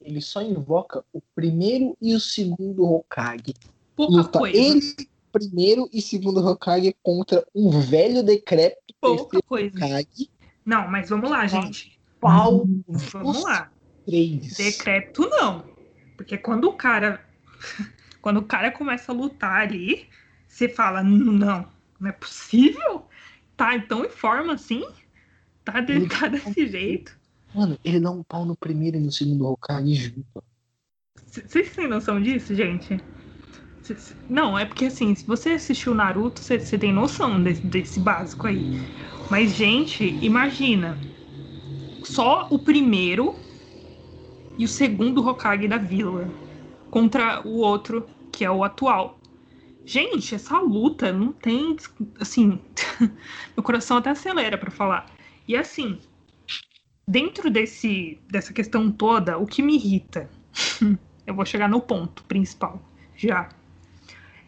[0.00, 3.54] ele só invoca o primeiro e o segundo Hokage.
[3.96, 4.56] Pouca Luta coisa.
[4.56, 4.94] ele,
[5.32, 9.74] primeiro e segundo Hokage contra um velho decrépito Pouca coisa.
[9.76, 10.30] Hokage.
[10.64, 11.98] Não, mas vamos lá, gente.
[12.20, 12.66] Pau
[13.12, 13.71] Vamos os lá.
[14.04, 14.56] Três.
[14.56, 15.70] Decrépito não.
[16.16, 17.24] Porque quando o cara.
[18.22, 20.08] Quando o cara começa a lutar ali,
[20.46, 21.68] você fala, não,
[21.98, 23.08] não é possível?
[23.56, 24.84] Tá tão em forma assim?
[25.64, 27.18] Tá, de- tá desse jeito?
[27.54, 30.44] Mano, ele dá um pau no primeiro e no segundo Hokage junto.
[31.26, 32.96] Vocês têm noção disso, gente?
[33.82, 33.96] C-
[34.28, 38.46] Não, é porque assim, se você assistiu Naruto, você, você tem noção desse, desse básico
[38.48, 38.70] aí.
[39.28, 41.00] Mas, gente, imagina.
[42.04, 43.40] Só o primeiro
[44.58, 46.28] e o segundo Hokage da vila
[46.90, 49.18] contra o outro, que é o atual.
[49.84, 51.76] Gente, essa luta não tem.
[52.20, 52.60] Assim.
[53.56, 55.06] meu coração até acelera pra falar.
[55.48, 55.98] E assim,
[57.06, 60.30] dentro desse, dessa questão toda, o que me irrita
[61.26, 62.80] eu vou chegar no ponto principal
[63.16, 63.48] já.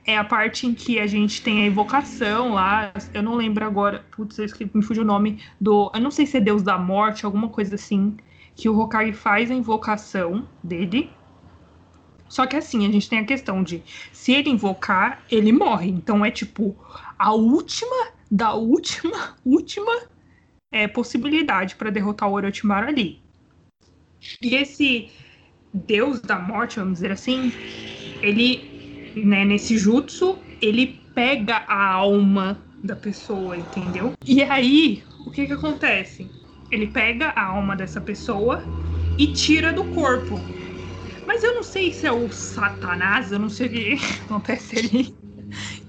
[0.07, 2.93] É a parte em que a gente tem a invocação lá.
[3.15, 4.05] Eu não lembro agora.
[4.15, 5.91] Putz, eu me fugiu o nome do.
[5.95, 8.15] Eu não sei se é Deus da Morte, alguma coisa assim.
[8.57, 11.11] Que o Hokage faz a invocação dele.
[12.29, 13.83] Só que assim, a gente tem a questão de
[14.13, 15.91] se ele invocar, ele morre.
[15.91, 16.77] Então é tipo
[17.19, 20.03] a última da última, última
[20.73, 23.23] é, possibilidade para derrotar o Orochimaru ali.
[24.43, 25.11] E esse
[25.73, 27.53] deus da morte, vamos dizer assim,
[28.23, 34.13] ele, né, nesse jutsu, ele pega a alma da pessoa, entendeu?
[34.27, 36.29] E aí, o que que acontece?
[36.71, 38.63] Ele pega a alma dessa pessoa
[39.19, 40.39] e tira do corpo.
[41.27, 45.15] Mas eu não sei se é o Satanás, eu não sei o que acontece ali.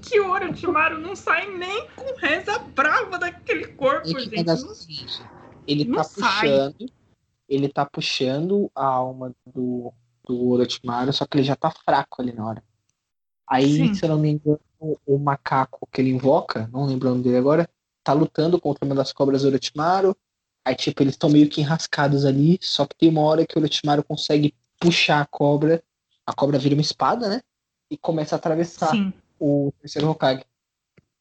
[0.02, 4.36] Que o Orochimaru não sai nem com reza brava daquele corpo, É gente.
[4.36, 5.26] negócio é Não
[5.68, 6.48] ele tá sai.
[6.48, 6.92] puxando,
[7.50, 9.92] ele tá puxando a alma do,
[10.28, 12.64] do Orochimaru, só que ele já tá fraco ali na hora.
[13.48, 13.94] Aí, Sim.
[13.94, 17.24] se eu não me engano, o, o macaco que ele invoca, não lembro o nome
[17.24, 17.70] dele agora,
[18.04, 20.16] tá lutando contra uma das cobras do Orochimaru.
[20.66, 23.62] Aí, tipo, eles estão meio que enrascados ali, só que tem uma hora que o
[23.62, 25.84] Orochimaru consegue puxar a cobra,
[26.26, 27.42] a cobra vira uma espada, né?
[27.90, 29.14] E começa a atravessar Sim.
[29.40, 30.44] o terceiro Hokage.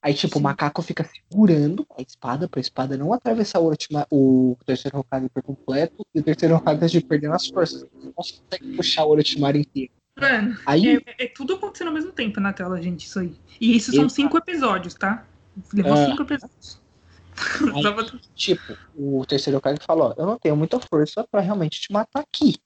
[0.03, 0.41] Aí, tipo, Sim.
[0.41, 5.29] o macaco fica segurando a espada pra espada não atravessar o, Orochima- o terceiro Hokage
[5.29, 6.07] por completo.
[6.15, 7.87] E o terceiro Hokage de perdendo as forças.
[8.03, 9.93] Não consegue puxar o Orochimaru inteiro.
[10.19, 13.35] Mano, Aí, é, é tudo acontecendo ao mesmo tempo na tela, gente, isso aí.
[13.61, 14.15] E isso são Exato.
[14.15, 15.27] cinco episódios, tá?
[15.73, 16.07] Levou É.
[16.07, 16.81] cinco episódios.
[17.75, 17.83] Aí-
[18.35, 22.21] tipo, o terceiro Hokage fala, ó, eu não tenho muita força pra realmente te matar
[22.21, 22.53] aqui.
[22.53, 22.59] Se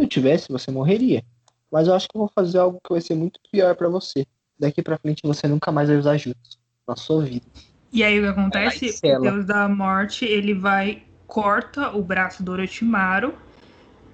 [0.00, 1.24] eu tivesse, você morreria.
[1.70, 4.26] Mas eu acho que eu vou fazer algo que vai ser muito pior pra você.
[4.58, 7.46] Daqui pra frente você nunca mais vai usar jutsu na sua vida.
[7.92, 8.86] E aí o que acontece?
[9.04, 9.20] O.
[9.22, 13.34] Deus da Morte, ele vai, corta o braço do Orochimaru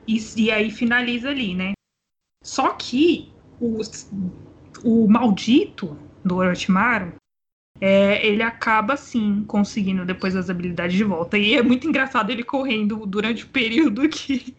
[0.07, 1.73] e, e aí finaliza ali, né?
[2.43, 3.81] Só que o,
[4.85, 7.15] o maldito do Orochimaru,
[7.81, 11.37] é, ele acaba sim conseguindo depois as habilidades de volta.
[11.37, 14.55] E é muito engraçado ele correndo durante o período que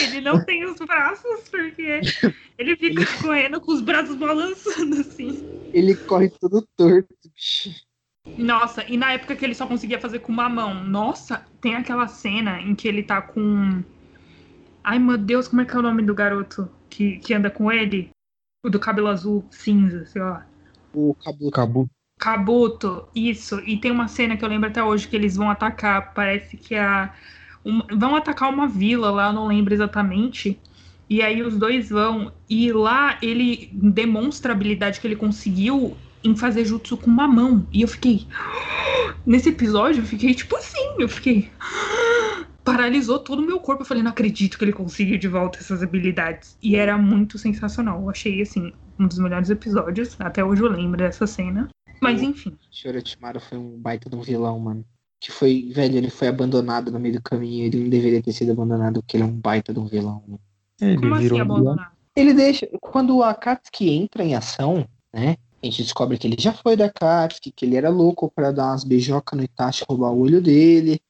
[0.00, 2.00] ele não tem os braços, porque
[2.58, 5.48] ele fica correndo com os braços balançando assim.
[5.72, 7.70] Ele corre todo torto, bicho.
[8.38, 10.84] Nossa, e na época que ele só conseguia fazer com uma mão.
[10.84, 13.82] Nossa, tem aquela cena em que ele tá com.
[14.84, 17.70] Ai, meu Deus, como é que é o nome do garoto que, que anda com
[17.70, 18.10] ele?
[18.64, 20.46] O do cabelo azul, cinza, sei lá.
[20.94, 21.48] O Kabuto.
[21.48, 21.88] Acabou.
[22.22, 23.60] Kabuto, isso.
[23.66, 26.14] E tem uma cena que eu lembro até hoje que eles vão atacar.
[26.14, 27.12] Parece que a.
[27.64, 30.56] um- vão atacar uma vila lá, não lembro exatamente.
[31.10, 32.32] E aí os dois vão.
[32.48, 37.66] E lá ele demonstra a habilidade que ele conseguiu em fazer jutsu com uma mão.
[37.72, 38.24] E eu fiquei.
[39.26, 40.94] Nesse episódio, eu fiquei tipo assim.
[41.00, 41.50] Eu fiquei.
[42.64, 43.82] Paralisou todo o meu corpo.
[43.82, 46.56] Eu falei, não acredito que ele conseguiu de volta essas habilidades.
[46.62, 48.00] E era muito sensacional.
[48.00, 50.14] Eu achei, assim, um dos melhores episódios.
[50.20, 51.68] Até hoje eu lembro dessa cena.
[52.02, 52.58] Mas enfim.
[52.84, 54.84] O Orochimaru foi um baita de um vilão, mano.
[55.20, 57.64] Que foi, velho, ele foi abandonado no meio do caminho.
[57.64, 60.40] Ele não deveria ter sido abandonado porque ele é um baita de um vilão, mano.
[60.80, 61.96] Ele Como assim virou um abandonar?
[62.16, 62.68] Ele deixa.
[62.80, 65.36] Quando o Akatsuki entra em ação, né?
[65.62, 68.70] A gente descobre que ele já foi da Akatsuki, que ele era louco pra dar
[68.70, 71.00] umas beijocas no Itachi, roubar o olho dele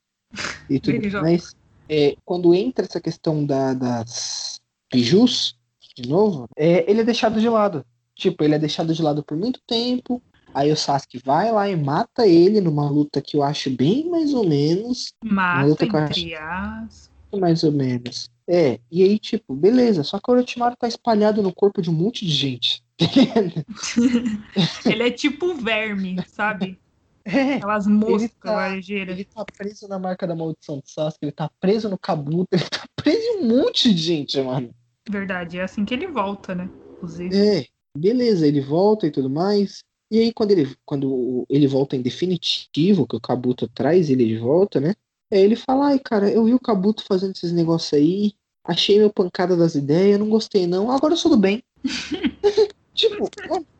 [0.68, 1.54] e tudo mais.
[1.88, 4.60] É, quando entra essa questão da, das
[4.92, 5.56] bijus,
[5.96, 7.82] de novo, é, ele é deixado de lado.
[8.14, 10.22] Tipo, ele é deixado de lado por muito tempo.
[10.54, 14.34] Aí o Sasuke vai lá e mata ele numa luta que eu acho bem mais
[14.34, 15.12] ou menos.
[15.24, 17.10] Mata, luta a- entre as.
[17.34, 18.28] Mais ou menos.
[18.46, 20.02] É, e aí, tipo, beleza.
[20.04, 22.82] Só que o Orochimaru tá espalhado no corpo de um monte de gente.
[24.84, 26.78] Ele é tipo verme, sabe?
[27.24, 29.14] É, Aquelas moscas tá- varejeiras.
[29.14, 32.64] ele tá preso na marca da maldição do Sasuke, ele tá preso no Kabuto, ele
[32.68, 34.74] tá preso em um monte de gente, mano.
[35.08, 36.68] Verdade, é assim que ele volta, né?
[36.96, 37.32] Inclusive.
[37.32, 37.66] É,
[37.96, 39.84] beleza, ele volta e tudo mais.
[40.12, 44.36] E aí, quando ele, quando ele volta em definitivo, que o Kabuto traz ele de
[44.36, 44.94] volta, né?
[45.32, 49.10] Aí ele fala, ai, cara, eu vi o Kabuto fazendo esses negócios aí, achei meu
[49.10, 51.64] pancada das ideias, não gostei não, agora eu sou do bem.
[52.92, 53.26] tipo,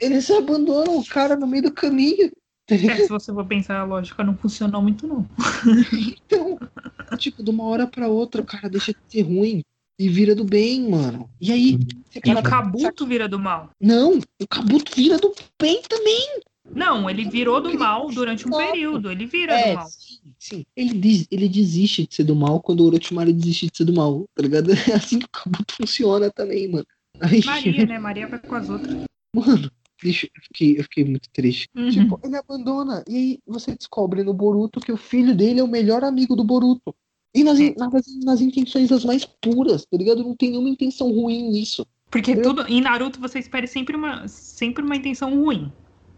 [0.01, 2.33] eles abandonam o cara no meio do caminho.
[2.67, 5.29] É, se você for pensar, a lógica não funcionou muito, não.
[6.25, 6.59] Então,
[7.19, 9.63] tipo, de uma hora pra outra, o cara deixa de ser ruim
[9.99, 11.29] e vira do bem, mano.
[11.41, 11.79] E aí,
[12.11, 13.71] você E para o Kabuto vira do mal.
[13.81, 16.41] Não, o Kabuto vira do bem também.
[16.75, 19.11] Não, ele virou do mal durante um período.
[19.11, 19.87] Ele vira É, do mal.
[19.89, 20.65] sim, sim.
[20.77, 23.93] Ele, des- ele desiste de ser do mal quando o Orochimaru desiste de ser do
[23.93, 24.71] mal, tá ligado?
[24.95, 26.87] É assim que o Kabuto funciona também, mano.
[27.21, 27.99] Aí, Maria, né?
[28.01, 29.05] Maria vai com as outras.
[29.35, 29.71] mano,
[30.03, 31.69] deixa, eu, fiquei, eu fiquei muito triste.
[31.77, 31.91] Uhum.
[31.91, 33.05] Tipo, ele abandona.
[33.09, 36.45] E aí você descobre no Boruto que o filho dele é o melhor amigo do
[36.45, 36.95] Boruto.
[37.35, 37.93] E nas, in- nas,
[38.25, 40.23] nas intenções as mais puras, tá ligado?
[40.23, 41.87] Não tem nenhuma intenção ruim nisso.
[42.11, 45.73] Porque Eu- tudo, em Naruto você espera sempre uma, sempre uma intenção ruim.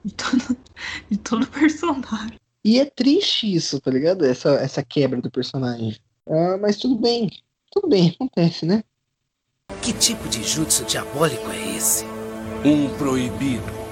[0.04, 0.56] De todo,
[1.10, 2.38] de todo personagem.
[2.64, 4.24] E é triste isso, tá ligado?
[4.24, 5.96] Essa, essa quebra do personagem.
[6.28, 7.30] Ah, mas tudo bem.
[7.70, 8.82] Tudo bem, acontece, né?
[9.82, 12.04] Que tipo de jutsu diabólico é esse?
[12.64, 13.83] Um proibido.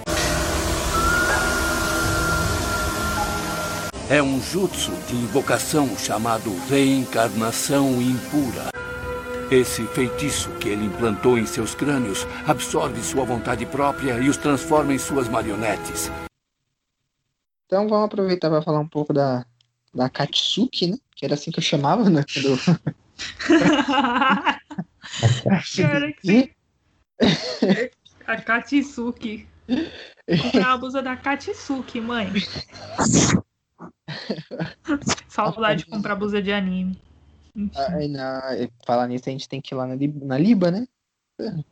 [4.12, 8.68] É um jutsu de invocação chamado reencarnação impura.
[9.50, 14.92] Esse feitiço que ele implantou em seus crânios absorve sua vontade própria e os transforma
[14.92, 16.10] em suas marionetes.
[17.64, 19.46] Então vamos aproveitar para falar um pouco da,
[19.94, 20.98] da Katsuki, né?
[21.16, 22.22] Que era assim que eu chamava, né?
[22.34, 22.58] Quando...
[25.74, 26.52] Cara, que...
[28.26, 29.48] A Katsuki.
[30.42, 32.30] Comprar a blusa da Katsuki, mãe.
[35.28, 36.98] Saudade de comprar blusa de anime.
[37.54, 38.42] Enfim, Aí na,
[38.86, 40.86] falar nisso, a gente tem que ir lá na, na Liba, né?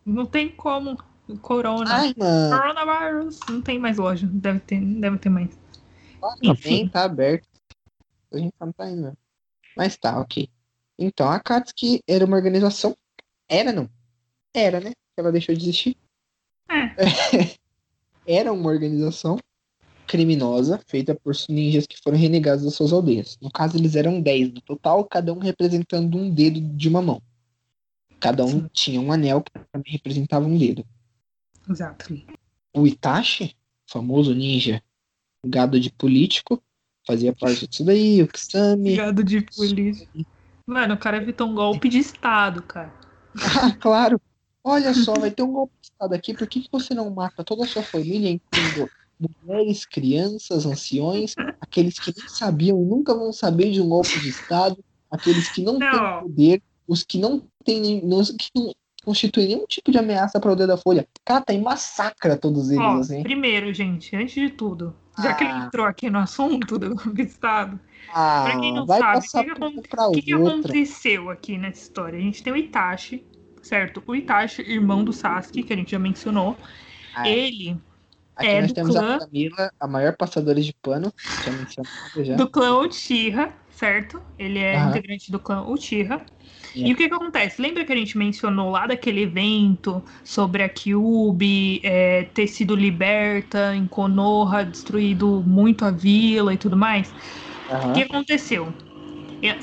[0.04, 0.98] não tem como.
[1.42, 1.88] Corona.
[1.88, 2.56] Ai, mano.
[2.56, 3.40] Coronavirus.
[3.48, 4.26] Não tem mais loja.
[4.26, 5.56] Deve ter, deve ter mais.
[6.42, 6.88] Nem Enfim.
[6.88, 7.48] tá aberto.
[8.32, 9.16] A gente não tá indo.
[9.76, 10.48] Mas tá, ok.
[10.98, 12.96] Então, a Katsuki era uma organização.
[13.48, 13.88] Era, não?
[14.52, 14.92] Era, né?
[15.16, 15.96] Ela deixou de existir.
[16.68, 16.94] É.
[18.26, 19.38] Era uma organização
[20.10, 23.38] criminosa feita por ninjas que foram renegados das suas aldeias.
[23.40, 27.22] No caso, eles eram 10 no total, cada um representando um dedo de uma mão.
[28.18, 28.70] Cada um Sim.
[28.72, 30.84] tinha um anel que também representava um dedo.
[31.68, 32.12] Exato.
[32.74, 33.56] O Itachi,
[33.88, 34.82] famoso ninja,
[35.46, 36.60] gado de político,
[37.06, 38.96] fazia parte disso daí, o Kisame.
[38.96, 40.08] Gado de polícia.
[40.66, 42.92] Mano, o cara evitou um golpe de Estado, cara.
[43.62, 44.20] Ah, claro.
[44.64, 46.34] Olha só, vai ter um golpe de Estado aqui.
[46.34, 51.98] Por que, que você não mata toda a sua família, incluindo mulheres, crianças, anciões, aqueles
[51.98, 54.78] que nem sabiam e nunca vão saber de um golpe de Estado,
[55.10, 55.90] aqueles que não, Não.
[55.90, 58.72] têm poder, os que não têm, não, que não
[59.04, 61.06] constituem nenhum tipo de ameaça para o poder da Folha.
[61.24, 63.22] Cata e massacra todos eles, Ó, assim.
[63.22, 65.66] primeiro, gente, antes de tudo, já que ele Ah.
[65.66, 67.78] entrou aqui no assunto do golpe de Estado,
[68.12, 69.20] Ah, pra quem não sabe, o
[70.12, 72.18] que que que, aconteceu aqui nessa história?
[72.18, 73.24] A gente tem o Itachi,
[73.62, 74.02] certo?
[74.06, 76.56] O Itachi, irmão do Sasuke, que a gente já mencionou.
[77.14, 77.76] Ah, Ele,
[78.40, 81.12] Aqui é nós temos clã- a Camila, a maior passadora de pano,
[81.44, 82.36] já mencionado já.
[82.36, 84.20] do clã Uchiha, certo?
[84.38, 84.88] Ele é Aham.
[84.88, 86.24] integrante do clã Uchiha.
[86.76, 86.88] É.
[86.88, 87.60] E o que que acontece?
[87.60, 93.74] Lembra que a gente mencionou lá daquele evento sobre a Kyuubi é, ter sido liberta
[93.74, 97.12] em Konoha, destruído muito a vila e tudo mais?
[97.68, 97.92] O Aham.
[97.92, 98.72] que aconteceu?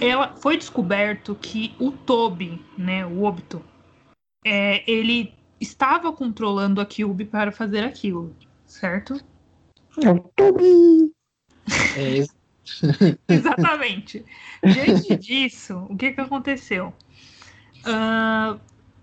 [0.02, 3.62] Ela foi descoberto que o Tobi, né, o Obito,
[4.46, 8.34] é, ele estava controlando a Kyuubi para fazer aquilo,
[8.68, 9.20] certo?
[10.04, 11.12] É o Tobi!
[11.96, 12.36] É, ex-
[13.30, 14.26] Exatamente.
[14.64, 16.94] Diante disso, o que, que aconteceu?
[17.86, 18.58] Ah,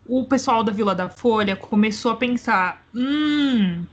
[0.06, 3.84] o pessoal da Vila da Folha começou a pensar: hum,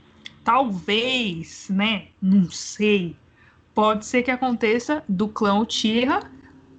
[0.44, 2.08] talvez, né?
[2.20, 3.16] Não sei.
[3.74, 6.20] Pode ser que aconteça do clã Uchiha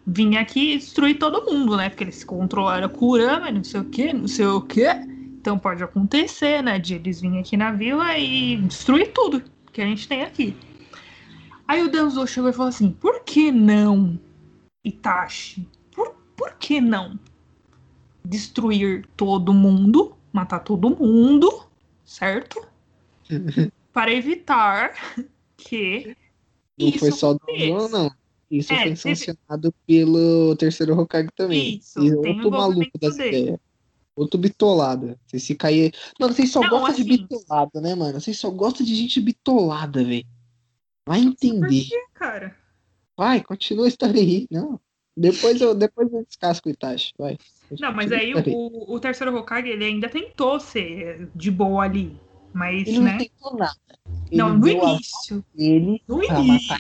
[0.06, 1.90] vir aqui e destruir todo mundo, né?
[1.90, 4.86] Porque eles controlaram Kurama, não sei o que, não sei o que.
[5.44, 6.80] Então pode acontecer, né?
[6.80, 9.44] De eles virem aqui na vila e destruir tudo
[9.74, 10.56] que a gente tem aqui.
[11.68, 14.18] Aí o Danzo chegou e falou assim: por que não,
[14.86, 15.68] Itachi?
[15.94, 17.20] Por, por que não
[18.26, 21.68] destruir todo mundo, matar todo mundo,
[22.06, 22.66] certo?
[23.92, 24.94] Para evitar
[25.58, 26.16] que
[26.80, 27.68] não isso foi só do aconteça.
[27.90, 28.12] não, não.
[28.50, 31.76] Isso É, foi teve- sancionado pelo terceiro Hokage também.
[31.80, 33.60] Isso, e tem outro maluco das ideias.
[34.16, 35.18] Outro bitolada.
[35.26, 35.92] Vocês se cair.
[36.20, 38.20] Mano, vocês só Não, gostam de assim- bitolada, né, mano?
[38.22, 40.26] Vocês só gostam de gente bitolada, velho.
[41.08, 41.84] Vai Por entender.
[41.86, 42.56] quê, cara?
[43.18, 44.48] Vai, continua a história aí.
[44.52, 44.80] Não.
[45.16, 47.14] Depois eu, depois eu descasco o Itachi.
[47.18, 47.38] Vai.
[47.80, 52.20] Não, mas aí o, o terceiro Hokage ele ainda tentou ser de boa ali.
[52.54, 53.18] Mas, Ele não né?
[53.18, 53.76] tentou nada.
[54.30, 55.44] Ele Não, no a início.
[55.56, 56.76] dele No início.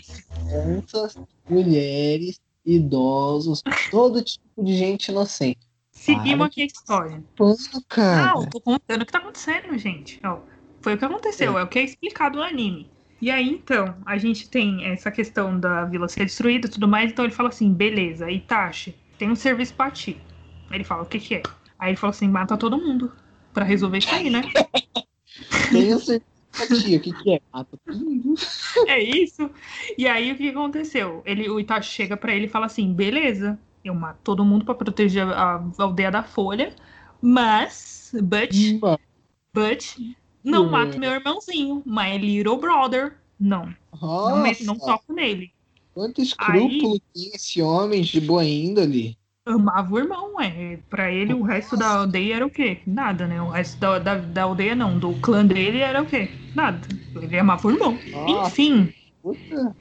[0.46, 1.18] crianças,
[1.50, 5.60] mulheres, idosos, todo tipo de gente inocente.
[6.04, 7.24] Seguimos Para aqui a história.
[7.34, 7.58] Pano,
[7.88, 8.34] cara.
[8.34, 10.20] Não, tô contando o que tá acontecendo, gente.
[10.22, 10.40] Ó,
[10.82, 11.64] foi o que aconteceu, é.
[11.64, 12.92] o que é explicado no anime.
[13.22, 17.10] E aí, então, a gente tem essa questão da vila ser destruída e tudo mais,
[17.10, 20.20] então ele fala assim, beleza, Itachi, tem um serviço pra ti.
[20.70, 21.44] Ele fala, o que que é?
[21.80, 23.10] Aí ele fala assim, mata todo mundo,
[23.54, 24.42] pra resolver isso aí, né?
[25.72, 27.40] Tenho certeza, o que, que é?
[27.54, 28.34] Mata todo mundo.
[28.88, 29.50] é isso.
[29.98, 31.24] E aí, o que que aconteceu?
[31.26, 34.76] Ele, o Itachi chega pra ele e fala assim, beleza, eu mato todo mundo pra
[34.76, 36.76] proteger a, a aldeia da Folha,
[37.22, 38.52] mas, but...
[39.54, 39.98] But
[40.44, 40.72] não Hum.
[40.72, 43.18] mato meu irmãozinho, my little brother.
[43.40, 45.52] Não, não, Nossa, não toco nele.
[45.94, 49.18] quanto escrúpulo tem esse homem de boa índole.
[49.46, 50.78] Amava o irmão, é.
[50.90, 52.82] Pra ele, o resto da aldeia era o quê?
[52.86, 53.42] Nada, né?
[53.42, 56.30] O resto da, da, da aldeia não, do clã dele era o quê?
[56.56, 56.88] Nada.
[57.16, 58.02] Ele amava o irmão.
[58.06, 59.76] Nossa, Enfim, puta.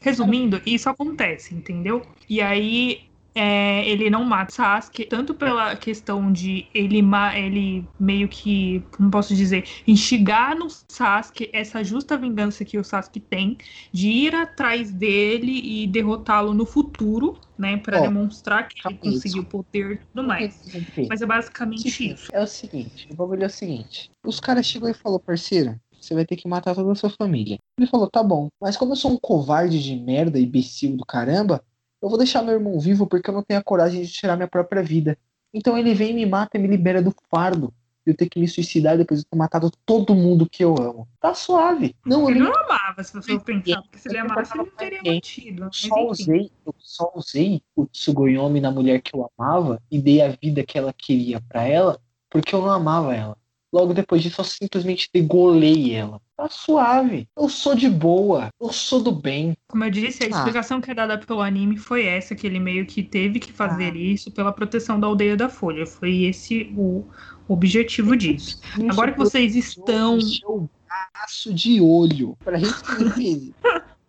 [0.00, 2.06] resumindo, isso acontece, entendeu?
[2.28, 3.07] E aí
[3.38, 7.00] é, ele não mata Sasuke, tanto pela questão de ele,
[7.36, 13.20] ele meio que, como posso dizer, instigar no Sasuke essa justa vingança que o Sasuke
[13.20, 13.56] tem
[13.92, 19.44] de ir atrás dele e derrotá-lo no futuro, né, Pra Ó, demonstrar que ele conseguiu
[19.44, 20.64] poder e tudo mais.
[21.08, 22.28] Mas é basicamente isso.
[22.32, 24.10] É o seguinte, o bagulho é o seguinte.
[24.26, 27.58] Os caras chegou e falou, parceiro, você vai ter que matar toda a sua família.
[27.78, 31.62] Ele falou, tá bom, mas como eu sou um covarde de merda, imbecil do caramba,
[32.00, 34.48] eu vou deixar meu irmão vivo porque eu não tenho a coragem de tirar minha
[34.48, 35.18] própria vida.
[35.52, 37.72] Então ele vem, me mata e me libera do fardo.
[38.04, 41.06] Eu ter que me suicidar depois de ter matado todo mundo que eu amo.
[41.20, 41.94] Tá suave.
[42.06, 45.02] Não, Ele não amava, se você for pensar, porque se ele amasse, ele não teria
[45.04, 45.64] mantido.
[45.64, 46.10] Mas só enfim.
[46.10, 50.64] usei, eu só usei o Tsugoyomi na mulher que eu amava e dei a vida
[50.64, 52.00] que ela queria pra ela
[52.30, 53.36] porque eu não amava ela.
[53.72, 56.20] Logo depois disso, eu simplesmente degolei ela.
[56.36, 57.28] Tá suave.
[57.36, 58.48] Eu sou de boa.
[58.60, 59.54] Eu sou do bem.
[59.68, 60.30] Como eu disse, a Ah.
[60.30, 63.92] explicação que é dada pelo anime foi essa, que ele meio que teve que fazer
[63.92, 63.96] Ah.
[63.98, 65.84] isso pela proteção da aldeia da Folha.
[65.86, 67.04] Foi esse o
[67.46, 68.58] objetivo disso.
[68.88, 70.16] Agora que vocês estão.
[70.18, 73.54] Encheu o pedaço de olho pra gente.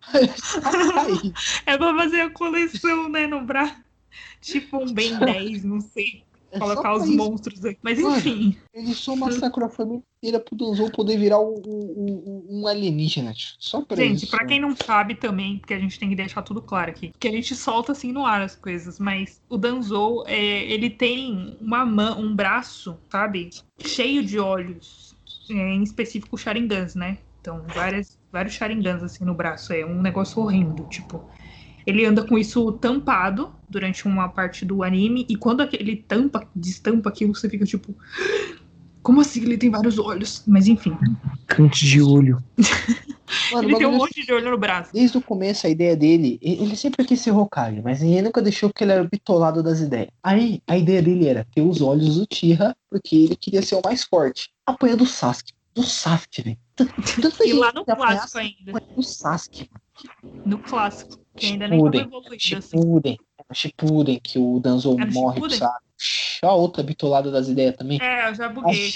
[1.66, 3.76] É pra fazer a coleção, né, no braço.
[4.40, 6.24] Tipo um Ben 10, não sei.
[6.52, 7.16] É Colocar os isso.
[7.16, 7.78] monstros aqui.
[7.82, 8.16] Mas Mano.
[8.16, 8.56] enfim.
[8.74, 13.32] Ele só massacrou a família inteira pro Danzou poder virar um, um- um- alienígena.
[13.32, 13.54] tio.
[13.58, 14.30] Só pra Gente, isso.
[14.36, 17.28] pra quem não sabe também, porque a gente tem que deixar tudo claro aqui, que
[17.28, 21.86] a gente solta assim no ar as coisas, mas o Danzou, é, ele tem uma
[21.86, 25.14] mão, um braço, sabe, cheio de olhos,
[25.48, 27.18] é, em específico Sharingans, né?
[27.40, 31.24] Então, várias, vários Sharingans assim no braço, é um negócio horrendo, tipo.
[31.86, 37.08] Ele anda com isso tampado durante uma parte do anime, e quando ele tampa, destampa
[37.08, 37.94] aquilo, você fica tipo.
[39.02, 40.42] Como assim ele tem vários olhos?
[40.46, 40.94] Mas enfim,
[41.46, 42.42] Cante de olho.
[43.50, 44.92] Mano, ele tem um monte de olho no braço.
[44.92, 48.42] Desde o começo, a ideia dele, e- ele sempre quis ser Hokage, mas ninguém nunca
[48.42, 50.08] deixou porque ele era bitolado das ideias.
[50.22, 53.82] Aí, a ideia dele era ter os olhos do Tira, porque ele queria ser o
[53.84, 54.50] mais forte.
[54.66, 55.52] Apanha do Sasuke.
[55.74, 56.58] Do Sasuke, velho.
[57.46, 58.72] E lá no clássico ainda.
[58.94, 59.70] do Sasuke.
[60.44, 61.18] No clássico.
[61.36, 62.06] Que ainda nem tava Shippuden.
[62.06, 62.76] evoluído assim.
[62.76, 63.18] Shippuden.
[63.48, 65.48] É Shippuden que o Danzo no morre pro
[66.42, 67.98] a outra bitolada das ideias também.
[68.00, 68.90] É, eu já buguei.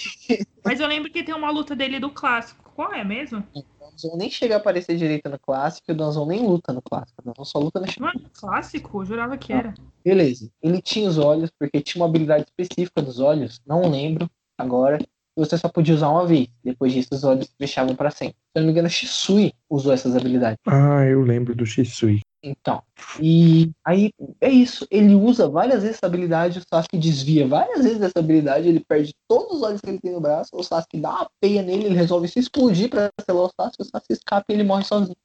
[0.65, 2.73] Mas eu lembro que tem uma luta dele do clássico.
[2.75, 3.45] Qual é mesmo?
[3.55, 6.81] O Danzo nem chega a aparecer direito no clássico, e o Danzo nem luta no
[6.81, 7.21] clássico.
[7.21, 8.13] O Danzo só luta no Shippuden.
[8.15, 9.03] Não é clássico?
[9.03, 9.75] Eu jurava que era.
[10.03, 10.51] Beleza.
[10.63, 14.99] Ele tinha os olhos, porque tinha uma habilidade específica dos olhos, não lembro agora.
[15.37, 16.49] E Você só podia usar uma vez.
[16.63, 18.37] Depois disso, os olhos fechavam pra sempre.
[18.37, 20.59] Se eu não me engano, Shisui usou essas habilidades.
[20.67, 22.21] Ah, eu lembro do Shisui.
[22.43, 22.83] Então.
[23.19, 24.87] E aí, é isso.
[24.91, 29.15] Ele usa várias vezes essa habilidade, o Sasuke desvia várias vezes dessa habilidade, ele perde
[29.27, 31.95] todos os olhos que ele tem no braço, o Sasuke dá uma peia nele, ele
[31.95, 35.17] resolve se explodir pra selar o Sasuke, o Sasuke escapa e ele morre sozinho.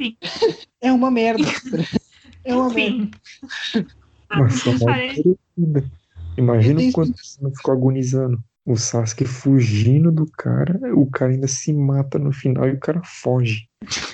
[0.00, 0.16] Sim.
[0.80, 1.44] É uma merda.
[2.44, 2.96] É uma merda.
[2.96, 3.10] Enfim.
[4.30, 4.70] Nossa.
[6.36, 8.42] Imagina o quanto não ficou agonizando.
[8.64, 13.02] O Sasuke fugindo do cara, o cara ainda se mata no final e o cara
[13.02, 13.66] foge.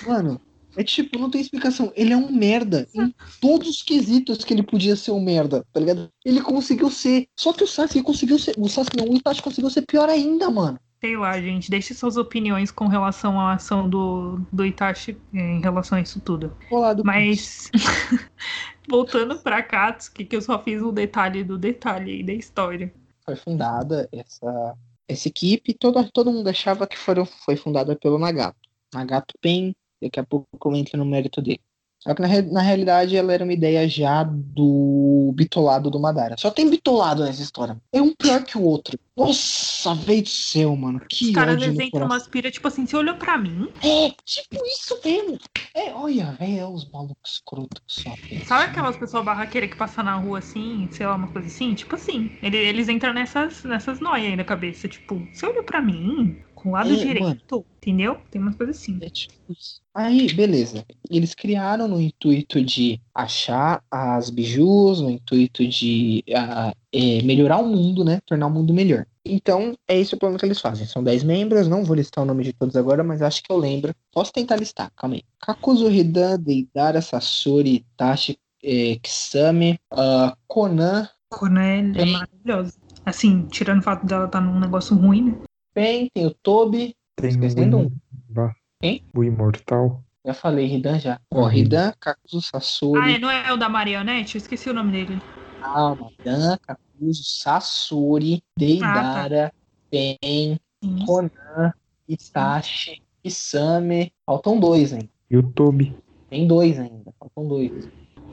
[0.07, 0.41] Mano,
[0.75, 1.91] é tipo, não tem explicação.
[1.95, 5.79] Ele é um merda em todos os quesitos que ele podia ser um merda, tá
[5.79, 6.09] ligado?
[6.25, 7.27] Ele conseguiu ser.
[7.37, 8.55] Só que o Sasuke conseguiu ser.
[8.57, 10.79] O Sasuke não, o Itachi conseguiu ser pior ainda, mano.
[11.01, 11.71] Sei lá, gente.
[11.71, 16.19] Deixe suas opiniões com relação à ação do, do Itachi eh, em relação a isso
[16.19, 16.55] tudo.
[16.69, 17.71] Vou lá do Mas,
[18.89, 22.93] voltando pra Katsuki, que eu só fiz um detalhe do detalhe aí da história.
[23.23, 24.75] Foi fundada essa,
[25.07, 25.73] essa equipe.
[25.73, 28.59] Todo, todo mundo achava que foram, foi fundada pelo Nagato.
[28.93, 31.61] Nagato Pen, daqui a pouco eu entro no mérito dele.
[31.99, 36.35] Só que na, re- na realidade ela era uma ideia já do bitolado do Madara.
[36.37, 37.77] Só tem bitolado nessa história.
[37.91, 38.97] É um pior que o outro.
[39.17, 41.01] Nossa, veio do céu, mano.
[41.09, 44.99] Que Os caras entram umas pira, tipo assim, você olhou pra mim, É, tipo isso
[45.03, 45.37] mesmo.
[45.75, 48.15] É, olha, velho, é os malucos escrotos só.
[48.43, 51.73] sabe aquelas pessoas barraqueiras que passam na rua assim, sei lá, uma coisa assim?
[51.75, 55.81] Tipo assim, ele- eles entram nessas, nessas noias aí na cabeça, tipo, você olhou pra
[55.81, 58.17] mim, com o lado É, direito, entendeu?
[58.29, 58.97] Tem umas coisas assim.
[59.01, 59.81] É tipo isso.
[59.93, 60.85] Aí, beleza.
[61.09, 67.67] Eles criaram no intuito de achar as bijus, no intuito de ah, é, melhorar o
[67.67, 68.19] mundo, né?
[68.25, 69.05] Tornar o mundo melhor.
[69.25, 70.85] Então, é esse o plano que eles fazem.
[70.85, 73.57] São 10 membros, não vou listar o nome de todos agora, mas acho que eu
[73.57, 73.93] lembro.
[74.11, 75.23] Posso tentar listar, calma aí.
[75.41, 82.73] Kakuzu Hidan, Deidara, Sasori, Itachi, eh, Kisame, ah, Conan, Conan é maravilhosa.
[83.05, 85.37] Assim, tirando o fato dela estar num negócio ruim, né?
[85.79, 88.51] Pen, tem o Tobi, Tem Esquecendo o, um.
[88.81, 89.01] Quem?
[89.15, 90.03] o Imortal.
[90.25, 91.21] já falei, Hidan já.
[91.33, 91.53] Ó, Uhum.
[91.53, 94.35] Hidan, Kakuzu, Sasori, Ah, é, não é o da Marionete?
[94.35, 95.21] Eu esqueci o nome dele.
[95.61, 99.53] Calma, Dan, Kakuzu, Sasori, Deidara,
[99.89, 101.05] Pen, Sim.
[101.05, 101.71] Conan,
[102.09, 104.11] Itachi, Isame.
[104.25, 105.09] Faltam dois ainda.
[105.31, 105.95] E o Tobi.
[106.29, 107.13] Tem dois ainda.
[107.17, 107.87] Faltam dois.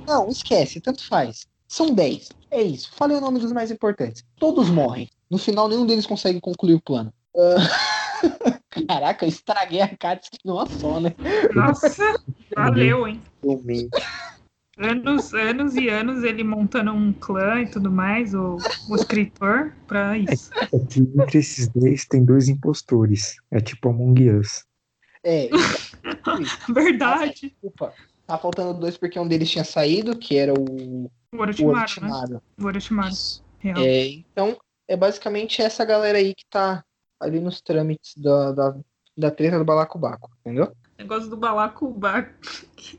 [0.04, 1.46] Não, esquece, tanto faz.
[1.68, 2.28] São dez.
[2.50, 2.90] É isso.
[2.92, 4.24] Falei o nome dos mais importantes.
[4.36, 5.08] Todos morrem.
[5.30, 7.12] No final, nenhum deles consegue concluir o plano.
[7.36, 7.86] Ah,
[8.88, 11.14] Caraca, eu estraguei a Katsuki numa só, né?
[11.54, 12.20] Nossa,
[12.54, 13.22] valeu, hein?
[14.78, 18.56] Anos, anos e anos ele montando um clã e tudo mais, o,
[18.88, 20.50] o escritor, pra isso.
[20.54, 23.36] É que entre esses dois tem dois impostores.
[23.50, 24.64] É tipo Among Us.
[25.24, 25.48] É,
[26.68, 27.48] Verdade.
[27.48, 27.94] desculpa.
[28.26, 32.08] Tá faltando dois porque um deles tinha saído, que era o, O o Orochimaru, né?
[32.08, 32.42] Orochimaru.
[32.60, 33.14] O Orochimaru,
[33.58, 33.78] real.
[33.78, 34.58] É, então,
[34.88, 36.84] é basicamente essa galera aí que tá
[37.20, 38.76] ali nos trâmites da, da,
[39.16, 40.72] da treta do Balacobaco, entendeu?
[40.98, 42.32] Negócio do balacobaco.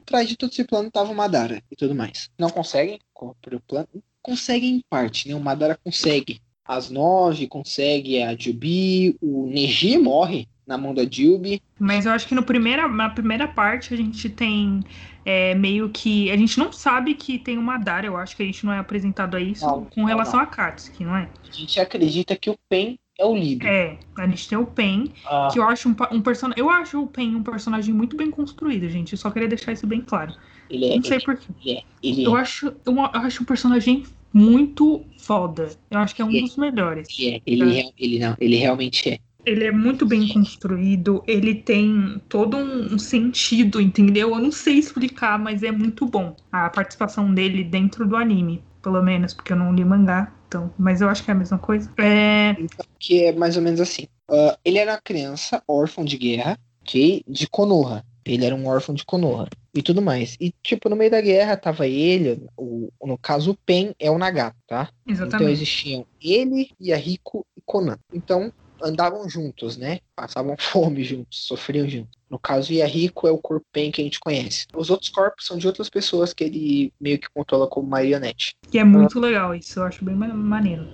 [0.02, 2.30] Atrás de todo esse plano tava o Madara e tudo mais.
[2.38, 3.88] Não conseguem cumprir o plano?
[4.22, 5.34] Conseguem em parte, né?
[5.34, 6.40] O Madara consegue.
[6.64, 11.62] As nove, consegue a Jubi, o Neji morre na mão da Jubi.
[11.80, 14.84] Mas eu acho que no primeira, na primeira parte a gente tem
[15.26, 16.30] é, meio que.
[16.30, 18.80] A gente não sabe que tem uma Madara, eu acho que a gente não é
[18.80, 21.30] apresentado a isso Não, com não, relação a Katsuki, não é?
[21.48, 23.68] A gente acredita que o Pen é o líder.
[23.68, 26.60] É, a gente tem o Pen, Ah, que eu acho um, um personagem.
[26.64, 29.14] Eu acho o Pen um personagem muito bem construído, gente.
[29.14, 30.34] Eu só queria deixar isso bem claro.
[30.70, 31.54] ele é, Não sei porquê.
[31.54, 35.70] ele é, ele Eu é, acho, eu, eu acho um personagem muito foda.
[35.90, 37.08] Eu acho que é um Ele- dos melhores.
[37.18, 39.20] ele é, ele, real- ele não, ele realmente é.
[39.46, 44.30] Ele é muito bem construído, ele tem todo um, um sentido, entendeu?
[44.32, 49.02] Eu não sei explicar, mas é muito bom a participação dele dentro do anime, pelo
[49.02, 51.92] menos, porque eu não li mangá, então, mas eu acho que é a mesma coisa.
[51.98, 52.56] É,
[52.98, 54.08] Que é mais ou menos assim.
[54.30, 57.24] Ah, ele era uma criança órfão de guerra, ok?
[57.28, 58.04] De Konoha.
[58.26, 59.48] Ele era um órfão de Konoha.
[59.74, 60.36] E tudo mais.
[60.40, 64.18] E, tipo, no meio da guerra tava ele, o, no caso, o Pen é o
[64.18, 64.90] Nagato, tá?
[65.06, 65.52] Então exatamente.
[65.52, 67.98] existiam ele, Yahiko e Conan.
[68.14, 68.52] Então
[68.82, 70.00] andavam juntos, né?
[70.16, 72.18] Passavam fome juntos, sofriam juntos.
[72.30, 74.66] No caso, Yahiko é o corpo Pen que a gente conhece.
[74.76, 78.54] Os outros corpos são de outras pessoas que ele meio que controla como marionete.
[78.70, 80.86] Que é muito legal isso, eu acho bem ma- maneiro.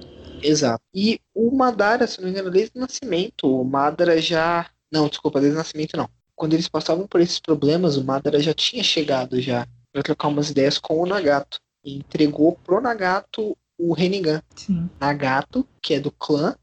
[0.41, 0.83] Exato.
[0.93, 4.69] E o Madara, se não me engano, desde o nascimento, o Madara já.
[4.91, 6.09] Não, desculpa, desde o nascimento não.
[6.35, 10.49] Quando eles passavam por esses problemas, o Madara já tinha chegado já para trocar umas
[10.49, 11.59] ideias com o Nagato.
[11.83, 14.41] E entregou pro Nagato o Rinnegan.
[14.55, 16.55] Sim, Nagato, que é do clã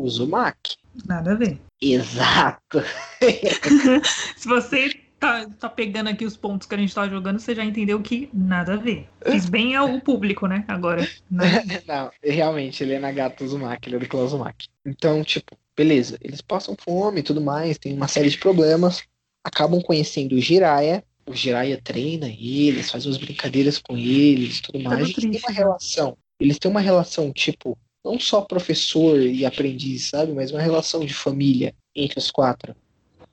[0.00, 0.76] Uzumaki.
[1.06, 1.58] nada a ver.
[1.80, 2.82] Exato.
[4.36, 7.64] Se você tá, tá pegando aqui os pontos que a gente tá jogando, você já
[7.64, 9.08] entendeu que nada a ver.
[9.24, 10.64] Fiz bem ao público, né?
[10.68, 11.06] Agora.
[11.30, 11.64] Né?
[11.86, 14.68] Não, realmente, ele é Nagato Uzumaki, ele é do clã Uzumaki.
[14.84, 19.02] Então, tipo, beleza, eles passam fome e tudo mais, tem uma série de problemas,
[19.44, 24.80] acabam conhecendo o Jiraiya, o Jiraiya treina eles, faz umas brincadeiras com eles e tudo
[24.80, 25.00] mais.
[25.00, 25.54] Eles têm uma né?
[25.54, 31.04] relação, eles têm uma relação, tipo, não só professor e aprendiz, sabe, mas uma relação
[31.04, 32.74] de família entre os quatro.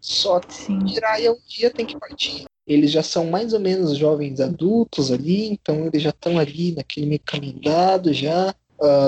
[0.01, 2.45] Só que Jiraiya um dia tem que partir.
[2.65, 7.05] Eles já são mais ou menos jovens adultos ali, então eles já estão ali naquele
[7.05, 8.53] meio caminho andado já.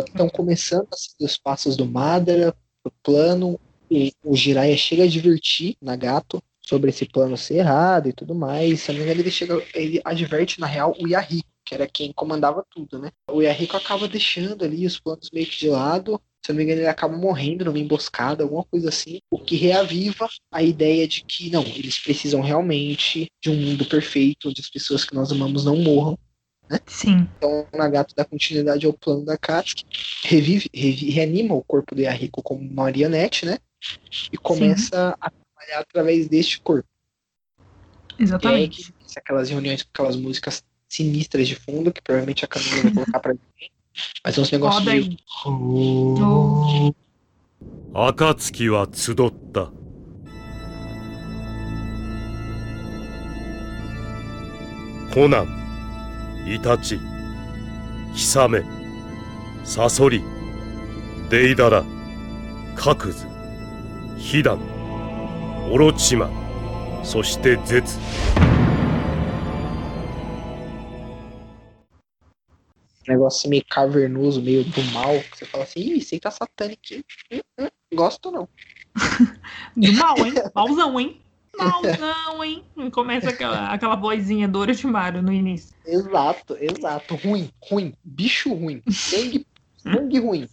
[0.07, 3.59] Estão começando a seguir os passos do Madara, o plano.
[3.89, 8.81] E o Jiraiya chega a advertir Nagato sobre esse plano ser errado e tudo mais.
[8.81, 12.13] Se não me engano, ele, chega, ele adverte, na real, o Yahiko, que era quem
[12.13, 13.11] comandava tudo, né?
[13.29, 16.21] O Yahiko acaba deixando ali os planos meio que de lado.
[16.45, 19.19] Se não me engano, ele acaba morrendo numa emboscada, alguma coisa assim.
[19.31, 24.49] O que reaviva a ideia de que, não, eles precisam realmente de um mundo perfeito,
[24.49, 26.17] onde as pessoas que nós amamos não morram.
[26.85, 27.27] Sim.
[27.37, 29.85] Então, o Nagato dá continuidade ao plano da Katsuki,
[30.23, 33.57] revive, revi- reanima o corpo do Yahiko como marionete, né?
[34.31, 36.87] E começa a trabalhar através deste corpo.
[38.17, 38.83] E aí Exatamente.
[38.83, 42.93] que começa aquelas reuniões com aquelas músicas sinistras de fundo, que provavelmente a Camila vai
[42.93, 43.71] colocar pra gente.
[44.23, 45.17] Mas é uns negócios.
[45.45, 46.93] Oh.
[47.97, 49.15] 暁は集っ
[49.53, 49.71] た
[55.13, 56.99] コナンイタチ
[58.13, 58.63] ヒサメ
[59.63, 60.21] サソリ
[61.29, 61.85] デイダラ
[62.75, 63.25] カクズ
[64.17, 66.29] ヒダンオロチマ
[67.01, 67.97] そしてゼツ
[73.07, 76.81] negócio meio cavernoso, meio do mal, que você fala assim, ih, isso aí tá satânico.
[77.31, 78.47] Hum, hum, gosto não.
[79.75, 80.33] Do mal, hein?
[80.55, 81.21] Malzão, hein?
[81.57, 82.63] Malzão, hein?
[82.91, 85.75] Começa aquela, aquela vozinha do Orochimaru no início.
[85.85, 87.15] Exato, exato.
[87.15, 87.93] Ruim, ruim.
[88.03, 88.81] Bicho ruim.
[88.89, 89.45] Sangue,
[89.77, 90.49] sangue ruim.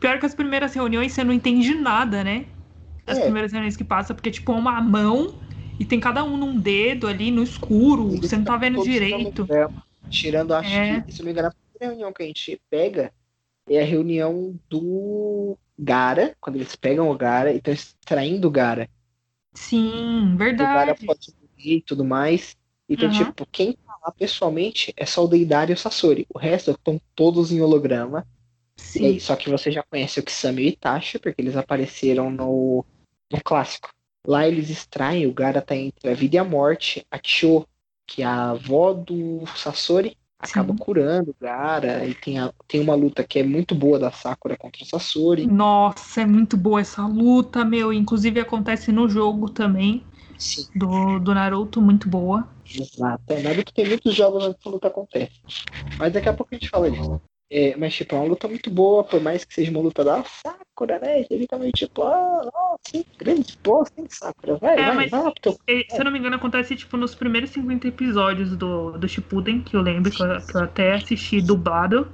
[0.00, 2.46] Pior que as primeiras reuniões você não entende nada, né?
[3.06, 3.22] As É.
[3.22, 5.34] primeiras reuniões que passa, porque tipo é uma mão
[5.78, 8.84] e tem cada um num dedo ali no escuro, Eles você não tá ficam vendo
[8.84, 9.48] direito.
[10.10, 11.00] Tirando, acho É.
[11.00, 11.52] que, se não me engano, a
[11.86, 13.12] reunião que a gente pega
[13.68, 18.88] é a reunião do Gara, quando eles pegam o Gara e estão extraindo o Gara.
[19.54, 21.06] Sim, O Gara verdade.
[21.06, 22.56] pode morrer e tudo mais.
[22.88, 23.24] Então, Aham.
[23.24, 26.26] tipo, quem tá lá pessoalmente é só o Deidara e o Sasori.
[26.32, 28.26] O resto estão todos em holograma.
[28.96, 29.20] E aí, Sim.
[29.20, 32.84] só que você já conhece o Kisame e o Itachi, porque eles apareceram no,
[33.30, 33.90] no clássico.
[34.26, 37.06] Lá eles extraem, o Gara tá entre a vida e a morte.
[37.10, 37.66] A Cho,
[38.06, 40.78] que é a avó do Sasori, acaba Sim.
[40.78, 42.04] curando o Gara.
[42.04, 45.46] E tem, a- tem uma luta que é muito boa da Sakura contra o Sasori.
[45.46, 47.92] Nossa, é muito boa essa luta, meu.
[47.92, 50.04] Inclusive acontece no jogo também
[50.36, 52.46] Sim, do, do Naruto, muito boa.
[52.74, 53.22] exato.
[53.28, 55.32] É, Naruto tem muitos jogos onde essa luta acontece.
[55.98, 57.20] Mas daqui a pouco a gente fala disso.
[57.54, 60.24] É, mas, tipo, é uma luta muito boa, por mais que seja uma luta da
[60.24, 61.26] Sakura, né?
[61.28, 64.56] Ele tá meio tipo, ah, nossa, sim, grande bosta, hein, Sakura?
[64.56, 67.14] Vai, É, vai, mas- vai teu E, se eu não me engano, acontece tipo nos
[67.14, 71.42] primeiros 50 episódios do, do Shippuden, que eu lembro, que eu, que eu até assisti
[71.42, 72.10] dublado.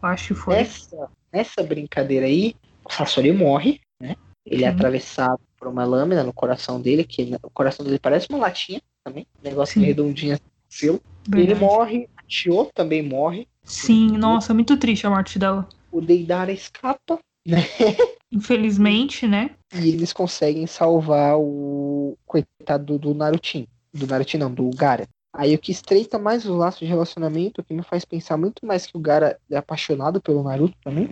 [0.00, 0.54] Acho que foi.
[0.54, 2.54] Nessa, nessa brincadeira aí,
[2.84, 4.14] o Sasori morre, né?
[4.46, 4.74] Ele é Sim.
[4.74, 9.26] atravessado por uma lâmina no coração dele, que o coração dele parece uma latinha também,
[9.42, 9.86] negócio Sim.
[9.86, 11.00] redondinho assim, selo.
[11.34, 15.68] Ele morre, a Chio também morre, Sim, nossa, muito triste a morte dela.
[15.90, 17.58] o Deidara escapa, né?
[18.30, 19.50] Infelizmente, né?
[19.74, 23.66] E eles conseguem salvar o coitado do, Narutin.
[23.92, 25.06] Do Narutin não, do Gara.
[25.32, 28.64] Aí o que estreita mais os laços de relacionamento, o que me faz pensar muito
[28.66, 31.08] mais que o Gara é apaixonado pelo Naruto também,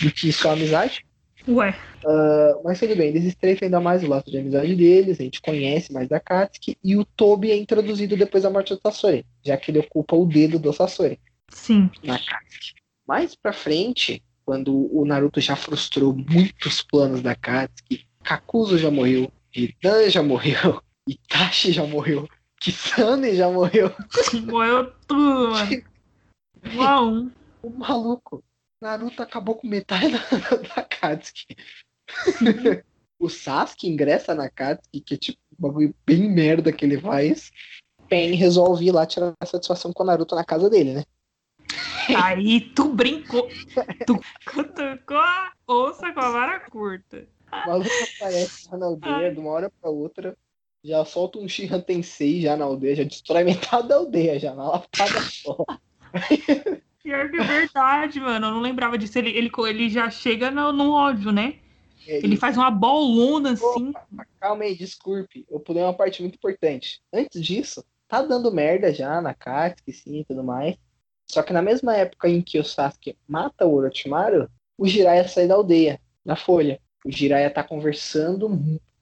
[0.00, 1.04] do que só amizade.
[1.48, 1.74] Ué,
[2.06, 5.42] Ah, mas tudo bem, eles estreitam ainda mais o laço de amizade deles, a gente
[5.42, 9.56] conhece mais da Katsuki, e o Tobi é introduzido depois da morte do Sasori, já
[9.56, 11.18] que ele ocupa o dedo do Sasori
[11.52, 11.90] sim.
[12.02, 12.74] na Katsuki.
[13.06, 19.30] Mais pra frente, quando o Naruto já frustrou muitos planos da Katsuki, Kakuzu já morreu,
[19.54, 22.28] Hidan já morreu, Itachi já morreu,
[22.60, 23.92] Kisame já morreu.
[24.46, 25.82] Morreu tudo, mano.
[26.72, 27.30] Um a um.
[27.60, 28.42] O maluco,
[28.80, 30.18] Naruto acabou com metade da,
[30.76, 31.56] da Katsuki.
[33.18, 37.50] o Sasuke ingressa na Katsuki, que é tipo um bagulho bem merda que ele faz.
[38.08, 41.04] Pain resolve ir lá tirar satisfação com o Naruto na casa dele, né?
[42.22, 43.48] Aí tu brincou.
[44.06, 47.26] Tu cutucou a onça com a vara curta.
[47.52, 50.36] O maluco aparece lá na aldeia de uma hora pra outra,
[50.82, 54.70] já solta um Shihan Tensei já na aldeia, já destrói metade da aldeia já, na
[54.70, 55.64] lapada só.
[57.02, 58.46] Pior que é verdade, mano.
[58.46, 59.18] Eu não lembrava disso.
[59.18, 61.56] Ele, ele, ele já chega no, no ódio, né?
[62.06, 63.92] Ele faz uma bolona assim.
[64.40, 65.44] Calma aí, desculpe.
[65.50, 67.00] Eu pulei uma parte muito importante.
[67.12, 70.76] Antes disso, tá dando merda já na Katsuki, sim, e tudo mais.
[71.26, 75.46] Só que na mesma época em que o Sasuke mata o Orochimaru, o Jiraiya sai
[75.46, 76.80] da aldeia, na folha.
[77.04, 78.48] O Jiraiya tá conversando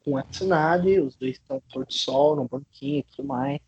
[0.04, 3.60] com a Tsunade, os dois estão pôr do sol, no banquinho e tudo mais.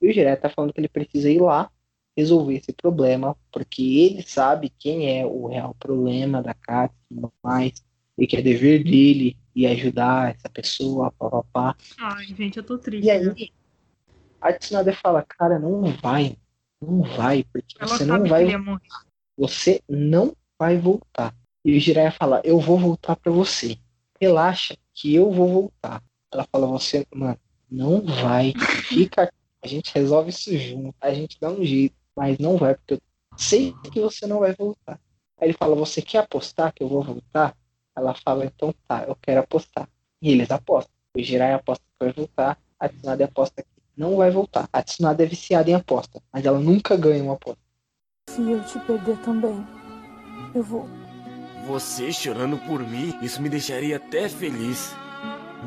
[0.00, 1.70] E o Jiraiya tá falando que ele precisa ir lá
[2.16, 7.32] resolver esse problema, porque ele sabe quem é o real problema da Katsuki e tudo
[7.42, 7.84] mais,
[8.18, 11.76] e que é dever dele ir ajudar essa pessoa, papapá.
[12.00, 13.06] Ai, gente, eu tô triste.
[13.06, 13.52] E aí,
[14.40, 16.36] a Tsunade fala, cara, não vai,
[16.80, 18.80] não vai, porque Ela você não vai, morrer.
[19.36, 21.34] você não vai voltar.
[21.64, 23.76] E o Jiraiya fala, eu vou voltar pra você.
[24.20, 26.02] Relaxa, que eu vou voltar.
[26.32, 27.38] Ela fala, você, mano,
[27.70, 28.52] não vai,
[28.84, 32.74] fica aqui, a gente resolve isso junto, a gente dá um jeito, mas não vai,
[32.74, 33.00] porque eu
[33.36, 35.00] sei que você não vai voltar.
[35.40, 37.56] Aí ele fala, você quer apostar que eu vou voltar?
[37.96, 39.88] Ela fala, então tá, eu quero apostar.
[40.20, 40.92] E eles apostam.
[41.16, 43.68] O Jiraiya aposta que vai voltar, a Tsunade aposta que
[43.98, 44.68] não vai voltar.
[44.72, 47.60] A Tsunade é viciada em aposta, mas ela nunca ganha uma aposta.
[48.30, 49.66] Se eu te perder também,
[50.54, 50.88] eu vou.
[51.66, 54.94] Você chorando por mim, isso me deixaria até feliz.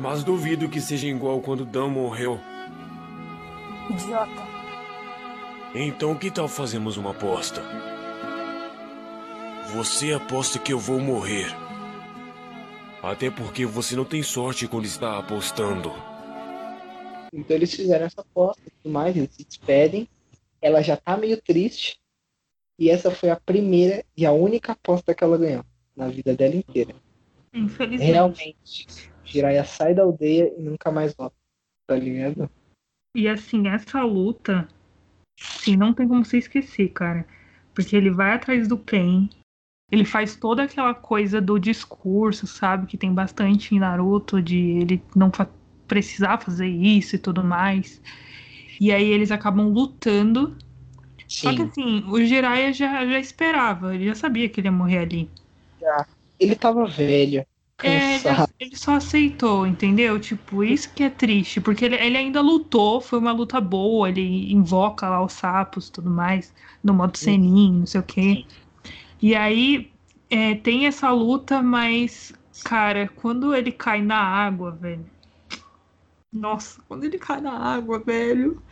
[0.00, 2.40] Mas duvido que seja igual quando Dan morreu.
[3.90, 4.42] Idiota.
[5.74, 7.62] Então que tal fazemos uma aposta?
[9.74, 11.54] Você aposta que eu vou morrer.
[13.02, 15.92] Até porque você não tem sorte quando está apostando.
[17.32, 20.08] Então eles fizeram essa aposta e tudo mais, eles se despedem.
[20.60, 21.98] Ela já tá meio triste.
[22.78, 25.64] E essa foi a primeira e a única aposta que ela ganhou
[25.96, 26.94] na vida dela inteira.
[27.52, 28.12] Infelizmente.
[28.12, 31.36] Realmente, Jiraiya sai da aldeia e nunca mais volta.
[31.86, 32.50] Tá ligado?
[33.14, 34.68] E assim, essa luta,
[35.38, 37.26] assim, não tem como você esquecer, cara.
[37.74, 39.28] Porque ele vai atrás do Ken.
[39.90, 42.86] Ele faz toda aquela coisa do discurso, sabe?
[42.86, 45.30] Que tem bastante em Naruto, de ele não
[45.92, 48.00] precisar fazer isso e tudo mais.
[48.80, 50.56] E aí eles acabam lutando.
[51.34, 54.98] Só que assim, o Jiraiya já, já esperava, ele já sabia que ele ia morrer
[55.00, 55.30] ali.
[56.38, 57.46] Ele tava velho,
[57.84, 60.18] É, ele, ele só aceitou, entendeu?
[60.20, 64.52] Tipo, isso que é triste, porque ele, ele ainda lutou, foi uma luta boa, ele
[64.52, 68.40] invoca lá os sapos e tudo mais, no modo Senin, não sei o quê.
[69.22, 69.92] E aí
[70.30, 72.32] é, tem essa luta, mas,
[72.64, 75.06] cara, quando ele cai na água, velho.
[76.32, 78.62] Nossa, quando ele cai na água, velho.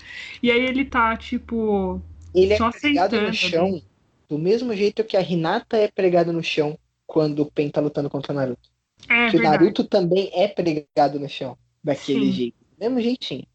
[0.42, 2.00] E aí ele tá, tipo.
[2.34, 3.26] Ele é só pregado aceitando.
[3.26, 3.82] no chão
[4.28, 8.08] do mesmo jeito que a Hinata é pregada no chão quando o Pen tá lutando
[8.08, 8.70] contra o Naruto.
[9.08, 9.64] É que o verdade.
[9.64, 11.58] Naruto também é pregado no chão.
[11.82, 12.32] Daquele Sim.
[12.32, 12.56] jeito.
[12.78, 13.46] Mesmo jeitinho.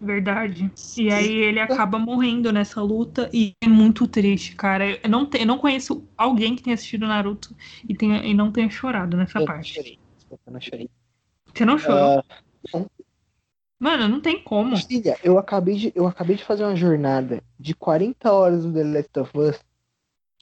[0.00, 0.70] Verdade.
[0.96, 4.98] E aí ele acaba morrendo nessa luta e é muito triste, cara.
[5.02, 7.54] Eu não, te- eu não conheço alguém que tenha assistido Naruto
[7.88, 9.74] e, tenha, e não tenha chorado nessa eu não parte.
[9.74, 9.98] chorei.
[10.16, 10.90] Desculpa, eu não chorei.
[11.52, 12.20] Você não chorou?
[12.20, 12.24] Ah,
[13.78, 14.76] Mano, não tem como.
[14.76, 18.84] filha, eu acabei, de, eu acabei de fazer uma jornada de 40 horas no The
[18.84, 19.60] Last of Us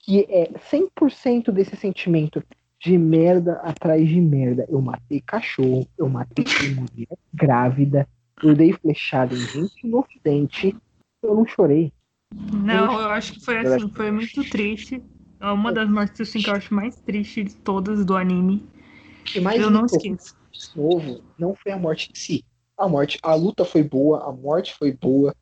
[0.07, 2.41] que é 100% desse sentimento
[2.79, 4.65] de merda atrás de merda.
[4.69, 8.07] Eu matei cachorro, eu matei mulher grávida,
[8.41, 10.73] eu dei flechada em gente inocente,
[11.21, 11.91] eu não chorei.
[12.33, 15.03] Não, eu acho que foi assim, foi muito triste.
[15.41, 18.65] É uma das mortes assim, que eu acho mais triste de todas do anime.
[19.35, 20.35] Eu não esqueço.
[20.75, 22.45] novo não foi a morte em si.
[22.77, 25.35] A morte, a luta foi boa, a morte foi boa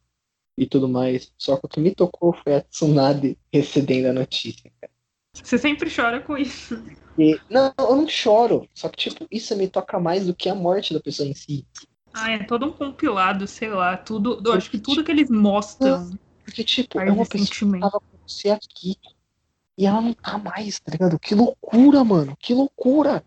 [0.58, 1.32] e tudo mais.
[1.38, 4.72] Só que o que me tocou foi a Tsunade recebendo a notícia.
[4.80, 4.92] cara.
[5.34, 6.82] Você sempre chora com isso.
[7.18, 8.68] E, não, eu não choro.
[8.74, 11.66] Só que, tipo, isso me toca mais do que a morte da pessoa em si.
[12.14, 14.42] Ah, é todo um compilado, sei lá, tudo.
[14.46, 16.18] Eu acho que tudo que eles mostram.
[16.44, 18.96] Porque, tipo, é uma pessoa que tava com você aqui.
[19.78, 21.20] E ela não tá mais, tá ligado?
[21.20, 22.38] Que loucura, mano.
[22.40, 23.26] Que loucura.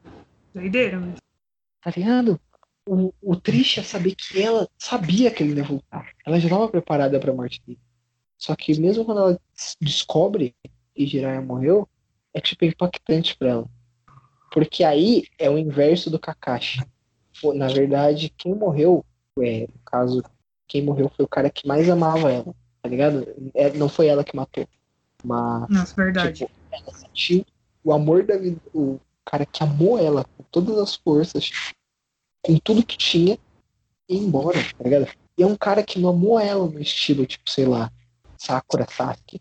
[0.55, 1.19] Doideira, mas.
[1.83, 2.41] Tá ligado?
[2.91, 6.11] O, o triste é saber que ela sabia que ele ia voltar.
[6.25, 7.79] Ela já estava preparada pra morte dele.
[8.39, 10.55] Só que mesmo quando ela des- descobre
[10.95, 11.87] que Jiraiya morreu,
[12.33, 13.67] é tipo impactante pra ela.
[14.53, 16.83] Porque aí é o inverso do Kakashi.
[17.55, 19.05] Na verdade, quem morreu,
[19.41, 20.23] é, no caso,
[20.67, 23.27] quem morreu foi o cara que mais amava ela, tá ligado?
[23.55, 24.67] É, não foi ela que matou.
[25.23, 26.39] Mas Nossa, verdade.
[26.47, 27.45] Tipo, ela sentiu
[27.85, 31.51] o amor da vida, o cara que amou ela com todas as forças,
[32.43, 33.39] com tudo que tinha,
[34.09, 35.09] e ir embora, tá ligado?
[35.37, 37.93] E é um cara que não amou ela no estilo, tipo, sei lá,
[38.37, 39.41] Sakura Sasuke.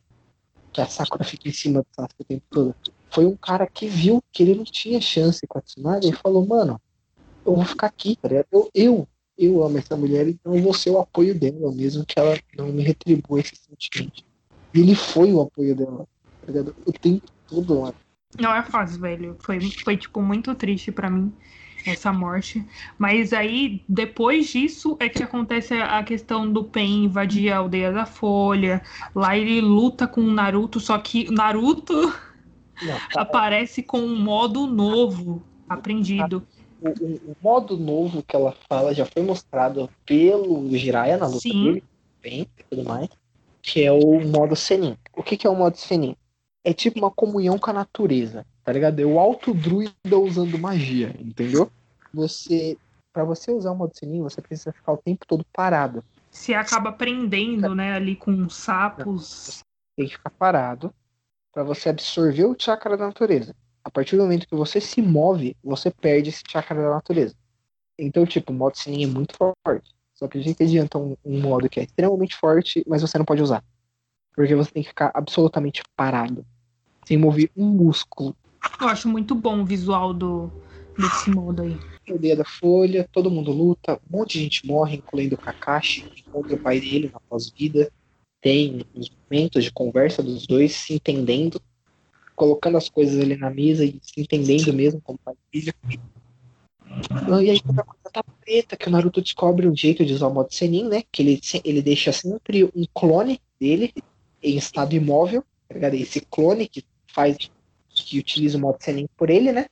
[0.71, 2.75] Que a Sakura fica em cima do Sasuke o tempo todo.
[3.09, 6.45] Foi um cara que viu que ele não tinha chance com a Tsunade e falou,
[6.45, 6.79] mano,
[7.45, 8.47] eu vou ficar aqui, tá ligado?
[8.51, 9.07] Eu, eu,
[9.37, 12.67] eu amo essa mulher, então eu vou ser o apoio dela, mesmo que ela não
[12.67, 14.23] me retribua esse sentimento.
[14.73, 16.05] E ele foi o apoio dela,
[16.41, 16.75] tá ligado?
[16.85, 17.95] O tempo todo, mano.
[18.37, 19.37] Não é fácil, velho.
[19.39, 21.33] Foi, foi tipo, muito triste pra mim
[21.91, 22.65] essa morte.
[22.97, 28.05] Mas aí, depois disso, é que acontece a questão do Pen invadir a aldeia da
[28.05, 28.81] Folha.
[29.15, 31.93] Lá ele luta com o Naruto, só que o Naruto
[33.15, 36.43] aparece com um modo novo, aprendido.
[36.81, 41.39] o, o- o modo novo que ela fala já foi mostrado pelo Jiraiya na luta
[41.39, 41.63] Sim.
[41.63, 41.83] dele,
[42.21, 43.09] bem e tudo mais,
[43.61, 44.95] que é o modo Senin.
[45.15, 46.15] O que, que é o modo Senin?
[46.63, 48.99] É tipo uma comunhão com a natureza, tá ligado?
[48.99, 51.71] É o alto druida usando magia, entendeu?
[52.17, 52.75] Você,
[53.13, 56.03] para você usar o modo Senin, você precisa ficar o tempo todo parado.
[56.31, 59.61] Se acaba prendendo, né, ali com sapos.
[59.95, 60.91] tem que ficar parado
[61.53, 63.55] para você absorver o chakra da natureza.
[63.83, 67.35] A partir do momento que você se move, você perde esse chakra da natureza.
[67.99, 69.95] Então, tipo, o modo Sinin é muito forte.
[70.15, 73.25] Só que a gente adianta um, um modo que é extremamente forte, mas você não
[73.25, 73.63] pode usar.
[74.35, 76.43] Porque você tem que ficar absolutamente parado.
[77.05, 78.35] Sem mover um músculo.
[78.81, 80.51] Eu acho muito bom o visual do,
[80.97, 81.77] desse modo aí.
[82.09, 86.21] Aldeia da Folha, todo mundo luta, um monte de gente morre, incluindo o Kakashi, que
[86.21, 87.91] encontra o pai dele na pós-vida.
[88.41, 91.61] Tem uns momentos de conversa dos dois se entendendo,
[92.35, 95.19] colocando as coisas ali na mesa e se entendendo mesmo como
[95.53, 95.73] e filho.
[97.41, 100.27] E aí quando a coisa tá preta, que o Naruto descobre um jeito de usar
[100.27, 101.03] o modo Senin, né?
[101.11, 103.93] Que ele, ele deixa sempre um clone dele
[104.41, 105.95] em estado imóvel, tá?
[105.95, 107.37] Esse clone que faz,
[107.89, 109.65] que utiliza o modo Senin por ele, né?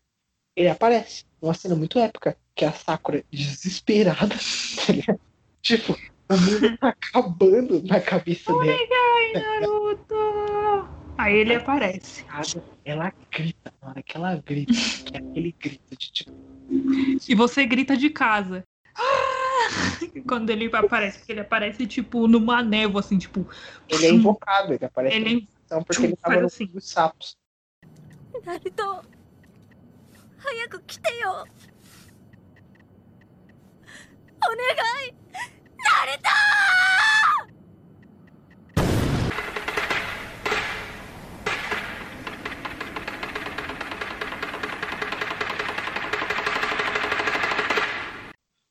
[0.55, 1.25] ele aparece.
[1.41, 4.35] Uma cena muito épica, que é a Sakura desesperada,
[5.05, 5.15] tá
[5.61, 5.93] tipo,
[6.29, 8.79] o mundo tá acabando na cabeça oh dela.
[8.79, 10.15] Ai, Naruto!
[11.17, 12.25] Aí ele é aparece.
[12.83, 16.31] Ela grita, na hora que ela grita, que é aquele grito de tipo.
[17.27, 18.63] E você grita de casa.
[18.95, 19.65] Ah!
[20.27, 23.47] Quando ele aparece, porque ele aparece tipo numa névoa, assim, tipo.
[23.87, 25.47] Ele é invocado, ele aparece é ele...
[25.69, 26.65] porque ele tava assim.
[26.65, 27.37] dos sapos.
[28.43, 29.14] Naruto!
[30.44, 31.46] 早く来てよお願
[35.08, 35.14] い
[35.76, 36.28] ナルト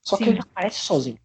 [0.01, 0.29] Só que Sim.
[0.31, 1.19] ele não aparece sozinho.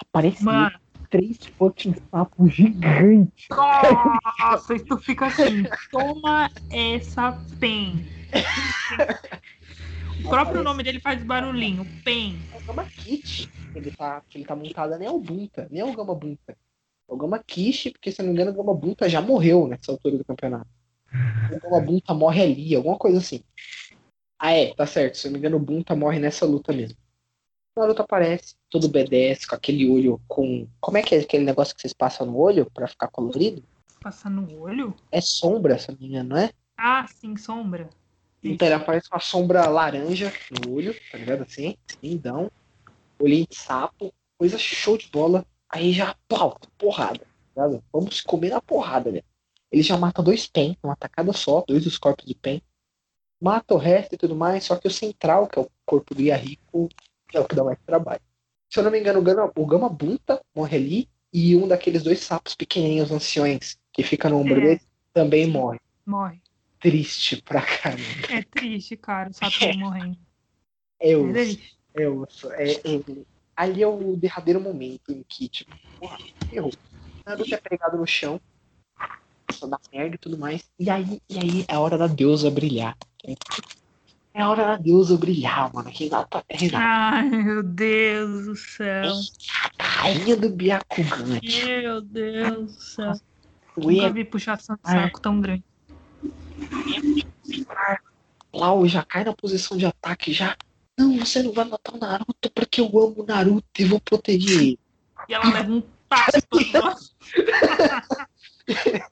[0.00, 0.78] Aparece Mano,
[1.10, 3.46] três fucking sapos gigantes.
[3.50, 8.06] nossa, e tu fica assim, toma essa pen.
[10.29, 12.39] O próprio nome dele faz barulhinho, pen.
[12.53, 13.49] É o Gama Kit.
[13.73, 16.51] Ele tá, ele tá montado nem é o Bunta, nem é o Gama Bunta.
[16.51, 16.55] É
[17.11, 19.91] o Gama Kishi, porque se eu não me engano, o Gama Bunta já morreu nessa
[19.91, 20.69] altura do campeonato.
[21.51, 23.43] O Gama Bunta morre ali, alguma coisa assim.
[24.37, 25.17] Ah, é, tá certo.
[25.17, 26.95] Se eu não me engano, o Bunta morre nessa luta mesmo.
[27.75, 30.67] O Naruto aparece, todo B10, com aquele olho com.
[30.79, 33.63] Como é que é aquele negócio que vocês passam no olho pra ficar colorido?
[33.99, 34.93] Passar no olho?
[35.11, 36.51] É sombra, se não me engano, não é?
[36.77, 37.89] Ah, sim, sombra.
[38.43, 41.43] Então ele aparece uma sombra laranja no olho, tá ligado?
[41.43, 42.49] Assim, lindão.
[43.19, 45.45] Olhinho de sapo, coisa show de bola.
[45.69, 47.69] Aí já, pau, porrada, tá?
[47.91, 49.23] Vamos comer na porrada, velho.
[49.71, 52.61] Ele já mata dois pen, numa tacada só, dois dos corpos de pen.
[53.41, 56.21] Mata o resto e tudo mais, só que o central, que é o corpo do
[56.21, 56.89] Yahiko,
[57.33, 58.21] é o que dá mais trabalho.
[58.69, 62.01] Se eu não me engano, o Gama, o Gama Bunta morre ali, e um daqueles
[62.01, 64.61] dois sapos pequenininhos, anciões, que fica no ombro É.
[64.61, 64.81] dele,
[65.13, 65.79] também morre.
[66.05, 66.41] Morre.
[66.79, 68.01] Triste pra caramba.
[68.29, 70.17] É triste, cara, o Satoru morrendo.
[70.99, 71.77] É triste.
[71.93, 73.01] eu, é, é,
[73.55, 76.17] ali é o derradeiro momento em que, tipo, porra,
[76.51, 76.71] errou.
[77.25, 78.39] Naruto é pregado no chão,
[79.51, 80.69] só dá merda e tudo mais.
[80.79, 82.97] E aí, e aí é a hora da deusa brilhar.
[84.33, 85.89] É hora da deusa brilhar, mano.
[85.93, 86.85] Renata é Renata.
[86.85, 89.11] Ai, meu Deus do céu.
[89.79, 91.41] Rainha do Byakugan.
[91.43, 93.13] Meu Deus do céu.
[93.75, 95.63] O Nunca vi puxação de saco tão grande.
[98.53, 100.57] Lá, já cai na posição de ataque já.
[100.97, 104.57] Não, você não vai matar o Naruto porque eu amo o Naruto e vou proteger
[104.61, 104.79] ele.
[105.27, 106.31] E ela leva um tapa.
[106.73, 107.11] nossa.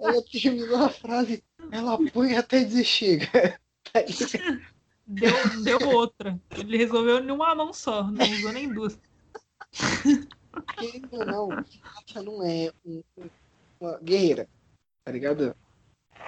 [0.00, 3.60] Ela terminou a frase, ela põe até dizer chega.
[5.06, 5.32] Deu,
[5.62, 6.40] deu outra.
[6.56, 8.98] Ele resolveu em uma mão só, não usou nem duas.
[10.76, 13.02] querendo ou não, Renata não é um-
[13.80, 14.48] uma guerreira,
[15.08, 15.56] tá ligado?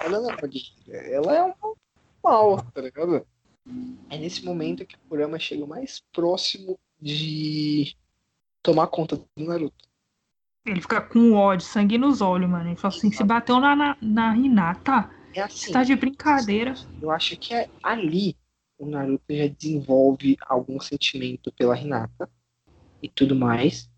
[0.03, 1.75] Ela não é uma guerreira, ela é uma
[2.25, 3.27] mal, tá ligado?
[4.09, 7.95] É nesse momento que o Kurama chega mais próximo de
[8.63, 9.87] tomar conta do Naruto.
[10.65, 12.71] Ele fica com ódio, sangue nos olhos, mano.
[12.71, 16.73] Ele fala assim: se bateu na, na, na Hinata, É você assim, tá de brincadeira.
[17.03, 18.35] eu acho que é ali
[18.79, 22.31] o Naruto já desenvolve algum sentimento pela Hinata
[23.03, 23.91] e tudo mais.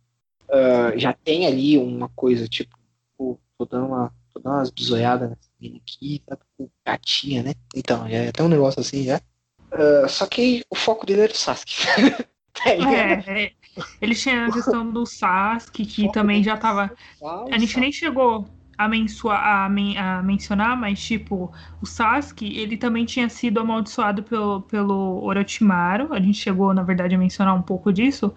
[0.50, 2.76] Ah, já tem ali uma coisa tipo,
[3.16, 7.54] tô dando, uma, tô dando umas bisoiadas nessa menina aqui, tá com gatinha, né?
[7.74, 9.20] Então, já tem um negócio assim já.
[9.72, 11.74] Ah, só que o foco dele era o Sasuke.
[12.52, 12.70] tá?
[12.70, 13.52] É, é.
[14.00, 16.90] Ele tinha a questão do Sasuke, que também já tava.
[17.50, 18.46] A gente nem chegou
[18.76, 24.22] a, mensua- a men- a mencionar, mas, tipo, o Sasuke, ele também tinha sido amaldiçoado
[24.22, 26.12] pelo, pelo Orochimaru.
[26.12, 28.32] A gente chegou, na verdade, a mencionar um pouco disso.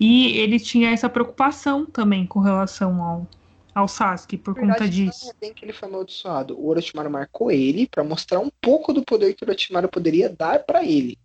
[0.00, 3.26] E ele tinha essa preocupação também com relação ao,
[3.74, 5.30] ao Sasuke, por Na conta verdade, disso.
[5.30, 6.58] É bem que ele foi amaldiçoado.
[6.58, 10.60] O Orochimaru marcou ele pra mostrar um pouco do poder que o Orochimaru poderia dar
[10.60, 11.18] pra ele.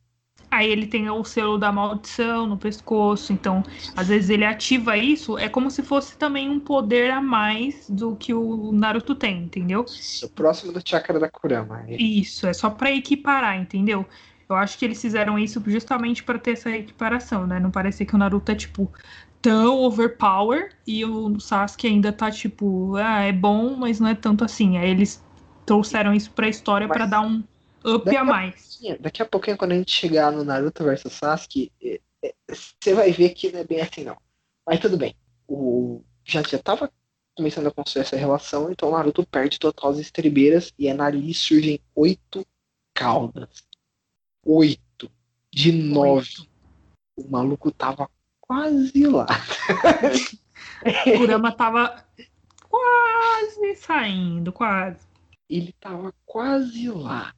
[0.50, 3.64] Aí ele tem o selo da maldição no pescoço, então
[3.96, 8.16] às vezes ele ativa isso, é como se fosse também um poder a mais do
[8.16, 9.84] que o Naruto tem, entendeu?
[10.24, 11.84] O próximo do chakra da Kurama.
[11.90, 14.06] Isso, é só pra equiparar, entendeu?
[14.50, 17.60] Eu acho que eles fizeram isso justamente pra ter essa equiparação, né?
[17.60, 18.90] Não parecer que o Naruto é tipo
[19.48, 24.44] tão overpower e o Sasuke ainda tá tipo, ah, é bom, mas não é tanto
[24.44, 24.78] assim.
[24.78, 25.24] Aí eles
[25.66, 27.42] trouxeram isso pra história pra Mas- dar um
[27.86, 28.78] up a a mais.
[29.00, 33.10] Daqui a pouquinho, quando a gente chegar no Naruto versus Sasuke, é, é, você vai
[33.14, 34.18] ver que não é bem assim, não.
[34.66, 35.16] Mas tudo bem.
[35.48, 36.92] O, já, já tava
[37.34, 41.34] começando a construir essa relação, então o Naruto perde total as estribeiras e é nali
[41.34, 42.46] surgem oito
[42.94, 43.64] caudas.
[44.46, 45.10] Oito.
[45.54, 46.50] De nove.
[47.16, 48.10] O maluco tava
[48.48, 49.28] quase lá.
[50.84, 52.04] O Kurama tava
[52.70, 55.06] quase saindo, quase.
[55.50, 57.34] Ele tava quase lá.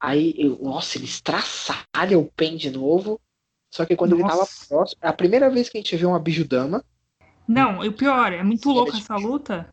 [0.00, 3.20] Aí, eu, nossa, ele estraçalha o Pen de novo.
[3.70, 4.68] Só que quando ele tava Nossa.
[4.68, 4.98] próximo.
[5.02, 6.84] É a primeira vez que a gente vê uma Bijudama.
[7.48, 9.68] Não, e o pior, é muito louca era essa luta.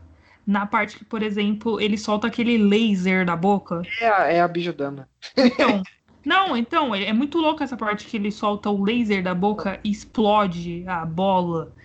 [0.45, 3.81] Na parte que, por exemplo, ele solta aquele laser da boca.
[3.99, 5.07] É a, é a Bijudama.
[5.37, 5.83] Então,
[6.25, 9.79] não, então, é é muito louca essa parte que ele solta o laser da boca
[9.83, 11.75] e explode a bola.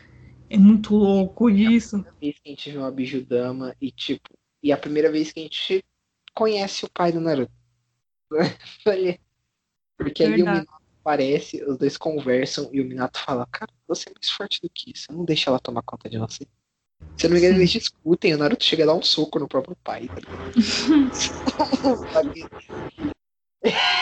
[0.49, 1.99] É muito louco isso.
[1.99, 4.31] primeira vez que a gente vê uma Bijudama e tipo.
[4.63, 5.85] E é a primeira vez que a gente
[6.35, 7.53] conhece o pai do Naruto.
[9.97, 10.47] Porque ali o.
[10.47, 10.69] Minato
[11.01, 14.93] aparece, os dois conversam e o Minato fala, cara, você é mais forte do que
[14.93, 15.13] isso.
[15.13, 16.47] Não deixa ela tomar conta de você.
[17.17, 17.61] Se eu não me engano, Sim.
[17.61, 20.09] eles discutem, o Naruto chega a dar um soco no próprio pai.
[20.09, 20.21] tá?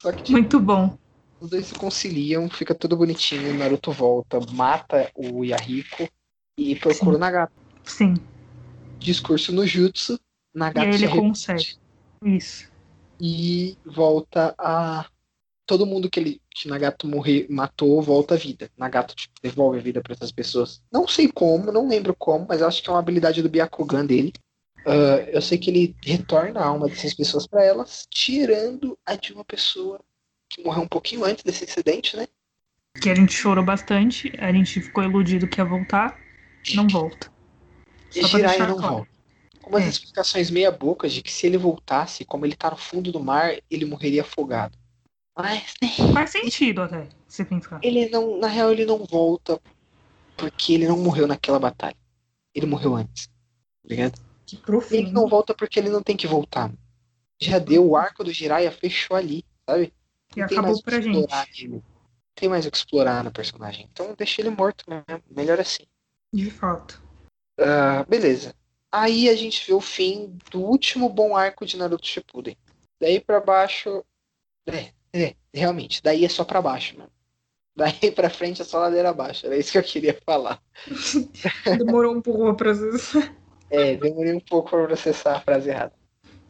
[0.00, 0.96] Só que tipo, Muito bom.
[1.40, 6.08] os dois se conciliam, fica tudo bonitinho, Naruto volta, mata o Yahiko
[6.56, 7.52] e procura o Nagato.
[7.84, 8.14] Sim.
[8.98, 10.14] Discurso no Jutsu,
[10.54, 11.76] E Nagato aí se ele consegue.
[12.24, 12.70] Isso.
[13.20, 15.06] e volta a.
[15.66, 18.70] Todo mundo que ele que Nagato morrer, matou, volta à vida.
[18.76, 20.82] Nagato tipo, devolve a vida para essas pessoas.
[20.90, 24.32] Não sei como, não lembro como, mas acho que é uma habilidade do Byakugan dele.
[24.86, 29.32] Ah, eu sei que ele retorna a alma dessas pessoas para elas, tirando a de
[29.32, 30.00] uma pessoa
[30.48, 32.26] que morreu um pouquinho antes desse incidente, né?
[33.00, 36.18] Que a gente chorou bastante, a gente ficou iludido que ia voltar.
[36.74, 37.30] Não volta.
[38.14, 38.94] E Jiraiya não claro.
[38.96, 39.10] volta.
[39.62, 39.88] Com umas É.
[39.88, 43.56] explicações meia boca de que se ele voltasse, como ele tá no fundo do mar,
[43.70, 44.76] ele morreria afogado.
[45.36, 47.78] Mas, né, Faz sentido até, se pensar.
[47.82, 49.60] ele não, na real, ele não volta
[50.36, 51.96] porque ele não morreu naquela batalha.
[52.54, 53.26] Ele morreu antes.
[53.26, 53.32] Tá
[53.84, 54.27] ligado?
[54.48, 55.12] Que Ele profundo.
[55.12, 56.72] não volta porque ele não tem que voltar.
[57.38, 59.92] Já deu, o arco do Jiraiya fechou ali, sabe?
[60.30, 61.68] E tem acabou mais pra gente.
[61.68, 61.82] Não
[62.34, 63.88] tem mais o que explorar no personagem.
[63.92, 65.22] Então deixa ele morto mesmo.
[65.30, 65.84] Melhor assim.
[66.32, 67.02] De fato.
[67.60, 68.54] Ah, beleza.
[68.90, 72.56] Aí a gente vê o fim do último bom arco de Naruto Shippuden.
[72.98, 74.02] Daí pra baixo.
[74.66, 76.02] É, é, realmente.
[76.02, 77.10] Daí é só pra baixo, mano.
[77.76, 79.46] Daí pra frente é só ladeira abaixo.
[79.46, 80.62] Era isso que eu queria falar.
[81.78, 83.36] Demorou um pouco pra processar.
[83.70, 85.92] É, demorei um pouco pra processar a frase errada.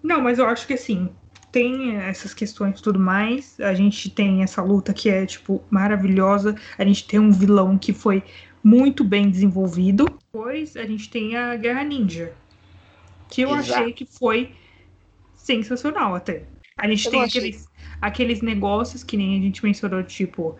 [0.03, 1.11] Não, mas eu acho que assim,
[1.51, 3.59] tem essas questões e tudo mais.
[3.61, 6.55] A gente tem essa luta que é, tipo, maravilhosa.
[6.77, 8.23] A gente tem um vilão que foi
[8.63, 10.05] muito bem desenvolvido.
[10.05, 12.33] Depois a gente tem a Guerra Ninja.
[13.29, 13.81] Que eu Exato.
[13.81, 14.53] achei que foi
[15.35, 16.45] sensacional até.
[16.77, 17.67] A gente Eu tem aqueles,
[18.01, 20.57] aqueles negócios que nem a gente mencionou, tipo,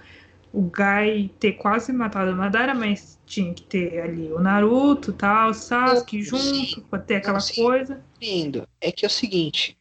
[0.53, 5.51] o Gai ter quase matado a Madara, mas tinha que ter ali o Naruto tal,
[5.51, 8.03] o Sasuke Não, junto, pra ter aquela Não, coisa.
[8.21, 8.69] Lindo.
[8.81, 9.77] É que é o seguinte,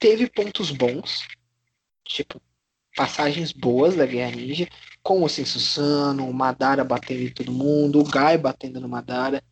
[0.00, 1.26] teve pontos bons,
[2.04, 2.40] tipo,
[2.96, 4.68] passagens boas da Guerra Ninja,
[5.02, 9.42] com o Sensusano, o Madara batendo em todo mundo, o Gai batendo no Madara.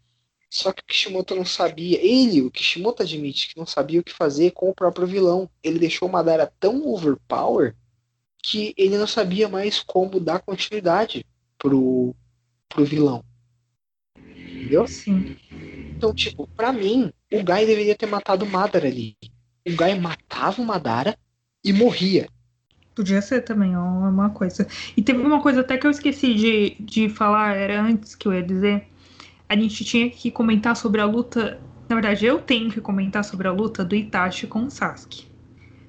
[0.49, 4.13] Só que o Kishimoto não sabia, ele, o Kishimoto admite que não sabia o que
[4.13, 5.49] fazer com o próprio vilão.
[5.63, 7.77] Ele deixou o Madara tão overpower
[8.43, 11.25] que ele não sabia mais como dar continuidade
[11.59, 12.15] pro,
[12.69, 13.25] pro vilão.
[14.61, 14.87] Entendeu?
[14.87, 15.37] Sim.
[15.97, 19.17] Então, tipo, pra mim, o Gai deveria ter matado o Madara ali.
[19.67, 21.17] O Gai matava o Madara
[21.65, 22.29] e morria.
[22.95, 24.67] Podia ser também, ó, uma coisa.
[24.97, 28.33] E teve uma coisa até que eu esqueci de, de falar, era antes que eu
[28.33, 28.87] ia dizer.
[29.49, 31.61] A gente tinha que comentar sobre a luta.
[31.89, 35.27] Na verdade, eu tenho que comentar sobre a luta do Itachi com o Sasuke.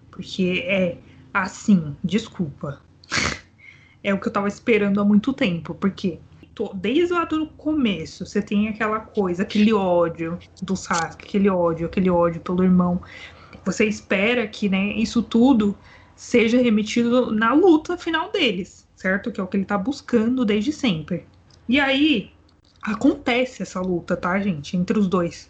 [0.09, 0.97] Porque é
[1.33, 2.81] assim, desculpa.
[4.03, 5.75] É o que eu tava esperando há muito tempo.
[5.75, 6.17] Porque
[6.75, 12.09] desde lá do começo, você tem aquela coisa, aquele ódio do Sasuke, aquele ódio, aquele
[12.09, 13.01] ódio pelo irmão.
[13.65, 15.77] Você espera que, né, isso tudo
[16.15, 19.31] seja remetido na luta final deles, certo?
[19.31, 21.25] Que é o que ele tá buscando desde sempre.
[21.67, 22.31] E aí
[22.81, 25.49] acontece essa luta, tá, gente, entre os dois.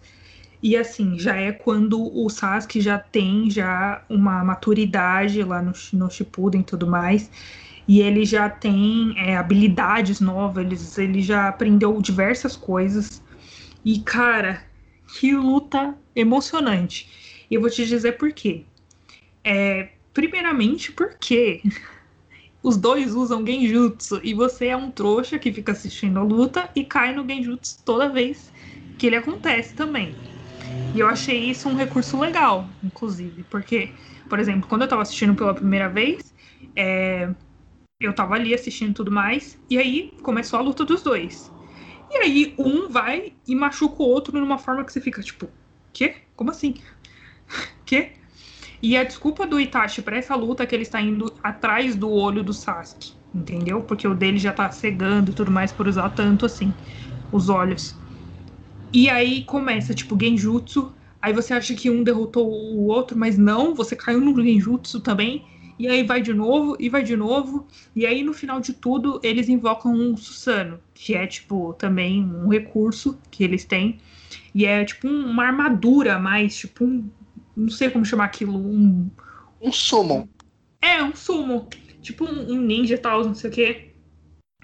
[0.61, 6.09] E assim, já é quando o Sasuke já tem já uma maturidade lá no, no
[6.09, 7.31] Shippuden e tudo mais.
[7.87, 10.77] E ele já tem é, habilidades novas, ele,
[11.11, 13.21] ele já aprendeu diversas coisas.
[13.83, 14.63] E, cara,
[15.19, 17.45] que luta emocionante.
[17.49, 18.65] E eu vou te dizer por quê.
[19.43, 21.61] É, primeiramente porque
[22.63, 26.83] os dois usam genjutsu e você é um trouxa que fica assistindo a luta e
[26.85, 28.53] cai no genjutsu toda vez
[28.97, 30.15] que ele acontece também.
[30.93, 33.93] E eu achei isso um recurso legal, inclusive, porque,
[34.27, 36.33] por exemplo, quando eu tava assistindo pela primeira vez,
[36.75, 37.29] é,
[37.99, 41.51] eu tava ali assistindo tudo mais, e aí começou a luta dos dois.
[42.09, 45.49] E aí um vai e machuca o outro numa forma que você fica tipo,
[45.93, 46.15] quê?
[46.35, 46.75] Como assim?
[47.85, 48.13] quê?
[48.81, 52.09] E a desculpa do Itachi pra essa luta é que ele está indo atrás do
[52.09, 53.83] olho do Sasuke, entendeu?
[53.83, 56.73] Porque o dele já tá cegando e tudo mais por usar tanto assim
[57.31, 58.00] os olhos.
[58.93, 60.93] E aí começa, tipo, genjutsu.
[61.21, 65.45] Aí você acha que um derrotou o outro, mas não, você caiu no genjutsu também.
[65.77, 67.67] E aí vai de novo, e vai de novo.
[67.95, 72.47] E aí no final de tudo, eles invocam um Susano, que é, tipo, também um
[72.49, 73.99] recurso que eles têm.
[74.53, 77.09] E é, tipo, um- uma armadura a mais, tipo, um.
[77.55, 78.57] Não sei como chamar aquilo.
[78.57, 79.09] Um.
[79.61, 80.27] Um summon.
[80.81, 81.67] É, um sumo.
[82.01, 83.91] Tipo um, um ninja e tal, não sei o quê.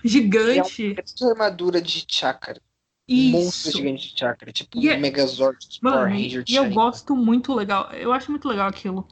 [0.03, 0.95] Gigante.
[0.97, 2.59] É uma armadura de chakra.
[3.07, 3.31] Isso.
[3.31, 4.51] monstro gigante de chakra.
[4.51, 7.89] Tipo E é- Megazord Power Mano, Ranger e eu gosto muito legal.
[7.93, 9.07] Eu acho muito legal aquilo.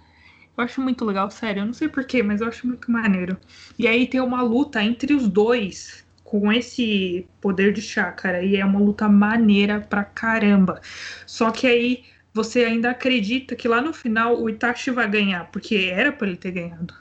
[0.57, 1.61] Eu acho muito legal, sério.
[1.61, 3.37] Eu não sei porquê, mas eu acho muito maneiro.
[3.77, 8.43] E aí tem uma luta entre os dois com esse poder de chácara.
[8.43, 10.81] E é uma luta maneira pra caramba.
[11.25, 15.75] Só que aí você ainda acredita que lá no final o Itachi vai ganhar, porque
[15.93, 16.93] era pra ele ter ganhado,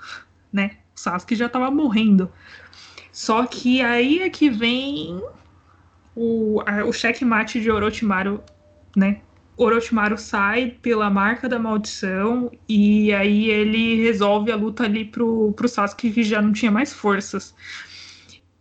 [0.53, 0.77] né?
[0.97, 2.31] O Sasuke já tava morrendo.
[3.13, 5.21] Só que aí é que vem
[6.15, 8.43] o, a- o checkmate de Orochimaru,
[8.97, 9.21] né?
[9.57, 15.69] Orochimaru sai pela marca da maldição e aí ele resolve a luta ali pro, pro
[15.69, 17.55] Sasuke que já não tinha mais forças.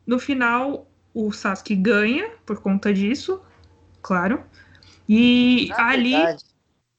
[0.06, 3.41] No final, o Sasuke ganha por conta disso,
[4.01, 4.43] claro.
[5.07, 6.11] E Na ali.
[6.14, 6.43] verdade,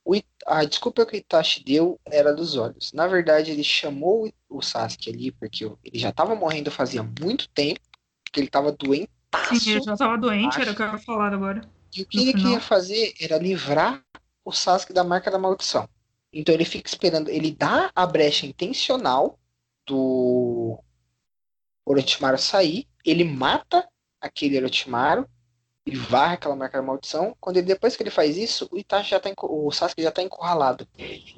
[0.04, 2.92] o It- a desculpa que o Itachi deu era dos olhos.
[2.92, 7.80] Na verdade, ele chamou o Sasuke ali porque ele já tava morrendo fazia muito tempo,
[8.24, 9.10] porque ele tava doente.
[9.42, 11.68] Sim, ele já tava doente, era o que eu ia falar agora.
[11.94, 12.42] E o que ele final.
[12.42, 14.02] queria fazer era livrar
[14.44, 15.88] o Sasuke da marca da maldição.
[16.32, 19.38] Então ele fica esperando, ele dá a brecha intencional
[19.86, 20.78] do
[21.86, 23.86] Orochimaru sair, ele mata
[24.20, 25.28] aquele Orochimaru
[25.86, 27.36] e varre aquela marca da maldição.
[27.40, 30.22] Quando ele, depois que ele faz isso, o Itachi já tá o Sasuke já tá
[30.22, 30.88] encurralado.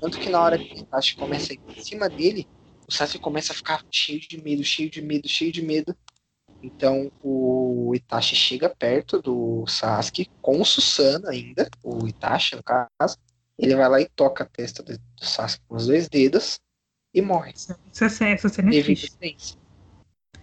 [0.00, 2.48] Tanto que na hora que o Itachi começa a ir em cima dele,
[2.88, 5.96] o Sasuke começa a ficar cheio de medo, cheio de medo, cheio de medo.
[6.66, 13.16] Então o Itachi chega perto do Sasuke com o Susanoo ainda, o Itachi no caso.
[13.56, 16.58] Ele vai lá e toca a testa do, do Sasuke com os dois dedos
[17.14, 17.52] e morre.
[17.52, 17.78] Essa,
[18.24, 19.18] essa cena é Devido triste.
[19.22, 19.58] a isso.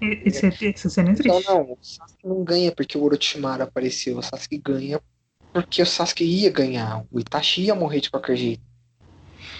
[0.01, 1.49] Esse- essa cena é Então triste.
[1.49, 4.17] não, o Sasuke não ganha porque o Orochimaru apareceu.
[4.17, 5.01] O Sasuke ganha
[5.51, 7.05] porque o Sasuke ia ganhar.
[7.11, 8.63] O Itachi ia morrer de qualquer jeito.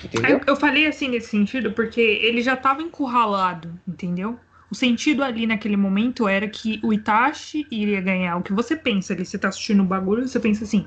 [0.04, 0.42] Entendeu?
[0.48, 4.40] Eu falei assim nesse sentido porque ele já tava encurralado, entendeu?
[4.74, 8.38] O sentido ali naquele momento era que o Itachi iria ganhar.
[8.38, 10.84] O que você pensa ali, você tá assistindo o bagulho, você pensa assim: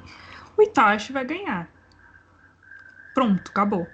[0.59, 1.71] o Itachi vai ganhar.
[3.15, 3.87] Pronto, acabou.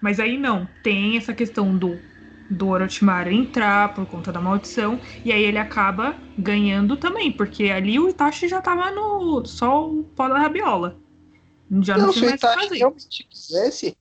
[0.00, 1.98] Mas aí não, tem essa questão do
[2.48, 7.98] do Orochimaru entrar por conta da maldição, e aí ele acaba ganhando também, porque ali
[7.98, 10.98] o Itachi já tava no só o pó da rabiola.
[11.82, 12.78] Já não, não tinha se o mais o Itachi fazer.
[12.78, 13.96] realmente quisesse,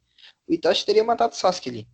[0.47, 1.87] o Itachi teria matado o Sasuke ali.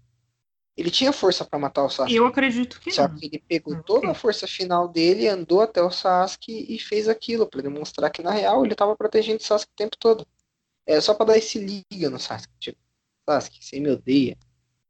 [0.78, 2.16] Ele tinha força pra matar o Sasuke.
[2.16, 3.16] Eu acredito que Só não.
[3.16, 7.48] que ele pegou toda a força final dele, andou até o Sasuke e fez aquilo,
[7.48, 10.26] pra demonstrar que na real ele tava protegendo o Sasuke o tempo todo.
[10.86, 11.58] É só pra dar esse
[11.92, 12.54] liga no Sasuke.
[12.60, 12.78] Tipo,
[13.28, 14.38] Sasuke, você me odeia.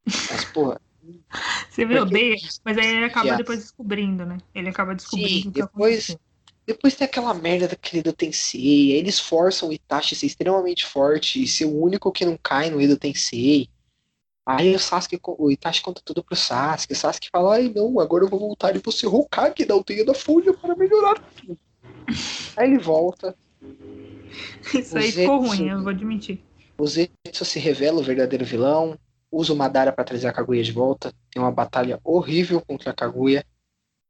[0.05, 0.81] Mas, porra.
[1.69, 2.35] Você me odeia,
[2.65, 4.39] mas aí ele acaba já- depois descobrindo, né?
[4.53, 6.19] Ele acaba descobrindo Sim, o que depois, aconteceu.
[6.65, 8.91] depois tem aquela merda daquele do Tensei.
[8.91, 12.37] aí Eles forçam o Itachi a ser extremamente forte e ser o único que não
[12.41, 13.69] cai no Edo Tensei.
[14.47, 16.93] Aí o Sasuke, o Itachi conta tudo pro Sasuke.
[16.93, 20.05] O Sasuke fala, ai não, agora eu vou voltar e vou ser Hokage da aldeia
[20.05, 21.57] da Folha para melhorar tudo.
[22.55, 23.35] Aí ele volta,
[24.73, 26.41] Isso aí ficou ruim, eu vou admitir.
[26.79, 28.97] o Zetsu se revela o verdadeiro vilão,
[29.31, 32.93] usa o Madara pra trazer a Kaguya de volta, tem uma batalha horrível contra a
[32.93, 33.45] Kaguya,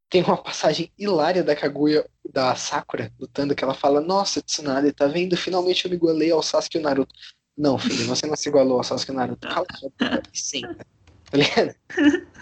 [0.09, 5.07] tem uma passagem hilária da Kaguya, da Sakura, lutando, que ela fala, nossa, Tsunade, tá
[5.07, 5.35] vendo?
[5.35, 7.13] Finalmente eu me igualei ao Sasuke e o Naruto.
[7.57, 9.47] Não, filho, você não se igualou ao Sasuke e o Naruto.
[9.47, 10.85] Cala sua boca e senta.
[11.29, 11.75] Tá ligado?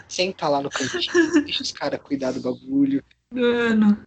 [0.08, 3.03] Senta lá no cantinho, deixa os caras cuidar do bagulho.
[3.32, 3.98] Mano.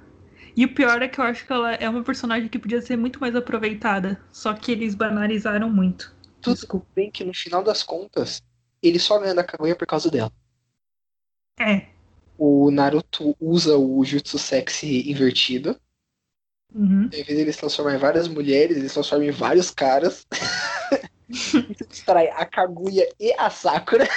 [0.54, 2.96] E o pior é que eu acho que ela é uma personagem que podia ser
[2.96, 4.20] muito mais aproveitada.
[4.32, 6.14] Só que eles banalizaram muito.
[6.40, 8.42] Tudo bem que no final das contas,
[8.82, 10.32] ele só ganha da Kaguya por causa dela.
[11.58, 11.86] É.
[12.36, 15.76] O Naruto usa o Jutsu Sexy invertido.
[16.74, 17.04] Uhum.
[17.06, 20.26] Em vez de ele se transformar em várias mulheres, ele se transforma em vários caras.
[21.28, 24.08] Isso distrai a Kaguya e a Sakura.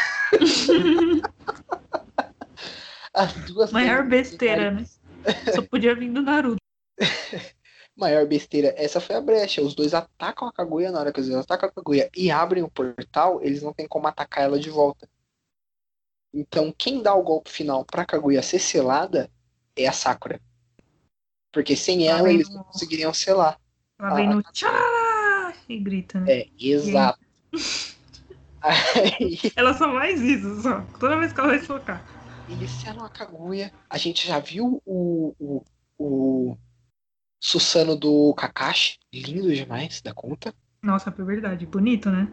[3.13, 4.85] As duas Maior besteira, né?
[5.53, 6.61] Só podia vir do Naruto.
[7.95, 8.73] Maior besteira.
[8.77, 9.61] Essa foi a brecha.
[9.61, 12.71] Os dois atacam a Kaguya na hora que dois atacam a Kaguya e abrem o
[12.71, 15.09] portal, eles não têm como atacar ela de volta.
[16.33, 19.29] Então, quem dá o golpe final pra Kaguya ser selada
[19.75, 20.39] é a Sakura.
[21.51, 23.59] Porque sem Ela eles não conseguiriam selar.
[23.99, 25.10] Ela vem Ah, no tchá
[25.71, 26.31] e grita, né?
[26.31, 27.19] É, exato.
[28.61, 30.81] Aí Ela só faz isso, só.
[30.99, 32.03] Toda vez que ela vai socar.
[32.47, 33.71] eles selam a Kaguya.
[33.89, 35.63] A gente já viu o, o,
[35.97, 36.57] o
[37.39, 38.99] Susano do Kakashi.
[39.13, 40.53] Lindo demais da conta.
[40.83, 41.65] Nossa, é verdade.
[41.65, 42.27] Bonito, né?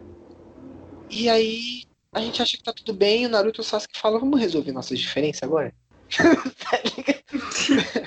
[1.09, 3.25] E aí a gente acha que tá tudo bem.
[3.25, 5.73] O Naruto e o Sasuke falam, vamos resolver nossas diferenças agora?
[6.59, 6.77] Tá?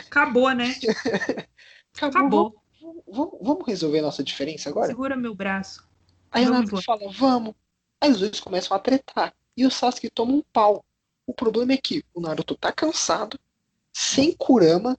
[0.06, 0.74] Acabou, né?
[1.96, 2.20] Acabou.
[2.20, 2.61] Acabou.
[2.92, 4.88] Vamos, vamos- vamos resolver nossa diferença agora?
[4.88, 5.86] Segura meu braço.
[6.30, 7.54] Aí o Vamos Naruto fala, vamos.
[8.00, 9.34] Aí os dois começam a tretar.
[9.56, 10.84] E o Sasuke toma um pau.
[11.26, 13.38] O problema é que o Naruto tá cansado,
[13.92, 14.98] sem Kurama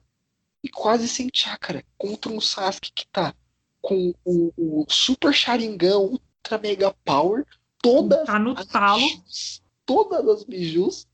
[0.62, 1.84] e quase sem chakra.
[1.98, 3.34] Contra um Sasuke que tá
[3.82, 7.44] com o, o Super Sharingan Ultra Mega Power,
[7.82, 9.00] todas Tá no as talo.
[9.00, 11.06] bijus, todas as bijus,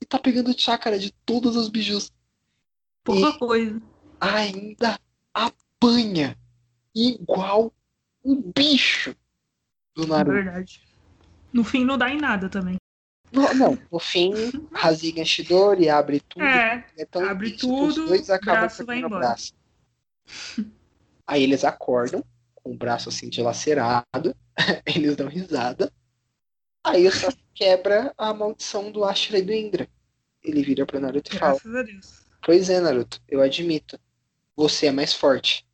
[0.00, 2.12] e tá pegando chakra de todas as bijus.
[3.02, 3.82] Pouca coisa.
[4.20, 5.00] Ainda
[5.82, 6.38] apanha
[6.94, 7.72] igual
[8.24, 9.16] um bicho
[9.96, 10.32] do É Naruto.
[10.32, 10.80] verdade.
[11.52, 12.76] No fim não dá em nada também.
[13.32, 14.32] Não, não, no fim,
[14.72, 16.44] Raziga Shidori abre tudo.
[16.44, 19.26] É, é tão abre difícil que os tudo, dois acabam braço vai perdendo o embora.
[19.26, 19.52] braço.
[21.26, 22.22] Aí eles acordam,
[22.54, 24.36] com o braço assim dilacerado,
[24.86, 25.90] eles dão risada.
[26.84, 29.88] Aí o Sasuke quebra a maldição do Ashura e do Indra.
[30.42, 32.22] Ele vira pro Naruto e fala: graças a Deus.
[32.44, 33.98] Pois é, Naruto, eu admito.
[34.56, 35.66] Você é mais forte.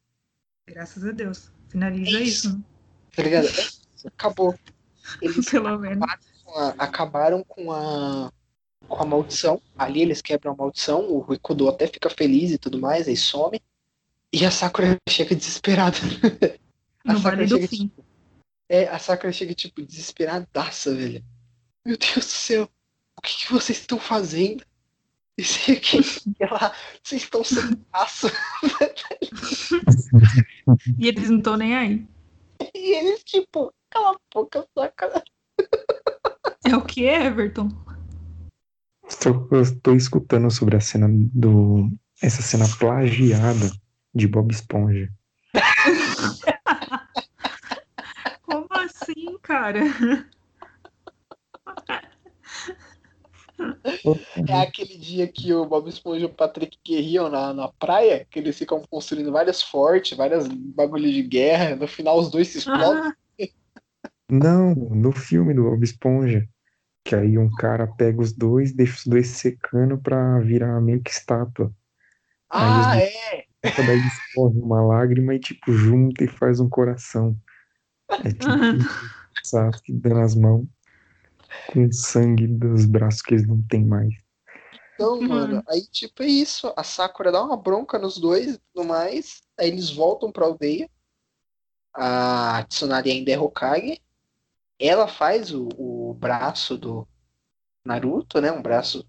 [0.68, 1.50] Graças a Deus.
[1.68, 2.62] Finaliza É isso, né?
[3.14, 3.46] Tá ligado?
[3.46, 4.54] É isso, Acabou.
[5.22, 6.04] Eles Pelo menos.
[6.44, 8.32] com a- acabaram com a
[8.86, 9.60] com a maldição.
[9.76, 13.60] Ali eles quebram a maldição, o Rikudo até fica feliz e tudo mais, aí some.
[14.32, 15.96] E a Sakura chega desesperada.
[17.04, 17.88] A No Vale do chega, Fim.
[17.88, 18.04] tipo,
[18.68, 21.22] é, a Sakura chega tipo desesperadaça, velho.
[21.84, 22.68] Meu Deus do céu,
[23.16, 24.64] o que, que vocês estão fazendo?
[25.38, 26.00] E sei o que
[26.40, 28.26] ela, vocês estão sem braço.
[30.98, 32.04] E eles não estão nem aí.
[32.74, 35.22] E eles, tipo, cala a boca, Sakura.
[36.66, 37.68] É o que, Everton?
[39.08, 41.88] Só que eu tô escutando sobre a cena do.
[42.20, 43.70] Essa cena plagiada
[44.12, 45.08] de Bob Esponja.
[48.42, 49.82] Como assim, cara?
[54.46, 58.38] É aquele dia que o Bob Esponja e o Patrick guerriam na, na praia, que
[58.38, 63.12] eles ficam construindo várias fortes, várias bagulhos de guerra, no final os dois se explodem.
[64.30, 66.46] Não, no filme do Bob Esponja.
[67.04, 71.10] Que aí um cara pega os dois, deixa os dois secando pra virar meio que
[71.10, 71.72] estátua.
[72.50, 73.44] Ah, Aí é!
[73.64, 77.36] os daí escorre uma lágrima e tipo junta e faz um coração.
[78.10, 78.48] É tipo
[79.42, 80.66] Sasuke dando as mãos
[81.68, 84.14] com sangue dos braços que eles não têm mais.
[84.94, 86.72] Então, mano, aí tipo é isso.
[86.76, 89.42] A Sakura dá uma bronca nos dois e tudo mais.
[89.58, 90.90] Aí eles voltam pra aldeia.
[91.94, 94.00] A Tsunade ainda é Hokage.
[94.78, 97.06] Ela faz o, o braço do
[97.84, 98.50] Naruto, né?
[98.52, 99.06] Um braço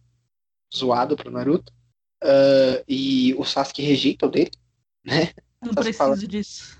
[0.76, 1.74] zoado pro Naruto.
[2.22, 4.51] Ah, e o Sasuke rejeita o dele,
[5.03, 5.32] né?
[5.61, 6.77] Não preciso fala- disso.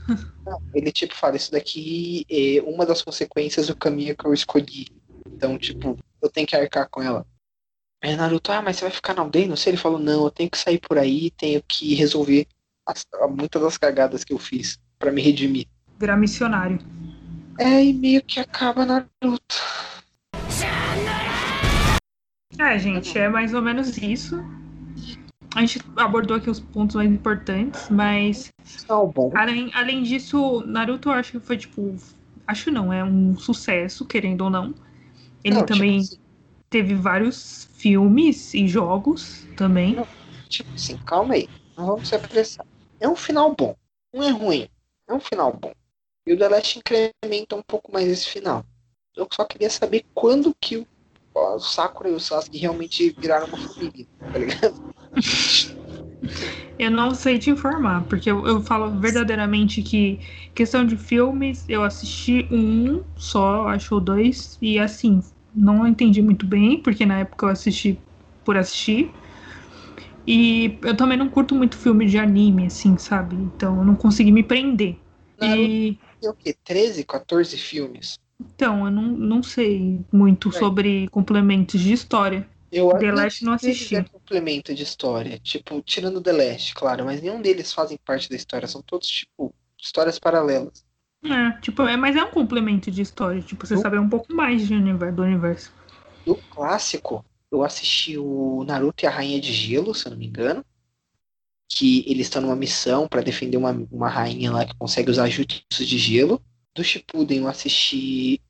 [0.74, 4.88] Ele, tipo, fala, isso daqui é uma das consequências do caminho que eu escolhi.
[5.36, 7.26] Então, tipo, eu tenho que arcar com ela.
[8.04, 9.48] Aí Naruto, ah, mas você vai ficar na aldeia?
[9.48, 9.72] Não sei.
[9.72, 12.48] Ele falou, não, eu tenho que sair por aí, tenho que resolver
[12.86, 15.68] as- muitas das cagadas que eu fiz pra me redimir.
[16.00, 16.80] Virar missionário.
[17.60, 19.56] É, e meio que acaba Naruto.
[22.58, 24.42] É, gente, é mais ou menos isso.
[25.56, 28.52] A gente abordou aqui os pontos mais importantes, mas
[29.14, 29.32] bom.
[29.36, 31.96] além, além disso, Naruto eu acho que foi tipo.
[32.48, 34.74] Acho não, é um sucesso, querendo ou não.
[35.44, 36.18] Ele Não, tipo também assim-
[36.70, 39.96] teve vários filmes e jogos também.
[40.50, 41.48] Tipo assim, calma aí.
[41.78, 42.66] Não vamos se apressar.
[43.00, 43.76] É um final bom.
[44.14, 44.68] Não é ruim.
[45.08, 45.72] É um final bom.
[46.28, 48.66] E o The Last incrementa um pouco mais esse final.
[49.16, 50.86] Eu só queria saber quando que o,
[51.34, 54.94] o Sakura e o Sasuke realmente viraram uma família, tá ligado?
[56.78, 60.20] Eu não sei te informar, porque eu, eu falo verdadeiramente que
[60.56, 65.22] questão de filmes, eu assisti um só, acho o dois, e assim,
[65.54, 68.00] não entendi muito bem, porque na época eu assisti
[68.46, 69.12] por assistir.
[70.28, 73.36] E eu também não curto muito filme de anime, assim, sabe?
[73.36, 74.96] Então eu não consegui me prender.
[75.42, 76.54] E Tem o quê?
[76.64, 78.16] 13, 14 filmes?
[78.40, 82.48] então, eu não, não sei muito sobre complementos de história.
[82.72, 83.96] Eu The não Last não assisti.
[83.96, 85.40] É complemento de história.
[85.40, 88.68] Tipo, tirando The Last, claro, mas nenhum deles fazem parte da história.
[88.68, 90.86] São todos, tipo, histórias paralelas.
[91.24, 94.34] É, tipo, é, mas é um complemento de história, tipo, você Eu- saber um pouco
[94.34, 95.74] mais de universo, do universo.
[96.26, 100.28] Do clássico, eu assisti o Naruto e a Rainha de Gelo, se eu não me
[100.28, 100.64] engano.
[101.72, 105.86] Que eles estão numa missão pra defender uma, uma rainha lá que consegue usar jutsu
[105.86, 106.42] de gelo.
[106.76, 108.42] Do Shippuden eu assisti.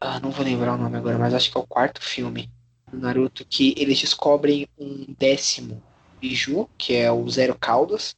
[0.00, 2.50] Ah, não vou lembrar o nome agora, mas acho que é o quarto filme
[2.98, 3.44] Naruto.
[3.44, 5.82] Que eles descobrem um décimo
[6.20, 8.16] biju, que é o Zero Caudas.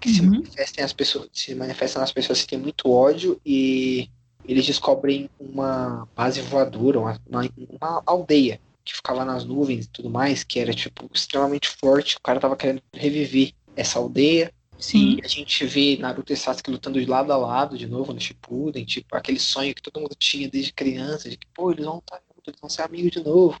[0.00, 0.32] Que se, Uhum.
[0.32, 4.08] manifesta nas pessoas, se manifesta nas pessoas que têm muito ódio e
[4.44, 7.48] eles descobrem uma base voadora, uma, uma,
[7.80, 12.16] uma aldeia que ficava nas nuvens e tudo mais, que era tipo extremamente forte.
[12.16, 14.52] O cara tava querendo reviver essa aldeia.
[14.78, 15.16] Sim.
[15.18, 18.20] E a gente vê Naruto e Sasuke lutando de lado a lado de novo no
[18.20, 21.98] Shippuden, tipo aquele sonho que todo mundo tinha desde criança, de que pô, eles vão
[21.98, 23.58] estar juntos, eles vão ser amigos de novo.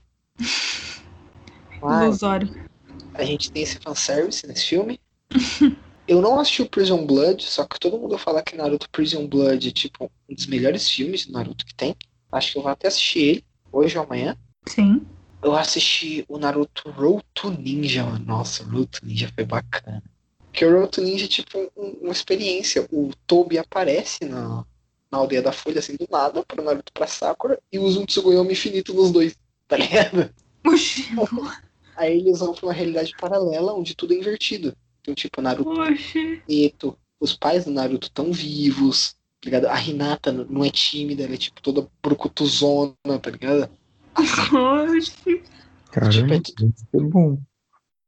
[1.80, 2.68] Mas Ilusório.
[3.14, 5.00] a gente tem esse fanservice nesse filme.
[6.06, 9.68] Eu não assisti o Prison Blood, só que todo mundo fala que Naruto Prison Blood
[9.68, 11.96] é tipo um dos melhores filmes de Naruto que tem.
[12.30, 14.36] Acho que eu vou até assistir ele hoje ou amanhã.
[14.68, 15.00] Sim.
[15.42, 18.22] Eu assisti o Naruto Road to Ninja, mano.
[18.22, 20.02] Nossa, o Road to Ninja foi bacana.
[20.44, 22.86] Porque o Road to Ninja é tipo um- uma experiência.
[22.92, 24.62] O Tobi aparece na,
[25.10, 28.52] na aldeia da Folha, assim, do nada, pro Naruto pra Sakura, e usa um Tsugoyama
[28.52, 29.34] infinito nos dois,
[29.68, 30.32] tá ligado?
[31.96, 34.76] Aí eles vão pra uma realidade paralela onde tudo é invertido.
[35.00, 36.42] Então, tipo, Naruto Oxi.
[36.46, 39.66] preto, os pais do Naruto estão vivos, tá ligado?
[39.66, 43.70] A Hinata não é tímida, ela é tipo toda brucutuzona, tá ligado?
[44.16, 45.42] Oxi.
[45.90, 47.38] Caramba, Tipo, isso é bom.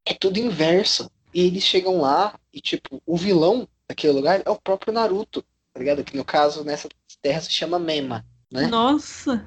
[0.05, 1.11] É tudo inverso.
[1.33, 5.79] E eles chegam lá e, tipo, o vilão daquele lugar é o próprio Naruto, tá
[5.79, 6.03] ligado?
[6.03, 6.89] Que no caso, nessa
[7.21, 8.67] terra se chama Mema, né?
[8.67, 9.47] Nossa.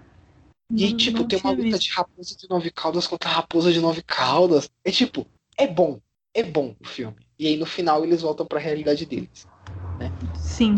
[0.72, 1.80] E Não- tipo, não tem uma luta visto.
[1.81, 4.69] de raposa de nove caudas contra raposa de nove caudas.
[4.83, 5.25] É tipo,
[5.57, 5.99] é bom.
[6.33, 7.17] É bom o filme.
[7.39, 9.48] E aí no final eles voltam pra realidade deles.
[10.38, 10.75] Sim.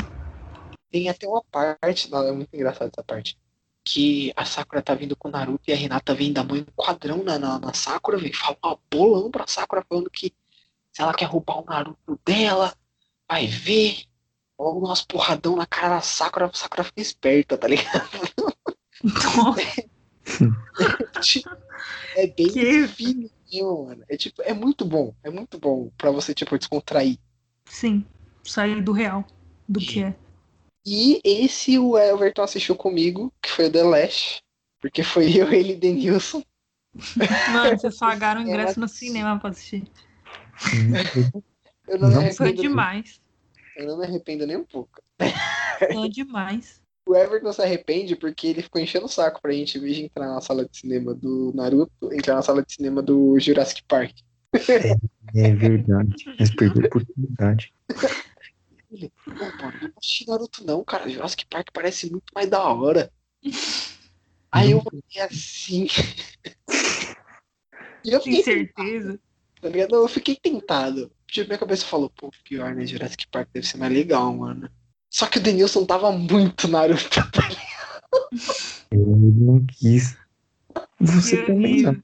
[0.90, 3.38] Tem até uma parte, não, é muito engraçado essa parte.
[3.84, 6.66] Que a Sakura tá vindo com o Naruto e a Hinata vem dar mãe um
[6.76, 10.34] quadrão na, na, na Sakura, vem falar um bolão pra Sakura falando que
[10.94, 12.74] se ela quer roubar o Naruto dela,
[13.30, 14.04] vai ver.
[14.60, 18.08] Logo umas porradão na cara da Sakura, a Sakura fica esperta, tá ligado?
[22.16, 24.04] é bem Que- fininho, mano.
[24.10, 25.14] É tipo, é muito bom.
[25.24, 27.18] É muito bom pra você, tipo, descontrair.
[27.66, 28.06] Sim.
[28.44, 29.26] Sair do real.
[29.68, 30.16] Do que é.
[30.86, 34.44] E esse o Everton assistiu comigo, que foi o The Last.
[34.80, 36.44] Porque foi eu, ele e Denilson.
[37.54, 39.84] Mano, vocês pagaram ingresso no cinema pra assistir.
[41.88, 43.22] Eu não, me Não Foi demais.
[43.78, 45.02] Eu não me arrependo nem um pouco.
[45.94, 46.81] Foi demais.
[47.06, 50.04] O Everton se arrepende porque ele ficou enchendo o saco pra gente, em vez de
[50.04, 54.18] entrar na sala de cinema do Naruto, entrar na sala de cinema do Jurassic Park.
[55.34, 56.26] É verdade.
[56.38, 57.74] Mas perdeu a oportunidade.
[58.92, 61.10] Ele, pô, mano, não assisti Naruto não, cara.
[61.10, 63.12] Jurassic Park parece muito mais da hora.
[64.52, 65.88] Aí eu fiquei assim.
[68.04, 69.20] E eu Tem certeza?
[69.62, 69.96] Tá ligado?
[69.96, 71.12] Eu fiquei tentado.
[71.28, 72.86] Tipo, minha cabeça falou, pô, pior, né?
[72.86, 74.70] Jurassic Park deve ser mais legal, mano.
[75.12, 77.10] Só que o Denilson tava muito Naruto.
[77.10, 77.50] tá
[78.90, 80.18] Eu não quis.
[81.00, 82.04] Você também não.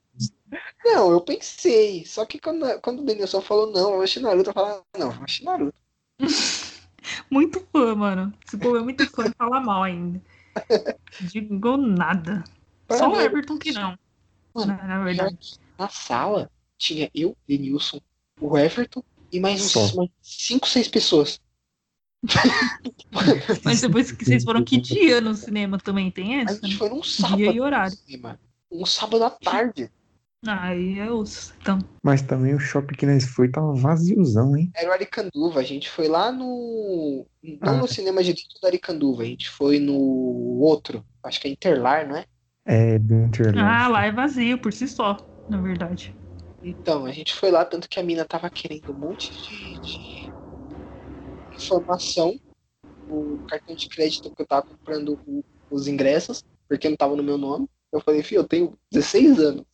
[0.84, 2.06] Não, eu pensei.
[2.06, 5.12] Só que quando, quando o Denilson falou, não, eu achei Naruto, eu falei, "Ah, não,
[5.14, 5.74] eu achei Naruto.
[7.32, 8.34] Muito fã, mano.
[8.46, 10.22] Esse povo é muito fã e fala mal ainda.
[11.22, 12.44] Digo nada.
[12.92, 13.16] Só o.
[13.22, 13.98] Everton que não.
[14.54, 15.58] Mano, Na, na verdade.
[15.78, 18.02] na sala tinha eu, Denilson,
[18.42, 19.96] o Everton e mais uns Só.
[19.96, 21.40] mais cinco, seis pessoas.
[23.64, 26.56] Mas depois que vocês foram que dia no cinema também tem A essa?
[26.56, 26.78] gente né?
[26.78, 27.38] foi num sábado.
[27.38, 27.96] Dia e horário.
[28.72, 29.90] Um sábado à tarde.
[30.46, 31.54] Aí é osso.
[31.60, 34.72] Então, Mas também o shopping que nós foi tava vaziozão, hein?
[34.76, 35.60] Era o Aricanduva.
[35.60, 37.26] A gente foi lá no.
[37.44, 37.78] Não Ah.
[37.78, 39.24] no cinema de dentro do Aricanduva.
[39.24, 39.96] A gente foi no
[40.62, 41.04] outro.
[41.24, 42.26] Acho que é Interlar, não é?
[42.66, 43.62] É, do Interlagos.
[43.62, 45.18] ah, lá é vazio por si só,
[45.50, 46.16] na verdade.
[46.62, 50.32] Então, a gente foi lá, tanto que a mina tava querendo um monte de, de
[51.58, 52.40] informação.
[53.10, 55.18] O cartão de crédito que eu tava comprando
[55.70, 57.68] os ingressos, porque não tava no meu nome.
[57.92, 59.66] Eu falei, filho, eu tenho 16 anos,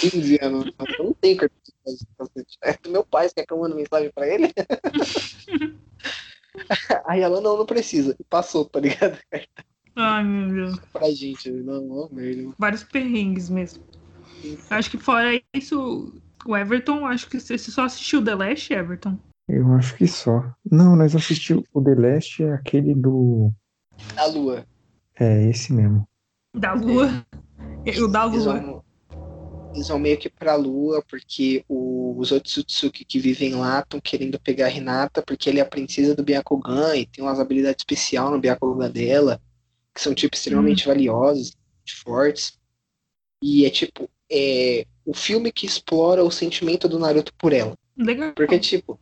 [0.00, 2.06] 15 anos, eu não tenho cartão de crédito.
[2.16, 2.58] cacete.
[2.62, 4.52] É do meu pai, você quer que eu mande mensagem pra ele?
[7.06, 8.16] Aí ela, não, não precisa.
[8.18, 9.18] E passou, tá ligado?
[9.96, 10.78] Ai, meu Deus.
[10.92, 11.50] Pra gente.
[11.50, 12.54] Não, ó, merda.
[12.58, 13.82] Vários perrengues mesmo.
[14.70, 16.12] Acho que fora isso,
[16.44, 19.18] o Everton, acho que você só assistiu The Last Everton.
[19.48, 20.42] Eu acho que só.
[20.70, 23.52] Não, nós assistimos o The Last, é aquele do.
[24.16, 24.66] A lua.
[25.18, 26.06] É, esse mesmo.
[26.54, 27.24] Da Lua.
[28.02, 28.60] O da Eles Lua.
[28.60, 28.84] vão,
[29.74, 34.40] eles vão meio que pra lua, porque o- os Otsutsuki que vivem lá estão querendo
[34.40, 38.30] pegar a Hinata, porque ele é a princesa do Byakugan e tem umas habilidades especiais
[38.30, 39.40] no Byakugan dela,
[39.94, 42.58] que são, tipo, extremamente valiosas, muito fortes.
[43.42, 47.74] E é, tipo, é o filme que explora o sentimento do Naruto por ela.
[47.96, 48.32] Legal.
[48.34, 48.98] Porque, tipo,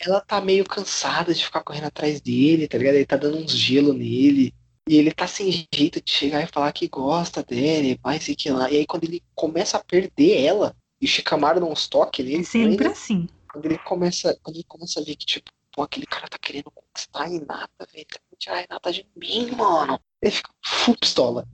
[0.00, 2.94] ela tá meio cansada de ficar correndo atrás dele, tá ligado?
[2.94, 4.54] Ele tá dando uns gelo nele.
[4.88, 8.50] E ele tá sem jeito de chegar e falar que gosta dele, vai sei que
[8.50, 8.70] lá.
[8.70, 12.40] E aí quando ele começa a perder ela, e o Shikamaru dá uns toques nele,
[12.40, 12.92] É sempre né?
[12.92, 13.28] assim.
[13.52, 16.70] quando ele começa, quando ele começa a ver que, tipo, pô, aquele cara tá querendo
[16.70, 20.00] conquistar a Renata, velho, tá querendo tirar a Renata de mim, mano.
[20.22, 21.46] Ele fica full pistola.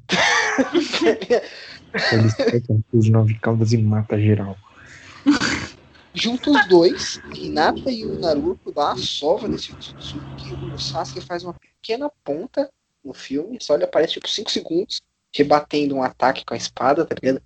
[2.12, 4.56] Eles pegam os nove caudas e mata geral.
[6.14, 10.54] Junta os dois, Hinata e o Naruto dá sova nesse Tsutsuki.
[10.72, 12.70] O Sasuke faz uma pequena ponta
[13.04, 15.00] no filme, só ele aparece tipo 5 segundos,
[15.34, 17.42] rebatendo um ataque com a espada, tá ligado?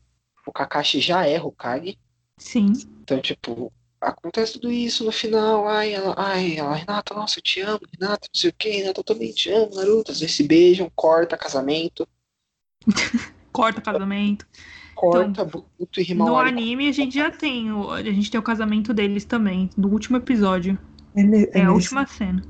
[0.47, 1.99] O Kakashi já erra o Kage.
[2.37, 2.73] Sim.
[3.03, 5.67] Então, tipo, acontece tudo isso no final.
[5.67, 9.01] Ai, ela, ai, ela, Renata, nossa, eu te amo, Renata, não sei o que, Renata,
[9.01, 10.13] eu também te amo, Naruto.
[10.13, 12.07] Às vezes se beijam, corta casamento,
[13.53, 14.47] Corta casamento.
[15.01, 16.49] Corta Boruto e No Himawari.
[16.51, 17.73] anime a gente já tem.
[17.73, 20.79] O, a gente tem o casamento deles também, do último episódio.
[21.15, 22.43] É, ne- É, é a última cena.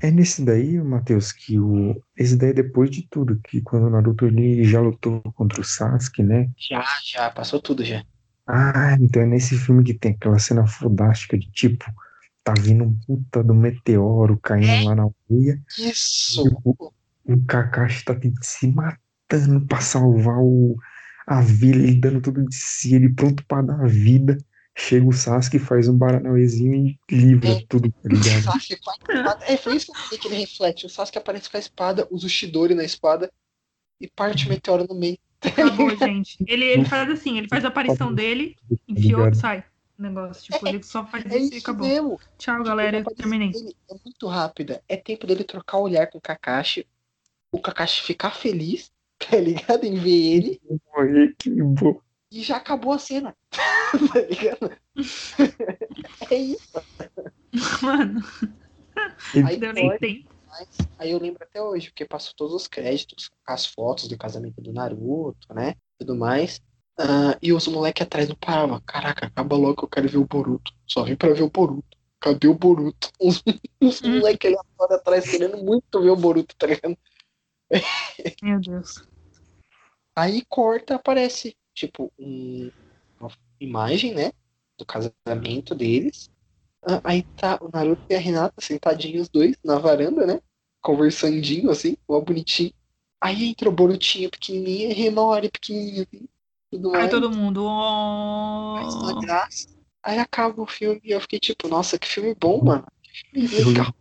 [0.00, 2.00] é nesse daí, Matheus, que o.
[2.16, 5.64] Esse daí é depois de tudo, que quando o Naruto ele já lutou contra o
[5.64, 6.48] Sasuke, né?
[6.56, 8.02] Já, já, passou tudo já.
[8.46, 11.84] Ah, então é nesse filme que tem aquela cena fodástica de tipo,
[12.42, 15.60] tá vindo um puta do meteoro caindo lá na aldeia.
[15.78, 16.42] Isso!
[16.42, 16.92] Tipo,
[17.24, 20.76] o Kakashi tá se matando pra salvar o,
[21.26, 24.36] a vila, ele dando tudo de si, ele pronto pra dar a vida.
[24.76, 27.64] Chega o Sasuke, faz um baranauezinho e livra É.
[27.68, 28.42] tudo, tá O ligado?
[28.44, 29.44] Sasuke com a espada.
[29.46, 30.86] É, foi isso que eu falei que ele reflete.
[30.86, 33.30] O Sasuke aparece com a espada, usa o Shidori na espada
[34.00, 35.18] e parte o meteoro no meio.
[35.42, 36.36] Acabou, gente.
[36.46, 38.56] Ele, ele faz assim, ele faz a aparição dele,
[38.88, 39.34] enfiou, ligado?
[39.36, 39.64] sai.
[39.98, 40.44] O negócio.
[40.44, 41.86] Tipo, ele só faz É isso e acabou.
[41.86, 42.20] mesmo.
[42.38, 42.98] Tchau, galera.
[42.98, 43.50] A aparição Terminei.
[43.90, 44.82] É muito rápida.
[44.88, 46.86] É tempo dele trocar o olhar com o Kakashi.
[47.52, 48.90] O Kakashi ficar feliz,
[49.30, 49.84] tá ligado?
[49.84, 50.60] Em ver ele.
[50.94, 52.00] Olha que bom.
[52.32, 53.36] E já acabou a cena.
[53.50, 54.72] tá ligado?
[56.30, 56.70] é isso.
[57.82, 58.20] Mano,
[59.44, 60.30] Aí deu nem tempo.
[60.48, 60.68] mas
[60.98, 64.72] aí eu lembro até hoje, porque passou todos os créditos, as fotos do casamento do
[64.72, 65.74] Naruto, né?
[65.98, 66.60] Tudo mais.
[66.98, 68.80] Ah, e os moleques atrás não paravam.
[68.86, 70.72] Caraca, acaba logo que eu quero ver o Boruto.
[70.86, 71.98] Só vim pra ver o Boruto.
[72.20, 73.10] Cadê o Boruto?
[73.18, 73.42] Os,
[73.80, 74.56] os moleques ali
[74.90, 76.96] atrás querendo muito ver o Boruto, tá ligado?
[78.42, 79.09] Meu Deus.
[80.20, 82.70] Aí corta, aparece, tipo, um-
[83.20, 84.32] uma imagem, né?
[84.78, 86.30] Do casamento deles.
[86.82, 90.40] Ah, Aí tá o Naruto e a Renata sentadinhos os dois na varanda, né?
[90.82, 92.72] Conversandinho, assim, mó bonitinho.
[93.20, 96.28] Aí entrou Borutinho pequenininho, Renori pequenininho, assim,
[96.70, 97.10] tudo Aí mais.
[97.10, 97.64] todo mundo.
[98.74, 99.68] faz uma graça.
[100.02, 102.86] Aí acaba o filme e eu fiquei tipo, nossa, que filme bom, mano.
[103.02, 103.94] Que filme Eu, legal.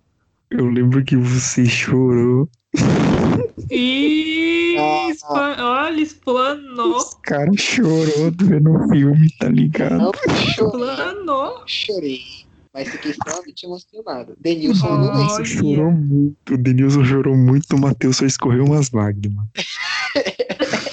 [0.51, 2.49] eu lembro que você chorou.
[3.71, 4.75] Ih,
[5.23, 6.97] Ah, olha, explanou.
[6.97, 9.97] Os caras chorou vendo o filme, tá ligado?
[9.97, 11.63] Não chorei, Explanou.
[11.67, 12.19] chorei.
[12.73, 14.35] Mas fiquei extremamente emocionado.
[14.39, 14.87] Denilson.
[14.87, 15.45] Olha.
[15.45, 16.53] Chorou muito.
[16.53, 19.45] O Denilson chorou muito, o Matheus só escorreu umas lágrimas.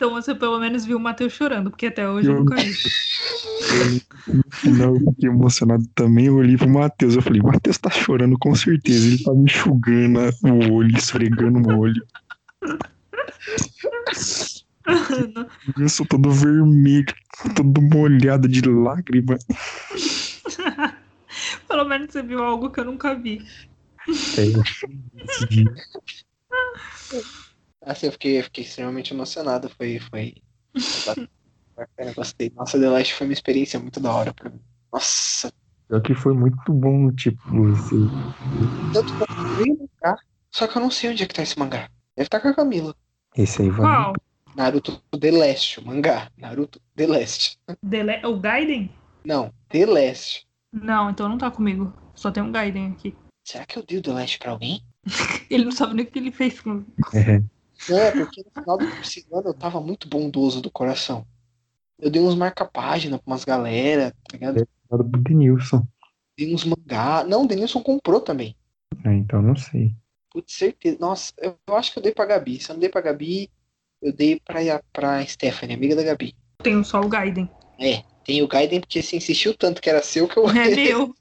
[0.00, 2.72] Então você pelo menos viu o Matheus chorando, porque até hoje eu Eu- nunca vi.
[4.26, 6.24] No final eu fiquei emocionado também.
[6.24, 7.16] Eu olhei pro Matheus.
[7.16, 9.06] Eu falei, Matheus tá chorando com certeza.
[9.06, 12.02] Ele tá me enxugando o olho, esfregando o olho.
[15.78, 17.14] Eu sou todo vermelho,
[17.54, 19.36] todo molhado de lágrima.
[21.68, 23.46] Pelo menos você viu algo que eu nunca vi.
[24.38, 24.46] É.
[27.82, 29.68] Assim, eu fiquei, eu fiquei extremamente emocionado.
[29.70, 30.34] Foi, foi.
[31.76, 32.50] bacana, gostei.
[32.54, 34.60] Nossa, The Last foi uma experiência muito da hora pra mim.
[34.92, 35.52] Nossa,
[35.88, 37.94] Pior que foi muito bom, tipo, esse.
[38.92, 40.16] tanto que eu vi mangá.
[40.52, 41.88] Só que eu não sei onde é que tá esse mangá.
[42.16, 42.94] Deve estar com a Camila.
[43.36, 43.86] Esse aí vai.
[43.86, 44.12] Qual?
[44.56, 46.30] Naruto The Last, o mangá.
[46.36, 47.58] Naruto The Last.
[47.82, 48.90] Dele- O Gaiden?
[49.24, 50.46] Não, The Last.
[50.72, 51.92] Não, então não tá comigo.
[52.14, 53.16] Só tem um Gaiden aqui.
[53.44, 54.82] Será que eu dei o The Last pra alguém?
[55.50, 56.84] Ele não sabe nem o que ele fez com.
[57.14, 57.42] É,
[57.88, 61.26] é porque no final do terceiro ano eu tava muito bondoso do coração.
[61.98, 64.66] Eu dei uns marca-página pra umas galera, tá ligado?
[64.90, 65.86] do Denilson.
[66.36, 67.24] Dei uns mangá.
[67.24, 68.56] Não, o Denilson comprou também.
[69.04, 69.94] É, então não sei.
[70.30, 70.98] Putz, certeza.
[71.00, 72.60] Nossa, eu, eu acho que eu dei pra Gabi.
[72.60, 73.50] Se eu não dei pra Gabi,
[74.00, 74.60] eu dei pra,
[74.92, 76.34] pra Stephanie, amiga da Gabi.
[76.62, 77.50] Tem só o Gaiden.
[77.78, 80.48] É, tem o Gaiden porque você insistiu tanto que era seu que eu.
[80.50, 81.14] É meu.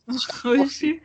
[0.62, 1.02] Oxi.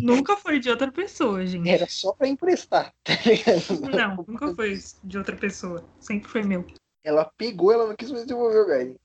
[0.00, 1.68] Nunca foi de outra pessoa, gente.
[1.68, 3.80] Era só pra emprestar, tá ligado?
[3.90, 5.84] Não, nunca foi de outra pessoa.
[6.00, 6.64] Sempre foi meu.
[7.04, 8.96] Ela pegou, ela não quis mais devolver o Gaiden.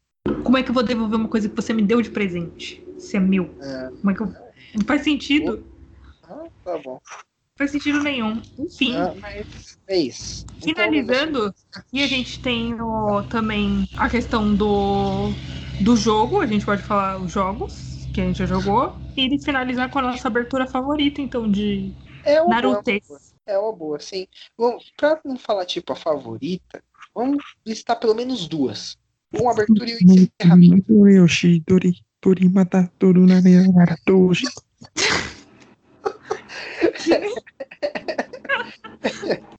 [0.43, 2.84] Como é que eu vou devolver uma coisa que você me deu de presente?
[3.00, 3.56] Se é meu.
[3.61, 3.90] É.
[4.00, 4.27] Como é que eu.
[4.76, 5.66] Não faz sentido.
[6.24, 7.00] Ah, tá bom.
[7.01, 8.42] Não faz sentido nenhum.
[8.59, 8.95] Enfim.
[8.95, 10.45] Ah, mas é isso.
[10.58, 11.53] Então, Finalizando,
[11.93, 15.32] e a gente tem o- também a questão do,
[15.80, 19.43] do jogo, a gente pode falar os jogos que a gente já jogou, e de
[19.43, 21.91] finalizar com a nossa abertura favorita, então, de
[22.25, 22.91] É uma Naruto.
[23.07, 23.19] boa.
[23.45, 24.27] É uma boa, sim.
[24.57, 26.83] Bom, pra não falar tipo a favorita,
[27.15, 28.97] vamos listar pelo menos duas.
[29.33, 30.93] Uma abertura e um encerramento.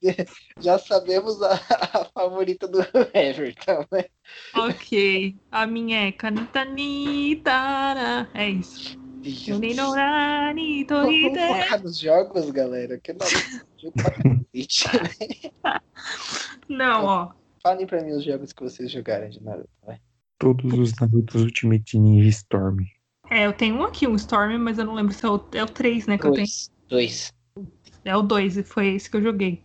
[0.59, 2.79] Já sabemos a, a favorita do
[3.13, 4.05] Everton, né?
[4.55, 5.35] Ok.
[5.51, 8.29] A minha é Kanitanitara.
[8.33, 8.99] É isso.
[9.53, 12.97] Uninorani Vamos focar nos jogos, galera.
[12.99, 13.65] Que Naruto
[13.97, 15.09] cacete, né?
[16.69, 17.31] Não, ó.
[17.61, 19.99] Falem pra mim os jogos que vocês jogaram de Naruto, vai.
[20.37, 22.85] Todos os Narutos Ultimate Ninja Storm.
[23.29, 25.63] É, eu tenho um aqui, um Storm, mas eu não lembro se é o, é
[25.63, 26.47] o 3, né, que eu tenho.
[26.47, 26.71] Dois.
[26.87, 27.33] Dois.
[28.05, 29.61] É o 2, e foi esse que eu joguei.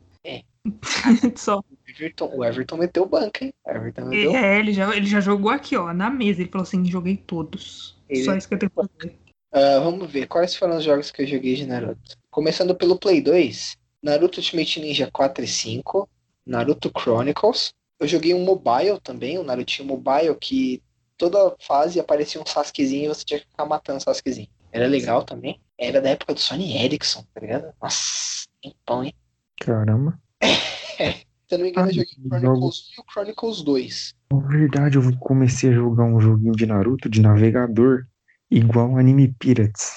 [1.36, 1.59] Só.
[1.59, 3.55] O Everton, o Everton meteu banca, hein?
[3.65, 6.41] O Everton meteu É, ele já, ele já jogou aqui, ó, na mesa.
[6.41, 7.97] Ele falou assim: joguei todos.
[8.09, 9.18] Ele- Só isso que eu tenho pra fazer.
[9.52, 12.17] Ah, vamos ver, quais foram os jogos que eu joguei de Naruto?
[12.31, 16.09] Começando pelo Play 2, Naruto Ultimate Ninja 4 e 5,
[16.44, 17.73] Naruto Chronicles.
[18.01, 20.83] Eu joguei um mobile também, um Narutinho Mobile, que
[21.17, 24.49] toda fase aparecia um Sasukezinho e você tinha que ficar matando o Sasukezinho.
[24.73, 25.60] Era legal também.
[25.78, 27.73] Era da época do Sony Ericsson, tá ligado?
[27.81, 29.15] Nossa, tempão, hein?
[29.60, 30.20] Caramba.
[30.47, 34.15] Se eu não me engano, eu Ah, joguei o Chronicles 1 e o Chronicles 2.
[34.33, 38.07] Na verdade, eu comecei a jogar um joguinho de Naruto de navegador
[38.51, 39.93] igual Anime Pirates.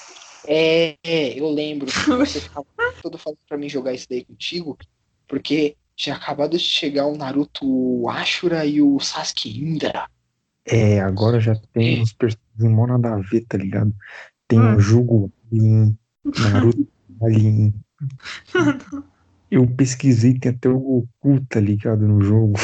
[0.46, 1.86] É, é, eu lembro
[2.26, 2.66] você ficava
[3.02, 4.78] todo falando pra mim jogar isso daí contigo,
[5.26, 10.08] porque tinha acabado de chegar o Naruto Ashura e o Sasuke Indra.
[10.64, 13.92] É, agora já tem uns personagens mó nada a ver, tá ligado?
[14.46, 14.76] Tem Ah.
[14.76, 16.88] o Jugo Alien, Naruto
[17.22, 17.74] Alien.
[19.50, 22.54] Eu pesquisei, tem até o Goku, tá ligado, no jogo.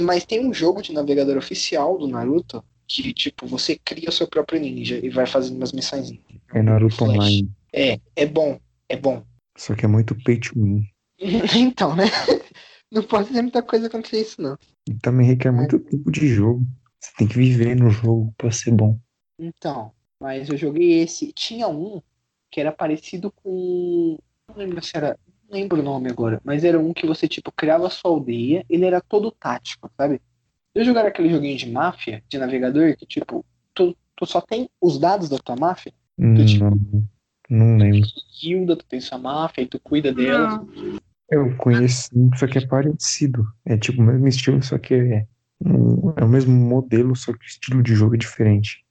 [0.00, 4.26] Mas tem um jogo de navegador oficial do Naruto que, tipo, você cria o seu
[4.26, 6.12] próprio ninja e vai fazendo umas missões.
[6.52, 7.10] É Naruto Flash.
[7.10, 7.50] Online.
[7.72, 9.24] É, é bom, é bom.
[9.56, 10.86] Só que é muito pay to win.
[11.56, 12.04] então, né?
[12.90, 14.58] Não pode ter muita coisa contra isso, não.
[14.88, 16.66] E também requer muito tempo de jogo.
[16.98, 18.98] Você tem que viver no jogo pra ser bom.
[19.38, 21.32] Então, mas eu joguei esse.
[21.32, 22.02] Tinha um
[22.50, 24.18] que era parecido com.
[24.48, 25.16] Não lembro se era.
[25.50, 28.64] Não lembro o nome agora, mas era um que você, tipo, criava a sua aldeia,
[28.70, 30.22] ele era todo tático, sabe?
[30.72, 34.96] Eu jogar aquele joguinho de máfia, de navegador, que, tipo, tu, tu só tem os
[34.98, 37.08] dados da tua máfia, Hum, tipo- Não,
[37.50, 38.08] não lembro.
[38.40, 40.64] guilda, tu tem sua máfia e tu cuida dela.
[41.28, 43.44] Eu conheço, um, só que é parecido.
[43.64, 45.26] É tipo o mesmo estilo, só que é,
[46.16, 48.84] é o mesmo modelo, só que o estilo de jogo é diferente.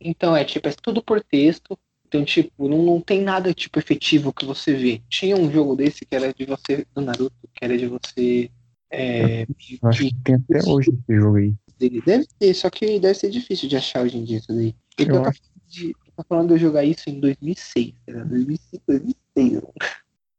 [0.00, 1.78] Então, é tipo, é tudo por texto.
[2.12, 5.00] Então, tipo, não, não tem nada tipo efetivo que você vê.
[5.08, 8.50] Tinha um jogo desse que era de você, do Naruto, que era de você.
[8.90, 11.54] É, Eu acho que tem até hoje esse jogo aí.
[11.78, 12.02] dele.
[12.04, 14.74] Deve ter, só que deve ser difícil de achar hoje em dia isso daí.
[14.98, 18.24] E Eu eu tá falando de, tá falando de eu jogar isso em 2006, era
[18.26, 19.62] 2005, 2006.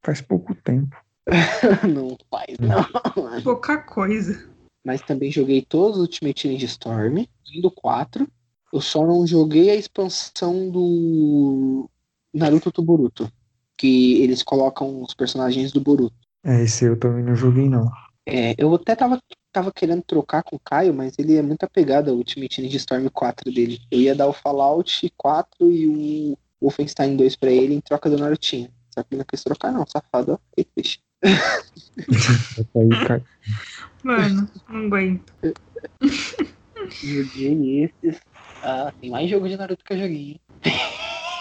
[0.05, 0.95] Faz pouco tempo.
[1.91, 3.41] não faz, não.
[3.41, 4.47] Pouca coisa.
[4.85, 7.25] Mas também joguei todos os Ultimate Ninja Storm,
[7.59, 8.27] do 4.
[8.73, 11.87] Eu só não joguei a expansão do
[12.33, 13.31] Naruto to Boruto,
[13.77, 16.15] que eles colocam os personagens do Boruto.
[16.43, 17.87] É, esse eu também não joguei, não.
[18.25, 19.19] É, eu até tava,
[19.51, 23.07] tava querendo trocar com o Caio, mas ele é muito apegado ao Ultimate Ninja Storm
[23.09, 23.79] 4 dele.
[23.91, 28.17] Eu ia dar o Fallout 4 e o Wolfenstein 2 pra ele em troca do
[28.17, 28.69] Narutinho.
[28.91, 30.39] Só que ele não quis trocar não, safado,
[30.73, 30.99] triste.
[31.21, 33.23] Aí, cai-
[34.03, 35.31] Mano, não aguento.
[36.89, 38.19] Joguei esses.
[38.63, 40.31] Ah, tem mais jogo de Naruto que eu joguei.
[40.31, 40.41] hein?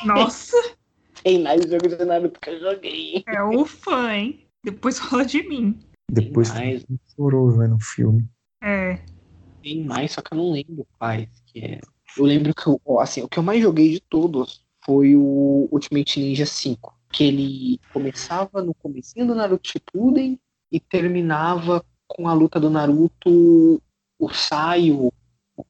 [0.04, 0.56] Nossa,
[1.22, 3.22] Tem mais jogo de Naruto que eu joguei.
[3.28, 4.44] é o fã, hein?
[4.64, 5.78] Depois fala de mim.
[6.10, 6.84] Depois mais.
[7.14, 8.28] chorou vendo o filme.
[8.62, 8.98] É.
[9.62, 11.80] Tem mais, só que eu não lembro quais que é.
[12.18, 16.18] Eu lembro que eu, assim, o que eu mais joguei de todos foi o Ultimate
[16.20, 16.98] Ninja 5.
[17.10, 20.38] Que ele começava no comecinho do Naruto Shippuden
[20.70, 23.80] e terminava com a luta do Naruto,
[24.18, 25.12] o Saio, o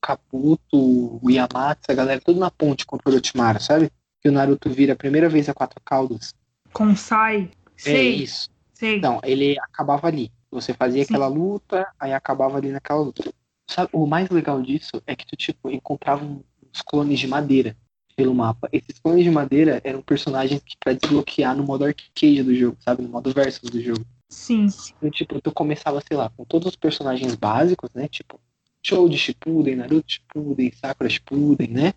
[0.01, 3.91] Kabuto, o Yamato, a galera tudo na ponte contra o Orochimaru, sabe?
[4.20, 6.35] Que o Naruto vira a primeira vez a quatro caudas.
[6.73, 7.51] Com sai.
[7.78, 8.49] É Sei, isso.
[8.73, 8.99] sei.
[8.99, 10.31] Então, ele acabava ali.
[10.51, 11.15] Você fazia Sim.
[11.15, 13.33] aquela luta, aí acabava ali naquela luta.
[13.69, 17.77] Sabe, o mais legal disso é que tu, tipo, encontrava uns clones de madeira
[18.15, 18.69] pelo mapa.
[18.73, 23.02] Esses clones de madeira eram personagens que pra desbloquear no modo arcade do jogo, sabe?
[23.02, 24.05] No modo versus do jogo.
[24.28, 24.67] Sim.
[24.97, 28.09] Então, tipo, tu começava, sei lá, com todos os personagens básicos, né?
[28.09, 28.39] Tipo,
[28.85, 31.94] Show de Shippuden, Naruto Shippuden, Sakura Shippuden, né?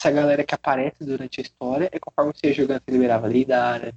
[0.00, 3.94] Essa galera que aparece durante a história é conforme você ia jogando, você liberava Deidara,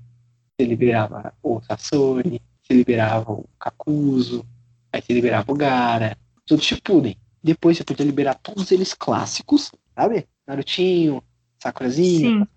[0.57, 4.45] você liberava o Sasori, você liberava o Kakuzu,
[4.91, 7.15] aí você liberava o Gara, tudo Shippuden.
[7.41, 10.27] Depois você podia liberar todos eles clássicos, sabe?
[10.45, 11.23] Narutinho,
[11.61, 12.47] Sakurazinho,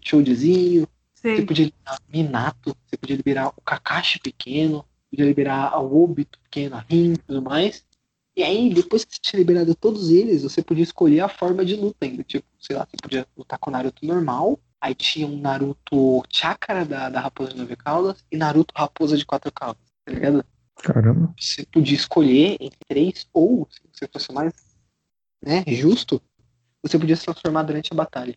[0.00, 6.38] Chojizinho, você podia liberar Minato, você podia liberar o Kakashi pequeno, podia liberar o Obito
[6.44, 7.84] pequeno, a Rin e tudo mais.
[8.34, 11.76] E aí, depois que você tinha liberado todos eles, você podia escolher a forma de
[11.76, 12.22] luta ainda.
[12.24, 16.84] Tipo, sei lá, você podia lutar com o Naruto normal, aí tinha um Naruto Chakra
[16.84, 20.44] da, da Raposa de Nove Caudas e Naruto Raposa de Quatro Caudas, tá ligado?
[20.76, 21.34] Caramba.
[21.38, 24.54] Você podia escolher entre três, ou, se você fosse mais
[25.44, 26.20] né, justo,
[26.82, 28.36] você podia se transformar durante a batalha.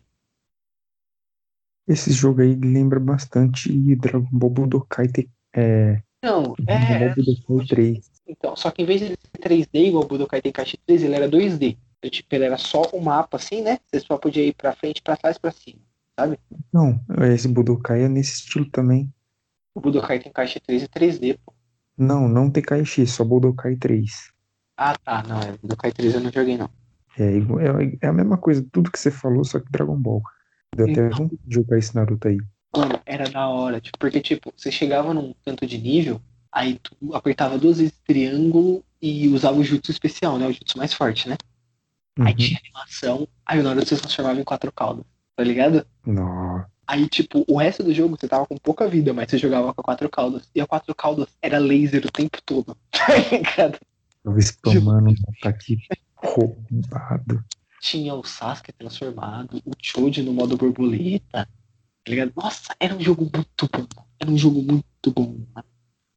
[1.88, 7.66] Esse jogo aí lembra bastante Dragon Ball Budokai Te- é, Não, Dragon é, Ball Budokai
[7.66, 8.10] 3.
[8.26, 11.76] Então, só que em vez de 3D igual o Budokai Tenkaichi 3, ele era 2D.
[11.98, 13.78] Então, tipo, ele era só o mapa assim, né?
[13.86, 15.80] Você só podia ir pra frente, pra trás, pra cima,
[16.18, 16.38] sabe?
[16.72, 17.00] Não,
[17.32, 19.12] esse Budokai é nesse estilo também.
[19.74, 21.52] O Budokai Tenkaichi 3 é 3D, pô.
[21.96, 24.30] Não, não Tenkaichi, só Budokai 3.
[24.76, 26.68] Ah, tá, não, é Budokai 3 eu não joguei não.
[27.18, 30.22] É, igual- é, é a mesma coisa, tudo que você falou, só que Dragon Ball.
[30.74, 32.36] Deu até vontade de jogar esse Naruto aí.
[32.76, 36.20] Mano, era da hora, tipo, porque tipo, você chegava num tanto de nível,
[36.56, 40.46] aí tu apertava duas vezes triângulo e usava o jutsu especial, né?
[40.46, 41.36] O jutsu mais forte, né?
[42.20, 42.36] Aí Uhum.
[42.38, 45.04] tinha animação, aí o Naruto se transformava em quatro caudas,
[45.36, 45.86] tá ligado?
[46.06, 46.64] Não.
[46.86, 49.80] Aí, tipo, o resto do jogo você tava com pouca vida, mas você jogava com
[49.80, 50.48] a quatro caudas.
[50.54, 52.76] E a quatro caudas era laser o tempo todo.
[52.90, 53.78] Tá ligado?
[54.24, 55.78] Eu spamando um ataque
[56.14, 57.44] roubado.
[57.80, 61.46] Tinha o Sasuke transformado, o Choji no modo borboleta.
[62.04, 62.32] Tá ligado?
[62.36, 63.86] Nossa, era um jogo muito bom.
[64.18, 65.44] Era um jogo muito bom.
[65.54, 65.66] mano.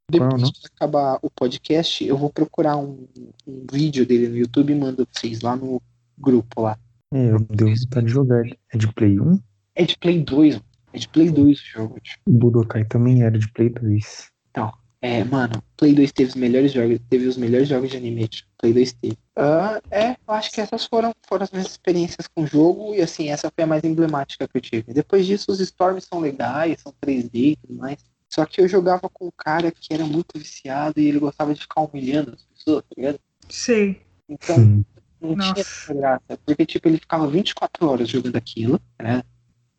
[0.10, 0.52] Depois não?
[0.52, 3.08] que acabar o podcast, eu vou procurar um,
[3.48, 5.82] um vídeo dele no YouTube e mando pra vocês lá no
[6.18, 6.78] grupo lá.
[7.14, 8.44] É, eu deu vontade de jogar.
[8.74, 9.40] É de Play 1?
[9.76, 10.66] É de Play 2, mano.
[10.92, 11.98] É de Play 2 o jogo.
[12.26, 14.30] O Budokai também era de Play 2.
[14.50, 18.30] Então, é, mano, Play 2 teve os melhores jogos, teve os melhores jogos de anime.
[18.58, 19.18] Play 2 teve.
[19.36, 23.02] Ah, é, eu acho que essas foram, foram as minhas experiências com o jogo, e
[23.02, 24.94] assim, essa foi a mais emblemática que eu tive.
[24.94, 28.00] Depois disso, os Storms são legais, são 3D e tudo mais.
[28.30, 31.62] Só que eu jogava com um cara que era muito viciado e ele gostava de
[31.62, 33.20] ficar humilhando as pessoas, tá ligado?
[33.50, 34.02] Sei.
[34.30, 34.84] Então, Hum.
[35.20, 35.54] não Nossa.
[35.54, 36.40] tinha essa graça.
[36.46, 39.24] Porque, tipo, ele ficava 24 horas jogando aquilo, né?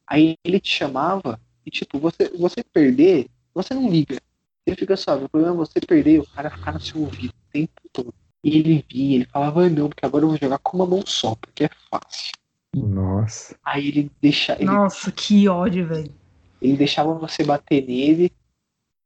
[0.07, 4.21] Aí ele te chamava e, tipo, você, você perder, você não liga.
[4.67, 7.31] Ele fica só, o problema é você perder e o cara ficar no seu ouvido
[7.31, 8.13] o tempo todo.
[8.43, 11.03] E ele vinha, ele falava, "Ai, não, porque agora eu vou jogar com uma mão
[11.07, 12.33] só, porque é fácil.
[12.75, 13.57] Nossa.
[13.65, 16.13] Aí ele deixa, ele, Nossa, que ódio, velho.
[16.61, 18.33] ele deixava você bater nele,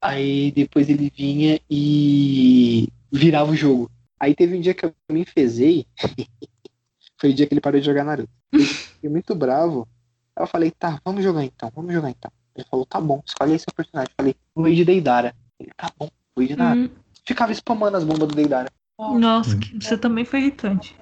[0.05, 3.91] Aí depois ele vinha e virava o jogo.
[4.21, 5.87] Aí teve um dia que eu me enfesei.
[7.19, 8.29] Foi o dia que ele parou de jogar Naruto.
[8.53, 9.89] Eu fiquei muito bravo.
[10.37, 12.31] Aí eu falei, tá, vamos jogar então, vamos jogar então.
[12.55, 14.11] Ele falou, tá bom, escolhe aí seu personagem.
[14.19, 15.35] Eu falei, de Deidara.
[15.59, 16.79] Ele, tá bom, o de nada.
[16.79, 16.91] Hum,
[17.27, 18.71] Ficava spamando as bombas do Deidara.
[18.99, 20.95] nossa, que- você também foi irritante.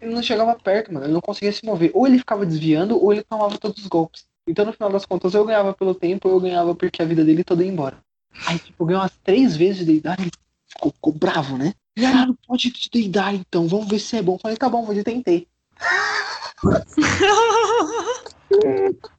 [0.00, 1.06] Ele não chegava perto, mano.
[1.06, 1.90] Ele não conseguia se mover.
[1.92, 4.24] Ou ele ficava desviando, ou ele tomava todos os golpes.
[4.46, 7.24] Então, no final das contas, eu ganhava pelo tempo, ou eu ganhava porque a vida
[7.24, 7.98] dele toda ia embora.
[8.46, 10.32] Aí, tipo, eu ganhei umas três vezes de deidar e ele
[10.68, 11.74] ficou, ficou bravo, né?
[11.96, 13.68] E aí, não pode te deidar, então.
[13.68, 14.34] Vamos ver se é bom.
[14.34, 15.46] Eu falei, tá bom, vou de tentei.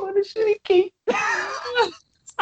[0.00, 0.90] Mano, eu shuriken.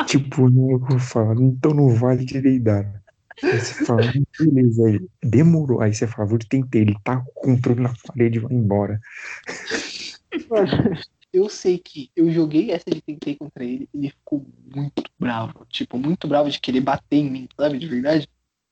[0.07, 3.03] Tipo, né, eu vou falar, então não vale de deidar.
[3.43, 4.03] Aí você fala,
[4.39, 5.81] beleza, aí demorou.
[5.81, 9.01] Aí você fala, vou tentei, ele tá com o controle na parede, vai embora.
[11.33, 15.67] Eu sei que eu joguei essa de tentei contra ele, ele ficou muito bravo.
[15.69, 17.79] Tipo, muito bravo de querer bater em mim, sabe?
[17.79, 18.29] De verdade.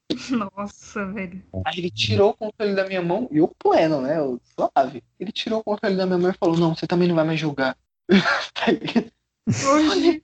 [0.31, 1.43] Nossa, velho.
[1.65, 4.19] Aí ele tirou o controle da minha mão, e eu pleno, né?
[4.19, 5.03] Eu, suave.
[5.21, 7.39] Ele tirou o controle da minha mão e falou, não, você também não vai mais
[7.39, 7.77] jogar.
[9.49, 10.23] Hoje,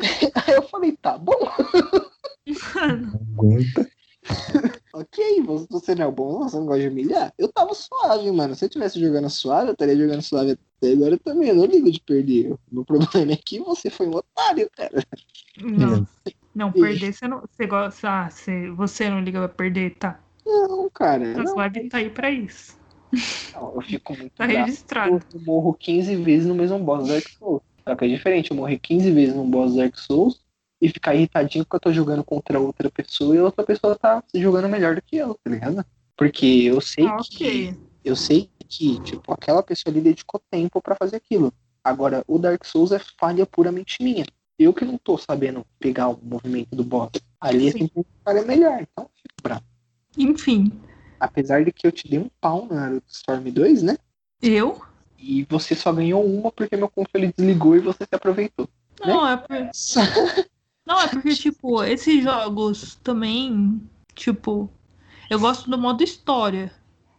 [0.46, 1.38] Aí eu falei, tá bom,
[2.74, 3.20] mano.
[3.36, 3.90] Aguenta.
[4.94, 7.32] ok, você- não é bom, você não gosta de humilhar.
[7.38, 8.54] Eu tava suave, mano.
[8.54, 11.48] Se eu tivesse jogando suave, eu estaria jogando suave até agora também.
[11.48, 12.52] Eu não ligo de perder.
[12.52, 15.02] O meu problema é que você foi um otário, cara.
[15.60, 16.06] Não.
[16.54, 17.42] Não, perder, você não.
[17.48, 18.08] Você gosta.
[18.08, 20.20] Ah, você, você não liga pra perder, tá?
[20.44, 21.34] Não, cara.
[21.34, 22.76] Não, lives tá aí pra isso.
[23.54, 25.20] não, eu fico muito Tá registrado.
[25.32, 27.62] Eu morro 15 vezes no mesmo boss do Dark Souls.
[27.88, 30.40] Só que é diferente, eu morrer 15 vezes no boss do Dark Souls
[30.80, 34.22] e ficar irritadinho porque eu tô jogando contra outra pessoa e a outra pessoa tá
[34.34, 35.84] jogando melhor do que eu, tá ligado?
[36.16, 37.44] Porque eu sei Ah, que.
[37.44, 37.74] ok.
[38.04, 41.52] Eu sei que, tipo, aquela pessoa ali dedicou tempo pra fazer aquilo.
[41.84, 44.24] Agora, o Dark Souls é falha puramente minha.
[44.58, 47.10] Eu que não tô sabendo pegar o movimento do boss.
[47.40, 47.90] Ali é Sim.
[47.96, 49.62] um cara melhor, então fico bravo.
[50.16, 50.72] Enfim,
[51.18, 53.98] Apesar de que eu te dei um pau Naruto Storm 2, né?
[54.40, 54.80] eu?
[55.18, 58.66] E você só ganhou uma porque meu controle desligou e você se aproveitou.
[59.04, 59.70] Não, é por...
[60.86, 63.80] Não, é porque, tipo, esses jogos também,
[64.14, 64.70] tipo,
[65.28, 66.72] eu gosto do modo história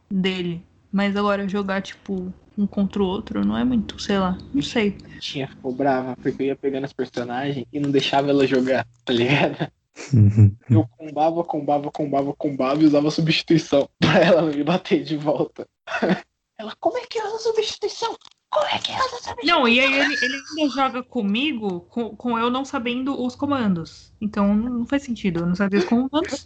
[0.09, 0.65] dele.
[0.91, 4.97] Mas agora jogar, tipo, um contra o outro não é muito, sei lá, não sei.
[5.19, 9.13] Tinha ficou brava porque eu ia pegando as personagens e não deixava ela jogar, tá
[9.13, 9.71] ligado?
[10.69, 15.67] Eu combava, combava, combava, combava e usava substituição pra ela me bater de volta.
[16.57, 18.15] Ela, como é que usa substituição?
[18.51, 19.35] Como é que usa substituição?
[19.59, 24.11] Não, e aí ele, ele ainda joga comigo com, com eu não sabendo os comandos.
[24.19, 26.45] Então não não faz sentido, eu não sabia os comandos.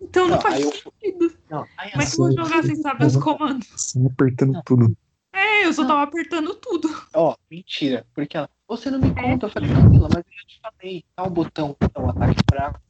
[0.00, 1.38] Então não, Não, faz aí eu- sentido.
[1.50, 3.68] Não, aí Como é ela, que eu vou jogar sem saber os comandos?
[3.68, 4.96] Você apertando tudo.
[5.32, 6.88] É, eu só tava apertando tudo.
[7.14, 8.06] ó, mentira.
[8.14, 9.46] Porque ela, você não me conta.
[9.46, 11.04] Eu falei, Camila, mas eu já te falei.
[11.16, 12.80] Tal botão é o ataque fraco,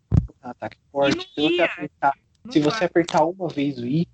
[0.43, 1.17] é o ataque forte.
[1.17, 2.13] não Se você apertar
[2.45, 4.07] Não Se você apertar uma vez o Y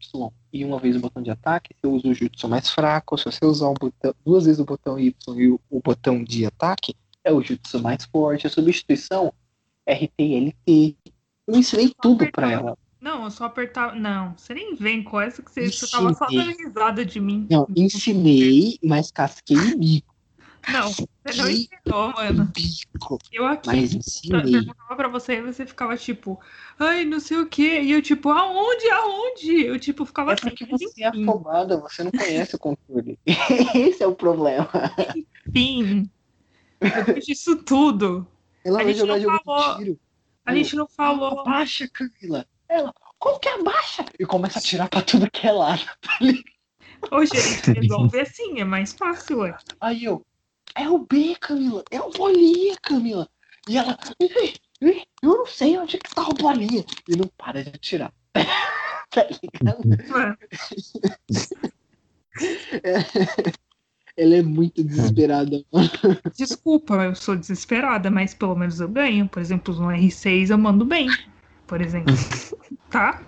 [0.55, 3.18] e uma vez o botão de ataque, você usa o jutsu mais fraco.
[3.18, 6.94] Se você usar botão, duas vezes o botão Y e o, o botão de ataque,
[7.24, 8.47] é o jutsu mais forte.
[8.47, 9.34] A substituição,
[9.84, 10.97] RT e LT.
[11.49, 12.78] Eu ensinei tudo pra ela.
[13.00, 13.97] Não, eu só apertava.
[13.97, 17.49] Não, você nem vem com essa que você, você tava só dando risada de mim.
[17.50, 20.14] Não, ensinei, mas casquei o bico.
[20.73, 22.44] Não, você não ensinou, mano.
[22.55, 23.18] bico.
[23.33, 24.43] Eu aqui Mas ensinei.
[24.52, 26.41] perguntava pra você e você ficava tipo,
[26.78, 27.81] ai, não sei o quê.
[27.83, 28.89] E eu, tipo, aonde?
[28.91, 29.62] Aonde?
[29.65, 30.49] Eu, tipo, ficava É assim.
[30.49, 33.18] porque você é afobada, você não conhece o controle.
[33.75, 34.68] Esse é o problema.
[35.49, 36.10] Enfim,
[36.81, 38.26] depois disso tudo,
[38.65, 39.73] Ela A vai jogar jogo falou.
[39.78, 40.01] de tiro.
[40.47, 41.41] a gente não falou.
[41.41, 42.47] Abaixa, Camila.
[42.68, 44.05] Ela, como que abaixa?
[44.18, 45.83] E começa a tirar pra tudo que é lado.
[47.10, 49.55] Hoje a gente resolve assim, é mais fácil, ué.
[49.78, 50.25] Aí eu,
[50.75, 51.85] é o B, Camila.
[51.91, 53.28] É o bolinha, Camila.
[53.69, 56.85] E ela, "Ih, ih, eu não sei onde que tá o bolinha.
[57.09, 58.12] E não para de tirar.
[59.11, 60.36] tá ligado?
[64.17, 65.65] Ela é muito desesperada.
[66.36, 69.28] Desculpa, eu sou desesperada, mas pelo menos eu ganho.
[69.28, 71.09] Por exemplo, no R6 eu mando bem,
[71.67, 72.15] por exemplo.
[72.91, 73.20] Tá?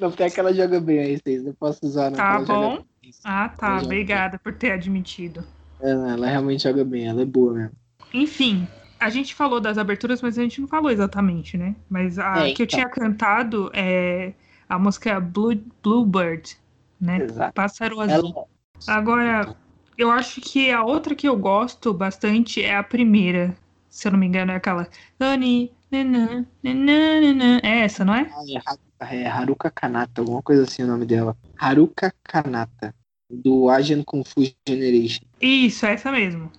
[0.00, 2.16] Não, porque aquela joga bem aí, vocês não posso usar, não.
[2.16, 2.84] Tá ela bom.
[3.22, 3.76] Ah, tá.
[3.76, 5.44] Ela Obrigada por ter admitido.
[5.80, 5.90] Bem.
[5.90, 7.72] Ela, realmente joga bem, ela é boa mesmo.
[8.12, 8.66] Enfim,
[8.98, 11.74] a gente falou das aberturas, mas a gente não falou exatamente, né?
[11.88, 12.78] Mas a É, que eu então.
[12.78, 14.32] tinha cantado é
[14.68, 16.56] a música Blue, Bluebird,
[17.00, 17.22] né?
[17.22, 17.52] Exato.
[17.52, 18.32] Pássaro azul.
[18.34, 19.56] Ela, Agora,
[19.96, 23.56] eu acho que a outra que eu gosto bastante é a primeira.
[23.88, 24.88] Se eu não me engano, é aquela.
[25.18, 27.60] Dani, nanã, nanã, nanã.
[27.62, 28.30] É essa, não é?
[28.30, 28.74] Ah,
[29.10, 31.36] é é Haruka Kanata, alguma coisa assim o nome dela.
[31.58, 32.94] Haruka Kanata,
[33.30, 35.24] do Asian Kung Fu Generation.
[35.40, 36.50] Isso, é essa mesmo.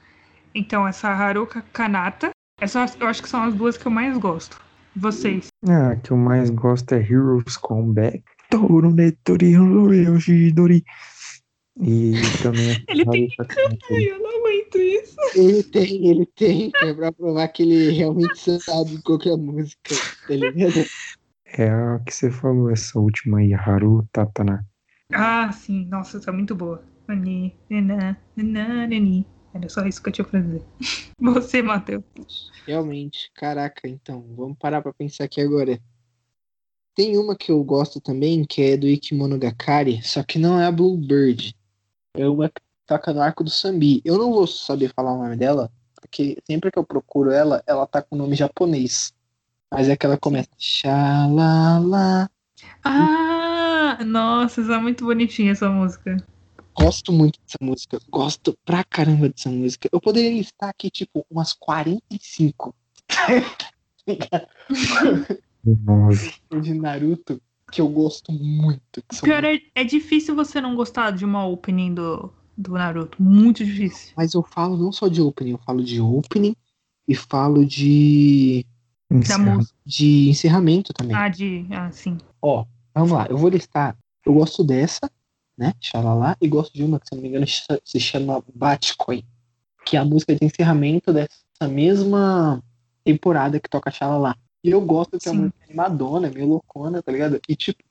[0.53, 4.59] Então, essa Haruka Kanata Essas, eu acho que são as duas que eu mais gosto.
[4.95, 5.47] Vocês.
[5.67, 8.23] Ah, a que eu mais gosto é Heroes Comeback.
[8.49, 10.83] Toru Netori Yoshidori.
[11.79, 12.83] E também.
[12.89, 15.15] Ele tem que cantar, eu não aguento isso.
[15.35, 19.95] Ele tem, ele tem, que é pra provar que ele realmente sabe qualquer música,
[20.27, 20.85] tá ligado?
[21.45, 24.65] É a que você falou, essa última aí, Haru Tatana.
[25.13, 25.85] Ah, sim.
[25.85, 26.83] Nossa, tá muito boa.
[27.07, 29.25] Nani, nana, nani.
[29.53, 30.63] Era só isso que eu tinha pra dizer.
[31.19, 32.51] Você, Matheus.
[32.65, 35.79] Realmente, caraca, então, vamos parar pra pensar aqui agora.
[36.93, 40.71] Tem uma que eu gosto também, que é do Ikimonogakari, só que não é a
[40.71, 41.55] Bluebird.
[42.15, 44.01] É uma que toca no arco do Sambi.
[44.03, 45.71] Eu não vou saber falar o nome dela,
[46.01, 49.13] porque sempre que eu procuro ela, ela tá com nome japonês.
[49.71, 50.49] Mas é que ela começa.
[50.57, 52.29] Xalala.
[52.83, 53.26] Ah,
[54.05, 56.17] nossa, essa é muito bonitinha essa música.
[56.75, 57.99] Gosto muito dessa música.
[58.09, 59.89] Gosto pra caramba dessa música.
[59.91, 62.75] Eu poderia listar aqui, tipo, umas 45.
[65.65, 66.33] Nove.
[66.61, 69.03] de Naruto que eu gosto muito.
[69.07, 73.21] que são Pior é, é difícil você não gostar de uma opening do, do Naruto.
[73.21, 74.13] Muito difícil.
[74.15, 76.55] Mas eu falo não só de opening, eu falo de opening
[77.07, 78.65] e falo de.
[79.09, 79.73] Da música.
[79.85, 81.15] de encerramento também.
[81.15, 81.65] Ah, de.
[81.71, 82.17] Ah, sim.
[82.41, 82.65] Ó,
[82.99, 83.97] vamos lá, eu vou listar.
[84.25, 85.09] Eu gosto dessa,
[85.57, 85.73] né?
[85.79, 89.23] Xalala, e gosto de uma que, se não me engano, se chama Batcoin,
[89.85, 92.61] que é a música de encerramento dessa mesma
[93.03, 94.35] temporada que toca Xalala.
[94.63, 97.39] E eu gosto que é uma música animadona, meio loucona, tá ligado?
[97.47, 97.81] E tipo,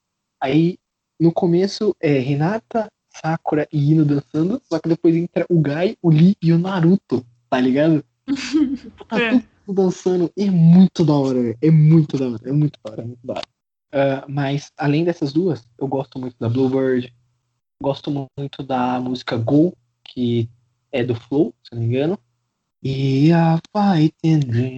[0.40, 0.78] aí
[1.18, 6.10] no começo é Renata, Sakura e Ino dançando, só que depois entra o Gai, o
[6.10, 8.04] Lee e o Naruto, tá ligado?
[9.08, 9.32] tá É.
[9.32, 10.30] mundo dançando.
[10.36, 11.58] E é muito da hora, velho.
[11.62, 12.40] É muito da hora.
[12.44, 13.55] É muito da hora, é muito da hora.
[13.98, 17.14] Ah, mas, além dessas duas, eu gosto muito da Bluebird.
[17.82, 20.50] Gosto muito da música Go, que
[20.92, 22.18] é do Flow, se não me engano.
[22.82, 24.76] E a Fighting Dream.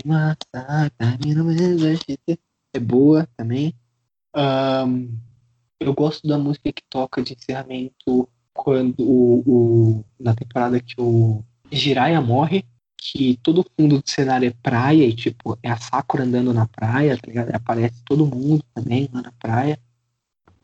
[2.72, 3.74] É boa também.
[4.32, 5.08] Ahn,
[5.80, 11.42] eu gosto da música que toca de encerramento quando o, o- na temporada que o
[11.72, 12.64] Jiraiya morre,
[13.00, 17.16] que todo fundo do cenário é praia e tipo, é a Sakura andando na praia,
[17.16, 17.54] tá ligado?
[17.54, 19.78] Aparece todo mundo também lá na praia.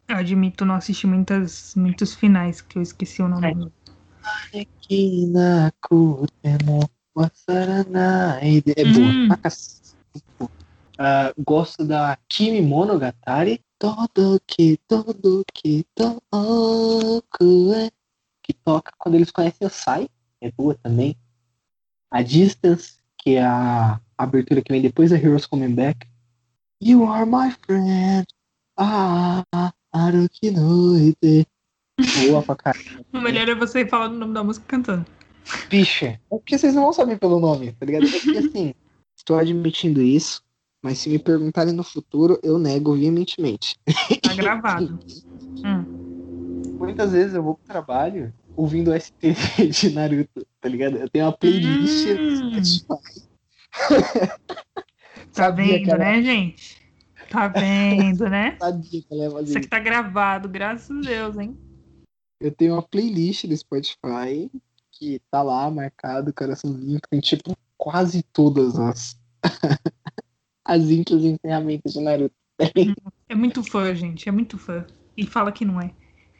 [0.08, 3.72] Eu admito não assistir muitas, muitos finais, que eu esqueci o nome.
[7.14, 8.62] Wasaranai.
[8.76, 9.06] É boa.
[9.06, 10.48] Hum.
[10.98, 13.60] Ah, gosto da Kimi Monogatari.
[13.78, 17.90] Todo que, todo que, toku é.
[18.42, 20.08] Que toca quando eles conhecem o Sai.
[20.40, 21.16] É boa também.
[22.14, 26.06] A Distance, que é a abertura que vem depois da Heroes Coming Back.
[26.80, 28.24] You are my friend.
[28.78, 29.42] Ah,
[29.92, 31.44] Haruki noite.
[32.24, 33.04] Boa pra caramba.
[33.12, 35.04] O melhor é você falar o nome da música cantando.
[35.68, 38.06] Bicho, é porque vocês não vão saber pelo nome, tá ligado?
[38.06, 38.74] É que assim,
[39.16, 40.40] estou admitindo isso,
[40.80, 43.76] mas se me perguntarem no futuro, eu nego veementemente.
[44.22, 45.00] Tá gravado.
[45.64, 45.82] Hum.
[46.78, 49.12] Muitas vezes eu vou pro trabalho ouvindo o ST
[49.70, 50.96] de Naruto, tá ligado?
[50.96, 52.50] Eu tenho uma playlist Hum.
[52.50, 53.28] no Spotify.
[55.32, 56.80] Tá vendo, ela- né, gente?
[57.30, 58.56] Tá vendo, né?
[58.60, 61.56] Sabia que ela ia fazer Isso aqui tá gravado, graças a Deus, hein?
[62.40, 64.50] Eu tenho uma playlist do Spotify
[64.92, 69.18] que tá lá marcado, coraçãozinho, que tem tipo quase todas as
[70.64, 72.34] as intros e encerramentos de Naruto.
[73.28, 74.28] É muito fã, gente.
[74.28, 74.86] É muito fã.
[75.16, 75.90] E fala que não é.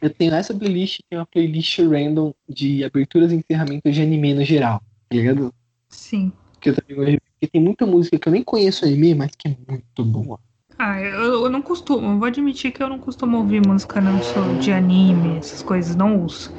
[0.05, 4.43] Eu tenho essa playlist, tem uma playlist random de aberturas e encerramentos de anime no
[4.43, 5.51] geral, tá ligado?
[5.89, 6.31] Sim.
[6.61, 9.47] Que eu também gosto Porque tem muita música que eu nem conheço anime, mas que
[9.47, 10.39] é muito boa.
[10.77, 12.05] Ah, eu, eu não costumo.
[12.05, 15.95] Eu vou admitir que eu não costumo ouvir música não sou de anime, essas coisas.
[15.95, 16.53] Não uso.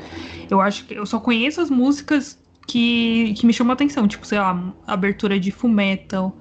[0.50, 4.08] Eu acho que eu só conheço as músicas que, que me chamam a atenção.
[4.08, 6.36] Tipo, sei lá, abertura de Fullmetal,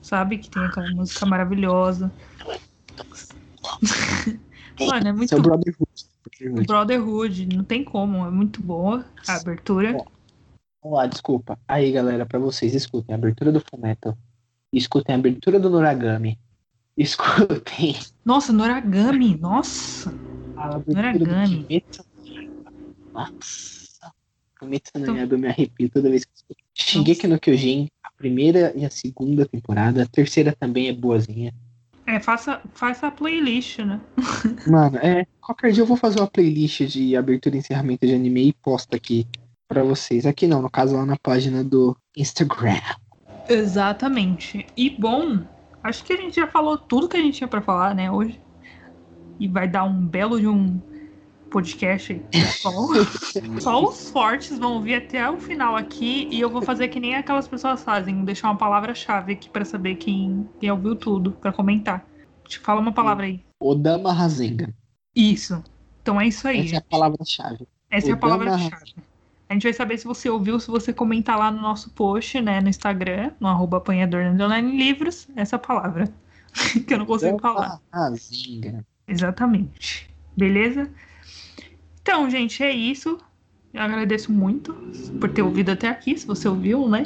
[0.00, 0.38] sabe?
[0.38, 2.12] Que tem aquela música maravilhosa.
[4.78, 6.13] Mano, é muito é Brotherhood.
[6.24, 6.66] Brotherhood.
[6.66, 9.92] Brotherhood, não tem como, é muito boa a abertura.
[10.82, 11.58] Vamos lá, desculpa.
[11.68, 14.16] Aí, galera, pra vocês, escutem a abertura do Fullmetal.
[14.72, 16.38] Escutem a abertura do Noragami.
[16.96, 20.14] Escutem Nossa, Noragami, nossa.
[20.56, 21.64] a Noragami.
[21.64, 22.04] Kimetsu.
[23.12, 24.12] Nossa.
[24.58, 26.64] Kimetsu no eu me arrepio toda vez que escuto.
[26.74, 30.02] Shingeki no Kyojin, a primeira e a segunda temporada.
[30.02, 31.52] A terceira também é boazinha.
[32.06, 34.00] É, faça, faça a playlist, né?
[34.66, 35.26] Mano, é.
[35.40, 38.94] Qualquer dia eu vou fazer uma playlist de abertura e encerramento de anime e posto
[38.94, 39.26] aqui
[39.68, 40.26] pra vocês.
[40.26, 42.80] Aqui não, no caso lá na página do Instagram.
[43.48, 44.66] Exatamente.
[44.76, 45.40] E bom,
[45.82, 48.40] acho que a gente já falou tudo que a gente tinha pra falar, né, hoje.
[49.38, 50.80] E vai dar um belo de um
[51.54, 52.42] podcast aí.
[52.46, 52.70] Só,
[53.60, 57.14] só os fortes vão ouvir até o final aqui e eu vou fazer que nem
[57.14, 62.04] aquelas pessoas fazem, deixar uma palavra-chave aqui pra saber quem, quem ouviu tudo, pra comentar.
[62.48, 63.40] Te fala uma palavra aí.
[63.60, 64.74] Odama Razenga.
[65.14, 65.62] Isso.
[66.02, 66.66] Então é isso aí.
[66.66, 67.68] Essa é a palavra-chave.
[67.88, 68.94] Essa é a Odama palavra-chave.
[69.48, 72.60] A gente vai saber se você ouviu, se você comentar lá no nosso post, né,
[72.60, 76.12] no Instagram, no arroba apanhador underline livros, essa palavra.
[76.86, 77.80] que eu não consigo falar.
[77.92, 78.84] Razenga.
[79.06, 80.10] Exatamente.
[80.36, 80.90] Beleza?
[82.04, 83.18] Então, gente, é isso.
[83.72, 84.74] Eu agradeço muito
[85.18, 87.04] por ter ouvido até aqui, se você ouviu, né?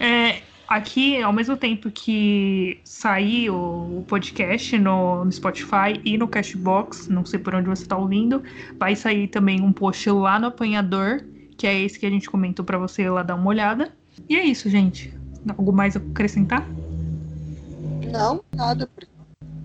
[0.00, 6.26] É, aqui, ao mesmo tempo que sair o, o podcast no, no Spotify e no
[6.26, 8.42] Cashbox, não sei por onde você está ouvindo,
[8.78, 11.22] vai sair também um post lá no Apanhador,
[11.58, 13.94] que é esse que a gente comentou para você lá dar uma olhada.
[14.30, 15.12] E é isso, gente.
[15.46, 16.66] Algo mais a acrescentar?
[18.10, 18.88] Não, nada.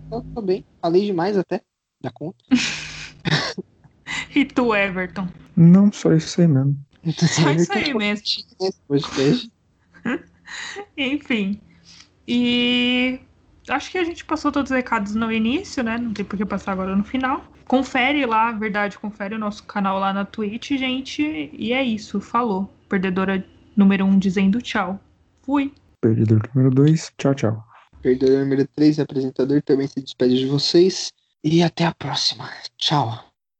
[0.10, 0.66] Tô, tô bem.
[0.82, 1.62] Falei demais até.
[2.02, 2.44] Da conta.
[4.36, 5.28] E tu, Everton?
[5.56, 6.78] Não, só isso aí mesmo.
[7.18, 9.52] Só isso aí mesmo.
[10.98, 11.60] Enfim.
[12.28, 13.20] E
[13.68, 15.98] acho que a gente passou todos os recados no início, né?
[15.98, 17.44] Não tem por que passar agora no final.
[17.66, 21.50] Confere lá, verdade, confere o nosso canal lá na Twitch, gente.
[21.54, 22.70] E é isso, falou.
[22.88, 25.00] Perdedora número 1 um dizendo tchau.
[25.44, 25.72] Fui.
[26.02, 27.64] Perdedor número 2, tchau, tchau.
[28.02, 31.12] Perdedor número 3, apresentador, também se despede de vocês.
[31.44, 32.50] E até a próxima.
[32.78, 33.29] Tchau.